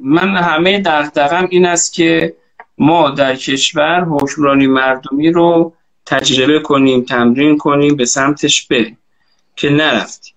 من 0.04 0.36
همه 0.36 0.82
دغدغم 0.82 1.48
این 1.50 1.66
است 1.66 1.94
که 1.94 2.34
ما 2.78 3.10
در 3.10 3.36
کشور 3.36 4.04
حکمرانی 4.04 4.68
مردمی 4.68 5.32
رو 5.32 5.74
تجربه 6.08 6.60
کنیم 6.60 7.02
تمرین 7.02 7.58
کنیم 7.58 7.96
به 7.96 8.06
سمتش 8.06 8.68
بریم. 8.68 8.98
که 9.56 9.70
نرفتیم 9.70 10.34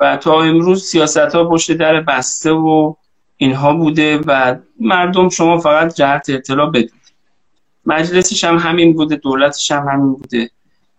و 0.00 0.16
تا 0.16 0.42
امروز 0.42 0.84
سیاست 0.84 1.34
ها 1.34 1.44
پشت 1.44 1.72
در 1.72 2.00
بسته 2.00 2.50
و 2.50 2.94
اینها 3.36 3.72
بوده 3.72 4.18
و 4.18 4.56
مردم 4.80 5.28
شما 5.28 5.58
فقط 5.58 5.94
جهت 5.94 6.30
اطلاع 6.30 6.70
بدید. 6.70 6.92
مجلسش 7.86 8.44
هم 8.44 8.56
همین 8.56 8.94
بوده 8.94 9.16
دولتش 9.16 9.70
هم 9.70 9.88
همین 9.88 10.12
بوده. 10.12 10.50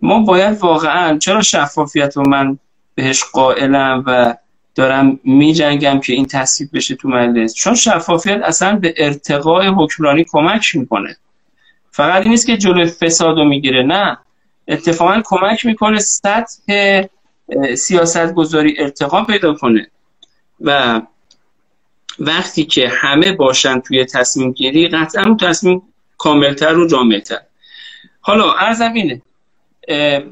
ما 0.01 0.20
باید 0.20 0.57
واقعا 0.57 1.18
چرا 1.18 1.41
شفافیت 1.41 2.18
رو 2.18 2.30
من 2.30 2.57
بهش 2.95 3.24
قائلم 3.24 4.03
و 4.07 4.36
دارم 4.76 5.20
می 5.24 5.53
جنگم 5.53 5.99
که 5.99 6.14
این 6.14 6.26
تصویب 6.26 6.70
بشه 6.74 6.95
تو 6.95 7.09
مجلس؟ 7.09 7.53
چون 7.53 7.76
شفافیت 7.76 8.41
اصلا 8.43 8.76
به 8.76 8.93
ارتقاء 8.97 9.70
حکمرانی 9.70 10.26
کمک 10.30 10.76
می‌کنه. 10.76 11.18
فقط 12.02 12.28
نیست 12.28 12.47
که 12.47 12.58
جلوی 12.58 12.86
فساد 12.86 13.38
رو 13.38 13.45
می‌گیره 13.45 13.84
نه. 13.84 14.18
اتفاقا 14.68 15.22
کمک 15.26 15.65
می‌کنه 15.65 15.99
سطح 15.99 17.02
سیاست 17.76 18.34
گذاری 18.34 18.76
ارتقا 18.80 19.23
پیدا 19.23 19.53
کنه. 19.53 19.88
و 20.61 21.02
وقتی 22.19 22.64
که 22.64 22.90
همه 22.90 23.32
باشن 23.32 23.80
توی 23.80 24.06
تصمیم 24.06 24.52
گیری 24.52 24.88
قطعا 24.88 25.23
اون 25.23 25.38
تصمیم 25.38 25.82
کاملتر 26.18 26.78
و 26.78 26.88
جامعتر. 26.88 27.40
حالا 28.22 28.53
ارزم 28.53 28.94
اینه 28.94 29.22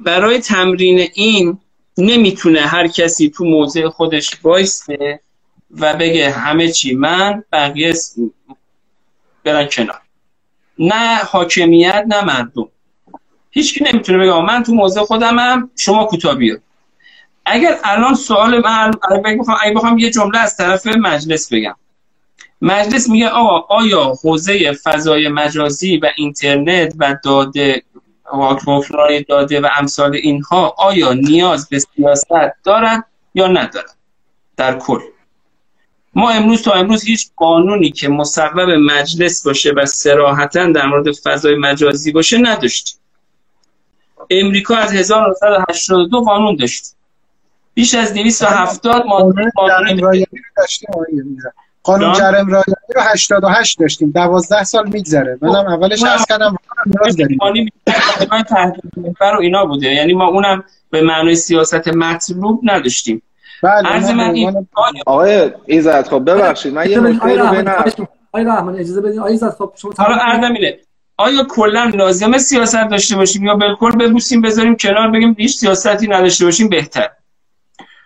برای 0.04 0.40
تمرین 0.40 1.08
این 1.14 1.58
نمی‌تونه 1.98 2.62
هر 2.62 2.88
کسی 2.88 3.30
تو 3.30 3.46
موضع 3.46 3.90
خودش 3.90 4.36
بایسته 4.36 5.20
و 5.72 5.94
بگه 5.94 6.32
همه 6.32 6.72
چی 6.72 6.96
من 6.96 7.44
بقیه 7.52 7.94
برن 9.44 9.68
کنار. 9.72 10.02
نه 10.80 11.16
حاکمیت 11.16 12.06
نه 12.08 12.26
مردم. 12.26 12.68
هیچکی 13.52 13.84
نمی‌تونه 13.84 14.18
بگه 14.18 14.42
من 14.42 14.64
تو 14.64 14.74
موضع 14.74 15.02
خودمم 15.02 15.70
شما 15.76 16.06
کوتاه 16.06 16.38
اگر 17.46 17.78
الان 17.84 18.16
سوال 18.16 18.62
من 18.66 18.92
اگه 19.62 19.74
بخوام 19.76 19.98
یه 19.98 20.10
جمله 20.10 20.40
از 20.40 20.58
طرف 20.58 20.88
مجلس 20.88 21.54
بگم. 21.54 21.76
مجلس 22.62 23.10
میگه 23.10 23.30
آقا 23.30 23.76
آیا 23.76 24.14
حوزه 24.24 24.72
فضای 24.84 25.28
مجازی 25.28 25.98
و 25.98 26.10
اینترنت 26.16 26.94
و 26.98 27.16
داده 27.24 27.84
حکمرانی 28.68 29.24
داده 29.24 29.62
و 29.62 29.70
امثال 29.78 30.16
اینها 30.16 30.76
آیا 30.78 31.14
نیاز 31.14 31.70
به 31.70 31.80
سیاست 31.80 32.28
دارد 32.64 33.06
یا 33.34 33.48
ندارد 33.48 33.96
در 34.58 34.78
کل. 34.78 35.00
ما 36.16 36.30
امروز 36.30 36.62
تا 36.62 36.72
امروز 36.72 37.04
هیچ 37.04 37.30
قانونی 37.36 37.92
که 37.92 38.10
مصوب 38.10 38.60
مجلس 38.60 39.44
باشه 39.44 39.72
و 39.72 39.86
سراحتا 39.86 40.72
در 40.72 40.86
مورد 40.86 41.12
فضای 41.12 41.56
مجازی 41.56 42.12
باشه 42.12 42.38
نداشتیم. 42.38 43.00
امریکا 44.30 44.76
از 44.76 44.94
1982 44.94 46.22
قانون 46.22 46.56
داشت. 46.56 46.84
بیش 47.74 47.96
از 47.96 48.14
270 48.14 49.06
ماده 49.06 49.52
قانون 49.56 50.02
قانون 51.84 52.14
جرم 52.14 52.48
رایانی 52.48 52.94
رو 52.96 53.02
88 53.02 53.80
داشتیم. 53.80 54.12
12 54.12 54.64
سال 54.64 54.90
میگذره. 54.90 55.38
منم 55.42 55.64
خب. 55.64 55.70
اولش 55.70 56.04
عرض 56.04 56.26
کردم 56.26 56.56
نیاز 56.86 57.18
داریم. 57.18 57.40
رو 59.20 59.40
اینا 59.40 59.66
بوده. 59.66 59.88
یعنی 59.88 60.14
ما 60.14 60.28
اونم 60.28 60.64
به 60.90 61.02
معنی 61.02 61.36
سیاست 61.36 61.88
مطلوب 61.88 62.62
نداشتیم. 62.64 63.22
عرض 63.64 64.10
من 64.10 64.34
این 64.34 64.68
آقای 65.06 65.52
ایزد 65.66 66.08
خب 66.08 66.26
ببخشید 66.26 66.74
من 66.74 66.90
یه 66.90 67.00
نکته 67.00 67.36
رو 67.36 67.48
ببینم. 67.48 67.86
آقای 68.34 68.44
رحمان 68.44 68.76
اجازه 68.76 69.02
بدید 69.02 69.20
آقای 69.20 69.32
ایزد 69.32 69.50
خب 69.50 69.74
شما 69.76 69.92
حالا 69.98 70.48
اینه. 70.48 70.78
آیا 71.18 71.44
کلا 71.44 71.92
لازمه 71.94 72.38
سیاست 72.38 72.90
داشته 72.90 73.16
باشیم 73.16 73.46
یا 73.46 73.56
بالکل 73.56 73.92
ببوسیم 73.92 74.42
بذاریم 74.42 74.76
کنار 74.76 75.12
بگیم 75.12 75.36
هیچ 75.40 75.56
سیاستی 75.56 76.08
نداشته 76.08 76.46
باشیم 76.46 76.70
بهتر؟ 76.70 77.10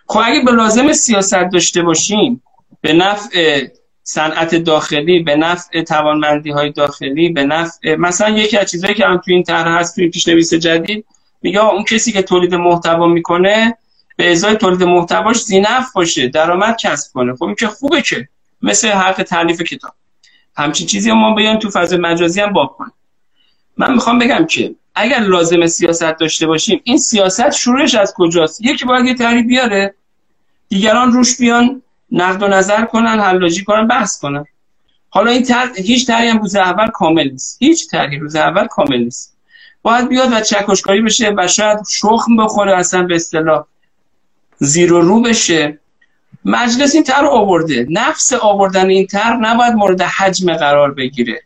خب 0.06 0.20
اگه 0.24 0.40
به 0.44 0.52
لازم 0.52 0.92
سیاست 0.92 1.50
داشته 1.52 1.82
باشیم 1.82 2.42
به 2.80 2.92
نفع 2.92 3.66
صنعت 4.02 4.54
داخلی 4.54 5.22
به 5.22 5.36
نفع 5.36 5.82
توانمندی 5.82 6.50
های 6.50 6.70
داخلی 6.72 7.28
به 7.28 7.44
نفع 7.44 7.96
مثلا 7.96 8.28
یکی 8.28 8.58
از 8.58 8.70
چیزهایی 8.70 8.94
که 8.94 9.06
هم 9.06 9.16
تو 9.16 9.30
این 9.32 9.42
طرح 9.42 9.68
هست 9.68 9.94
تو 9.94 10.00
این 10.02 10.10
پیشنویس 10.10 10.54
جدید 10.54 11.04
میگه 11.42 11.64
اون 11.64 11.84
کسی 11.84 12.12
که 12.12 12.22
تولید 12.22 12.54
محتوا 12.54 13.06
می‌کنه 13.06 13.76
به 14.16 14.32
ازای 14.32 14.56
تولید 14.56 14.82
محتواش 14.82 15.42
زینف 15.42 15.92
باشه 15.94 16.28
درآمد 16.28 16.76
کسب 16.80 17.12
کنه. 17.12 17.34
خب 17.34 17.44
این 17.44 17.54
که 17.54 17.66
خوبه 17.66 18.02
که 18.02 18.28
مثل 18.62 18.88
حق 18.88 19.22
تعلیف 19.22 19.62
کتاب. 19.62 19.94
همچین 20.56 20.86
چیزی 20.86 21.10
هم 21.10 21.18
ما 21.18 21.34
بیان 21.34 21.58
تو 21.58 21.70
فضای 21.70 21.98
مجازی 21.98 22.40
هم 22.40 22.52
باب 22.52 22.76
کنیم. 22.78 22.92
من 23.76 23.94
می‌خوام 23.94 24.18
بگم 24.18 24.46
که 24.46 24.74
اگر 24.94 25.18
لازم 25.18 25.66
سیاست 25.66 26.18
داشته 26.18 26.46
باشیم 26.46 26.80
این 26.84 26.98
سیاست 26.98 27.50
شروعش 27.50 27.94
از 27.94 28.14
کجاست؟ 28.16 28.60
یکی 28.60 28.84
باید 28.84 29.06
یه 29.06 29.14
تحریف 29.14 29.46
بیاره. 29.46 29.94
دیگران 30.68 31.12
روش 31.12 31.36
بیان 31.36 31.82
نقد 32.12 32.42
و 32.42 32.48
نظر 32.48 32.84
کنن 32.84 33.20
حلاجی 33.20 33.64
کنن 33.64 33.86
بحث 33.86 34.18
کنن. 34.20 34.44
حالا 35.10 35.30
این 35.30 35.42
تر... 35.42 35.70
هیچ 35.76 36.06
طرحی 36.06 36.28
هم 36.28 36.38
روز 36.38 36.56
اول 36.56 36.86
کامل 36.86 37.30
نیست. 37.30 37.56
هیچ 37.60 37.90
طرحی 37.90 38.18
روز 38.18 38.36
اول 38.36 38.66
کامل 38.66 38.98
نیست. 38.98 39.36
باید 39.82 40.08
بیاد 40.08 40.32
و 40.32 40.40
چکشکاری 40.40 41.02
بشه 41.02 41.34
و 41.36 41.48
شاید 41.48 41.78
شخم 41.90 42.36
بخوره 42.36 42.78
اصلا 42.78 43.02
به 43.02 43.14
اصطلاح. 43.14 43.64
زیر 44.58 44.92
و 44.92 45.00
رو 45.00 45.22
بشه. 45.22 45.78
مجلس 46.44 46.94
این 46.94 47.04
تر 47.04 47.24
آورده. 47.24 47.86
نفس 47.90 48.32
آوردن 48.32 48.88
این 48.88 49.06
تر 49.06 49.36
نباید 49.36 49.72
مورد 49.72 50.02
حجم 50.02 50.54
قرار 50.56 50.94
بگیره. 50.94 51.42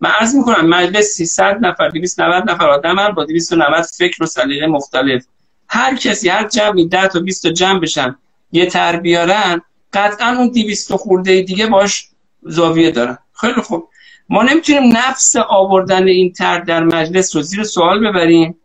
من 0.00 0.10
عرض 0.10 0.34
می‌کنم 0.34 0.68
مجلس 0.68 1.04
300 1.04 1.58
نفر 1.60 1.88
290 1.88 2.50
نفر 2.50 2.70
آدم 2.70 3.14
با 3.16 3.24
290 3.24 3.84
فکر 3.98 4.22
و 4.22 4.26
سلیقه 4.26 4.66
مختلف. 4.66 5.24
هر 5.68 5.96
کسی 5.96 6.28
هر 6.28 6.48
جمعی 6.48 6.88
10 6.88 7.08
تا 7.08 7.20
20 7.20 7.42
تا 7.42 7.50
جمع 7.50 7.80
بشن 7.80 8.16
یه 8.52 8.66
تر 8.66 8.96
بیارن 8.96 9.60
قطعا 9.92 10.36
اون 10.38 10.48
200 10.48 10.92
خورده 10.92 11.42
دیگه 11.42 11.66
باش 11.66 12.08
زاویه 12.42 12.90
دارن. 12.90 13.18
خیلی 13.40 13.60
خوب. 13.60 13.88
ما 14.28 14.42
نمی‌تونیم 14.42 14.96
نفس 14.96 15.36
آوردن 15.36 16.08
این 16.08 16.32
تر 16.32 16.58
در 16.58 16.84
مجلس 16.84 17.36
رو 17.36 17.42
زیر 17.42 17.64
سوال 17.64 18.08
ببریم. 18.08 18.56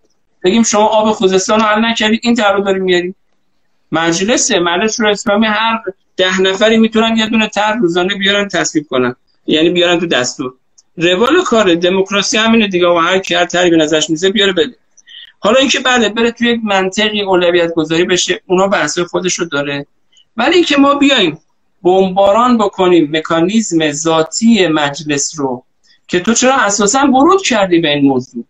بگیم 0.43 0.63
شما 0.63 0.85
آب 0.85 1.11
خوزستان 1.11 1.59
رو 1.59 1.65
حل 1.65 1.85
نکردید 1.85 2.19
این 2.23 2.35
تر 2.35 2.53
رو 2.53 2.63
داریم 2.63 2.83
میاریم. 2.83 3.15
مجلس 3.93 4.51
مجلس 4.51 4.99
رو 4.99 5.07
اسلامی 5.07 5.45
هر 5.45 5.79
ده 6.17 6.41
نفری 6.41 6.77
می‌تونن 6.77 7.17
یه 7.17 7.27
دونه 7.27 7.47
تر 7.47 7.73
روزانه 7.73 8.15
بیارن 8.15 8.47
تصویب 8.47 8.87
کنن. 8.89 9.15
یعنی 9.47 9.69
بیارن 9.69 9.99
تو 9.99 10.05
دستور. 10.05 10.53
روال 10.97 11.41
کار 11.43 11.75
دموکراسی 11.75 12.37
همینه 12.37 12.67
دیگه. 12.67 12.87
و 12.87 12.97
هر 12.97 13.19
کی 13.19 13.35
هر 13.35 13.45
تری 13.45 13.69
به 13.69 13.77
نظرش 13.77 14.09
میزه 14.09 14.29
بیاره 14.29 14.53
بده. 14.53 14.75
حالا 15.39 15.59
اینکه 15.59 15.79
بله 15.79 16.09
بره 16.09 16.31
توی 16.31 16.51
یک 16.51 16.59
منطقی 16.63 17.21
اولویت 17.21 17.73
گذاری 17.73 18.03
بشه 18.03 18.41
اونا 18.45 18.67
بحث 18.67 18.99
خودش 18.99 19.39
رو 19.39 19.45
داره. 19.45 19.85
ولی 20.37 20.55
اینکه 20.55 20.77
ما 20.77 20.95
بیایم 20.95 21.39
بمباران 21.83 22.57
بکنیم 22.57 23.09
مکانیزم 23.13 23.91
ذاتی 23.91 24.67
مجلس 24.67 25.39
رو 25.39 25.63
که 26.07 26.19
تو 26.19 26.33
چرا 26.33 26.55
اساسا 26.55 26.99
ورود 26.99 27.41
کردی 27.41 27.79
به 27.79 27.89
این 27.89 28.05
موضوع؟ 28.05 28.45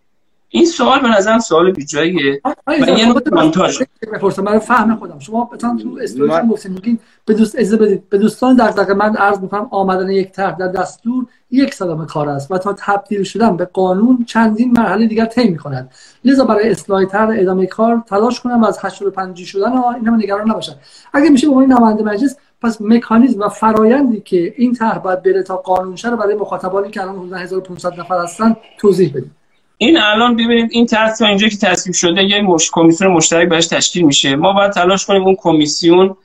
این 0.56 0.66
سوال 0.66 1.00
به 1.02 1.08
نظرم 1.08 1.40
سوال 1.40 1.72
بیجاییه. 1.72 2.42
و 2.68 2.74
یه 2.74 3.06
نوع 3.06 3.22
مونتاژ 3.32 3.82
بپرسم 4.14 4.44
برای 4.44 4.60
فهم 4.60 4.96
خودم. 4.96 5.20
شما 5.20 5.50
مثلا 5.54 5.78
تو 5.84 6.00
استوریتون 6.02 6.48
گفتین 6.48 6.72
میگین 6.72 7.00
به 7.26 7.34
دوست 7.34 7.56
اجازه 7.56 7.78
بدید 7.78 8.10
به 8.10 8.18
دوستان 8.18 8.56
در 8.56 8.70
دقیقه 8.70 8.94
من 8.94 9.16
عرض 9.16 9.40
می‌کنم 9.40 9.68
آمدن 9.72 10.10
یک 10.10 10.32
طرح 10.32 10.58
در 10.58 10.68
دستور 10.68 11.26
یک 11.52 11.74
سلام 11.74 12.06
کار 12.06 12.30
است 12.30 12.52
و 12.52 12.58
تا 12.58 12.76
تبدیل 12.78 13.24
شدن 13.24 13.58
به 13.58 13.66
قانون 13.66 14.26
چندین 14.28 14.72
مرحله 14.72 15.08
دیگر 15.08 15.26
طی 15.26 15.50
می‌کنند 15.50 15.92
لذا 16.26 16.46
برای 16.46 16.70
اصلاح 16.70 17.06
طرح 17.06 17.36
ادامه 17.40 17.66
کار 17.66 18.04
تلاش 18.08 18.42
کنم 18.42 18.62
و 18.62 18.66
از 18.66 18.80
85 18.82 19.44
شدن 19.46 19.72
اینا 19.96 20.16
نگران 20.16 20.50
نباشن 20.50 20.74
اگه 21.14 21.30
میشه 21.30 21.48
به 21.48 21.54
عنوان 21.54 21.78
نماینده 21.78 22.04
مجلس 22.04 22.36
پس 22.62 22.82
مکانیزم 22.82 23.40
و 23.40 23.50
فرایندی 23.50 24.22
که 24.22 24.54
این 24.58 24.74
طرح 24.74 24.98
باید 24.98 25.24
بره 25.24 25.44
تا 25.44 25.58
قانون 25.58 25.98
رو 26.04 26.18
برای 26.18 26.36
مخاطبانی 26.36 26.92
که 26.92 27.02
الان 27.02 27.34
1500 27.34 28.00
نفر 28.00 28.24
هستن 28.24 28.56
توضیح 28.78 29.10
بدید 29.10 29.43
این 29.86 29.98
الان 29.98 30.36
ببینید 30.36 30.70
این 30.72 30.86
تا 30.86 31.26
اینجا 31.26 31.48
که 31.48 31.58
تصویب 31.58 31.96
شده 31.96 32.24
یه 32.24 32.42
مش... 32.42 32.70
کمیسیون 32.74 33.12
مشترک 33.12 33.50
بهش 33.50 33.68
تشکیل 33.68 34.06
میشه. 34.06 34.36
ما 34.36 34.54
باید 34.54 34.72
تلاش 34.72 35.06
کنیم 35.06 35.24
اون 35.24 35.36
کمیسیون 35.40 36.16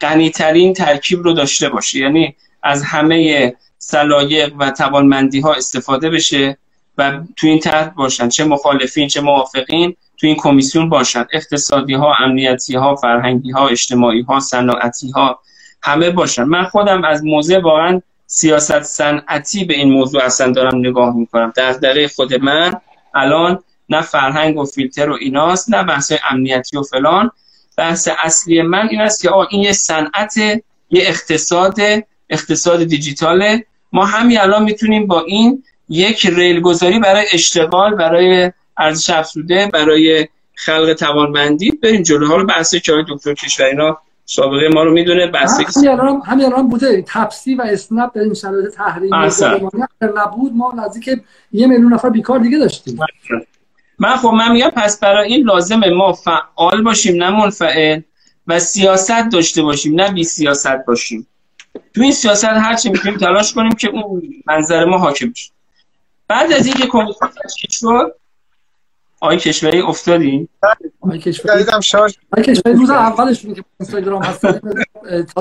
غنیترین 0.00 0.72
ترکیب 0.72 1.22
رو 1.22 1.32
داشته 1.32 1.68
باشه. 1.68 1.98
یعنی 1.98 2.34
از 2.62 2.82
همه 2.82 3.54
سلایق 3.78 4.52
و 4.58 4.70
توانمندی 4.70 5.40
ها 5.40 5.54
استفاده 5.54 6.10
بشه 6.10 6.58
و 6.98 7.20
تو 7.36 7.46
این 7.46 7.58
طرح 7.58 7.88
باشن. 7.88 8.28
چه 8.28 8.44
مخالفین 8.44 9.08
چه 9.08 9.20
موافقین 9.20 9.96
تو 10.20 10.26
این 10.26 10.36
کمیسیون 10.36 10.88
باشن. 10.88 11.26
اقتصادی 11.32 11.94
ها 11.94 12.14
امنیتی 12.18 12.76
ها 12.76 12.96
فرهنگی 12.96 13.50
ها 13.50 13.68
اجتماعی 13.68 14.22
ها 14.22 14.40
صنعتی 14.40 15.10
ها 15.10 15.40
همه 15.82 16.10
باشن. 16.10 16.42
من 16.42 16.64
خودم 16.64 17.04
از 17.04 17.24
موضع 17.24 17.60
واقعا 17.60 18.02
سیاست 18.30 18.82
صنعتی 18.82 19.64
به 19.64 19.74
این 19.74 19.92
موضوع 19.92 20.24
اصلا 20.24 20.52
دارم 20.52 20.78
نگاه 20.78 21.16
می‌کنم. 21.16 21.52
دغدغه 21.56 22.08
خود 22.08 22.34
من 22.34 22.80
الان 23.14 23.58
نه 23.88 24.00
فرهنگ 24.00 24.58
و 24.58 24.64
فیلتر 24.64 25.10
و 25.10 25.16
ایناست 25.20 25.74
نه 25.74 25.82
بحث 25.82 26.12
امنیتی 26.30 26.76
و 26.76 26.82
فلان. 26.82 27.30
بحث 27.76 28.08
اصلی 28.24 28.62
من 28.62 28.88
این 28.88 29.00
است 29.00 29.22
که 29.22 29.30
آه 29.30 29.48
این 29.50 29.62
یه 29.62 29.72
صنعت 29.72 30.36
یه 30.36 30.62
اقتصاد 30.90 31.76
اقتصاد 32.30 32.84
دیجیتاله. 32.84 33.64
ما 33.92 34.04
همین 34.04 34.40
الان 34.40 34.62
می‌تونیم 34.62 35.06
با 35.06 35.20
این 35.20 35.64
یک 35.88 36.26
ریل 36.26 36.60
گذاری 36.60 36.98
برای 36.98 37.26
اشتغال 37.32 37.94
برای 37.94 38.52
ارزش 38.78 39.10
افزوده 39.10 39.66
برای 39.72 40.28
خلق 40.54 40.94
توانمندی 40.94 41.70
بریم 41.70 42.02
جلو. 42.02 42.26
حالا 42.26 42.44
بحث 42.44 42.74
که 42.74 42.92
دکتر 43.08 43.34
کشورینا 43.34 43.98
سابقه 44.30 44.68
ما 44.68 44.82
رو 44.82 44.92
می‌دونه 44.92 45.26
بحث 45.26 45.76
همین 45.76 45.88
الان 45.88 46.22
همین 46.26 46.46
الان 46.46 46.68
بوده. 46.68 47.04
تپسی 47.06 47.54
و 47.54 47.62
اسنپ 47.62 48.14
در 48.14 48.20
این 48.20 48.34
شرایط 48.34 48.74
تحریم 48.74 49.14
نبود 50.16 50.52
ما 50.54 50.74
نزدیک 50.76 51.20
یه 51.52 51.66
میلیون 51.66 51.94
نفر 51.94 52.08
بیکار 52.08 52.38
دیگه 52.38 52.58
داشتیم. 52.58 52.98
من 53.98 54.16
خب 54.16 54.28
من 54.28 54.52
میگم 54.52 54.70
پس 54.70 55.00
برای 55.00 55.32
این 55.32 55.46
لازمه 55.46 55.90
ما 55.90 56.12
فعال 56.12 56.82
باشیم 56.84 57.24
نه 57.24 57.30
منفعل 57.30 58.00
و 58.46 58.58
سیاست 58.58 59.28
داشته 59.32 59.62
باشیم 59.62 60.00
نه 60.00 60.12
بی 60.12 60.24
سیاست 60.24 60.84
باشیم. 60.86 61.26
تو 61.94 62.02
این 62.02 62.12
سیاست 62.12 62.44
هر 62.44 62.74
چی 62.74 62.90
می‌تونیم 62.90 63.18
تلاش 63.18 63.52
کنیم 63.54 63.72
که 63.72 63.88
اون 63.88 64.22
منظر 64.46 64.84
ما 64.84 64.98
حاکم 64.98 65.30
بشه. 65.30 65.50
بعد 66.28 66.52
از 66.52 66.66
اینکه 66.66 66.86
کمیسیون 66.86 67.30
تشکیل 67.44 67.70
شد 67.70 68.14
آقای 69.20 69.36
کشوری 69.36 69.80
افتادی؟ 69.80 70.48
آقای 71.00 71.18
کشوری 71.18 71.64
دیدم 71.64 71.80
شارژ 71.80 72.14
آقای 72.32 72.44
کشوری 72.44 72.76
روز 72.76 72.90
اولش 72.90 73.42
که 73.42 73.64
اینستاگرام 73.80 74.22
هست. 74.22 74.44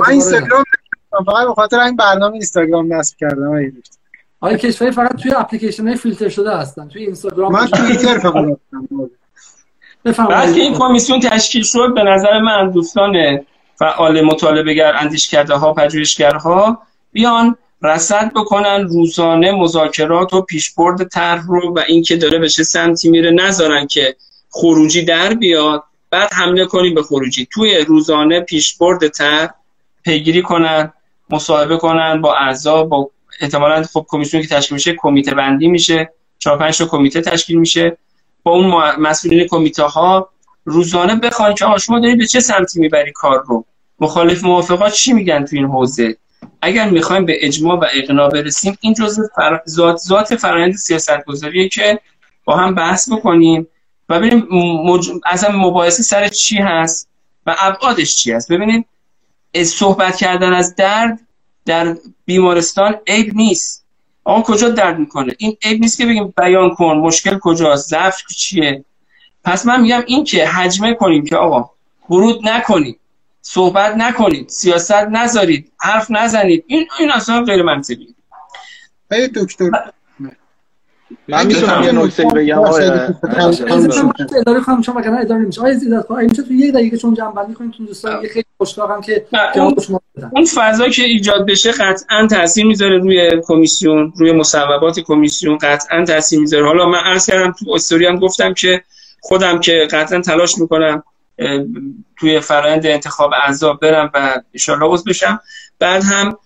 اینستاگرام 0.10 0.64
فقط 1.10 1.48
به 1.48 1.54
خاطر 1.56 1.80
این 1.80 1.96
برنامه 1.96 2.34
اینستاگرام 2.34 2.94
نصب 2.94 3.18
کردم 3.18 3.72
آقای 4.42 4.58
کشوری 4.58 4.92
فقط 4.92 5.16
توی 5.16 5.32
اپلیکیشن 5.32 5.96
فیلتر 5.96 6.30
شده 6.30 6.58
هستن. 6.58 6.88
توی 6.88 7.06
اینستاگرام 7.06 7.52
من 7.52 7.68
توییتر 7.68 8.20
فقط 8.20 8.46
بعد 10.30 10.54
که 10.54 10.62
این 10.62 10.74
کمیسیون 10.74 11.20
تشکیل 11.20 11.64
شد 11.64 11.94
به 11.96 12.04
نظر 12.04 12.40
من 12.40 12.72
دوستان 12.72 13.40
فعال 13.76 14.22
مطالبه 14.22 14.74
گر 14.74 14.96
اندیشکرده 14.96 15.56
ها 15.56 15.74
پژوهشگرها 15.74 16.82
بیان 17.12 17.56
رصد 17.82 18.32
بکنن 18.36 18.88
روزانه 18.88 19.52
مذاکرات 19.52 20.34
و 20.34 20.42
پیشبرد 20.42 21.08
طرح 21.08 21.48
رو 21.48 21.74
و 21.74 21.80
اینکه 21.88 22.18
داره 22.18 22.40
به 22.40 22.50
چه 22.50 22.64
سمتی 22.64 23.10
میره 23.10 23.32
نذارن 23.32 23.88
که 23.88 24.16
خروجی 24.50 25.06
در 25.06 25.34
بیاد. 25.34 25.84
بعد 26.10 26.34
حمله 26.34 26.66
کنیم 26.66 26.96
به 26.96 27.04
خروجی. 27.04 27.48
توی 27.52 27.78
روزانه 27.78 28.40
پیشبرد 28.40 29.08
طرح 29.08 29.54
پیگیری 30.04 30.42
کنن 30.42 30.94
مصاحبه 31.30 31.78
کنن 31.78 32.22
با 32.22 32.36
اعضا 32.36 32.84
با 32.84 33.10
احتمالاً 33.42 33.84
خب 33.84 34.06
کمیسیونی 34.10 34.48
که 34.48 34.56
تشکیل 34.56 34.74
میشه 34.74 34.96
کمیته 34.98 35.36
بندی 35.36 35.68
میشه. 35.68 36.12
چهار 36.40 36.58
پنج 36.58 36.82
کمیته 36.82 37.22
تشکیل 37.22 37.58
میشه. 37.58 37.98
با 38.44 38.52
اون 38.52 38.96
مسئولین 39.00 39.48
کمیته 39.48 39.84
ها 39.84 40.30
روزانه 40.66 41.16
بخواین 41.16 41.56
که 41.56 41.66
شما 41.78 42.00
دارید 42.00 42.18
به 42.18 42.28
چه 42.28 42.40
سمتی 42.40 42.80
می‌بری 42.80 43.12
کار 43.12 43.44
رو؟ 43.48 43.66
مخالف 44.00 44.44
موافقات 44.44 44.94
چی 44.94 45.14
میگن 45.14 45.46
تو 45.46 45.56
این 45.56 45.66
حوزه؟ 45.66 46.18
اگر 46.62 46.90
می‌خوایم 46.90 47.26
به 47.26 47.46
اجماع 47.46 47.78
و 47.78 47.86
اقناع 47.94 48.30
برسیم 48.30 48.78
این 48.82 48.94
جزء 48.94 49.22
فر... 49.36 49.62
ذات 49.70 49.98
ذات 49.98 50.36
فرآیند 50.36 50.74
سیاست 50.74 51.26
گذاریه 51.26 51.70
که 51.70 52.00
با 52.46 52.58
هم 52.58 52.76
بحث 52.76 53.12
بکنیم 53.12 53.68
و 54.10 54.20
ببینیم 54.20 54.48
مج... 54.84 55.10
اصلا 55.26 55.58
مباحثه 55.58 56.04
سر 56.04 56.28
چی 56.28 56.58
هست 56.58 57.10
و 57.46 57.56
ابعادش 57.60 58.16
چی 58.16 58.32
هست. 58.32 58.52
ببینید 58.52 58.86
صحبت 59.64 60.16
کردن 60.16 60.54
از 60.54 60.76
درد 60.76 61.20
در 61.66 61.96
بیمارستان 62.26 62.96
عیب 63.08 63.36
نیست. 63.36 63.86
آقا 64.24 64.42
کجا 64.42 64.70
درد 64.70 65.00
می‌کنه؟ 65.00 65.36
این 65.38 65.58
عیب 65.64 65.82
نیست 65.82 65.98
که 65.98 66.06
بگیم 66.06 66.34
بیان 66.38 66.76
کن 66.76 66.98
مشکل 66.98 67.40
کجاست 67.42 67.90
ضعف 67.90 68.22
چیه؟ 68.38 68.86
پس 69.44 69.66
من 69.66 69.82
میگم 69.82 70.04
این 70.08 70.24
که 70.24 70.48
حجمه 70.48 70.94
کنیم 70.94 71.26
که 71.26 71.36
آقا 71.36 71.70
ورود 72.10 72.48
نکنید 72.48 73.00
صحبت 73.50 73.94
نکنید 73.98 74.50
سیاست 74.50 74.92
نذارید 74.94 75.72
حرف 75.80 76.12
نزنید. 76.12 76.64
این 76.68 76.88
این 77.00 77.12
اصلا 77.12 77.44
غیر 77.44 77.64
منطقی. 77.64 78.16
دکتر. 79.36 79.70
من 81.28 81.48
می‌تونم 81.48 81.84
یه 81.84 81.92
نکته 81.92 82.26
بگم. 82.26 82.60
اداره 84.38 84.62
کنم 84.66 84.82
چون 84.82 84.96
وگرنه 84.96 85.20
اداره 85.20 85.42
نمیشه. 85.42 85.62
آیا 85.62 85.74
زیاد 85.74 86.12
میشه 86.12 86.44
تو 86.44 86.54
یه 86.54 86.72
دقیقه 86.72 86.98
چون 86.98 87.14
جمع 87.14 87.32
بندی 87.32 87.54
کنیم 87.54 87.72
تو 87.72 87.86
دوستان 87.86 88.24
یه 88.24 88.30
خیلی 88.30 88.46
خوشحالم 88.58 89.02
که 89.02 89.26
اون 90.32 90.46
فضا 90.46 90.90
که 90.90 91.04
ایجاد 91.04 91.46
بشه 91.48 91.72
قطعا 91.72 92.28
تاثیر 92.28 92.66
می‌ذاره 92.66 92.98
روی 92.98 93.42
کمیسیون 93.48 94.14
روی 94.18 94.32
مصوبات 94.32 95.00
کمیسیون 95.00 95.58
قطعا 95.58 96.06
تاثیر 96.06 96.40
می‌ذاره. 96.40 96.66
حالا 96.66 96.86
من 96.86 97.00
عرض 97.00 97.26
کردم 97.26 97.52
تو 97.52 97.72
استوری 97.72 98.06
هم 98.06 98.20
گفتم 98.20 98.54
که 98.54 98.84
خودم 99.22 99.60
که 99.60 99.88
قطعا 99.92 100.22
تلاش 100.22 100.58
می‌کنم 100.58 101.04
توی 102.20 102.40
فرآیند 102.40 102.86
انتخاب 102.86 103.32
اعضا 103.34 103.74
برم 103.74 104.12
و 104.14 104.42
ان 104.70 104.84
عضو 104.84 105.04
بشم. 105.04 105.40
بعد 105.80 106.04
هم 106.04 106.38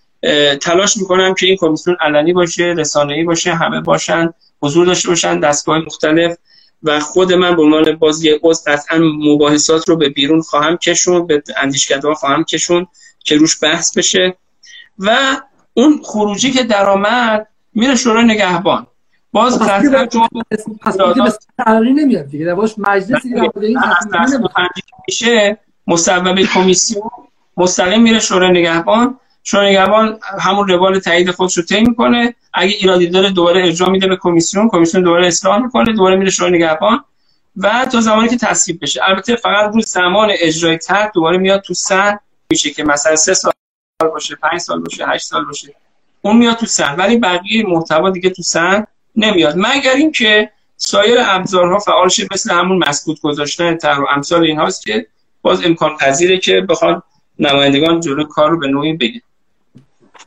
تلاش 0.60 0.96
می‌کنم 0.96 1.34
که 1.34 1.46
این 1.46 1.56
کمیسیون 1.56 1.96
علنی 2.00 2.32
باشه 2.32 2.64
رسانه‌ای 2.64 3.24
باشه 3.24 3.54
همه 3.54 3.80
باشن 3.80 4.34
حضور 4.62 4.86
داشته 4.86 5.08
باشن 5.08 5.40
دستگاه 5.40 5.78
مختلف 5.78 6.36
و 6.82 7.00
خود 7.00 7.32
من 7.32 7.56
به 7.56 7.62
عنوان 7.62 7.96
باز 7.96 8.24
یه 8.24 8.40
عضو 8.42 8.70
قطعا 8.70 8.98
مباحثات 8.98 9.88
رو 9.88 9.96
به 9.96 10.08
بیرون 10.08 10.40
خواهم 10.40 10.76
کشون 10.76 11.26
به 11.26 11.42
اندیشکده 11.56 12.14
خواهم 12.14 12.44
کشون 12.44 12.86
که 13.24 13.36
روش 13.36 13.62
بحث 13.62 13.96
بشه. 13.96 14.34
و 14.98 15.36
اون 15.74 16.00
خروجی 16.04 16.50
که 16.50 16.62
درآمد 16.62 17.46
میره 17.74 17.94
شورای 17.94 18.24
نگهبان. 18.24 18.86
باز 19.32 19.58
قطعا 19.58 20.06
چون 20.06 20.28
پس 20.82 20.96
نمیاد 21.82 22.26
دیگه. 22.26 22.54
مجلسی 22.78 23.34
این 23.60 23.78
میشه 25.08 25.58
مصوبه 25.86 26.46
کمیسیون 26.46 27.10
مستقیم 27.56 28.02
میره 28.02 28.18
شورای 28.18 28.50
نگهبان. 28.50 29.18
شورای 29.44 29.70
نگهبان 29.70 30.18
همون 30.40 30.68
روال 30.68 30.98
تایید 30.98 31.30
خودش 31.30 31.56
رو 31.56 31.62
طی 31.62 31.80
می‌کنه. 31.80 32.34
اگه 32.52 32.72
ایرادی 32.72 33.06
داره 33.06 33.30
دوباره 33.30 33.68
اجرا 33.68 33.88
میده 33.88 34.06
به 34.06 34.16
کمیسیون. 34.16 34.68
کمیسیون 34.68 35.02
دوباره 35.02 35.26
اصلاح 35.26 35.62
می‌کنه 35.62 35.92
دوباره 35.92 36.16
میره 36.16 36.30
شورای 36.30 36.52
نگهبان. 36.52 37.04
و 37.56 37.86
تا 37.92 38.00
زمانی 38.00 38.28
که 38.28 38.36
تصویب 38.36 38.78
بشه. 38.82 39.00
البته 39.04 39.36
فقط 39.36 39.74
روز 39.74 39.86
زمان 39.86 40.28
اجرای 40.40 40.78
طرح 40.78 41.10
دوباره 41.14 41.38
میاد 41.38 41.60
تو 41.60 41.74
سن 41.74 42.18
میشه 42.50 42.70
که 42.70 42.84
مثلا 42.84 43.16
سه 43.16 43.34
سال 43.34 43.52
باشه 44.00 44.34
پنج 44.34 44.60
سال 44.60 44.80
باشه 44.80 45.06
هشت 45.06 45.26
سال 45.26 45.44
باشه. 45.44 45.74
اون 46.22 46.36
میاد 46.36 46.56
تو 46.56 46.66
سن 46.66 46.94
ولی 46.96 47.16
بقیه 47.16 47.66
محتوا 47.66 48.10
دیگه 48.10 48.30
تو 48.30 48.42
سن 48.42 48.86
نمیاد. 49.16 49.54
مگر 49.56 49.94
اینکه 49.96 50.50
سایر 50.76 51.18
ابزارها 51.20 51.78
فعال 51.78 52.08
شه 52.08 52.26
مثل 52.32 52.54
همون 52.54 52.84
مسکوت 52.88 53.20
گذاشتن 53.20 53.76
تر 53.76 54.00
و 54.00 54.06
امثال 54.16 54.44
اینهاست 54.44 54.86
که 54.86 55.06
باز 55.42 55.64
امکان 55.64 55.96
پذیره 55.96 56.38
که 56.38 56.60
بخوان 56.60 57.02
نمایندگان 57.38 58.00
جلو 58.00 58.24
کار 58.24 58.50
رو 58.50 58.58
به 58.58 58.68
نوعی 58.68 58.92
بگیرن. 58.92 59.22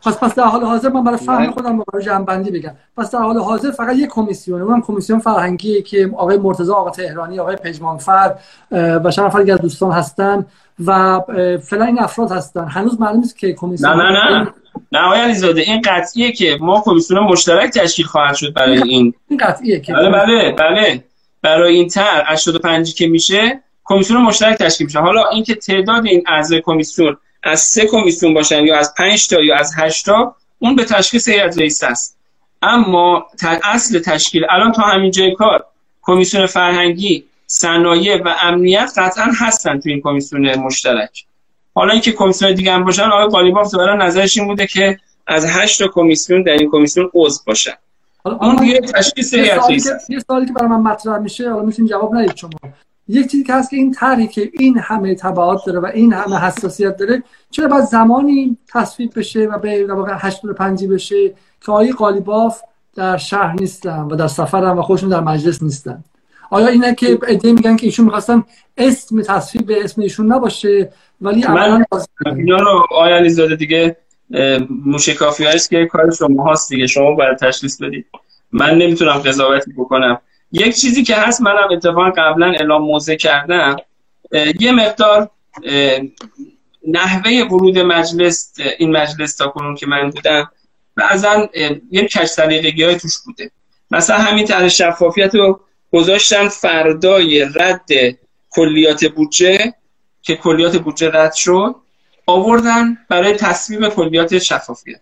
پس 0.06 0.18
پس 0.18 0.36
در 0.36 0.44
حال 0.44 0.64
حاضر 0.64 0.90
من 0.90 1.04
برای 1.04 1.18
فهم 1.18 1.52
خودم 1.52 1.84
برای 1.92 2.06
جنبندی 2.06 2.52
بگم. 2.52 2.76
پس 2.98 3.12
در 3.12 3.20
حال 3.20 3.38
حاضر 3.38 3.72
فقط 3.72 3.96
یک 3.96 4.10
کمیسیون 4.10 4.62
اونم 4.62 4.82
کمیسیون 4.82 5.20
فرهنگی 5.20 5.82
که 5.82 6.12
آقای 6.18 6.38
مرتضی 6.38 6.72
آقا 6.72 6.90
تهرانی 6.90 7.40
آقای 7.40 7.56
پژمانفر 7.56 8.36
و 8.72 9.12
چند 9.12 9.26
نفر 9.26 9.52
از 9.52 9.60
دوستان 9.62 9.92
هستن. 9.92 10.46
و 10.80 11.22
فعلا 11.64 11.86
این 11.86 12.00
افراد 12.00 12.32
هستن. 12.32 12.68
هنوز 12.68 13.00
معلوم 13.02 13.20
نیست 13.20 13.38
که 13.38 13.54
کمیسیون 13.54 14.02
نه 14.02 14.12
نه 14.12 14.38
نه. 14.38 14.54
نه 14.92 15.00
آقای 15.00 15.20
علیزاده 15.20 15.62
این 15.62 15.82
قطعیه 15.86 16.32
که 16.32 16.58
ما 16.62 16.82
کمیسیون 16.86 17.20
مشترک 17.20 17.74
تشکیل 17.74 18.06
خواهد 18.06 18.36
شد 18.36 18.54
برای 18.54 18.82
این. 18.84 19.14
این 19.30 19.40
قطعیه 19.40 19.80
که 19.80 19.94
بله 19.94 20.10
بله 20.10 20.52
بله. 20.52 21.04
برای 21.42 21.76
این 21.76 21.88
تر 21.88 22.24
85 22.28 22.94
که 22.94 23.08
میشه 23.08 23.62
کمیسیون 23.84 24.22
مشترک 24.22 24.58
تشکیل 24.58 24.86
میشه. 24.86 25.00
حالا 25.00 25.30
اینکه 25.30 25.56
تعداد 25.56 26.06
این 26.06 26.24
اعضای 26.28 26.62
کمیسیون 26.62 27.18
از 27.44 27.60
سه 27.60 27.86
کمیسیون 27.86 28.34
باشن 28.34 28.66
یا 28.66 28.78
از 28.78 28.94
پنج 28.98 29.28
تا 29.28 29.42
یا 29.42 29.56
از 29.56 29.74
هشت 29.78 30.06
تا 30.06 30.36
اون 30.60 30.76
به 30.76 30.84
تشخیص 30.84 31.30
هیئت 31.30 31.58
رئیس 31.58 31.84
است. 31.84 32.18
اما 32.62 33.26
اصل 33.64 34.00
تشکیل 34.00 34.46
الان 34.50 34.72
تا 34.72 34.82
همین 34.82 35.12
جای 35.12 35.36
کار 35.36 35.66
کمیسیون 36.02 36.46
فرهنگی 36.46 37.26
صنایع 37.48 38.24
و 38.24 38.34
امنیت 38.42 38.92
قطعا 38.98 39.28
هستن 39.40 39.80
تو 39.80 39.90
این 39.90 40.02
کمیسیون 40.02 40.56
مشترک. 40.56 41.26
حالا 41.76 41.92
اینکه 41.92 42.12
کمیسیون 42.12 42.54
دیگه 42.54 42.74
هم 42.74 42.84
باشن 42.84 43.04
آقای 43.04 43.28
قالیباف 43.28 43.68
ظاهرا 43.68 43.96
نظرش 43.96 44.38
این 44.38 44.48
بوده 44.48 44.68
که 44.68 44.98
از 45.28 45.46
هشت 45.46 45.80
تا 45.80 45.88
کمیسیون 45.88 46.44
در 46.44 46.54
این 46.54 46.70
کمیسیون 46.72 47.10
عضو 47.14 47.40
باشن. 47.48 47.74
اون 48.26 48.56
دیگه 48.56 48.80
تشخیص 48.80 49.34
یه 49.34 50.20
سوالی 50.28 50.46
که 50.46 50.54
برای 50.54 50.70
من 50.70 50.82
مطرح 50.82 51.18
میشه 51.18 51.52
حالا 51.52 51.66
می‌تونید 51.66 51.92
جواب 51.92 52.16
ندید 52.16 52.36
شما. 52.36 52.50
یک 53.08 53.32
چیزی 53.32 53.44
که 53.44 53.54
هست 53.54 53.70
که 53.70 53.78
این 53.78 53.92
طرحی 53.92 54.28
که 54.28 54.52
این 54.54 54.78
همه 54.78 55.16
تبعات 55.16 55.66
داره 55.66 55.80
و 55.80 55.86
این 55.86 56.14
همه 56.14 56.40
حساسیت 56.40 56.98
داره 56.98 57.24
چرا 57.52 57.68
باید 57.68 57.84
زمانی 57.84 58.58
تصویب 58.74 59.12
بشه 59.16 59.40
و 59.40 59.58
به 59.58 59.94
واقع 59.94 60.14
85 60.16 60.86
بشه 60.86 61.34
که 61.62 61.72
آقای 61.72 61.92
قالیباف 61.92 62.62
در 62.96 63.18
شهر 63.18 63.54
نیستن 63.54 64.02
و 64.02 64.16
در 64.16 64.28
سفرن 64.28 64.78
و 64.78 64.82
خودشون 64.82 65.10
در 65.10 65.20
مجلس 65.20 65.64
نیستن؟ 65.64 66.04
آیا 66.50 66.68
اینه 66.68 66.96
که 66.96 67.20
ادعا 67.28 67.54
میگن 67.54 67.76
که 67.76 67.86
ایشون 67.86 68.06
می‌خواستن 68.06 68.44
اسم 68.78 69.22
تصویب 69.22 69.66
به 69.66 69.84
اسم 69.84 70.02
ایشون 70.02 70.34
نباشه 70.34 70.94
ولی 71.22 71.48
من 71.48 71.86
اینا 72.26 72.58
رو 72.58 72.86
آیا 72.92 73.16
علیزاده 73.16 73.56
دیگه 73.56 73.98
موشکافی 74.70 75.46
هست 75.46 75.70
که 75.70 75.86
کار 75.86 76.12
شما 76.12 76.52
هست 76.52 76.70
دیگه 76.70 76.88
شما 76.88 77.12
باید 77.12 77.38
تشخیص 77.38 77.82
بدید. 77.82 78.06
من 78.52 78.78
نمی‌تونم 78.78 79.14
قضاوتی 79.14 79.74
بکنم. 79.74 80.22
یک 80.52 80.76
چیزی 80.76 81.04
که 81.04 81.16
هست 81.16 81.42
منم 81.42 81.68
اتفاقا 81.72 82.10
قبلا 82.10 82.46
اعلام 82.46 82.82
موضع 82.82 83.16
کردم. 83.16 83.76
یه 84.60 84.72
مقدار 84.72 85.30
نحوه 86.88 87.48
ورود 87.52 87.80
مجلس 87.80 88.54
این 88.78 88.98
مجلس 88.98 89.36
تا 89.36 89.48
کنون 89.48 89.76
که 89.76 89.88
من 89.88 90.10
بودم 90.10 90.52
بعضا 90.96 91.50
یه 91.92 92.06
کش 92.06 92.26
سلیقگی 92.26 92.84
های 92.84 92.96
توش 92.96 93.18
بوده. 93.26 93.52
مثلا 93.92 94.18
همین 94.18 94.46
طرح 94.46 94.68
شفافیت 94.68 95.36
رو 95.36 95.60
گذاشتن 95.94 96.48
فردای 96.48 97.46
رد 97.56 97.90
کلیات 98.50 99.06
بودجه 99.06 99.74
که 100.22 100.36
کلیات 100.36 100.78
بودجه 100.78 101.12
رد 101.14 101.34
شد 101.34 101.76
آوردن 102.26 102.98
برای 103.10 103.34
تصویب 103.34 103.88
کلیات 103.88 104.40
شفافیت. 104.40 105.00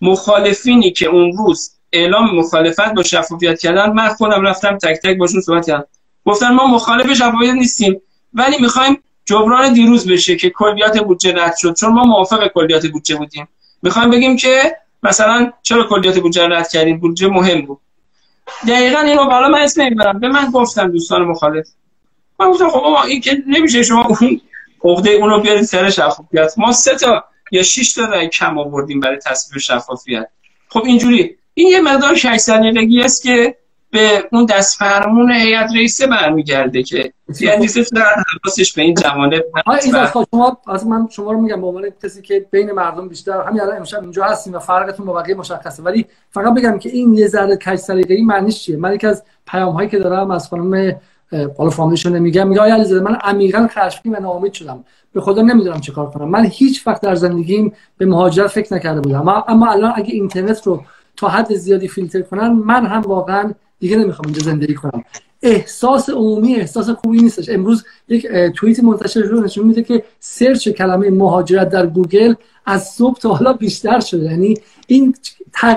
مخالفینی 0.00 0.90
که 0.90 1.06
اون 1.06 1.36
روز 1.36 1.70
اعلام 1.92 2.36
مخالفت 2.36 2.94
با 2.94 3.02
شفافیت 3.02 3.60
کردن 3.60 3.92
من 3.92 4.08
خودم 4.08 4.42
رفتم 4.42 4.78
تک 4.78 4.96
تک 5.02 5.16
باشون 5.16 5.40
صحبت 5.40 5.66
کردم. 5.66 5.86
گفتن 6.24 6.52
ما 6.52 6.66
مخالف 6.66 7.12
شفافیت 7.12 7.54
نیستیم 7.54 8.00
ولی 8.34 8.56
می‌خوایم 8.60 9.02
جبران 9.24 9.72
دیروز 9.72 10.08
بشه 10.08 10.36
که 10.36 10.50
کلیات 10.50 10.98
بودجه 10.98 11.34
رد 11.34 11.56
شد 11.56 11.74
چون 11.74 11.92
ما 11.92 12.04
موافق 12.04 12.46
کلیات 12.46 12.86
بودجه 12.86 13.16
بودیم. 13.16 13.48
می‌خوایم 13.82 14.10
بگیم 14.10 14.36
که 14.36 14.76
مثلا 15.02 15.52
چرا 15.62 15.84
کلیات 15.84 16.18
بودجه 16.18 16.48
رد 16.48 16.68
کردیم؟ 16.68 16.98
بودجه 16.98 17.28
مهم 17.28 17.66
بود. 17.66 17.78
دقیقا 18.68 19.00
اینو 19.00 19.24
بالا 19.24 19.48
من 19.48 19.58
اسم 19.58 19.84
می‌برم 19.84 20.20
به 20.20 20.28
من 20.28 20.50
گفتم 20.50 20.90
دوستان 20.90 21.22
مخالف. 21.22 21.68
من 22.40 22.50
گفتم 22.50 22.68
خب 22.68 22.96
این 23.08 23.20
که 23.20 23.42
نمیشه 23.46 23.82
شما 23.82 24.04
اون 24.04 24.40
عقده 24.84 25.10
اونو 25.10 25.40
بیارید 25.40 25.62
سر 25.62 25.90
شفافیت. 25.90 26.54
ما 26.56 26.72
سه 26.72 26.94
تا 26.94 27.24
یا 27.52 27.62
6 27.62 27.94
تا 27.94 28.04
رای 28.04 28.28
کم 28.28 28.58
آوردیم 28.58 29.00
برای 29.00 29.18
تصویب 29.18 29.60
شفافیت. 29.60 30.28
خب 30.68 30.82
اینجوری. 30.84 31.36
این 31.54 31.68
یه 31.68 31.80
مقدار 31.80 32.14
شش 32.14 32.48
است 33.04 33.22
که 33.22 33.56
به 33.90 34.24
اون 34.32 34.46
دست 34.46 34.78
فرمون 34.78 35.32
هیئت 35.32 35.70
رئیسه 35.74 36.06
برمیگرده 36.06 36.82
که 36.82 37.12
یعنی 37.40 37.66
در 37.94 38.14
حواسش 38.44 38.72
به 38.72 38.82
این 38.82 38.94
جوانب 38.94 39.42
شما 40.12 40.58
از 40.68 40.86
من 40.86 41.08
شما 41.10 41.32
رو 41.32 41.40
میگم 41.40 41.60
به 41.60 41.66
عنوان 41.66 41.84
کسی 42.02 42.22
که 42.22 42.46
بین 42.50 42.72
مردم 42.72 43.08
بیشتر 43.08 43.42
همین 43.42 43.60
الان 43.60 43.76
امشب 43.76 44.02
اینجا 44.02 44.24
هستیم 44.24 44.54
و 44.54 44.58
فرقتون 44.58 45.06
با 45.06 45.12
بقیه 45.12 45.34
مشخصه. 45.34 45.82
ولی 45.82 46.06
فقط 46.30 46.54
بگم 46.54 46.78
که 46.78 46.88
این 46.88 47.14
یه 47.14 47.26
ذره 47.26 47.56
کج 47.56 47.76
سلیقه‌ای 47.76 48.22
معنیش 48.22 48.62
چیه؟ 48.62 48.76
من 48.76 48.94
یکی 48.94 49.06
از 49.06 49.22
پیام 49.46 49.72
هایی 49.72 49.88
که 49.88 49.98
دارم 49.98 50.30
از 50.30 50.48
خانم 50.48 50.92
بالا 51.58 51.70
فامیلشون 51.70 52.18
میگم 52.18 52.48
میگه 52.48 52.60
آیا 52.60 52.74
علیزاده 52.74 53.00
من 53.00 53.14
عمیقا 53.14 53.68
خشمگین 53.70 54.16
و 54.16 54.20
ناامید 54.20 54.52
شدم. 54.52 54.84
به 55.12 55.20
خدا 55.20 55.42
نمی‌دونم 55.42 55.80
چه 55.80 55.92
کار 55.92 56.10
کنم. 56.10 56.28
من 56.28 56.44
هیچ 56.44 56.86
وقت 56.86 57.00
در 57.02 57.14
زندگیم 57.14 57.72
به 57.98 58.06
مهاجرت 58.06 58.46
فکر 58.46 58.74
نکرده 58.74 59.00
بودم. 59.00 59.28
اما 59.28 59.70
الان 59.70 59.92
اگه 59.96 60.14
اینترنت 60.14 60.66
رو 60.66 60.82
تا 61.16 61.28
حد 61.28 61.54
زیادی 61.54 61.88
فیلتر 61.88 62.22
کنن 62.22 62.48
من 62.48 62.86
هم 62.86 63.00
واقعا 63.00 63.52
دیگه 63.80 63.96
نمی‌خوام 63.96 64.26
اینجا 64.26 64.44
زندگی 64.44 64.74
کنم. 64.74 65.04
احساس 65.42 66.10
عمومی 66.10 66.54
احساس 66.54 66.90
خوبی 66.90 67.22
نیستش. 67.22 67.48
امروز 67.48 67.84
یک 68.08 68.26
توییت 68.26 68.80
منتشر 68.80 69.22
شده 69.22 69.40
نشون 69.40 69.66
میده 69.66 69.82
که 69.82 70.04
search 70.20 70.68
کلمه 70.68 71.10
مهاجرت 71.10 71.68
در 71.68 71.86
گوگل 71.86 72.34
از 72.66 72.88
صبح 72.88 73.18
تا 73.18 73.28
حالا 73.28 73.52
بیشتر 73.52 74.00
شده. 74.00 74.24
یعنی 74.24 74.54
این 74.86 75.14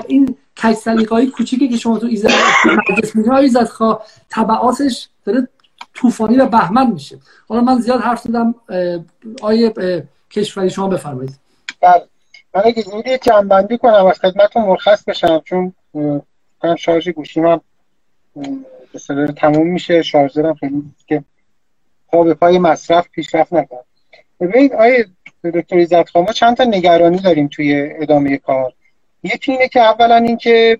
این 0.08 0.36
کج 0.62 1.30
کوچیکی 1.36 1.68
که 1.68 1.76
شما 1.76 1.98
تو 1.98 2.06
ایزد 2.06 2.30
مجلس 2.74 3.16
ایزدخواه 3.40 4.04
تبعاتش 4.30 5.08
داره 5.24 5.48
طوفانی 5.94 6.36
و 6.36 6.46
بهمن 6.46 6.90
میشه. 6.90 7.18
حالا 7.48 7.60
من 7.60 7.80
زیاد 7.80 8.00
حرف 8.00 8.20
زدم 8.20 8.54
آقای 9.42 9.72
کشوری 10.30 10.70
شما 10.70 10.88
بفرمایید. 10.88 11.38
بله. 11.82 12.04
من 12.54 12.62
اگه 12.64 12.82
زودی 12.82 13.18
جنبندی 13.18 13.78
کنم 13.78 14.06
از 14.06 14.18
خدمتتون 14.18 14.62
مرخص 14.62 15.04
بشم 15.04 15.42
چون 15.44 15.72
شارژ 16.78 17.08
گوشی 17.08 17.40
من 17.40 17.60
به 19.08 19.32
تموم 19.36 19.66
میشه. 19.66 20.02
شارژرم 20.02 20.54
خیلی 20.54 20.82
که 21.06 21.24
پا 22.08 22.22
به 22.22 22.34
پای 22.34 22.58
مصرف 22.58 23.08
پیشرفت 23.08 23.52
نکنم 23.52 23.84
ببینید 24.40 24.72
آیه 24.72 25.06
دکتر 25.54 25.76
ایزد 25.76 26.04
ما 26.14 26.32
چند 26.32 26.56
تا 26.56 26.64
نگرانی 26.64 27.18
داریم 27.18 27.48
توی 27.48 27.90
ادامه 28.00 28.36
کار. 28.36 28.72
یکی 29.22 29.52
اینه 29.52 29.68
که 29.68 29.80
اولا 29.80 30.16
اینکه 30.16 30.78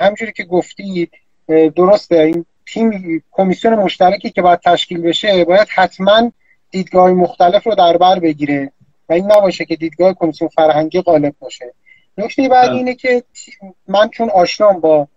همجوری 0.00 0.32
که 0.32 0.44
گفتید 0.44 1.10
درسته 1.76 2.16
این 2.16 2.44
تیم 2.66 3.22
کمیسیون 3.30 3.74
مشترکی 3.74 4.30
که 4.30 4.42
باید 4.42 4.60
تشکیل 4.64 5.02
بشه 5.02 5.44
باید 5.44 5.68
حتما 5.74 6.32
دیدگاه 6.70 7.10
مختلف 7.10 7.66
رو 7.66 7.74
در 7.74 7.96
بر 7.96 8.18
بگیره 8.18 8.72
و 9.08 9.12
این 9.12 9.32
نباشه 9.32 9.64
که 9.64 9.76
دیدگاه 9.76 10.14
کمیسیون 10.14 10.48
فرهنگی 10.48 11.00
غالب 11.00 11.34
باشه. 11.40 11.74
نکته 12.18 12.48
بعد. 12.48 12.70
اینه 12.70 12.94
که 12.94 13.22
من 13.88 14.08
چون 14.08 14.30
آشنام 14.30 14.80
با 14.80 15.08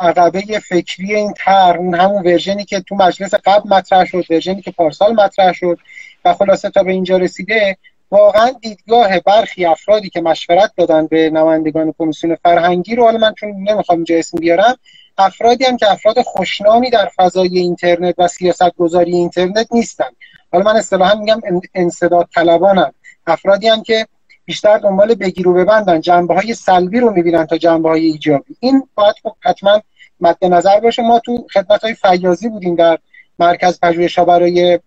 عقبه 0.00 0.40
فکری 0.68 1.14
این 1.14 1.32
تر 1.36 1.76
اون 1.78 1.94
همون 1.94 2.22
ورژنی 2.22 2.64
که 2.64 2.80
تو 2.80 2.94
مجلس 2.94 3.34
قبل 3.34 3.68
مطرح 3.68 4.04
شد 4.04 4.24
ورژنی 4.30 4.62
که 4.62 4.70
پارسال 4.70 5.14
مطرح 5.14 5.52
شد 5.52 5.78
و 6.24 6.34
خلاصه 6.34 6.70
تا 6.70 6.82
به 6.82 6.92
اینجا 6.92 7.16
رسیده 7.16 7.76
واقعا 8.10 8.50
دیدگاه 8.60 9.20
برخی 9.20 9.64
افرادی 9.64 10.10
که 10.10 10.20
مشورت 10.20 10.72
دادن 10.76 11.06
به 11.06 11.30
نمایندگان 11.30 11.94
کمیسیون 11.98 12.34
فرهنگی 12.34 12.94
رو 12.94 13.04
حالا 13.04 13.18
من 13.18 13.34
چون 13.34 13.50
نمی‌خوام 13.50 13.98
اینجا 13.98 14.16
اسم 14.16 14.38
بیارم 14.38 14.76
افرادی 15.18 15.64
هم 15.64 15.76
که 15.76 15.92
افراد 15.92 16.22
خوشنامی 16.22 16.90
در 16.90 17.10
فضای 17.16 17.58
اینترنت 17.58 18.14
و 18.18 18.28
سیاست 18.28 18.76
گذاری 18.76 19.12
اینترنت 19.16 19.68
نیستن. 19.70 20.10
حالا 20.52 20.64
من 20.64 20.76
اصطلاحا 20.76 21.14
میگم 21.14 21.40
انصداد 21.74 22.28
طلبانم. 22.34 22.92
افرادی 23.26 23.68
هم 23.68 23.82
که 23.82 24.06
بیشتر 24.44 24.78
دنبال 24.78 25.14
بگیر 25.14 25.48
و 25.48 25.54
ببندن. 25.54 26.00
جنبه 26.00 26.34
های 26.34 26.54
سلبی 26.54 27.00
رو 27.00 27.10
می‌بینن 27.10 27.46
تا 27.46 27.56
جنبه 27.58 27.88
های 27.88 28.06
ایجابی. 28.06 28.56
این 28.60 28.88
باید 28.94 29.14
خب 29.22 29.34
حتما 29.40 29.82
مد 30.20 30.44
نظر 30.44 30.80
باشه. 30.80 31.02
ما 31.02 31.18
تو 31.18 31.46
خدمت 31.52 31.84
های 31.84 31.94
فیاضی 31.94 32.48
بودیم 32.48 32.74
در 32.74 32.98
مرکز 33.38 33.80
پژوهش 33.80 34.18
برای 34.18 34.80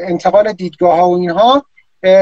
انتقال 0.00 0.52
دیدگاه 0.52 0.96
ها 0.96 1.08
و 1.08 1.16
اینها. 1.16 1.64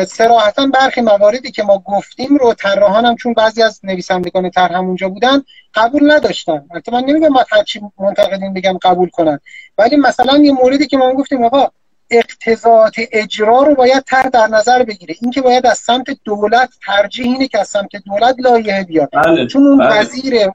سراحتا 0.06 0.66
برخی 0.66 1.00
مواردی 1.00 1.50
که 1.50 1.62
ما 1.62 1.78
گفتیم 1.78 2.36
رو 2.36 2.54
طراحان 2.54 3.04
هم 3.04 3.16
چون 3.16 3.34
بعضی 3.34 3.62
از 3.62 3.80
نویسندگان 3.84 4.50
طرح 4.50 4.80
اونجا 4.80 5.08
بودن 5.08 5.42
قبول 5.74 6.12
نداشتن. 6.12 6.64
البته 6.70 6.92
من 6.92 7.04
نمیگم 7.04 7.28
ما 7.28 7.44
هرچی 7.50 7.80
منتقدین 7.98 8.54
بگم 8.54 8.78
قبول 8.82 9.08
کنن. 9.08 9.40
ولی 9.78 9.96
مثلا 9.96 10.36
یه 10.36 10.52
موردی 10.52 10.86
که 10.86 10.96
ما 10.96 11.12
گفتیم 11.12 11.44
آقا 11.44 11.68
اقتضاعات 12.10 12.94
اجرا 13.12 13.62
رو 13.62 13.74
باید 13.74 14.04
تر 14.04 14.22
در 14.22 14.46
نظر 14.46 14.82
بگیره. 14.82 15.14
اینکه 15.22 15.42
باید 15.42 15.66
از 15.66 15.78
سمت 15.78 16.06
دولت 16.24 16.70
ترجیح 16.86 17.26
اینه 17.26 17.48
که 17.48 17.60
از 17.60 17.68
سمت 17.68 17.90
دولت 18.06 18.36
لایحه 18.38 18.84
بیاد 18.84 19.08
بله، 19.12 19.46
چون 19.46 19.66
اون 19.66 19.78
بله. 19.78 20.00
وزیر 20.00 20.50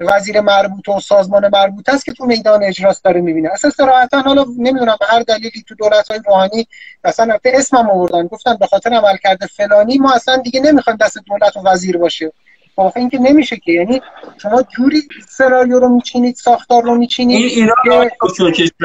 وزیر 0.00 0.40
مربوط 0.40 0.88
و 0.88 1.00
سازمان 1.00 1.48
مربوط 1.52 1.88
است 1.88 2.04
که 2.04 2.12
تو 2.12 2.26
میدان 2.26 2.64
اجراست 2.64 3.04
داره 3.04 3.20
می‌بینه. 3.20 3.48
اصلا 3.52 3.70
صراحتا 3.70 4.20
حالا 4.20 4.44
نمی‌دونم 4.58 4.96
به 5.00 5.06
هر 5.06 5.22
دلیلی 5.22 5.64
تو 5.68 5.74
دولت 5.74 6.10
های 6.10 6.20
روحانی 6.26 6.68
اصلا 7.04 7.38
اسمم 7.44 7.90
آوردن. 7.90 8.26
گفتن 8.26 8.56
به 8.56 8.66
خاطر 8.66 8.90
عملکرد 8.90 9.46
فلانی 9.46 9.98
ما 9.98 10.12
اصلا 10.14 10.36
دیگه 10.36 10.60
نمی‌خوایم 10.60 10.96
دست 10.96 11.18
دولت 11.26 11.56
و 11.56 11.60
وزیر 11.68 11.98
باشه. 11.98 12.32
واقعا 12.76 13.00
اینکه 13.00 13.18
نمیشه 13.18 13.56
که. 13.56 13.72
یعنی 13.72 14.00
شما 14.42 14.62
جوری 14.76 15.02
سناریو 15.28 15.80
رو 15.80 15.88
میچینید 15.88 16.36
ساختار 16.36 16.82
رو 16.82 16.94
میچینید 16.94 17.36
این 17.36 17.70
ایراد 17.84 18.08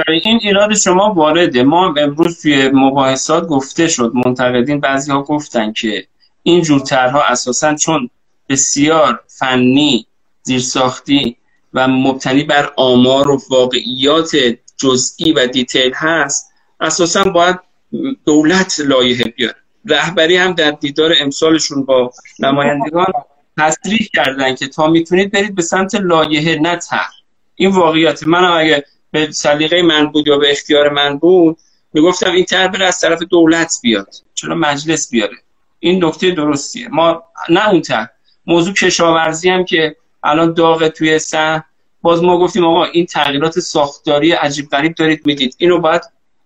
این 0.08 0.40
ایراد 0.42 0.74
شما 0.74 1.14
وارده. 1.14 1.64
ما 1.64 1.96
امروز 1.98 2.42
توی 2.42 2.70
مباحثات 2.74 3.48
گفته 3.48 3.88
شد 3.88 4.12
منتقدین 4.26 4.80
بعضی 4.80 5.12
ها 5.12 5.22
گفتن 5.24 5.74
که 5.74 6.08
این 6.44 6.62
جور 6.62 6.80
طرحها 6.80 7.22
اساسا 7.22 7.76
چون 7.76 8.10
بسیار 8.50 9.20
فنی 9.28 10.06
زیرساختی 10.44 11.38
و 11.74 11.88
مبتنی 11.88 12.44
بر 12.44 12.72
آمار 12.76 13.32
و 13.32 13.42
واقعیات 13.50 14.32
جزئی 14.78 15.34
و 15.34 15.48
دیتیل 15.48 15.94
هست 15.96 16.52
اساسا 16.80 17.24
باید 17.24 17.60
دولت 18.26 18.80
لایحه 18.80 19.24
بیاره. 19.24 19.56
رهبری 19.86 20.38
هم 20.38 20.54
در 20.54 20.72
دیدار 20.72 21.14
امسالشون 21.20 21.86
با 21.86 22.12
نمایندگان 22.40 23.14
تصریح 23.62 24.10
کردن 24.14 24.56
که 24.56 24.68
تا 24.68 24.88
می‌تونید 24.88 25.32
برید 25.32 25.56
به 25.56 25.62
سمت 25.62 25.96
لایحه 25.96 26.60
نه 26.60 26.80
این 27.56 27.72
واقعیت. 27.72 28.28
من 28.28 28.44
اگه 28.44 28.86
به 29.12 29.32
سلیقه 29.32 29.82
من 29.82 30.12
بود 30.12 30.28
یا 30.28 30.38
به 30.38 30.52
اختیار 30.52 30.90
من 30.90 31.18
بود 31.18 31.58
می‌گفتم 31.94 32.32
این 32.32 32.46
طرح 32.46 32.68
بره 32.68 32.86
از 32.86 33.00
طرف 33.00 33.24
دولت 33.24 33.74
بیاد. 33.82 34.16
چرا 34.34 34.56
مجلس 34.56 35.10
بیاره؟ 35.10 35.36
این 35.80 36.06
نکته 36.06 36.32
درستیه. 36.32 36.88
ما 36.88 37.24
نه 37.50 37.70
اون 37.70 37.82
طرح. 37.82 38.10
موضوع 38.46 38.74
کشاورزی 38.74 39.50
هم 39.50 39.66
که 39.66 39.96
الان 40.24 40.54
داغ 40.54 40.88
توی 40.88 41.20
سه 41.20 41.64
باز 42.02 42.24
ما 42.24 42.40
گفتیم 42.40 42.66
آقا 42.66 42.86
این 42.86 43.06
تغییرات 43.06 43.60
ساختاری 43.60 44.32
عجیب 44.32 44.70
غریب 44.70 44.96
دارید 44.96 45.26
می‌دید 45.26 45.56
اینو 45.58 45.80
باید 45.80 46.02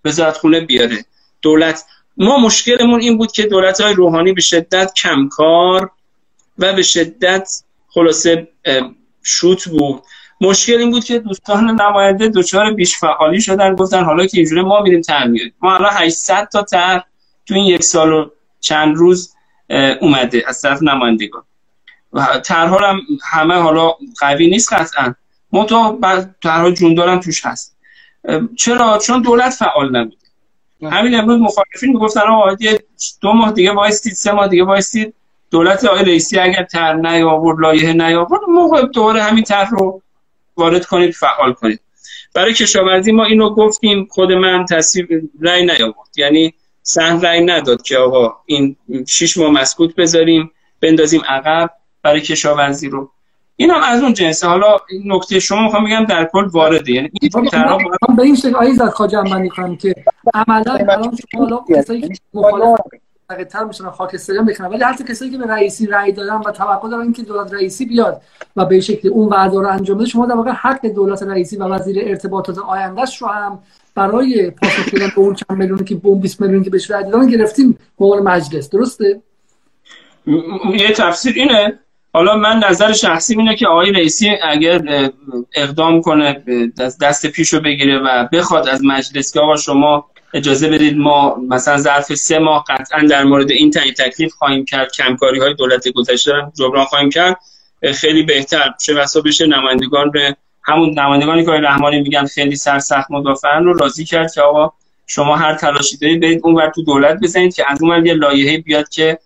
وزارت 0.06 0.38
خونه 0.38 0.60
بیاره. 0.60 1.06
دولت. 1.42 1.86
ما 2.18 2.38
مشکلمون 2.38 3.02
این 3.02 3.18
بود 3.18 3.32
که 3.32 3.44
دولت 3.44 3.82
های 3.82 3.94
روحانی 3.94 4.34
به 4.34 4.42
شدت 4.42 4.94
کمکار 4.94 5.92
و 6.58 6.74
به 6.74 6.84
شدت 6.84 7.50
خلاصه 7.88 8.48
شوت 9.24 9.70
بود. 9.70 10.02
مشکل 10.42 10.78
این 10.78 10.92
بود 10.92 11.04
که 11.04 11.20
دوستان 11.20 11.82
نماینده 11.82 12.28
دچار 12.28 12.74
بیش 12.74 12.98
فعالی 12.98 13.42
شدن 13.42 13.76
گفتن 13.76 14.04
حالا 14.04 14.26
که 14.26 14.38
اینجوری 14.38 14.62
ما 14.62 14.82
میریم 14.82 15.02
تر 15.02 15.28
ما 15.62 15.76
الان 15.76 15.92
800 15.94 16.48
تا 16.54 16.64
تر 16.64 17.04
تو 17.46 17.54
این 17.54 17.66
یک 17.66 17.84
سال 17.84 18.14
و 18.14 18.30
چند 18.60 18.96
روز 18.96 19.36
اومده 20.02 20.44
از 20.48 20.62
طرف 20.62 20.84
نمایندگان. 20.84 21.44
و 22.14 22.40
طرها 22.46 22.90
هم 22.90 23.02
همه 23.24 23.54
حالا 23.54 23.94
قوی 24.20 24.50
نیست 24.50 24.74
قطعا. 24.74 25.16
منتها 25.52 26.00
طرها 26.44 26.72
جوندار 26.72 27.18
توش 27.18 27.46
هست. 27.46 27.78
چرا؟ 28.58 28.98
چون 28.98 29.22
دولت 29.22 29.50
فعال 29.50 29.96
نبوده. 29.98 30.18
همین 30.82 31.16
امروز 31.16 31.40
مخالفین 31.40 31.90
می‌گفتن 31.90 32.22
آقا 32.22 32.56
دو 33.22 33.34
ماه 33.34 33.52
دیگه 33.52 33.72
وایستید 33.72 34.14
سه 34.14 34.32
ماه 34.32 34.48
دیگه 34.48 34.64
وایستید 34.64 35.14
دولت 35.56 35.86
آقای 35.86 36.06
رئیسی 36.06 36.40
اگر 36.40 36.64
تر 36.64 36.94
نیاورد 36.94 37.60
لایحه 37.60 37.94
نیاورد 37.94 38.42
موقع 38.48 38.82
دوباره 38.82 39.22
همین 39.22 39.44
طرح 39.44 39.70
رو 39.70 40.02
وارد 40.58 40.86
کنید 40.86 41.14
فعال 41.14 41.54
کنید. 41.54 41.80
برای 42.34 42.54
کشاورزی 42.54 43.12
ما 43.12 43.26
اینو 43.26 43.50
گفتیم 43.50 44.08
خود 44.12 44.32
من 44.32 44.66
تصویر 44.66 45.08
رأی 45.42 45.66
نیاورد. 45.66 46.18
یعنی 46.18 46.54
سهم 46.82 47.22
رأی 47.22 47.46
نداد 47.46 47.82
که 47.82 47.98
آقا 47.98 48.36
این 48.46 48.76
شش 49.08 49.38
ماه 49.38 49.52
مسکوت 49.52 49.96
بذاریم 49.96 50.52
بندازیم 50.82 51.22
عقب 51.28 51.70
برای 52.04 52.22
کشاورزی 52.22 52.90
رو. 52.90 53.12
این 53.56 53.72
هم 53.72 53.82
از 53.84 54.02
اون 54.02 54.14
جنسه. 54.14 54.48
حالا 54.48 54.78
این 54.90 55.14
نکته 55.14 55.40
شما 55.40 55.62
می‌خوام 55.62 55.86
بگم 55.86 56.06
در 56.06 56.30
کل 56.32 56.46
وارده. 56.46 56.92
یعنی 56.92 57.10
این 57.22 57.50
طرح 57.50 57.78
به 58.18 58.24
این 58.24 58.36
شکل 58.36 58.56
آیز 58.56 58.82
از 58.82 58.90
خواجه 58.90 59.22
من 59.22 59.48
کنم 59.48 59.76
که 59.76 59.96
عملا 60.34 60.74
الان 60.74 61.18
شما 61.34 61.44
حالا 61.44 61.64
کسایی 61.70 62.02
که 62.02 62.14
مخالف 62.34 62.80
تر 63.28 63.64
میشن 63.64 63.90
خاکستری 63.90 64.38
هم 64.38 64.46
بکنن 64.46 64.68
ولی 64.68 64.84
حتی 64.84 65.04
کسایی 65.04 65.32
که 65.32 65.38
به 65.38 65.46
رئیسی 65.46 65.88
رأی 65.88 66.12
دادن 66.12 66.36
و 66.36 66.52
توقع 66.52 66.90
دارن 66.90 67.14
که 67.14 67.24
دولت 67.24 67.54
رئیسی 67.54 67.86
بیاد 67.86 68.22
و 68.56 68.66
به 68.66 68.80
شکل 68.80 69.08
اون 69.08 69.30
وعده 69.30 69.60
رو 69.60 69.68
انجام 69.68 69.98
بده 69.98 70.08
شما 70.08 70.26
در 70.26 70.36
واقع 70.36 70.52
حق 70.52 70.86
دولت 70.86 71.24
رئیسی 71.24 71.58
و 71.58 71.64
وزیر 71.64 72.04
ارتباطات 72.08 72.58
آیندهش 72.58 73.22
رو 73.22 73.28
هم 73.28 73.60
برای 73.96 74.52
پاسخ 74.52 74.92
دادن 74.92 75.08
به 75.16 75.20
اون 75.20 75.36
چند 75.36 75.58
میلیونی 75.58 75.84
که 75.84 75.96
بوم 75.96 76.20
20 76.20 76.42
میلیونی 76.42 76.64
که 76.64 76.70
بهش 76.70 76.92
رأی 76.92 77.04
دادن 77.04 77.28
گرفتیم 77.28 77.78
به 78.00 78.06
مجلس. 78.06 78.70
درسته؟ 78.70 79.22
یه 80.74 80.92
تفسیر 80.92 81.34
اینه. 81.36 81.80
حالا 82.14 82.38
من 82.38 82.64
نظر 82.70 82.94
شخصی 82.94 83.36
اینه 83.38 83.56
که 83.56 83.68
آقای 83.68 83.92
رئیسی 83.92 84.30
اگر 84.44 85.10
اقدام 85.56 86.02
کنه 86.02 86.44
دست 87.02 87.26
پیشو 87.26 87.60
بگیره 87.60 87.98
و 87.98 88.28
بخواد 88.34 88.68
از 88.68 88.82
مجلس 88.84 89.34
که 89.34 89.40
آقا 89.40 89.58
شما 89.58 90.10
اجازه 90.36 90.70
بدید 90.70 90.98
ما 90.98 91.36
مثلا 91.50 91.78
ظرف 91.78 92.14
سه 92.14 92.40
ماه 92.40 92.64
قطعا 92.68 93.08
در 93.08 93.24
مورد 93.24 93.52
این 93.52 93.72
تعیین 93.72 93.94
تکلیف 93.94 94.34
خواهیم 94.34 94.66
کرد 94.66 94.92
کمکاری 94.92 95.40
های 95.40 95.54
دولت 95.54 95.88
گذشته 95.88 96.32
جبران 96.60 96.86
خواهیم 96.86 97.10
کرد. 97.10 97.38
خیلی 97.94 98.24
بهتر 98.24 98.74
چه 98.82 98.94
بسا 98.94 99.22
بشه 99.22 99.48
نمایندگان 99.48 100.12
به 100.12 100.36
همون 100.64 101.00
نمایندگانی 101.00 101.46
که 101.46 101.52
رحمانی 101.52 102.02
میگن 102.02 102.26
خیلی 102.26 102.56
سرسخت 102.56 103.12
مدافعن 103.12 103.64
رو 103.64 103.74
راضی 103.74 104.06
کرد 104.06 104.34
که 104.34 104.42
آقا 104.42 104.72
شما 105.08 105.36
هر 105.36 105.54
تلاشی 105.54 105.98
دارید 105.98 106.22
برید 106.22 106.42
اون 106.44 106.56
ور 106.56 106.70
تو 106.70 106.84
دولت 106.84 107.20
بزنید 107.24 107.56
که 107.56 107.72
از 107.72 107.82
اون 107.82 108.06
یه 108.06 108.14
لایحه 108.14 108.58
بیاد 108.58 108.90
که 108.90 109.20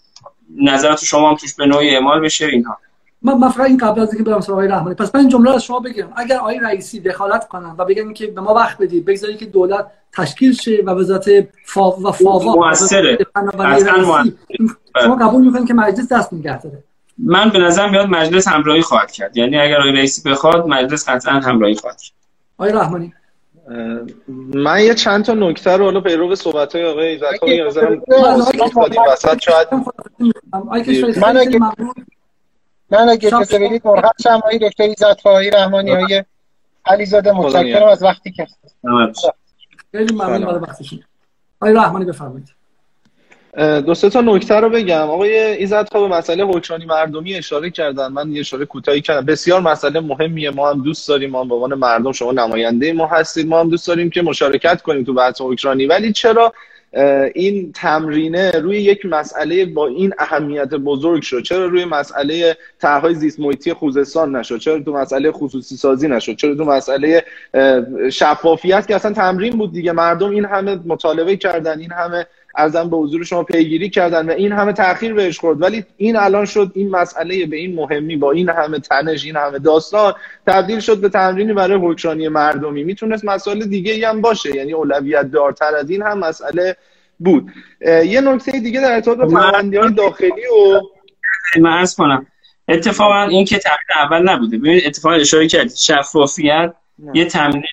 نظرات 0.61 1.05
شما 1.05 1.29
هم 1.29 1.35
توش 1.35 1.55
به 1.55 1.65
نوعی 1.65 1.89
اعمال 1.89 2.19
بشه 2.19 2.45
اینها. 2.45 2.77
من 3.21 3.33
من 3.33 3.61
این 3.61 3.77
قبل 3.77 4.01
از 4.01 4.13
اینکه 4.13 4.29
برم 4.29 4.41
سراغ 4.41 4.59
رحمانی 4.59 4.95
پس 4.95 5.15
من 5.15 5.21
این 5.21 5.29
جمله 5.29 5.51
از 5.51 5.63
شما 5.63 5.79
بگیرم 5.79 6.13
اگر 6.15 6.37
آقای 6.37 6.59
رئیسی 6.59 6.99
دخالت 6.99 7.47
کنن 7.47 7.75
و 7.77 7.85
بگن 7.85 8.13
که 8.13 8.27
به 8.27 8.41
ما 8.41 8.53
وقت 8.53 8.77
بدید 8.77 9.05
بگذارید 9.05 9.37
که 9.37 9.45
دولت 9.45 9.87
تشکیل 10.13 10.53
شه 10.53 10.83
و 10.85 10.89
وزارت 10.89 11.29
فا 11.65 11.91
و 11.91 12.11
فاوا 12.11 12.73
شما 15.03 15.15
قبول 15.15 15.45
می‌کنید 15.45 15.67
که 15.67 15.73
مجلس 15.73 16.11
دست 16.11 16.33
نگه 16.33 16.61
داره 16.61 16.83
من 17.17 17.49
به 17.49 17.59
نظر 17.59 17.89
میاد 17.89 18.07
مجلس 18.07 18.47
همراهی 18.47 18.81
خواهد 18.81 19.11
کرد 19.11 19.37
یعنی 19.37 19.57
اگر 19.57 19.77
آقای 19.79 19.91
رئیسی 19.91 20.29
بخواد 20.29 20.67
مجلس 20.67 21.09
قطعا 21.09 21.33
همراهی 21.33 21.75
خواهد 21.75 22.01
کرد 22.01 22.15
آقای 22.57 22.71
رحمانی 22.71 23.13
من 24.53 24.79
یه 24.79 24.93
چند 24.93 25.25
تا 25.25 25.33
نکته 25.33 25.77
رو 25.77 25.85
حالا 25.85 26.01
پیرو 26.01 26.35
صحبت 26.35 26.75
های 26.75 26.85
آقای 26.85 27.07
ایزت 27.07 27.23
ها 27.23 27.47
میارزم 27.47 28.01
وسط 29.13 29.39
شاید 29.41 29.67
من 31.21 31.37
اگه 31.37 31.59
من 32.91 33.09
اگه 33.09 33.29
کسی 33.29 33.59
بدید 33.59 33.81
مرحب 33.85 34.11
شم 34.23 34.39
های 34.39 34.59
دکتر 34.59 34.83
ایزت 34.83 35.21
های 35.21 35.49
رحمانی 35.49 35.91
های 35.91 36.23
علیزاده 36.85 37.31
متشکرم 37.31 37.87
از 37.87 38.03
وقتی 38.03 38.31
که 38.31 38.47
خیلی 39.91 40.13
ممنون 40.13 40.45
برای 40.45 40.59
وقتشون. 40.59 40.99
آقای 41.61 41.73
رحمانی 41.73 42.05
بفرمایید. 42.05 42.47
دو 43.85 43.93
سه 43.93 44.09
تا 44.09 44.21
نکته 44.21 44.55
رو 44.55 44.69
بگم. 44.69 45.09
آقای 45.09 45.37
ایزد 45.37 45.93
به 45.93 46.07
مسئله 46.07 46.43
حکمرانی 46.43 46.85
مردمی 46.85 47.35
اشاره 47.35 47.69
کردن. 47.69 48.07
من 48.07 48.31
یه 48.31 48.39
اشاره 48.39 48.65
کوتاهی 48.65 49.01
کردم. 49.01 49.25
بسیار 49.25 49.61
مسئله 49.61 49.99
مهمیه. 49.99 50.49
ما 50.49 50.69
هم 50.69 50.83
دوست 50.83 51.07
داریم. 51.07 51.29
ما 51.29 51.43
به 51.43 51.55
عنوان 51.55 51.73
مردم 51.73 52.11
شما 52.11 52.31
نماینده 52.31 52.93
ما 52.93 53.07
هستید 53.07 53.47
ما 53.47 53.59
هم 53.59 53.69
دوست 53.69 53.87
داریم 53.87 54.09
که 54.09 54.21
مشارکت 54.21 54.81
کنیم 54.81 55.03
تو 55.03 55.13
بحث 55.13 55.41
حکمرانی. 55.41 55.85
ولی 55.85 56.11
چرا 56.11 56.53
این 57.35 57.71
تمرینه 57.71 58.51
روی 58.51 58.77
یک 58.77 59.05
مسئله 59.05 59.65
با 59.65 59.87
این 59.87 60.13
اهمیت 60.19 60.69
بزرگ 60.69 61.21
شد. 61.21 61.43
چرا 61.43 61.65
روی 61.65 61.85
مسئله 61.85 62.57
طرحهای 62.79 63.15
زیست 63.15 63.39
محیطی 63.39 63.73
خوزستان 63.73 64.35
نشد؟ 64.35 64.57
چرا 64.57 64.79
تو 64.79 64.93
مسئله 64.93 65.31
خصوصی 65.31 65.75
سازی 65.75 66.07
نشد؟ 66.07 66.35
چرا 66.35 66.55
تو 66.55 66.65
مسئله 66.65 67.23
شفافیت 68.11 68.87
که 68.87 68.95
اصلا 68.95 69.13
تمرین 69.13 69.57
بود 69.57 69.73
دیگه؟ 69.73 69.91
مردم 69.91 70.29
این 70.29 70.45
همه 70.45 70.79
مطالبه 70.85 71.37
کردن 71.37 71.79
این 71.79 71.91
همه 71.91 72.27
ارزم 72.59 72.89
به 72.89 72.97
حضور 72.97 73.23
شما 73.23 73.43
پیگیری 73.43 73.89
کردن 73.89 74.29
و 74.29 74.31
این 74.31 74.51
همه 74.51 74.73
تاخیر 74.73 75.13
بهش 75.13 75.39
خورد. 75.39 75.61
ولی 75.61 75.85
این 75.97 76.15
الان 76.15 76.45
شد 76.45 76.71
این 76.75 76.89
مسئله 76.89 77.45
به 77.45 77.57
این 77.57 77.75
مهمی 77.75 78.15
با 78.15 78.31
این 78.31 78.49
همه 78.49 78.79
تنش 78.79 79.25
این 79.25 79.35
همه 79.35 79.59
داستان 79.59 80.13
تبدیل 80.47 80.79
شد 80.79 80.97
به 80.97 81.09
تمرینی 81.09 81.53
برای 81.53 81.77
حکمرانی 81.77 82.27
مردمی. 82.27 82.83
می‌تونست 82.83 83.25
مسئله 83.25 83.65
دیگه 83.65 83.93
ای 83.93 84.03
هم 84.03 84.21
باشه 84.21 84.55
یعنی 84.55 84.73
اولویت 84.73 85.31
دارتر 85.31 85.75
از 85.75 85.89
این 85.89 86.01
هم 86.01 86.19
مسئله 86.19 86.75
بود. 87.19 87.51
یه 88.05 88.21
نکته 88.21 88.51
دیگه 88.51 88.81
در 88.81 88.93
ارتباط 88.93 89.17
با 89.17 89.39
های 89.39 89.93
داخلی 89.93 90.29
و 90.31 90.81
من 91.59 91.85
کنم. 91.97 92.27
اتفاقا 92.67 93.23
این 93.23 93.45
که 93.45 93.57
تمرین 93.57 93.79
اول 93.95 94.29
نبوده. 94.29 94.57
ببینید 94.57 94.85
اتفاقا 94.85 95.15
اشاره 95.15 95.47
کرد 95.47 95.75
شفافیت 95.75 96.73
یه 97.13 97.25
تمرین 97.25 97.63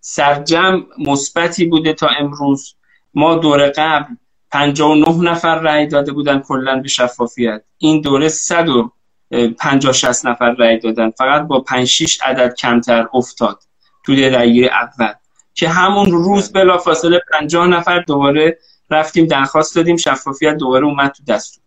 سرجم 0.00 0.86
مثبتی 0.98 1.64
بوده 1.64 1.92
تا 1.92 2.08
امروز. 2.18 2.74
ما 3.14 3.34
دوره 3.34 3.68
قبل 3.70 4.14
59 4.50 5.30
نفر 5.30 5.54
رأی 5.54 5.86
داده 5.86 6.12
بودن 6.12 6.40
کلا 6.40 6.80
به 6.80 6.88
شفافیت. 6.88 7.62
این 7.78 8.00
دوره 8.00 8.28
150 8.28 9.92
60 9.92 10.26
نفر 10.26 10.50
رأی 10.50 10.78
دادن. 10.78 11.10
فقط 11.10 11.42
با 11.42 11.60
5 11.60 11.86
6 11.86 12.18
عدد 12.22 12.54
کمتر 12.54 13.08
افتاد 13.14 13.62
توی 14.04 14.30
رأی 14.30 14.68
اول. 14.68 15.12
که 15.54 15.68
همون 15.68 16.10
روز 16.10 16.52
بلافاصله 16.52 17.20
50 17.32 17.66
نفر 17.66 17.98
دوباره 18.00 18.58
رفتیم 18.90 19.26
درخواست 19.26 19.76
دادیم 19.76 19.96
شفافیت 19.96 20.56
دوباره 20.56 20.86
اومد 20.86 21.12
تو 21.12 21.22
دستور. 21.24 21.64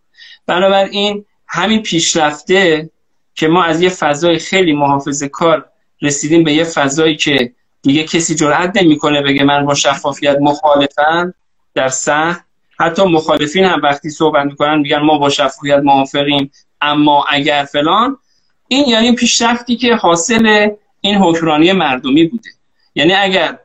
بنابراین 0.48 1.26
همین 1.48 1.82
پیشرفته 1.82 2.90
که 3.36 3.48
ما 3.48 3.64
از 3.64 3.82
یه 3.82 3.90
فضای 3.90 4.40
خیلی 4.40 4.74
محافظه 4.74 5.28
کار 5.28 5.70
رسیدیم 6.02 6.44
به 6.44 6.54
یه 6.54 6.64
فضایی 6.64 7.16
که 7.16 7.54
دیگه 7.86 8.04
کسی 8.04 8.36
جرئت 8.36 8.78
نمی‌کنه 8.84 9.22
بگه 9.22 9.44
من 9.44 9.66
با 9.66 9.74
شفافیت 9.74 10.38
مخالفم 10.42 11.34
در 11.74 11.90
سه 11.90 12.38
حتی 12.80 13.04
مخالفین 13.04 13.66
هم 13.66 13.82
وقتی 13.84 14.10
صحبت 14.10 14.46
می‌کنن 14.46 14.80
میگن 14.80 15.00
ما 15.00 15.18
با 15.18 15.30
شفافیت 15.30 15.80
موافقیم 15.84 16.52
اما 16.82 17.26
اگر 17.30 17.68
فلان 17.72 18.18
این 18.68 18.86
یعنی 18.86 19.16
پیشرفتی 19.16 19.76
که 19.76 19.96
حاصل 19.96 20.70
این 21.02 21.16
حکمرانی 21.16 21.72
مردمی 21.72 22.24
بوده. 22.24 22.50
یعنی 22.96 23.14
اگر 23.14 23.60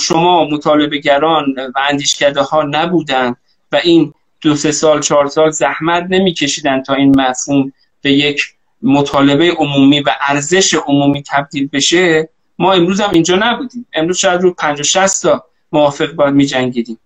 شما 0.00 0.44
مطالبه 0.44 0.98
گران 0.98 1.54
و 1.74 1.80
اندیشکده 1.90 2.42
ها 2.42 2.62
نبودن 2.62 3.36
و 3.72 3.80
این 3.84 4.14
دو 4.40 4.56
سه 4.56 4.72
سال 4.72 5.00
چهار 5.00 5.26
سال 5.26 5.50
زحمت 5.50 6.06
نمیکشیدن 6.10 6.82
تا 6.82 6.94
این 6.94 7.20
مفهوم 7.20 7.72
به 8.02 8.12
یک 8.12 8.42
مطالبه 8.82 9.52
عمومی 9.52 10.00
و 10.00 10.10
ارزش 10.20 10.74
عمومی 10.74 11.22
تبدیل 11.22 11.68
بشه 11.72 12.28
ما 12.60 12.72
امروز 12.72 13.00
هم 13.00 13.10
اینجا 13.10 13.36
نبودیم. 13.36 13.86
امروز 13.92 14.16
شاید 14.16 14.40
رو 14.40 14.54
50 14.54 14.82
60 14.82 15.22
تا 15.22 15.44
موافق 15.72 16.12
باید 16.12 16.34
می 16.34 16.46
جنگیدیم 16.46 16.98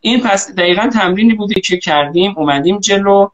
این 0.00 0.20
پس 0.20 0.54
دقیقا 0.54 0.90
تمرینی 0.92 1.34
بوده 1.34 1.60
که 1.60 1.76
کردیم 1.76 2.34
اومدیم 2.36 2.78
جلو 2.78 3.28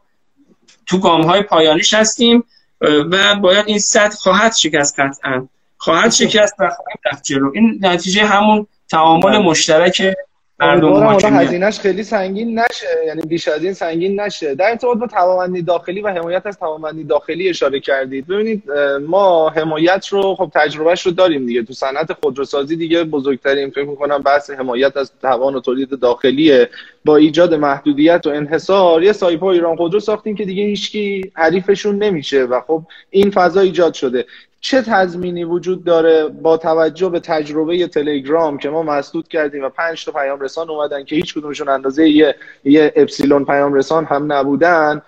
تو 0.85 0.99
گام 0.99 1.21
های 1.21 1.41
پایانیش 1.41 1.93
هستیم 1.93 2.43
و 2.81 3.35
باید 3.35 3.67
این 3.67 3.79
سطح 3.79 4.15
خواهد 4.15 4.55
شکست 4.55 4.99
قطعا. 4.99 5.47
خواهد 5.77 6.11
شکست 6.11 6.53
و 6.59 6.69
خواهد 6.69 6.99
رفت 7.05 7.23
جلو. 7.23 7.51
این 7.55 7.79
نتیجه 7.81 8.25
همون 8.25 8.67
تعامل 8.89 9.29
بله. 9.29 9.37
مشترک 9.37 10.13
مردم 10.59 11.35
هزینهش 11.35 11.79
خیلی 11.79 12.03
سنگین 12.03 12.59
نشه 12.59 13.05
یعنی 13.07 13.21
بیش 13.21 13.47
از 13.47 13.63
این 13.63 13.73
سنگین 13.73 14.19
نشه. 14.19 14.55
در 14.55 14.69
ارتباط 14.69 14.97
با 14.97 15.07
توانمندی 15.07 15.61
داخلی 15.61 16.01
و 16.01 16.07
حمایت 16.07 16.45
از 16.45 16.59
توانمندی 16.59 17.03
داخلی 17.03 17.49
اشاره 17.49 17.79
کردید. 17.79 18.27
ببینید 18.27 18.63
ما 19.07 19.49
حمایت 19.49 20.07
رو 20.07 20.35
خب 20.35 20.51
تجربهش 20.53 21.05
رو 21.05 21.11
داریم 21.11 21.45
دیگه. 21.45 21.63
تو 21.63 21.73
صنعت 21.73 22.13
خودروسازی 22.13 22.75
دیگه 22.75 23.03
بزرگترین 23.03 23.69
فکر 23.69 23.85
می‌کنم 23.85 24.17
بحث 24.17 24.49
حمایت 24.49 24.97
از 24.97 25.11
توان 25.21 25.55
و 25.55 25.59
تولید 25.59 25.99
داخلی 25.99 26.65
با 27.05 27.15
ایجاد 27.15 27.53
محدودیت 27.53 28.21
و 28.25 28.29
انحصار 28.29 29.03
یه 29.03 29.11
سایپا 29.11 29.51
ایران 29.51 29.75
خودرو 29.75 29.99
ساختیم 29.99 30.35
که 30.35 30.45
دیگه 30.45 30.63
هیچکی 30.63 31.31
حریفشون 31.35 32.03
نمیشه 32.03 32.43
و 32.43 32.61
خب 32.67 32.83
این 33.09 33.31
فضا 33.31 33.61
ایجاد 33.61 33.93
شده. 33.93 34.25
چه 34.61 34.81
تضمینی 34.81 35.43
وجود 35.43 35.83
داره 35.83 36.27
با 36.27 36.57
توجه 36.57 37.09
به 37.09 37.19
تجربه 37.19 37.87
تلگرام 37.87 38.57
که 38.57 38.69
ما 38.69 38.83
مسدود 38.83 39.27
کردیم 39.27 39.63
و 39.63 39.69
پنج 39.69 40.05
تا 40.05 40.11
پیام 40.11 40.39
رسان 40.39 40.69
اومدن 40.69 41.03
که 41.03 41.15
هیچ 41.15 41.33
کدومشون 41.33 41.69
اندازه 41.69 42.09
یه, 42.09 42.35
یه 42.63 42.93
اپسیلون 42.95 43.45
پیام 43.45 43.73
رسان 43.73 44.05
هم 44.05 44.33
نبودن 44.33 45.01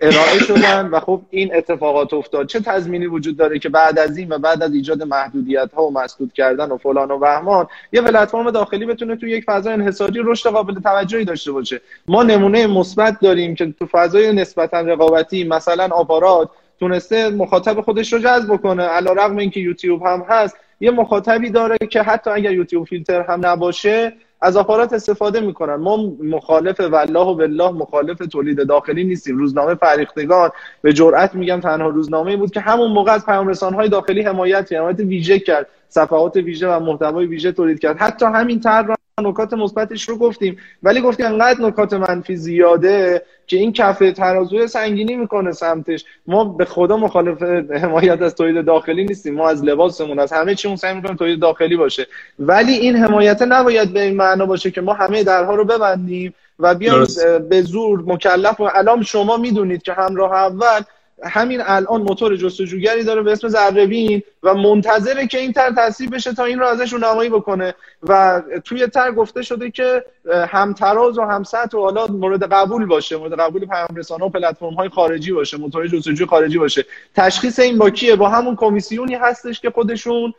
ارائه 0.00 0.38
شدن 0.38 0.88
و 0.88 1.00
خب 1.00 1.22
این 1.30 1.54
اتفاقات 1.54 2.14
افتاد. 2.14 2.46
چه 2.46 2.60
تضمینی 2.60 3.06
وجود 3.06 3.36
داره 3.36 3.58
که 3.58 3.68
بعد 3.68 3.98
از 3.98 4.16
این 4.16 4.32
و 4.32 4.38
بعد 4.38 4.62
از 4.62 4.74
ایجاد 4.74 5.02
محدودیت 5.02 5.70
ها 5.76 5.82
و 5.82 5.92
مسدود 5.92 6.32
کردن 6.32 6.70
و 6.70 6.76
فلان 6.76 7.10
و 7.10 7.18
بهمان 7.18 7.66
یه 7.92 8.02
پلتفرم 8.02 8.50
داخلی 8.50 8.86
بتونه 8.86 9.16
تو 9.16 9.26
یک 9.26 9.44
فضای 9.44 9.72
انحصاری 9.72 10.20
رشد 10.24 10.50
قابل 10.50 10.74
توجهی 10.74 11.24
داشته 11.24 11.52
باشه؟ 11.52 11.80
ما 12.06 12.22
نمونه 12.22 12.66
مثبت 12.66 13.20
داریم 13.20 13.54
که 13.54 13.74
تو 13.78 13.86
فضای 13.86 14.32
نسبتا 14.32 14.80
رقابتی 14.80 15.44
مثلا 15.44 15.88
آپارات 15.88 16.50
تونسته 16.80 17.30
مخاطب 17.30 17.80
خودش 17.80 18.12
رو 18.12 18.18
جذب 18.18 18.56
کنه 18.56 18.82
علا 18.82 19.12
رقم 19.12 19.36
اینکه 19.36 19.60
یوتیوب 19.60 20.02
هم 20.06 20.24
هست 20.28 20.56
یه 20.80 20.90
مخاطبی 20.90 21.50
داره 21.50 21.76
که 21.90 22.02
حتی 22.02 22.30
اگر 22.30 22.52
یوتیوب 22.52 22.86
فیلتر 22.86 23.22
هم 23.22 23.46
نباشه 23.46 24.12
از 24.40 24.56
آپارات 24.56 24.92
استفاده 24.92 25.40
می‌کنن. 25.40 25.74
ما 25.74 25.96
مخالف 26.22 26.80
والله 26.80 27.20
و 27.20 27.34
بالله 27.34 27.70
مخالف 27.70 28.18
تولید 28.18 28.66
داخلی 28.66 29.04
نیستیم. 29.04 29.38
روزنامه 29.38 29.74
فریختگان 29.74 30.50
به 30.82 30.92
جرئت 30.92 31.34
میگم 31.34 31.60
تنها 31.60 31.88
روزنامه 31.88 32.36
بود 32.36 32.50
که 32.50 32.60
همون 32.60 32.92
موقع 32.92 33.12
از 33.12 33.26
پیام 33.26 33.52
های 33.74 33.88
داخلی 33.88 34.22
حمایت 34.22 34.72
حمایت 34.72 35.00
ویژه 35.00 35.38
کرد. 35.38 35.66
صفحات 35.88 36.36
ویژه 36.36 36.68
و 36.68 36.80
محتوای 36.80 37.26
ویژه 37.26 37.52
تولید 37.52 37.78
کرد. 37.78 37.96
حتی 37.98 38.26
همین 38.26 38.60
طرح 38.60 38.94
نکات 39.20 39.52
مثبتش 39.52 40.08
رو 40.08 40.18
گفتیم. 40.18 40.56
ولی 40.82 41.00
گفتیم 41.00 41.26
انقدر 41.26 41.60
نکات 41.60 41.92
منفی 41.92 42.36
زیاده 42.36 43.22
که 43.46 43.56
این 43.56 43.72
کف 43.72 43.98
ترازوی 43.98 44.66
سنگینی 44.66 45.16
می‌کنه 45.16 45.52
سمتش. 45.52 46.04
ما 46.26 46.44
به 46.44 46.64
خدا 46.64 46.96
مخالف 46.96 47.42
حمایت 47.72 48.22
از 48.22 48.34
تولید 48.34 48.64
داخلی 48.64 49.04
نیستیم. 49.04 49.34
ما 49.34 49.48
از 49.48 49.64
لباسمون 49.64 50.18
از 50.18 50.32
همه 50.32 50.54
چیمون 50.54 50.76
سعی 50.76 50.94
می‌کنیم 50.94 51.16
تولید 51.16 51.40
داخلی 51.40 51.76
باشه. 51.76 52.06
ولی 52.38 52.72
این 52.72 52.96
حمایت 52.96 53.42
نباید 53.42 53.92
به 53.92 54.02
این 54.02 54.16
معنا 54.16 54.46
باشه 54.46 54.70
که 54.70 54.80
ما 54.80 54.92
همه 54.92 55.24
درها 55.24 55.54
رو 55.54 55.64
ببندیم 55.64 56.34
و 56.58 56.74
بیایم 56.74 57.06
به 57.48 57.62
زور 57.62 58.04
مکلف 58.06 58.60
و 58.60 58.70
الان 58.74 59.02
شما 59.02 59.36
می‌دونید 59.36 59.82
که 59.82 59.92
همراه 59.92 60.32
اول 60.32 60.80
همین 61.22 61.60
الان 61.64 62.02
موتور 62.02 62.36
جستجوگری 62.36 63.04
داره 63.04 63.22
به 63.22 63.32
اسم 63.32 63.48
ذره‌بین 63.48 64.22
و 64.42 64.54
منتظره 64.54 65.26
که 65.26 65.38
این 65.38 65.52
تر 65.52 65.72
تصویب 65.76 66.14
بشه 66.14 66.32
تا 66.32 66.44
این 66.44 66.58
رو 66.58 66.66
ازش 66.66 66.92
نمایی 66.92 67.30
بکنه. 67.30 67.74
و 68.02 68.42
توی 68.64 68.86
تر 68.86 69.12
گفته 69.12 69.42
شده 69.42 69.70
که 69.70 70.04
همتراز 70.48 71.18
و 71.18 71.22
همسط 71.22 71.74
و 71.74 71.80
حالا 71.80 72.06
مورد 72.06 72.52
قبول 72.52 72.86
باشه 72.86 73.16
مورد 73.16 73.40
قبول 73.40 73.66
پیام 73.66 73.88
رسانه 73.96 74.24
و 74.24 74.28
پلتفرم 74.28 74.74
های 74.74 74.88
خارجی 74.88 75.32
باشه 75.32 75.56
موتور 75.56 75.86
جستجوی 75.86 76.26
خارجی 76.26 76.58
باشه. 76.58 76.84
تشخیص 77.14 77.58
این 77.58 77.78
با 77.78 77.90
کیه؟ 77.90 78.16
با 78.16 78.28
همون 78.28 78.56
کمیسیونی 78.56 79.14
هستش 79.14 79.60
که 79.60 79.70
خودشون 79.70 80.34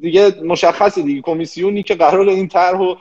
دیگه 0.00 0.34
مشخصه 0.44 1.02
دیگه. 1.02 1.22
کمیسیونی 1.22 1.82
که 1.82 1.94
قرار 1.94 2.28
این 2.28 2.48
طرح 2.48 2.78
و 2.78 2.94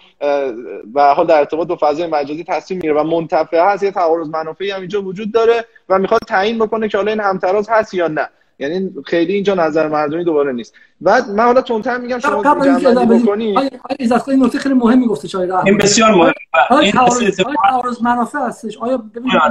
به 0.93 1.03
حال 1.03 1.27
در 1.27 1.39
ارتباط 1.39 1.67
با 1.67 1.77
فضای 1.81 2.07
مجازی 2.07 2.43
تصمیم 2.43 2.77
می‌گیره 2.77 2.93
و 2.93 3.03
منتفع 3.03 3.59
هست. 3.59 3.83
یه 3.83 3.91
تعارض 3.91 4.29
منافعی 4.29 4.71
هم 4.71 4.79
اینجا 4.79 5.01
وجود 5.01 5.31
داره 5.31 5.65
و 5.89 5.99
می‌خواد 5.99 6.21
تعیین 6.27 6.59
بکنه 6.59 6.89
که 6.89 6.97
حالا 6.97 7.11
این 7.11 7.19
همتراز 7.19 7.69
هست 7.69 7.93
یا 7.93 8.07
نه. 8.07 8.29
یعنی 8.59 8.91
خیلی 9.05 9.33
اینجا 9.33 9.53
نظر 9.53 9.87
مردمی 9.87 10.23
دوباره 10.23 10.51
نیست. 10.51 10.73
بعد 11.01 11.29
من 11.29 11.43
حالا 11.43 11.61
تونتر 11.61 11.97
میگم 11.97 12.19
شما 12.19 12.43
جنبندی 12.43 13.19
بکنی. 13.19 13.57
از 14.11 14.29
این 14.29 14.43
نکته 14.43 14.59
خیلی 14.59 14.75
مهمی 14.75 15.07
گفته 15.07 15.27
چای 15.27 15.51
این 15.51 15.77
بسیار 15.77 16.11
مهمه. 16.11 16.33
این 16.81 16.91
تعارض 17.69 18.01
منافع 18.01 18.39
هستش. 18.39 18.77
آیا 18.77 18.97
ببینید 18.97 19.41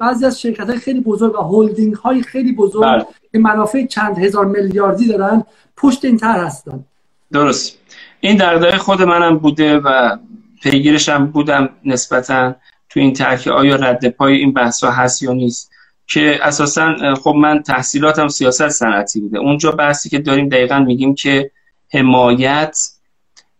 بعضی 0.00 0.26
از 0.26 0.40
شرکت 0.40 0.68
های 0.68 0.78
خیلی 0.78 1.00
بزرگ 1.00 1.34
و 1.34 1.42
هولدینگ 1.42 1.94
های 1.94 2.22
خیلی 2.22 2.52
بزرگ 2.52 2.82
بله. 2.82 3.06
که 3.32 3.38
منافع 3.38 3.86
چند 3.86 4.18
هزار 4.18 4.46
میلیاردی 4.46 5.08
دارن 5.08 5.44
پشت 5.76 6.04
این 6.04 6.16
تر 6.16 6.40
هستن. 6.40 6.84
درست. 7.32 7.78
این 8.20 8.36
دردای 8.36 8.76
خود 8.76 9.02
منم 9.02 9.38
بوده 9.38 9.78
و 9.78 10.16
پیگیرش 10.62 11.08
هم 11.08 11.26
بودم 11.26 11.68
نسبتا 11.84 12.54
تو 12.90 13.00
این 13.00 13.12
ترک 13.12 13.48
آیا 13.48 13.76
رد 13.76 14.08
پای 14.08 14.34
این 14.34 14.52
بحث 14.52 14.84
هست 14.84 15.22
یا 15.22 15.32
نیست. 15.32 15.70
که 16.08 16.38
اساسا 16.42 17.14
خب 17.14 17.34
من 17.36 17.62
تحصیلاتم 17.62 18.28
سیاست 18.28 18.68
صنعتی 18.68 19.20
بوده. 19.20 19.38
اونجا 19.38 19.70
بحثی 19.70 20.08
که 20.08 20.18
داریم 20.18 20.48
دقیقا 20.48 20.78
میگیم 20.78 21.14
که 21.14 21.50
حمایت 21.92 22.78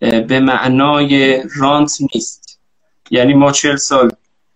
به 0.00 0.40
معنای 0.40 1.42
رانت 1.56 1.98
نیست. 2.14 2.60
یعنی 3.10 3.34
ما 3.34 3.52
چل 3.52 3.76
سال 3.76 4.10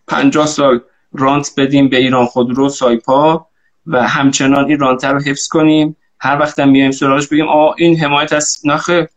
پنجاه 0.09 0.47
سال 0.47 0.81
رانت 1.13 1.51
بدیم 1.57 1.89
به 1.89 1.97
ایران 1.97 2.27
خودرو 2.27 2.69
سایپا 2.69 3.47
و 3.87 4.09
همچنان 4.09 4.65
این 4.65 4.79
رانت 4.79 5.05
رو 5.05 5.21
حفظ 5.21 5.49
کنیم. 5.49 5.97
هر 6.21 6.39
وقت 6.39 6.59
هم 6.59 6.69
میایم 6.69 6.91
سراغش 6.91 7.29
بگیم 7.29 7.49
آ 7.49 7.73
این 7.79 7.99
حمایت 7.99 8.33
از 8.33 8.57
نخه 8.65 9.09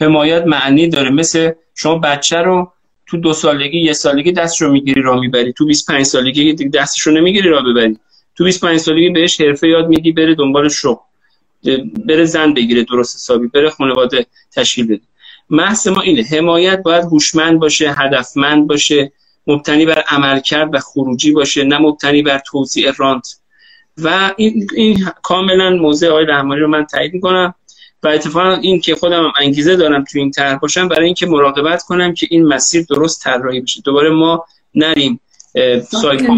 حمایت 0.00 0.46
معنی 0.46 0.88
داره. 0.88 1.10
مثل 1.10 1.52
شما 1.74 1.98
بچه 1.98 2.38
رو 2.38 2.72
تو 3.06 3.16
دو 3.16 3.32
سالگی 3.32 3.80
یه 3.80 3.92
سالگی 3.92 4.32
دستش 4.32 4.62
رو 4.62 4.72
می‌گیری 4.72 5.02
را 5.02 5.20
می‌بری. 5.20 5.52
تو 5.52 5.66
25 5.66 6.06
سالگی 6.06 6.54
دستش 6.54 7.00
رو 7.00 7.12
نمی‌گیری 7.12 7.48
را 7.48 7.60
ببری. 7.60 7.98
تو 8.36 8.44
25 8.44 8.80
سالگی 8.80 9.10
بهش 9.10 9.40
حرفه 9.40 9.68
یاد 9.68 9.88
میدی 9.88 10.12
بره 10.12 10.34
دنبال 10.34 10.68
شغل. 10.68 11.02
بره 12.06 12.24
زن 12.24 12.54
بگیره 12.54 12.84
درست 12.84 13.16
حسابی 13.16 13.46
بره 13.46 13.70
خانواده 13.70 14.26
تشکیل 14.52 14.86
بده. 14.86 15.00
محض 15.50 15.88
ما 15.88 16.00
اینه 16.00 16.22
حمایت 16.22 16.82
باید 16.82 17.04
هوشمند 17.04 17.58
باشه 17.58 17.92
هدفمند 17.92 18.66
باشه 18.66 19.12
مبتنی 19.46 19.86
بر 19.86 20.04
عملکرد 20.08 20.74
و 20.74 20.78
خروجی 20.78 21.32
باشه 21.32 21.64
نه 21.64 21.78
مبتنی 21.78 22.22
بر 22.22 22.38
توزیع 22.46 22.92
رانت. 22.96 23.36
و 23.98 24.34
این, 24.36 24.66
این 24.76 25.08
کاملا 25.22 25.70
موضع 25.70 26.08
آقای 26.08 26.26
رحمانی 26.26 26.60
رو 26.60 26.68
من 26.68 26.86
تایید 26.86 27.14
می‌کنم 27.14 27.54
و 28.02 28.08
اتفاقا 28.08 28.52
این 28.52 28.80
که 28.80 28.94
خودم 28.94 29.24
هم 29.24 29.32
انگیزه 29.40 29.76
دارم 29.76 30.04
تو 30.04 30.18
این 30.18 30.30
طرح 30.30 30.58
باشم 30.58 30.88
برای 30.88 31.06
اینکه 31.06 31.26
مراقبت 31.26 31.82
کنم 31.82 32.14
که 32.14 32.26
این 32.30 32.46
مسیر 32.46 32.86
درست 32.90 33.22
طراحی 33.22 33.60
بشه. 33.60 33.80
دوباره 33.80 34.10
ما 34.10 34.44
نریم. 34.74 35.20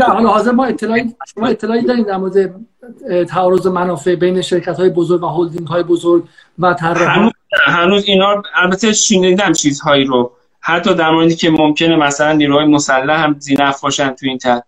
حالا 0.07 0.28
حاضر 0.28 0.51
ما 0.51 0.65
اطلاعی 0.65 1.15
شما 1.35 1.47
اطلاعی 1.47 1.82
دارید 1.82 2.07
در 2.07 2.16
مورد 2.16 2.55
تعارض 3.28 3.66
منافع 3.66 4.15
بین 4.15 4.43
شرکت 4.43 4.77
های 4.77 4.91
بزرگ 4.91 5.23
و 5.23 5.27
هلدینگ 5.27 5.66
های 5.66 5.82
بزرگ 5.82 6.24
و 6.59 6.74
هنوز, 6.81 7.32
هنوز 7.66 8.05
اینا 8.07 8.43
البته 8.55 8.93
شنیدم 8.93 9.53
چیزهایی 9.53 10.05
رو. 10.05 10.32
حتی 10.61 10.95
در 10.95 11.11
موردی 11.11 11.35
که 11.35 11.51
ممکنه 11.51 11.97
مثلا 11.97 12.32
نیروهای 12.32 12.66
مسلح 12.66 13.24
هم 13.24 13.36
زینف 13.39 13.81
باشن 13.81 14.11
تو 14.11 14.27
این 14.27 14.39
تر. 14.39 14.61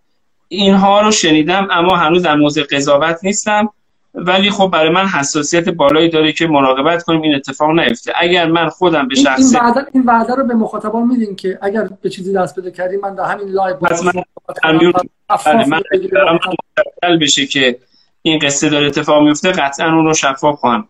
اینها 0.48 1.00
رو 1.00 1.10
شنیدم 1.10 1.68
اما 1.70 1.96
هنوز 1.96 2.22
در 2.22 2.34
موضع 2.34 2.62
قضاوت 2.62 3.18
نیستم. 3.22 3.68
ولی 4.16 4.50
خب 4.50 4.70
برای 4.72 4.90
من 4.90 5.06
حساسیت 5.06 5.68
بالایی 5.68 6.08
داره 6.08 6.32
که 6.32 6.46
مراقبت 6.46 7.02
کنیم 7.02 7.22
این 7.22 7.34
اتفاق 7.34 7.70
نیفته. 7.70 8.12
اگر 8.16 8.46
من 8.46 8.68
خودم 8.68 9.08
به 9.08 9.14
شخص 9.14 9.54
این 9.54 9.62
وعده 9.62 9.86
این 9.92 10.02
وعده 10.06 10.34
رو 10.34 10.44
به 10.44 10.54
مخاطبان 10.54 11.06
میدین 11.06 11.36
که 11.36 11.58
اگر 11.62 11.88
به 12.02 12.10
چیزی 12.10 12.32
دست 12.32 12.60
بده 12.60 12.70
کردیم 12.70 13.00
من 13.00 13.14
در 13.14 13.24
همین 13.24 13.48
live 13.48 13.76
پس 13.76 14.04
من 14.04 15.80
من 17.02 17.18
بشه 17.20 17.46
که 17.46 17.78
این 18.22 18.38
قصه 18.38 18.68
داره 18.68 18.86
اتفاق 18.86 19.22
میفته 19.22 19.52
قطعا 19.52 19.94
اون 19.94 20.04
رو 20.04 20.14
شفاف 20.14 20.58
خواهم. 20.58 20.88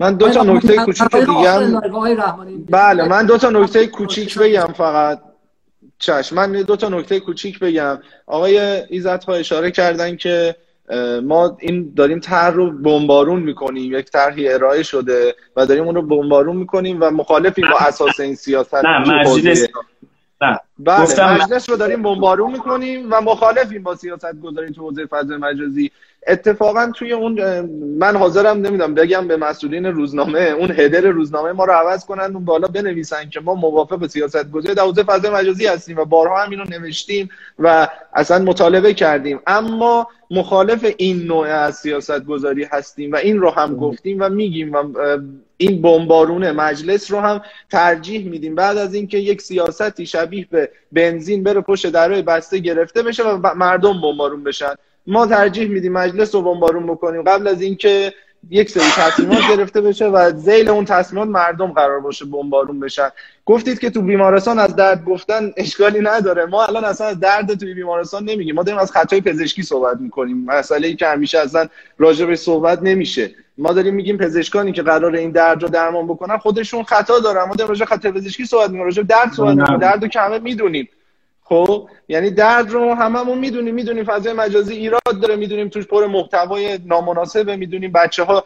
من 0.00 0.16
دو 0.16 0.30
تا 0.30 0.42
نکته 0.42 0.76
کوچیک 0.76 1.16
دیگه 1.16 1.80
بله 2.68 3.08
من 3.08 3.26
دو 3.26 3.38
تا 3.38 3.50
نکته 3.50 3.86
کوچیک 3.86 4.38
بگم 4.38 4.72
فقط. 4.76 5.20
چشم 5.98 6.36
من 6.36 6.52
دو 6.52 6.76
تا 6.76 6.88
نکته 6.88 7.20
کوچیک 7.20 7.58
بگم. 7.58 7.98
آقای 8.26 8.58
ایزدخواه 8.88 9.34
اشاره 9.34 9.70
کردن 9.70 10.16
که 10.16 10.56
ما 11.22 11.56
این 11.60 11.92
داریم 11.96 12.20
طرح 12.20 12.54
رو 12.54 12.70
بمبارون 12.70 13.40
می‌کنیم 13.40 13.98
یک 13.98 14.10
طرحی 14.10 14.48
ارائه 14.48 14.82
شده 14.82 15.34
و 15.56 15.66
داریم 15.66 15.84
اون 15.84 15.94
رو 15.94 16.02
بمبارون 16.02 16.56
می‌کنیم 16.56 16.98
و 17.00 17.10
مخالفیم 17.10 17.64
با 17.70 17.76
اساس 17.86 18.20
این 18.20 18.34
سیاست 18.34 18.74
نه 18.74 19.24
نه. 20.44 20.60
بله 20.78 21.34
مجلس 21.34 21.70
رو 21.70 21.76
داریم 21.76 22.02
بمبارون 22.02 22.52
می‌کنیم 22.52 23.12
و 23.12 23.20
مخالفیم 23.20 23.82
با 23.82 23.94
سیاست 23.94 24.40
گذاری 24.40 24.72
تو 24.72 24.82
حوزه 24.82 25.06
فضای 25.06 25.36
مجازی. 25.36 25.90
اتفاقا 26.26 26.92
توی 26.94 27.12
اون 27.12 27.60
من 27.98 28.16
حاضرم 28.16 28.56
نمی‌دونم 28.56 28.94
بگم 28.94 29.28
به 29.28 29.36
مسئولین 29.36 29.86
روزنامه 29.86 30.40
اون 30.40 30.70
هدر 30.70 31.00
روزنامه 31.00 31.52
ما 31.52 31.64
رو 31.64 31.72
عوض 31.72 32.04
کنن 32.04 32.34
اون 32.34 32.44
بالا 32.44 32.68
بنویسن 32.68 33.28
که 33.30 33.40
ما 33.40 33.54
موافق 33.54 34.06
سیاست 34.06 34.50
گذاری 34.50 34.74
در 34.74 34.82
حوزه 34.82 35.02
فضای 35.02 35.30
مجازی 35.30 35.66
هستیم 35.66 35.98
و 35.98 36.04
بارها 36.04 36.42
هم 36.42 36.50
اینو 36.50 36.64
نوشتیم 36.64 37.28
و 37.58 37.88
اصلا 38.14 38.44
مطالبه 38.44 38.94
کردیم. 38.94 39.40
اما 39.46 40.08
مخالف 40.30 40.94
این 40.96 41.26
نوع 41.26 41.46
از 41.46 41.76
سیاست 41.76 42.24
گذاری 42.24 42.64
هستیم 42.64 43.12
و 43.12 43.16
این 43.16 43.38
رو 43.38 43.50
هم 43.50 43.76
گفتیم 43.76 44.16
و 44.20 44.28
میگیم 44.28 44.72
و 44.72 44.84
این 45.56 45.82
بمبارون 45.82 46.50
مجلس 46.50 47.10
رو 47.10 47.20
هم 47.20 47.42
ترجیح 47.70 48.28
میدیم. 48.28 48.54
بعد 48.54 48.78
از 48.78 48.94
اینکه 48.94 49.18
یک 49.18 49.42
سیاستی 49.42 50.06
شبیه 50.06 50.46
به 50.50 50.70
بنزین 50.92 51.42
بره 51.42 51.60
پشت 51.60 51.86
درای 51.86 52.22
بسته 52.22 52.58
گرفته 52.58 53.02
بشه 53.02 53.22
و 53.22 53.54
مردم 53.54 54.00
بمبارون 54.00 54.44
بشن. 54.44 54.74
ما 55.06 55.26
ترجیح 55.26 55.68
میدیم 55.68 55.92
مجلس 55.92 56.34
رو 56.34 56.42
بمبارون 56.42 56.86
بکنیم. 56.86 57.22
قبل 57.22 57.48
از 57.48 57.62
اینکه 57.62 58.14
یک 58.50 58.70
سری 58.70 58.82
تصمیمات 58.96 59.42
گرفته 59.50 59.80
بشه 59.80 60.06
و 60.06 60.30
زیل 60.30 60.68
اون 60.68 60.84
تصمیمات 60.84 61.28
مردم 61.28 61.72
قرار 61.72 62.00
باشه 62.00 62.24
بمبارون 62.24 62.80
بشن. 62.80 63.08
گفتید 63.46 63.78
که 63.78 63.90
تو 63.90 64.02
بیمارستان 64.02 64.58
از 64.58 64.76
درد 64.76 65.04
گفتن 65.04 65.52
اشکالی 65.56 66.00
نداره. 66.00 66.46
ما 66.46 66.64
الان 66.64 66.84
اصلا 66.84 67.06
از 67.06 67.20
درد 67.20 67.54
توی 67.54 67.74
بیمارستان 67.74 68.24
نمیگیم. 68.24 68.54
ما 68.54 68.62
داریم 68.62 68.80
از 68.80 68.92
خطای 68.92 69.20
پزشکی 69.20 69.62
صحبت 69.62 70.00
می‌کنیم. 70.00 70.44
مسئله 70.44 70.88
ای 70.88 70.96
که 70.96 71.06
همیشه 71.06 71.38
اصلا 71.38 71.68
راجع 71.98 72.34
صحبت 72.34 72.82
نمیشه. 72.82 73.30
ما 73.58 73.72
داریم 73.72 73.94
میگیم 73.94 74.18
پزشکانی 74.18 74.72
که 74.72 74.82
قرار 74.82 75.16
این 75.16 75.30
درد 75.30 75.62
رو 75.62 75.68
درمان 75.68 76.06
بکنن 76.06 76.38
خودشون 76.38 76.82
خطا 76.82 77.18
دارن. 77.18 77.44
ما 77.44 77.54
داریم 77.54 77.68
راجع 77.68 77.84
خطای 77.84 78.12
پزشکی 78.12 78.44
صحبت 78.44 78.70
می‌کنیم. 78.70 78.84
راجع 78.84 79.02
درد 79.02 79.32
صحبت 79.32 79.56
می‌کنیم. 79.56 79.78
درد 79.78 80.02
رو 80.02 80.08
که 80.08 80.20
همه 80.20 80.38
می‌دونیم. 80.38 80.88
خب؟ 81.54 81.88
یعنی 82.08 82.30
درد 82.30 82.70
رو 82.70 82.94
هممون 82.94 83.38
می‌دونیم 83.38 83.74
می‌دونیم 83.74 84.04
فضای 84.04 84.32
مجازی 84.32 84.74
ایراد 84.74 85.20
داره 85.22 85.36
می‌دونیم 85.36 85.68
توش 85.68 85.86
پر 85.86 86.06
محتوای 86.06 86.78
نامناسبه 86.86 87.56
می‌دونیم 87.56 87.92
بچه 87.92 88.22
ها 88.22 88.44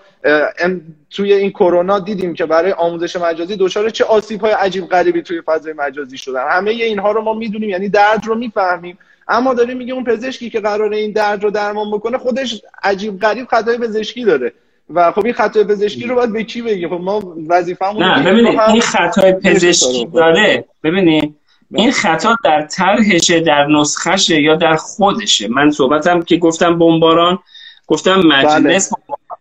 توی 1.10 1.32
این 1.32 1.50
کرونا 1.50 1.98
دیدیم 1.98 2.34
که 2.34 2.46
برای 2.46 2.72
آموزش 2.72 3.16
مجازی 3.16 3.56
دچار 3.56 3.90
چه 3.90 4.04
آسیب 4.04 4.40
های 4.40 4.52
عجیب 4.52 4.86
غریبی 4.86 5.22
توی 5.22 5.40
فضای 5.40 5.72
مجازی 5.72 6.18
شدن. 6.18 6.44
همه 6.48 6.70
اینها 6.70 7.12
رو 7.12 7.22
ما 7.22 7.34
می‌دونیم 7.34 7.70
یعنی 7.70 7.88
درد 7.88 8.26
رو 8.26 8.34
می‌فهمیم. 8.34 8.98
اما 9.28 9.54
داریم 9.54 9.76
میگه 9.76 9.94
اون 9.94 10.04
پزشکی 10.04 10.50
که 10.50 10.60
قراره 10.60 10.96
این 10.96 11.12
درد 11.12 11.44
رو 11.44 11.50
درمان 11.50 11.90
بکنه 11.90 12.18
خودش 12.18 12.62
عجیب 12.82 13.20
غریب 13.20 13.46
خطای 13.46 13.78
پزشکی 13.78 14.24
داره. 14.24 14.52
و 14.94 15.12
خب 15.12 15.24
این 15.24 15.34
خطای 15.34 15.64
پزشکی 15.64 16.06
رو 16.06 16.14
باید 16.14 16.32
به 16.32 16.44
کی 16.44 16.62
بگیم 16.62 16.88
خب 16.88 17.02
ما 17.02 17.34
وظیفمون 17.48 18.02
نه 18.02 18.30
ببینید 18.30 18.60
این 18.60 18.80
خطای 18.80 19.32
پزشکی 19.32 20.06
داره. 20.06 20.64
ببینید 20.84 21.34
این 21.74 21.92
خطا 21.92 22.36
در 22.44 22.66
طرحشه 22.66 23.40
در 23.40 23.66
نسخشه 23.66 24.42
یا 24.42 24.54
در 24.54 24.76
خودشه؟ 24.76 25.48
من 25.48 25.70
صحبتم 25.70 26.22
که 26.22 26.36
گفتم 26.36 26.78
بمباران 26.78 27.38
گفتم 27.86 28.20
مجلس 28.20 28.92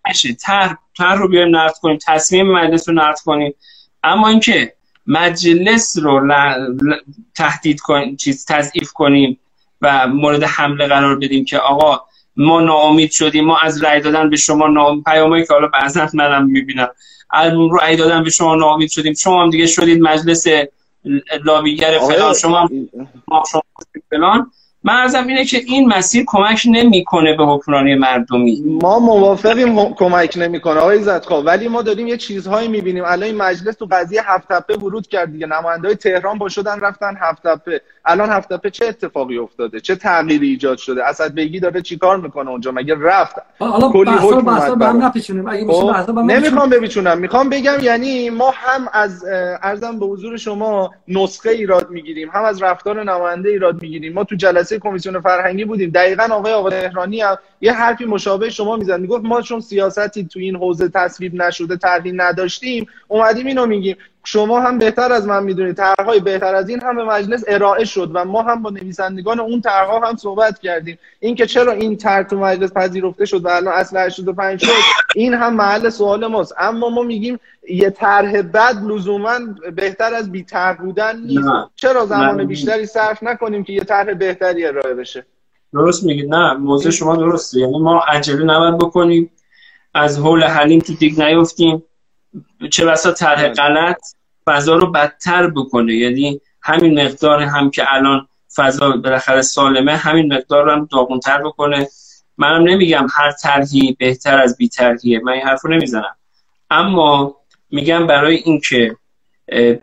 بله. 0.06 0.36
طرح 0.98 1.14
رو 1.18 1.28
بیایم 1.28 1.56
نقد 1.56 1.74
کنیم 1.82 1.98
تصمیم 2.08 2.52
مجلس 2.52 2.90
رو 2.90 2.96
نقد 2.96 3.20
کنیم. 3.26 3.54
اما 4.04 4.28
اینکه 4.28 4.74
مجلس 5.08 5.98
رو 5.98 6.34
تهدید 7.36 7.80
کنیم 7.80 8.16
چیز 8.16 8.46
تضعیف 8.46 8.92
کنیم 8.92 9.40
و 9.82 10.08
مورد 10.08 10.44
حمله 10.44 10.88
قرار 10.88 11.16
بدیم 11.20 11.46
که 11.46 11.58
آقا 11.58 12.02
ما 12.38 12.62
ناامید 12.62 13.12
شدیم 13.12 13.46
ما 13.46 13.58
از 13.58 13.84
رأی 13.84 14.02
دادن 14.02 14.30
به 14.30 14.38
شما 14.38 14.68
ناامید 14.68 15.04
پیامایی 15.04 15.46
که 15.46 15.54
حالا 15.54 15.68
بعضا 15.68 16.08
منم 16.14 16.46
می‌بینم 16.46 16.88
رأی 17.82 17.96
دادن 17.96 18.24
به 18.24 18.30
شما 18.30 18.56
ناامید 18.56 18.90
شدیم 18.90 19.14
شما 19.14 19.44
هم 19.44 19.50
دیگه 19.50 19.68
شدید 19.68 20.02
مجلس 20.02 20.48
لابیگر 21.46 22.00
فلان 22.00 22.34
شما 22.34 22.70
فلان. 24.10 24.52
من 24.84 24.94
ارزم 24.94 25.28
اینه 25.28 25.46
که 25.46 25.58
این 25.58 25.88
مسیر 25.88 26.24
کمک 26.28 26.64
نمی‌کنه 26.72 27.38
به 27.38 27.46
حکمرانی 27.46 27.96
مردمی. 27.96 28.62
ما 28.66 29.00
موافقیم 29.00 29.94
کمک 29.94 30.34
نمی‌کنه. 30.38 30.80
آقای 30.80 31.04
زدخوا 31.04 31.42
ولی 31.42 31.68
ما 31.68 31.82
داریم 31.82 32.08
یه 32.08 32.18
چیزهایی 32.18 32.68
می‌بینیم. 32.68 33.04
الان 33.06 33.24
این 33.24 33.38
مجلس 33.38 33.76
تو 33.76 33.88
قضیه 33.92 34.22
هفت 34.32 34.48
تپه 34.48 34.76
ورود 34.76 35.08
کرد 35.08 35.32
دیگه. 35.32 35.48
نماینده 35.48 35.96
تهران 35.96 36.38
با 36.38 36.50
شدن 36.50 36.80
رفتن 36.80 37.18
هفت 37.20 37.48
تپه. 37.48 37.82
الان 38.08 38.30
هفت 38.30 38.68
چه 38.68 38.86
اتفاقی 38.86 39.38
افتاده؟ 39.38 39.80
چه 39.80 39.96
تغییری 39.96 40.48
ایجاد 40.48 40.78
شده؟ 40.78 41.08
اسد 41.08 41.34
بیگی 41.34 41.60
داره 41.60 41.82
چیکار 41.82 42.18
می‌کنه 42.18 42.50
اونجا؟ 42.50 42.72
مگه 42.72 42.96
رفت؟ 43.02 43.36
کلی 43.94 44.12
حکم 44.12 44.60
خب، 45.68 46.20
نمی‌خوام 46.20 46.70
بپیچونم. 46.70 47.18
می‌خوام 47.18 47.50
بگم 47.50 47.78
یعنی 47.82 48.30
ما 48.30 48.54
هم 48.56 48.88
از 48.94 49.26
ارزم 49.62 50.00
به 50.00 50.06
حضور 50.06 50.38
شما 50.38 50.92
نسخه 51.08 51.50
ایراد 51.50 51.90
می‌گیریم. 51.90 52.30
هم 52.34 52.44
از 52.44 52.64
رفتار 52.64 53.04
نماینده 53.04 53.50
ایراد 53.50 53.82
می‌گیریم. 53.82 54.14
ما 54.14 54.24
تو 54.24 54.36
جلسه 54.36 54.80
کمیسیون 54.80 55.22
فرهنگی 55.22 55.66
بودیم. 55.66 55.90
دقیقا 55.90 56.28
آقای 56.32 56.54
آقا 56.54 56.70
تهرانی 56.70 57.22
هم 57.22 57.38
یه 57.62 57.74
حرفی 57.74 58.06
مشابه 58.06 58.50
شما 58.50 58.76
می‌زد. 58.76 59.00
می‌گفت 59.00 59.26
ما 59.26 59.42
چون 59.42 59.60
سیاستی 59.60 60.24
تو 60.24 60.40
این 60.40 60.56
حوزه 60.56 60.90
تصویب 60.90 61.36
نشده 61.36 61.78
تحلیل 61.78 62.22
نداشتیم 62.22 62.88
اومدیم 63.08 63.46
اینو 63.46 63.66
میگیم. 63.66 63.96
شما 64.30 64.62
هم 64.62 64.78
بهتر 64.78 65.12
از 65.12 65.28
من 65.28 65.44
می‌دونید. 65.44 65.76
طرحهای 65.76 66.20
بهتر 66.20 66.56
از 66.56 66.70
این 66.70 66.82
هم 66.82 66.96
به 66.96 67.04
مجلس 67.04 67.44
ارائه 67.48 67.86
شد 67.86 68.12
و 68.14 68.26
ما 68.26 68.42
هم 68.42 68.62
با 68.62 68.70
نویسندگان 68.70 69.40
اون 69.40 69.62
طرحها 69.62 70.00
هم 70.00 70.16
صحبت 70.16 70.60
کردیم. 70.60 71.00
اینکه 71.20 71.46
چرا 71.46 71.72
این 71.72 71.98
طرح 71.98 72.24
تو 72.24 72.38
مجلس 72.38 72.74
پذیرفته 72.74 73.26
شد 73.26 73.46
و 73.46 73.48
الان 73.48 73.74
اصل 73.74 73.98
85 73.98 74.66
شد 74.66 74.72
این 75.16 75.34
هم 75.34 75.56
محل 75.56 75.90
سوال 75.90 76.28
ماست. 76.28 76.54
اما 76.60 76.90
ما 76.90 77.04
میگیم 77.04 77.40
یه 77.70 77.90
طرح 77.90 78.42
بد 78.42 78.76
لزوما 78.84 79.40
بهتر 79.76 80.14
از 80.14 80.32
بی 80.32 80.46
بودن 80.80 81.20
نیست. 81.20 81.50
چرا 81.76 82.06
زمان 82.06 82.46
بیشتری 82.46 82.86
صرف 82.86 83.24
نکنیم 83.24 83.64
که 83.64 83.74
یه 83.74 83.84
طرح 83.84 84.14
بهتری 84.14 84.66
ارائه 84.66 84.94
بشه؟ 84.94 85.26
درست 85.74 86.04
میگید. 86.04 86.36
نه 86.36 86.54
موضوع 86.54 86.92
شما 86.92 87.16
درسته. 87.16 87.60
یعنی 87.60 87.80
ما 87.80 88.00
عجله 88.08 88.44
نباید 88.44 88.78
بکنیم. 88.78 89.32
از 89.94 90.20
حول 90.20 90.44
حلیم 90.44 90.80
تو 90.80 90.94
دیگ 90.94 91.22
نیفتیم. 91.22 91.84
چه 92.72 92.86
بسا 92.86 93.12
طرح 93.12 93.48
غلط. 93.48 94.17
فضا 94.48 94.76
رو 94.76 94.92
بدتر 94.92 95.48
بکنه. 95.48 95.94
یعنی 95.94 96.42
همین 96.62 97.02
مقدار 97.02 97.42
هم 97.42 97.72
که 97.72 97.94
الان 97.94 98.28
فضا 98.56 98.92
بالاخره 98.92 99.42
سالمه 99.42 99.96
همین 99.96 100.34
مقدار 100.34 100.66
رو 100.66 100.72
هم 100.72 100.88
داغونتر 100.92 101.42
بکنه. 101.42 101.88
منم 102.38 102.64
نمیگم 102.64 103.08
هر 103.12 103.32
طرحی 103.32 103.96
بهتر 104.00 104.40
از 104.40 104.58
بی 104.58 104.70
من 105.24 105.32
این 105.32 105.42
حرف 105.42 105.66
رو 105.66 105.72
نمی‌زنم. 105.72 106.16
اما 106.70 107.36
میگم 107.72 108.08
برای 108.08 108.36
اینکه 108.36 108.96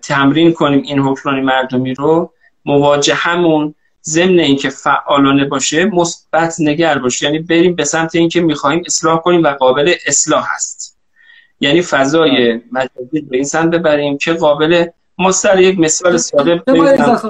تمرین 0.03 0.53
کنیم 0.53 0.83
این 0.83 0.99
حکمرانی 0.99 1.41
مردمی 1.41 1.95
رو 1.95 2.33
مواجه 2.65 3.15
همون 3.15 3.75
ضمن 4.05 4.41
اینکه 4.41 4.71
فعالانه 4.71 5.45
باشه 5.45 5.85
مثبت 5.85 6.57
نگر 6.59 6.99
باشه. 6.99 7.27
یعنی 7.27 7.39
بریم 7.39 7.75
به 7.75 7.85
سمت 7.85 8.15
اینکه 8.15 8.41
می‌خواهیم 8.41 8.83
اصلاح 8.87 9.19
کنیم 9.19 9.43
و 9.43 9.49
قابل 9.49 9.95
اصلاح 10.07 10.47
هست. 10.55 10.94
یعنی 11.61 11.83
فضای 11.83 12.61
مجازی 12.73 13.21
به 13.21 13.37
این 13.37 13.45
سمت 13.45 13.75
ببریم 13.75 14.19
که 14.19 14.33
قابل 14.33 14.87
ما 15.19 15.33
سر 15.33 15.61
یک 15.61 15.79
مثال 15.79 16.17
ساده 16.17 16.55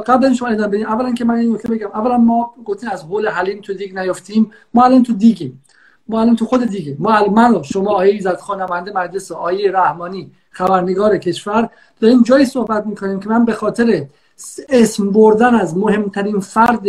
قبل 0.07 0.33
شما 0.35 0.49
ادامه 0.49 0.69
بدیم. 0.69 0.87
اولا 0.87 1.13
که 1.13 1.25
من 1.25 1.35
این 1.35 1.55
نکته 1.55 1.69
بگم. 1.69 1.89
اولا 1.95 2.19
ما 2.19 2.55
گفتیم 2.65 2.91
از 2.91 3.03
حول 3.03 3.29
حلیم 3.29 3.61
تو 3.61 3.75
دیگ 3.75 3.99
نیافتیم. 3.99 4.51
ما 4.75 4.85
الان 4.85 5.03
تو 5.03 5.13
دیگیم. 5.13 5.63
ما 6.09 6.21
الان 6.21 6.37
تو 6.37 6.45
خود 6.45 6.65
دیگه 6.65 6.97
ما 6.99 7.27
من 7.27 7.63
شما 7.63 7.91
آیه 7.91 8.13
ایزد 8.13 8.37
خانمنده 8.37 8.93
مجلس 8.93 9.33
آیه 9.33 9.71
رحمانی 9.71 10.31
خبرنگار 10.51 11.19
کشور 11.19 11.69
داریم 12.01 12.23
جایی 12.23 12.45
صحبت 12.45 12.87
می‌کنیم 12.87 13.21
که 13.21 13.29
من 13.29 13.45
به 13.45 13.53
خاطر 13.53 14.07
اسم 14.69 15.11
بردن 15.11 15.55
از 15.55 15.77
مهمترین 15.77 16.41
فرد 16.41 16.83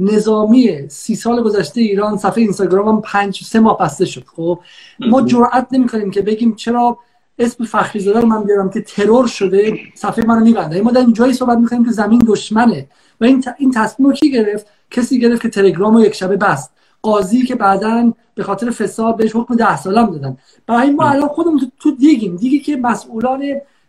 نظامی 0.00 0.88
سی 0.88 1.14
سال 1.14 1.42
گذشته 1.42 1.80
ایران 1.80 2.16
صفحه 2.16 2.38
اینستاگرام 2.38 2.88
هم 2.88 3.00
پنج 3.00 3.44
سه 3.44 3.60
ماه 3.60 3.78
بسته 3.78 4.04
شد 4.04 4.24
خب؟ 4.36 4.58
ما 5.00 5.22
جرئت 5.22 5.66
نمی‌کنیم 5.70 6.10
که 6.10 6.22
بگیم 6.22 6.54
چرا 6.54 6.98
اسم 7.38 7.64
فخری 7.64 8.00
زاده 8.00 8.20
رو 8.20 8.26
من 8.26 8.44
بیارم 8.44 8.70
که 8.70 8.80
ترور 8.80 9.26
شده 9.26 9.78
صفحه 9.94 10.26
منو 10.26 10.44
میبنده. 10.44 10.80
ما 10.82 10.90
در 10.90 11.00
این 11.00 11.12
جایی 11.12 11.32
صحبت 11.32 11.58
می‌کنیم 11.58 11.84
که 11.84 11.90
زمین 11.90 12.22
دشمنه. 12.26 12.86
و 13.20 13.24
این 13.24 13.44
این 13.58 13.70
تصمیم 13.70 14.08
رو 14.08 14.14
کی 14.14 14.30
گرفت؟ 14.30 14.66
کسی 14.90 15.20
گرفت 15.20 15.42
که 15.42 15.48
تلگرام 15.48 15.94
رو 15.94 16.00
یک 16.00 16.14
شبه 16.14 16.36
بست. 16.36 16.72
قاضی 17.02 17.42
که 17.42 17.54
بعدا 17.54 18.12
به 18.34 18.42
خاطر 18.42 18.70
فساد 18.70 19.16
بهش 19.16 19.36
حکم 19.36 19.56
ده 19.56 19.76
سالم 19.76 20.10
دادن. 20.10 20.36
برای 20.66 20.90
ما 20.90 21.08
الان 21.08 21.28
خودمون 21.28 21.72
تو 21.78 21.90
دیگیم. 21.90 22.36
دیگه 22.36 22.58
که 22.58 22.76
مسئولان 22.76 23.44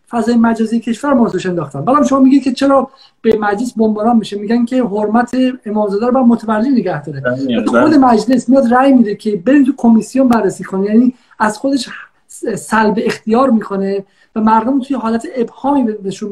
فضای 0.10 0.36
مجازی 0.36 0.80
کشور 0.80 1.14
موضوعش 1.14 1.46
انداختن. 1.46 1.82
بعدم 1.82 2.04
شما 2.04 2.20
میگید 2.20 2.44
که 2.44 2.52
چرا 2.52 2.90
به 3.22 3.38
مجلس 3.38 3.74
بمباران 3.74 4.18
میشه؟ 4.18 4.38
میگن 4.38 4.66
که 4.66 4.84
حرمت 4.84 5.36
امامزاده 5.66 6.06
رو 6.06 6.12
باید 6.12 6.26
متولی 6.26 6.70
نگه 6.70 7.04
داره. 7.04 7.22
بله، 7.22 7.66
خود 7.66 7.82
بله. 7.82 7.98
مجلس 7.98 8.50
میاد 8.50 8.74
رأی 8.74 8.94
میده 8.94 9.16
که 9.16 9.36
بریم 9.36 9.64
تو 9.64 9.74
کمیسیون 9.78 10.28
بررسی 10.28 10.64
کنه. 10.64 10.86
یعنی 10.86 11.14
از 11.40 11.58
خودش 11.58 11.90
سلب 12.56 13.00
اختیار 13.06 13.50
می‌کنه 13.50 14.04
و 14.36 14.42
مردم 14.42 14.80
توی 14.80 14.96
حالت 14.96 15.28
ابهامی 15.36 15.96
نشون 16.04 16.32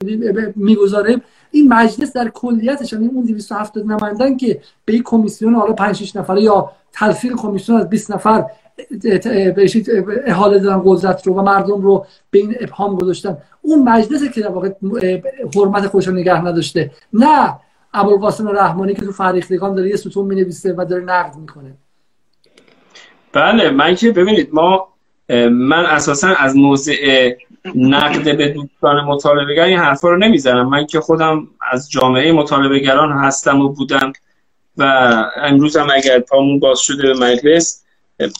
می‌گذاره. 0.55 1.21
این 1.51 1.73
مجلس 1.73 2.13
در 2.13 2.29
کلیتش 2.29 2.93
یعنی 2.93 3.07
اون 3.07 3.25
270 3.25 3.85
نمایندن 3.85 4.37
که 4.37 4.61
به 4.85 4.93
این 4.93 5.03
کمیسیون 5.03 5.55
حالا 5.55 5.73
5 5.73 5.95
6 5.95 6.15
نفره 6.15 6.41
یا 6.41 6.71
تلفیق 6.93 7.35
کمیسیون 7.35 7.79
از 7.79 7.89
20 7.89 8.11
نفر 8.11 8.45
احاله 10.25 10.59
دادن 10.59 10.81
قدرت 10.85 11.27
رو 11.27 11.33
و 11.33 11.41
مردم 11.41 11.81
رو 11.81 12.05
به 12.31 12.39
این 12.39 12.55
ابهام 12.59 12.95
گذاشتن. 12.95 13.37
اون 13.61 13.83
مجلس 13.83 14.23
که 14.31 14.41
در 14.41 14.49
واقع 14.49 14.69
حرمت 15.55 15.87
خودش 15.87 16.07
رو 16.07 16.13
نگه 16.13 16.45
نداشته. 16.45 16.91
نه 17.13 17.59
ابوالقاسم 17.93 18.47
رحمانی 18.47 18.93
که 18.93 19.01
تو 19.01 19.11
فریختگان 19.11 19.75
داره 19.75 19.89
یه 19.89 19.95
ستون 19.95 20.25
می‌نویسه 20.25 20.73
و 20.77 20.85
داره 20.85 21.03
نقد 21.03 21.35
می‌کنه. 21.35 21.73
بله 23.33 23.69
من 23.69 23.95
که 23.95 24.11
ببینید 24.11 24.49
ما 24.53 24.87
من 25.49 25.85
اساسا 25.85 26.27
از 26.27 26.55
موضع 26.55 27.31
نقد 27.75 28.37
به 28.37 28.47
دوستان 28.47 29.03
مطالبه 29.05 29.63
این 29.63 29.77
حرفا 29.77 30.09
رو 30.09 30.17
نمی‌زنم. 30.17 30.69
من 30.69 30.85
که 30.85 30.99
خودم 30.99 31.47
از 31.71 31.91
جامعه 31.91 32.31
مطالبه 32.31 32.79
گران 32.79 33.11
هستم 33.11 33.61
و 33.61 33.69
بودم 33.69 34.13
و 34.77 34.83
امروز 35.37 35.77
هم 35.77 35.87
اگر 35.93 36.19
پامون 36.19 36.59
باز 36.59 36.79
شده 36.79 37.13
به 37.13 37.13
مجلس 37.13 37.83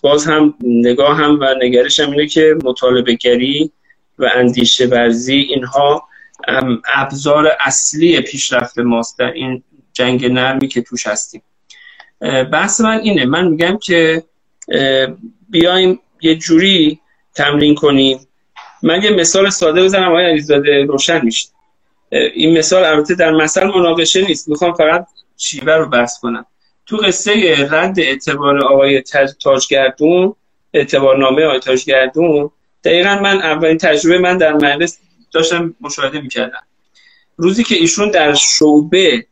باز 0.01 0.25
هم 0.25 0.53
نگاه 0.63 1.17
هم 1.17 1.39
و 1.41 1.55
نگرش 1.63 1.99
هم 1.99 2.11
اینه 2.11 2.27
که 2.27 2.55
مطالبه 2.63 3.13
گری 3.13 3.71
و 4.19 4.29
اندیشه 4.35 4.85
ورزی 4.85 5.35
اینها 5.35 6.07
ابزار 6.95 7.51
اصلی 7.59 8.21
پیشرفت 8.21 8.79
ماست 8.79 9.19
در 9.19 9.31
این 9.31 9.63
جنگ 9.93 10.25
نرمی 10.25 10.67
که 10.67 10.81
توش 10.81 11.07
هستیم. 11.07 11.41
بحث 12.51 12.81
من 12.81 12.99
اینه. 12.99 13.25
من 13.25 13.47
میگم 13.47 13.77
که 13.77 14.23
بیایم 15.49 15.99
یه 16.21 16.35
جوری 16.35 16.99
تمرین 17.35 17.75
کنیم. 17.75 18.19
من 18.83 19.03
یه 19.03 19.09
مثال 19.09 19.49
ساده 19.49 19.83
بزنم 19.83 20.07
آقای 20.07 20.25
علیزاده 20.25 20.85
روشن 20.85 21.25
میشه. 21.25 21.47
این 22.11 22.57
مثال 22.57 22.83
البته 22.83 23.15
در 23.15 23.31
مثل 23.31 23.63
مناقشه 23.63 24.21
نیست. 24.21 24.49
می‌خوام 24.49 24.73
فقط 24.73 25.07
شیوه 25.37 25.73
رو 25.73 25.89
بحث 25.89 26.19
کنم. 26.19 26.45
تو 26.87 26.97
قصه 26.97 27.67
رد 27.71 27.99
اعتبار 27.99 28.65
آقای 28.65 29.03
تاجگردون 29.43 30.35
اعتبارنامه 30.73 31.43
آقای 31.43 31.59
تاجگردون 31.59 32.49
دقیقا 32.83 33.19
من 33.23 33.41
اولین 33.41 33.77
تجربه 33.77 34.17
من 34.17 34.37
در 34.37 34.53
مجلس 34.53 34.99
داشتم 35.31 35.75
مشاهده 35.81 36.21
می‌کردم. 36.21 36.63
روزی 37.37 37.63
که 37.63 37.75
ایشون 37.75 38.11
در 38.11 38.33
شعبه 38.33 39.25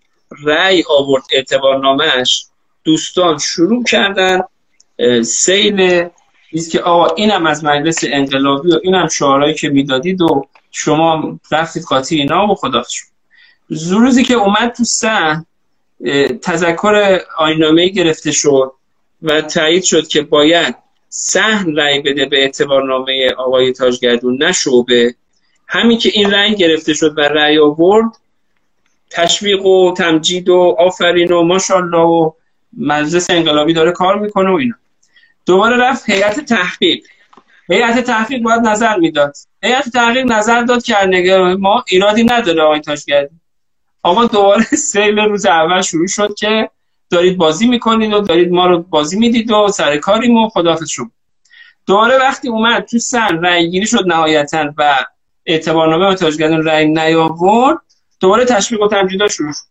رأی 0.43 0.83
آورد 0.89 1.23
اعتبارنامهش 1.31 2.45
دوستان 2.83 3.37
شروع 3.37 3.83
کردن 3.83 4.41
سیل 5.23 6.09
نیست 6.53 6.71
که 6.71 6.79
آقا 6.79 7.15
اینم 7.15 7.45
از 7.45 7.63
مجلس 7.63 7.99
انقلابی 8.03 8.71
و 8.71 8.79
اینم 8.83 9.07
شعارهایی 9.07 9.53
که 9.53 9.69
می‌دادید 9.69 10.21
و 10.21 10.47
شما 10.71 11.39
رفتید 11.51 11.83
قاطی 11.83 12.15
اینا 12.15 12.47
و 12.47 12.55
خدا 12.55 12.83
روزی 13.69 14.23
که 14.23 14.33
اومد 14.33 14.73
تو 14.77 14.83
سن 14.83 15.45
تذکر 16.41 17.19
آینامه 17.37 17.87
گرفته 17.87 18.31
شد 18.31 18.71
و 19.21 19.41
تایید 19.41 19.83
شد 19.83 20.07
که 20.07 20.21
باید 20.21 20.75
سهن 21.09 21.75
رأی 21.75 21.99
بده 21.99 22.25
به 22.25 22.37
اعتبارنامه 22.37 23.29
آقای 23.37 23.73
تاجگردون 23.73 24.43
نشوبه 24.43 25.15
همین 25.67 25.97
که 25.97 26.09
این 26.13 26.31
رأی 26.31 26.55
گرفته 26.55 26.93
شد 26.93 27.17
و 27.17 27.21
رأی 27.21 27.59
آورد 27.59 28.11
تشویق 29.09 29.65
و 29.65 29.93
تمجید 29.93 30.49
و 30.49 30.75
آفرین 30.79 31.31
و 31.31 31.43
ماشاءالله 31.43 31.97
و 31.97 32.31
مجلس 32.77 33.29
انقلابی 33.29 33.73
داره 33.73 33.91
کار 33.91 34.19
می‌کنه 34.19 34.51
و 34.51 34.53
اینا. 34.53 34.75
دوباره 35.45 35.77
رفت 35.77 36.09
هیئت 36.09 36.39
تحقیق. 36.39 37.05
هیئت 37.69 37.99
تحقیق 37.99 38.41
باید 38.41 38.61
نظر 38.61 38.97
می‌داد. 38.97 39.35
هیئت 39.63 39.89
تحقیق 39.89 40.25
نظر 40.25 40.61
داد 40.61 40.83
که 40.83 40.95
ما 41.59 41.83
ایرادی 41.87 42.23
نداره 42.23 42.61
آقای 42.61 42.79
تاجگردون. 42.79 43.39
آقا 44.05 44.25
دوباره 44.25 44.63
سیل 44.91 45.19
روز 45.19 45.45
اول 45.45 45.81
شروع 45.81 46.07
شد 46.07 46.35
که 46.37 46.69
دارید 47.09 47.37
بازی 47.37 47.67
می‌کنید 47.67 48.13
و 48.13 48.21
دارید 48.21 48.51
ما 48.51 48.67
رو 48.67 48.83
بازی 48.83 49.19
می‌دید 49.19 49.51
و 49.51 49.67
سر 49.67 49.97
کاریم 49.97 50.37
و 50.37 50.49
خداحافظ 50.49 50.89
شد 50.89 51.11
دوباره 51.85 52.17
وقتی 52.17 52.47
اومد 52.47 52.85
تو 52.85 52.99
سن 52.99 53.45
رأی 53.45 53.69
گیری 53.69 53.87
شد 53.87 54.07
نهایتا 54.07 54.73
و 54.77 55.05
اعتبارنامه 55.45 56.05
و 56.05 56.13
تاجگردان 56.13 56.65
رأی 56.65 56.85
نیاورد 56.85 57.77
دوباره 58.19 58.45
تشویق 58.45 58.81
و 58.81 58.87
تمجیدا 58.87 59.27
شروع 59.27 59.53
شد. 59.53 59.65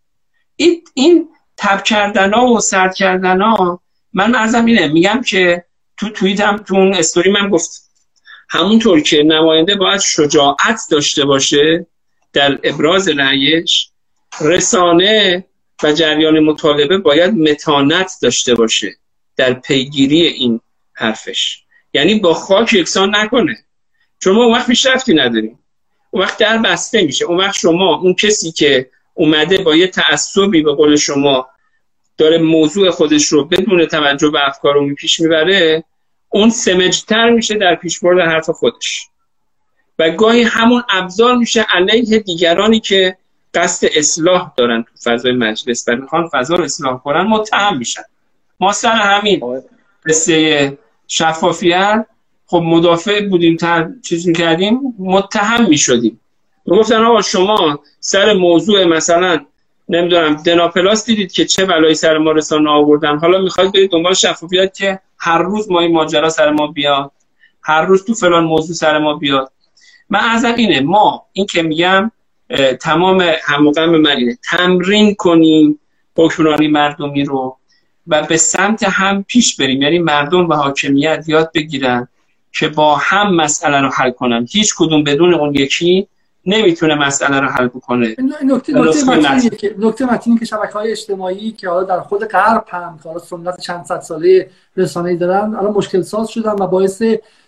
این 0.56 0.82
این 0.94 1.28
تب 1.56 1.82
کردن 1.82 2.32
ها 2.32 2.46
و 2.46 2.60
سرد 2.60 2.94
کردن 2.94 3.42
ها 3.42 3.80
من 4.12 4.30
مرزم 4.30 4.64
اینه 4.64 4.88
میگم 4.88 5.20
که 5.26 5.64
تو 5.96 6.08
توییتم 6.08 6.56
تو 6.56 6.74
اون 6.74 6.94
استوری 6.94 7.32
من 7.32 7.48
گفت. 7.48 7.90
همونطور 8.48 9.00
که 9.00 9.22
نماینده 9.22 9.74
باید 9.74 10.00
شجاعت 10.00 10.80
داشته 10.90 11.24
باشه 11.24 11.86
در 12.32 12.58
ابراز 12.64 13.08
رأیش 13.08 13.90
رسانه 14.40 15.44
و 15.82 15.92
جریان 15.92 16.40
مطالبه 16.40 16.98
باید 16.98 17.34
متانت 17.34 18.12
داشته 18.22 18.54
باشه 18.54 18.96
در 19.36 19.52
پیگیری 19.52 20.26
این 20.26 20.60
حرفش. 20.92 21.62
یعنی 21.94 22.14
با 22.14 22.34
خاک 22.34 22.72
یکسان 22.72 23.16
نکنه. 23.16 23.56
چون 24.18 24.36
اون 24.36 24.54
وقت 24.54 24.66
پیشرفتی 24.66 25.14
نداریم 25.14 25.58
اون 26.10 26.22
وقت 26.22 26.38
در 26.38 26.58
بسته 26.58 27.02
میشه. 27.02 27.24
اون 27.24 27.36
وقت 27.36 27.54
شما 27.54 27.96
اون 27.96 28.14
کسی 28.14 28.52
که 28.52 28.90
اومده 29.14 29.58
با 29.58 29.76
یه 29.76 29.86
تعصبی 29.86 30.62
به 30.62 30.72
قول 30.72 30.96
شما 30.96 31.48
داره 32.18 32.38
موضوع 32.38 32.90
خودش 32.90 33.26
رو 33.26 33.44
بدون 33.44 33.86
توجه 33.86 34.30
به 34.30 34.48
افکار 34.48 34.74
رو 34.74 34.94
پیش 34.94 35.20
می‌بره 35.20 35.84
اون 36.28 36.50
سمجتر 36.50 37.30
میشه 37.30 37.54
در 37.54 37.74
پیشبرد 37.74 38.18
حرف 38.18 38.50
خودش. 38.50 39.00
و 39.98 40.10
گاهی 40.10 40.42
همون 40.42 40.82
ابزار 40.90 41.36
میشه 41.36 41.66
علیه 41.74 42.18
دیگرانی 42.18 42.80
که 42.80 43.16
قصد 43.54 43.88
اصلاح 43.94 44.52
دارن 44.56 44.82
تو 44.82 45.10
فضای 45.10 45.32
مجلس 45.32 45.88
و 45.88 45.96
می‌خوان 45.96 46.28
فضا 46.32 46.54
رو 46.54 46.64
اصلاح 46.64 46.98
کنن 46.98 47.20
متهم 47.20 47.78
میشن. 47.78 48.02
ما 48.60 48.72
سر 48.72 48.88
همین 48.88 49.62
قصه 50.06 50.78
شفافیت 51.08 52.06
خب 52.46 52.62
مدافع 52.64 53.28
بودیم 53.28 53.56
تا 53.56 53.86
چیز 54.02 54.28
می‌کردیم 54.28 54.80
متهم 54.98 55.68
می‌شدیم. 55.68 56.20
گفتن 56.66 57.04
آقا 57.04 57.22
شما 57.22 57.80
سر 58.00 58.32
موضوع 58.32 58.84
مثلا 58.84 59.40
نمی‌دونم 59.88 60.34
دناپلاس 60.34 61.06
دیدید 61.06 61.32
که 61.32 61.44
چه 61.44 61.64
بلایی 61.64 61.94
سر 61.94 62.18
ما 62.18 62.32
رسانه 62.32 62.70
آوردن. 62.70 63.18
حالا 63.18 63.38
می‌خواید 63.38 63.72
برید 63.72 63.90
دنبال 63.90 64.14
شفافیت 64.14 64.76
که 64.76 65.00
هر 65.18 65.38
روز 65.38 65.70
ما 65.70 65.80
این 65.80 65.92
ماجرا 65.92 66.28
سر 66.28 66.50
ما 66.50 66.66
بیاد. 66.66 67.10
هر 67.62 67.82
روز 67.82 68.04
تو 68.04 68.14
فلان 68.14 68.44
موضوع 68.44 68.76
سر 68.76 68.98
ما 68.98 69.14
بیاد. 69.14 69.52
من 70.10 70.20
ازم 70.20 70.54
اینه 70.54 70.80
ما 70.80 71.26
این 71.32 71.46
که 71.46 71.62
میگم 71.62 72.10
تمام 72.80 73.24
هموقم 73.42 73.90
من 73.90 74.16
اینه 74.16 74.38
تمرین 74.50 75.14
کنیم 75.14 75.80
حکمرانی 76.16 76.68
مردمی 76.68 77.24
رو 77.24 77.56
و 78.06 78.22
به 78.22 78.36
سمت 78.36 78.82
هم 78.82 79.22
پیش 79.22 79.56
بریم. 79.56 79.82
یعنی 79.82 79.98
مردم 79.98 80.48
و 80.48 80.54
حاکمیت 80.54 81.24
یاد 81.26 81.50
بگیرن 81.54 82.08
که 82.52 82.68
با 82.68 82.96
هم 82.96 83.34
مسئله 83.34 83.80
رو 83.80 83.88
حل 83.88 84.10
کنن. 84.10 84.46
هیچ 84.50 84.74
کدوم 84.78 85.04
بدون 85.04 85.34
اون 85.34 85.54
یکی 85.54 86.08
نمی‌تونه 86.46 86.94
مسئله 86.94 87.40
رو 87.40 87.46
حل 87.46 87.68
بکنه. 87.68 88.16
نکته 88.44 88.72
نکته 89.78 90.04
متینی 90.04 90.38
که 90.38 90.44
شبکه 90.44 90.72
های 90.72 90.90
اجتماعی 90.90 91.52
که 91.52 91.68
حالا 91.68 91.84
در 91.84 92.00
خود 92.00 92.24
غرب 92.24 92.64
هم 92.68 92.98
که 93.02 93.08
حالا 93.08 93.20
سنت 93.20 93.60
چند 93.60 93.84
صد 93.84 94.00
ساله 94.00 94.50
رسانه‌ای 94.76 95.16
دارن 95.16 95.54
الان 95.54 95.72
مشکل 95.72 96.02
ساز 96.02 96.28
شدن 96.28 96.52
و 96.52 96.66
باعث 96.66 97.02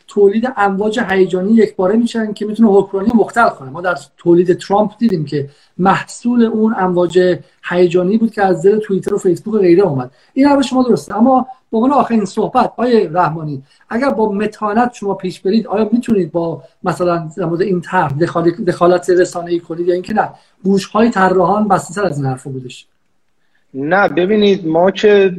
تولید 0.06 0.52
امواج 0.56 1.00
هیجانی 1.08 1.52
یک 1.52 1.76
باره 1.76 1.96
میشن 1.96 2.32
که 2.32 2.46
می‌تونه 2.46 2.68
حکمرانی 2.68 3.10
مختل 3.14 3.48
کنه. 3.48 3.70
ما 3.70 3.80
در 3.80 3.98
تولید 4.16 4.58
ترامپ 4.58 4.92
دیدیم 4.98 5.24
که 5.24 5.48
محصول 5.78 6.42
اون 6.42 6.74
امواج 6.78 7.38
هیجانی 7.64 8.18
بود 8.18 8.32
که 8.32 8.42
از 8.42 8.62
دل 8.62 8.78
توییتر 8.78 9.14
و 9.14 9.18
فیسبوک 9.18 9.54
و 9.54 9.58
غیره 9.58 9.82
اومد. 9.82 10.10
این 10.32 10.46
حرف 10.46 10.62
شما 10.62 10.82
درسته. 10.82 11.16
اما 11.16 11.46
به 11.72 11.76
عنوان 11.76 11.92
آخرین 11.92 12.24
صحبت 12.24 12.72
آیه 12.76 13.10
رحمانی 13.12 13.62
اگر 13.88 14.10
با 14.10 14.32
متانت 14.32 14.94
شما 14.94 15.14
پیش 15.14 15.40
برید 15.40 15.66
آیا 15.66 15.88
می‌تونید 15.92 16.32
با 16.32 16.62
مثلا 16.84 17.28
در 17.36 17.44
مورد 17.44 17.62
این 17.62 17.80
طرح 17.80 18.12
دخالت 18.66 19.10
رسانه‌ای 19.10 19.60
کنید 19.60 19.88
یا 19.88 19.94
اینکه 19.94 20.14
نه؟ 20.14 20.28
گوش 20.64 20.86
های 20.86 21.10
طراحان 21.10 21.68
بسته 21.68 22.06
از 22.06 22.18
این 22.18 22.26
حرف 22.26 22.46
بودش. 22.46 22.86
نه 23.78 24.08
ببینید 24.08 24.66
ما 24.66 24.90
که 24.90 25.32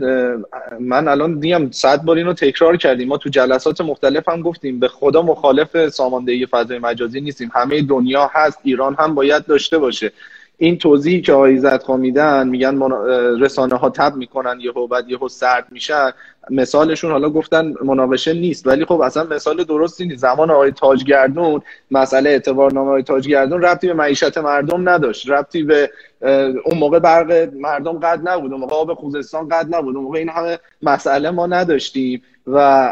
من 0.80 1.07
الان 1.07 1.39
دیم 1.39 1.72
صد 1.72 2.01
بار 2.01 2.18
اینو 2.18 2.34
تکرار 2.34 2.77
کردیم. 2.77 3.07
ما 3.07 3.18
تو 3.18 3.30
جلسات 3.30 3.81
مختلف 3.81 4.30
هم 4.30 4.41
گفتیم 4.41 4.80
به 4.80 4.88
خدا 4.88 5.22
مخالف 5.22 5.89
ساماندهی 5.89 6.45
فضای 6.45 6.80
مجازی 6.80 7.22
نیستیم. 7.22 7.51
همه 7.53 7.81
دنیا 7.81 8.31
هست 8.34 8.59
ایران 8.64 8.95
هم 8.99 9.15
باید 9.15 9.45
داشته 9.45 9.77
باشه. 9.77 10.11
این 10.57 10.77
توضیحی 10.77 11.21
که 11.21 11.34
آقای 11.34 11.55
عزتخان 11.55 11.99
میدن 11.99 12.47
میگن 12.47 12.91
رسانه 13.39 13.75
ها 13.75 13.89
تب 13.89 14.15
می‌کنن 14.15 14.59
یهو 14.59 14.88
بعد 14.88 15.09
یهو 15.09 15.27
سرد 15.27 15.67
میشن 15.71 16.11
مثالشون 16.49 17.11
حالا 17.11 17.29
گفتن 17.29 17.73
مناقشه 17.85 18.34
نیست 18.34 18.67
ولی 18.67 18.85
خب 18.85 19.01
اصلا 19.01 19.23
مثال 19.23 19.63
درستی 19.63 20.05
نیست. 20.05 20.21
زمان 20.21 20.51
آقای 20.51 20.71
تاجگردون 20.71 21.61
مسئله 21.91 22.29
اعتبارنامه 22.29 22.88
آقای 22.88 23.03
تاجگردون 23.03 23.61
ربطی 23.61 23.88
به 23.88 23.93
معیشت 23.93 24.38
مردم 24.38 24.89
نداشت. 24.89 25.29
ربطی 25.29 25.63
به 25.63 25.89
اون 26.65 26.77
موقع 26.79 26.99
برق 26.99 27.49
مردم 27.53 27.99
قد 27.99 28.29
نبود 28.29 28.51
اون 28.51 28.61
موقع 28.61 28.75
آب 28.75 28.93
خوزستان 28.93 29.47
قد 29.47 29.75
نبود 29.75 29.95
اون 29.95 30.03
موقع 30.05 30.19
این 30.19 30.29
همه 30.29 30.59
مسئله 30.84 31.29
ما 31.29 31.47
نداشتیم. 31.47 32.21
و 32.47 32.89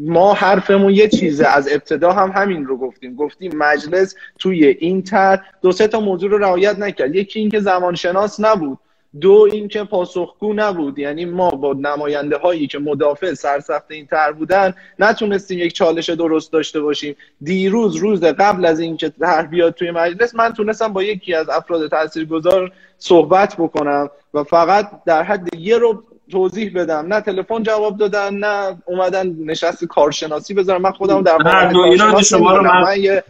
ما 0.00 0.34
حرفمون 0.34 0.92
یه 0.92 1.08
چیزه. 1.08 1.46
از 1.46 1.68
ابتدا 1.72 2.12
هم 2.12 2.30
همین 2.30 2.66
رو 2.66 2.76
گفتیم. 2.76 3.14
گفتیم 3.14 3.56
مجلس 3.56 4.14
توی 4.38 4.66
این 4.66 5.02
تر 5.02 5.40
دو 5.62 5.72
سه 5.72 5.86
تا 5.86 6.00
موضوع 6.00 6.30
رو 6.30 6.38
رعایت 6.38 6.78
نکرد. 6.78 7.14
یکی 7.14 7.40
اینکه 7.40 7.60
زمانشناس 7.60 8.40
نبود. 8.40 8.78
دو 9.20 9.48
اینکه 9.52 9.84
پاسخگو 9.84 10.52
نبود. 10.54 10.98
یعنی 10.98 11.24
ما 11.24 11.50
با 11.50 11.72
نماینده 11.72 12.36
هایی 12.36 12.66
که 12.66 12.78
مدافع 12.78 13.34
سرسخت 13.34 13.90
این 13.90 14.06
تر 14.06 14.32
بودن 14.32 14.74
نتونستیم 14.98 15.58
یک 15.58 15.72
چالش 15.72 16.10
درست 16.10 16.52
داشته 16.52 16.80
باشیم. 16.80 17.16
دیروز 17.42 17.96
روز 17.96 18.24
قبل 18.24 18.64
از 18.64 18.80
اینکه 18.80 19.08
طرح 19.08 19.46
بیاد 19.46 19.74
توی 19.74 19.90
مجلس 19.90 20.34
من 20.34 20.52
تونستم 20.52 20.92
با 20.92 21.02
یکی 21.02 21.34
از 21.34 21.48
افراد 21.48 21.90
تاثیرگذار 21.90 22.72
صحبت 22.98 23.54
بکنم 23.56 24.10
و 24.34 24.44
فقط 24.44 24.90
در 25.06 25.22
حد 25.22 25.54
یه 25.54 25.78
رو 25.78 26.02
توضیح 26.30 26.72
بدم. 26.74 27.06
نه 27.06 27.20
تلفن 27.20 27.62
جواب 27.62 27.96
دادن 27.96 28.34
نه 28.34 28.76
اومدن 28.84 29.36
نشست 29.46 29.84
کارشناسی 29.84 30.54
بذارم 30.54 30.82
من 30.82 30.92
خودم 30.92 31.22
در 31.22 31.36
مورد 31.36 32.22
شما 32.22 32.56
رو 32.56 32.62
من 32.62 33.22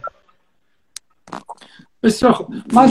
بسیار 2.03 2.31
خوب. 2.31 2.47
من 2.73 2.89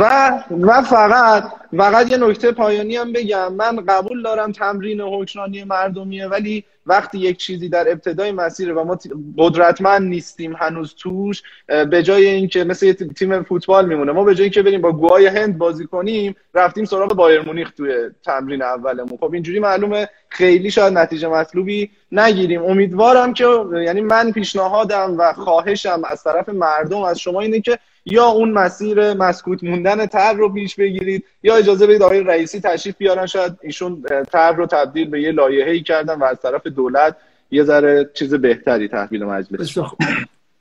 و 0.00 0.42
و 0.50 0.82
فقط 0.82 1.52
فقط 1.76 2.10
یه 2.10 2.16
نکته 2.16 2.52
پایانی 2.52 2.96
هم 2.96 3.12
بگم. 3.12 3.54
من 3.54 3.76
قبول 3.88 4.22
دارم 4.22 4.52
تمرین 4.52 5.00
حکمرانی 5.00 5.64
مردمیه 5.64 6.26
ولی 6.26 6.64
وقتی 6.86 7.18
یک 7.18 7.36
چیزی 7.36 7.68
در 7.68 7.92
ابتدای 7.92 8.32
مسیره 8.32 8.74
و 8.74 8.84
ما 8.84 8.98
قدرتمند 9.38 10.02
نیستیم 10.08 10.56
هنوز 10.56 10.94
توش 10.94 11.42
به 11.90 12.02
جای 12.02 12.26
اینکه 12.26 12.64
مثل 12.64 12.92
تیم 12.92 13.42
فوتبال 13.42 13.86
میمونه. 13.86 14.12
ما 14.12 14.24
به 14.24 14.34
جای 14.34 14.42
اینکه 14.42 14.62
بریم 14.62 14.80
با 14.80 14.92
گوهای 14.92 15.26
هند 15.26 15.58
بازی 15.58 15.86
کنیم 15.86 16.36
رفتیم 16.54 16.84
سراغ 16.84 17.14
بایر 17.14 17.40
مونیخ 17.40 17.70
توی 17.70 17.94
تمرین 18.24 18.62
اولمون. 18.62 19.18
خب 19.20 19.32
اینجوری 19.32 19.60
معلومه 19.60 20.08
خیلی 20.28 20.70
شاید 20.70 20.92
نتیجه 20.92 21.28
مطلوبی 21.28 21.90
نگیریم. 22.12 22.64
امیدوارم 22.64 23.32
که 23.32 23.44
یعنی 23.84 24.00
من 24.00 24.32
پیشنهادم 24.32 25.14
و 25.18 25.32
خواهشم 25.32 26.02
از 26.08 26.22
طرف 26.22 26.48
مردم 26.48 27.02
از 27.02 27.18
شما 27.18 27.40
اینه 27.40 27.60
که 27.60 27.78
یا 28.06 28.24
اون 28.24 28.50
مسیر 28.50 29.14
مسکوت 29.14 29.64
موندن 29.64 30.06
طرح 30.06 30.32
رو 30.32 30.52
پیش 30.52 30.74
بگیرید 30.74 31.24
یا 31.42 31.56
اجازه 31.56 31.86
بدید 31.86 32.02
آقای 32.02 32.20
رئیسی 32.20 32.60
تشریف 32.60 32.96
بیارن 32.96 33.26
شاید 33.26 33.52
ایشون 33.62 34.02
طرح 34.32 34.52
رو 34.52 34.66
تبدیل 34.66 35.10
به 35.10 35.22
یه 35.22 35.32
لایحه‌ای 35.32 35.82
کردن 35.82 36.14
و 36.14 36.24
از 36.24 36.40
طرف 36.40 36.66
دولت 36.66 37.16
یه 37.50 37.64
ذره 37.64 38.10
چیز 38.14 38.34
بهتری 38.34 38.88
تحویل 38.88 39.24
مجلس. 39.24 39.78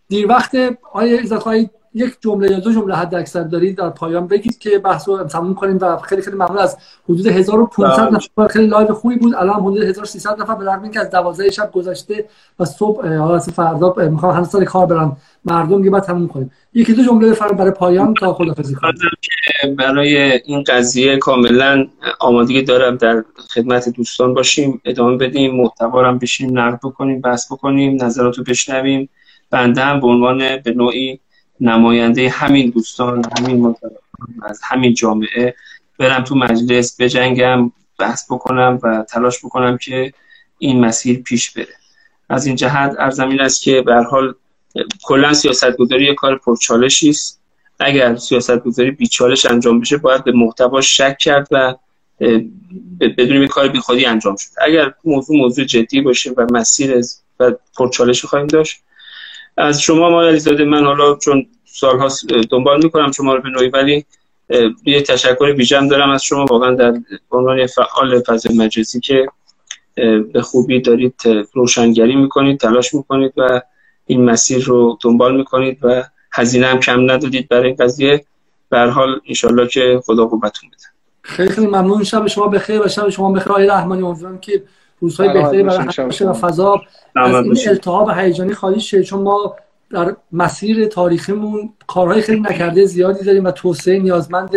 دیر 0.07 0.27
وقته 0.27 0.55
آیا 0.93 1.17
یک 1.95 2.17
جمله 2.21 2.51
یا 2.51 2.59
دو 2.59 2.73
جمله 2.73 2.95
حد 2.95 3.15
اکثر 3.15 3.43
دارید 3.43 3.77
در 3.77 3.89
پایان 3.89 4.27
بگید 4.27 4.57
که 4.57 4.79
بحث 4.79 5.07
رو 5.09 5.23
تموم 5.23 5.55
کنیم 5.55 5.77
و 5.81 5.97
خیلی 5.97 6.21
خیلی 6.21 6.35
ممنون 6.35 6.57
از 6.57 6.77
حدود 7.09 7.27
1500 7.27 8.07
بله. 8.07 8.09
نفر. 8.09 8.47
خیلی 8.47 8.67
live 8.67 8.93
خوبی 8.93 9.15
بود. 9.15 9.35
الان 9.35 9.55
حدود 9.55 9.83
1300 9.83 10.41
نفر. 10.41 10.55
به 10.55 10.65
رغم 10.65 10.83
اینکه 10.83 10.99
از 10.99 11.11
12 11.11 11.51
شب 11.51 11.71
گذشته 11.71 12.25
و 12.59 12.65
صبح 12.65 13.07
حالا 13.07 13.39
فردا 13.39 13.95
می‌خوام 14.09 14.35
هنوز 14.35 14.49
سر 14.49 14.63
کار 14.63 14.85
برم. 14.85 15.17
مردم 15.45 15.77
دیگه 15.77 15.89
بعد 15.89 16.03
تموم 16.03 16.27
کنیم. 16.27 16.51
یکی 16.73 16.93
دو 16.93 17.03
جمله 17.03 17.29
بفرمایید 17.29 17.57
برای 17.57 17.71
پایان 17.71 18.13
تا 18.13 18.33
خدافظی 18.33 18.75
کنیم. 18.75 19.75
برای 19.75 20.17
این 20.45 20.63
قضیه 20.63 21.17
کاملا 21.17 21.87
آمادگی 22.19 22.61
دارم. 22.61 22.95
در 22.95 23.23
خدمت 23.53 23.89
دوستان 23.89 24.33
باشیم. 24.33 24.81
ادامه 24.85 25.17
بدیم. 25.17 25.55
محتوا 25.55 26.07
هم 26.07 26.17
بشیم. 26.17 26.59
نقد 26.59 26.79
بکنیم. 26.83 27.21
بحث 27.21 27.51
بکنیم. 27.51 28.03
نظراتو 28.03 28.43
بشنویم. 28.43 29.09
بنده 29.51 29.81
هم 29.81 29.99
به 29.99 30.07
عنوان 30.07 30.57
به 30.57 30.73
نوعی 30.73 31.19
نماینده 31.61 32.29
همین 32.29 32.69
دوستان 32.69 33.21
همین 33.37 33.75
از 34.41 34.61
همین 34.63 34.93
جامعه 34.93 35.55
برم 35.99 36.23
تو 36.23 36.35
مجلس 36.35 37.01
بجنگم 37.01 37.71
بحث 37.99 38.31
بکنم 38.31 38.79
و 38.83 39.05
تلاش 39.09 39.39
بکنم 39.45 39.77
که 39.77 40.13
این 40.59 40.85
مسیر 40.85 41.21
پیش 41.21 41.51
بره. 41.51 41.75
از 42.29 42.45
این 42.45 42.55
جهت 42.55 42.95
ارزمین 42.99 43.41
است 43.41 43.61
که 43.61 43.81
به 43.81 44.03
حال 44.03 44.33
کلا 45.03 45.33
سیاست 45.33 45.77
گذاری 45.77 46.15
کار 46.15 46.37
پرچالشی 46.37 47.09
است. 47.09 47.41
اگر 47.79 48.15
سیاست 48.15 48.59
گذاری 48.59 48.91
بیچالش 48.91 49.45
انجام 49.45 49.79
بشه 49.79 49.97
باید 49.97 50.23
به 50.23 50.31
محتوا 50.31 50.81
شک 50.81 51.17
کرد 51.17 51.47
و 51.51 51.75
بدون 52.99 53.37
این 53.37 53.47
کار 53.47 53.67
بیخودی 53.67 54.05
انجام 54.05 54.35
شد. 54.35 54.49
اگر 54.61 54.93
موضوع 55.05 55.37
موضوع 55.37 55.65
جدی 55.65 56.01
باشه 56.01 56.31
و 56.31 56.47
مسیر 56.51 57.01
و 57.39 57.51
پرچالشی 57.77 58.27
خواهیم 58.27 58.47
داشت 58.47 58.81
از 59.57 59.81
شما 59.81 60.09
ما 60.09 60.23
علیزاده 60.23 60.63
من 60.63 60.85
حالا 60.85 61.15
چون 61.15 61.47
سالها 61.65 62.09
دنبال 62.51 62.83
می‌کنم 62.83 63.11
شما 63.11 63.33
رو 63.33 63.41
به 63.41 63.49
نوعی 63.49 63.69
ولی 63.69 64.05
یه 64.85 65.01
تشکر 65.01 65.53
ویژم 65.57 65.87
دارم 65.87 66.09
از 66.09 66.23
شما. 66.23 66.45
واقعا 66.45 66.75
در 66.75 66.93
عنوان 67.31 67.67
فعال 67.67 68.21
فضای 68.21 68.57
مجلسی 68.57 68.99
که 68.99 69.27
به 70.33 70.41
خوبی 70.41 70.81
دارید 70.81 71.21
روشنگری 71.53 72.15
می‌کنید 72.15 72.59
تلاش 72.59 72.93
می‌کنید 72.93 73.33
و 73.37 73.61
این 74.05 74.25
مسیر 74.25 74.63
رو 74.63 74.97
دنبال 75.01 75.37
می‌کنید 75.37 75.77
و 75.81 76.03
هزینه 76.33 76.67
هم 76.67 76.79
کم 76.79 77.11
ندادید 77.11 77.47
برای 77.47 77.67
این 77.67 77.75
قضیه. 77.75 78.25
به 78.69 78.79
حال 78.79 79.19
انشالله 79.27 79.67
که 79.67 80.01
خدا 80.05 80.25
قوتون 80.25 80.69
بده. 80.69 80.83
خیلی 81.21 81.49
خیلی 81.49 81.67
ممنون. 81.67 82.03
شب 82.03 82.27
شما 82.27 82.47
بخیر 82.47 82.81
و 82.81 82.87
شب 82.87 83.09
شما 83.09 83.31
بخیر. 83.31 83.51
آقای 83.51 83.67
رحمانی 83.67 84.01
امیدوارم 84.01 84.39
که 84.39 84.63
روزهای 84.99 85.33
بهتری 85.33 85.63
برای 85.63 86.27
و 86.27 86.33
فضا. 86.33 86.81
از 87.15 87.35
این 87.35 87.69
التهاب 87.69 88.09
هیجانی 88.09 88.53
خالی 88.53 88.79
شه 88.79 89.03
چون 89.03 89.21
ما 89.21 89.55
در 89.91 90.15
مسیر 90.31 90.85
تاریخیمون 90.85 91.69
کارهای 91.87 92.21
خیلی 92.21 92.39
نکرده 92.39 92.85
زیادی 92.85 93.25
داریم 93.25 93.45
و 93.45 93.51
توسعه 93.51 93.99
نیازمند 93.99 94.51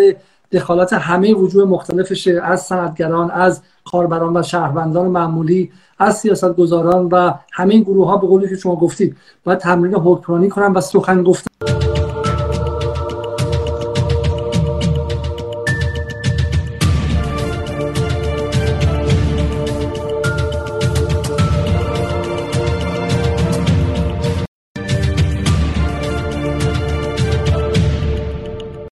دخالت 0.53 0.93
همه 0.93 1.35
وجوه 1.35 1.65
مختلفشه. 1.65 2.41
از 2.45 2.63
صنعتگران 2.63 3.31
از 3.31 3.63
کاربران 3.85 4.37
و 4.37 4.43
شهروندان 4.43 5.07
معمولی 5.07 5.71
از 5.99 6.19
سیاستگزاران 6.19 7.07
و 7.07 7.35
همین 7.53 7.83
گروه 7.83 8.07
ها 8.07 8.17
به 8.17 8.27
قولی 8.27 8.49
که 8.49 8.57
شما 8.57 8.77
گفتید. 8.77 9.17
باید 9.45 9.59
تمرین 9.59 9.95
حکمرانی 9.95 10.49
کنن 10.49 10.73
و 10.73 10.81
سخن 10.81 11.23
گفتن. 11.23 11.88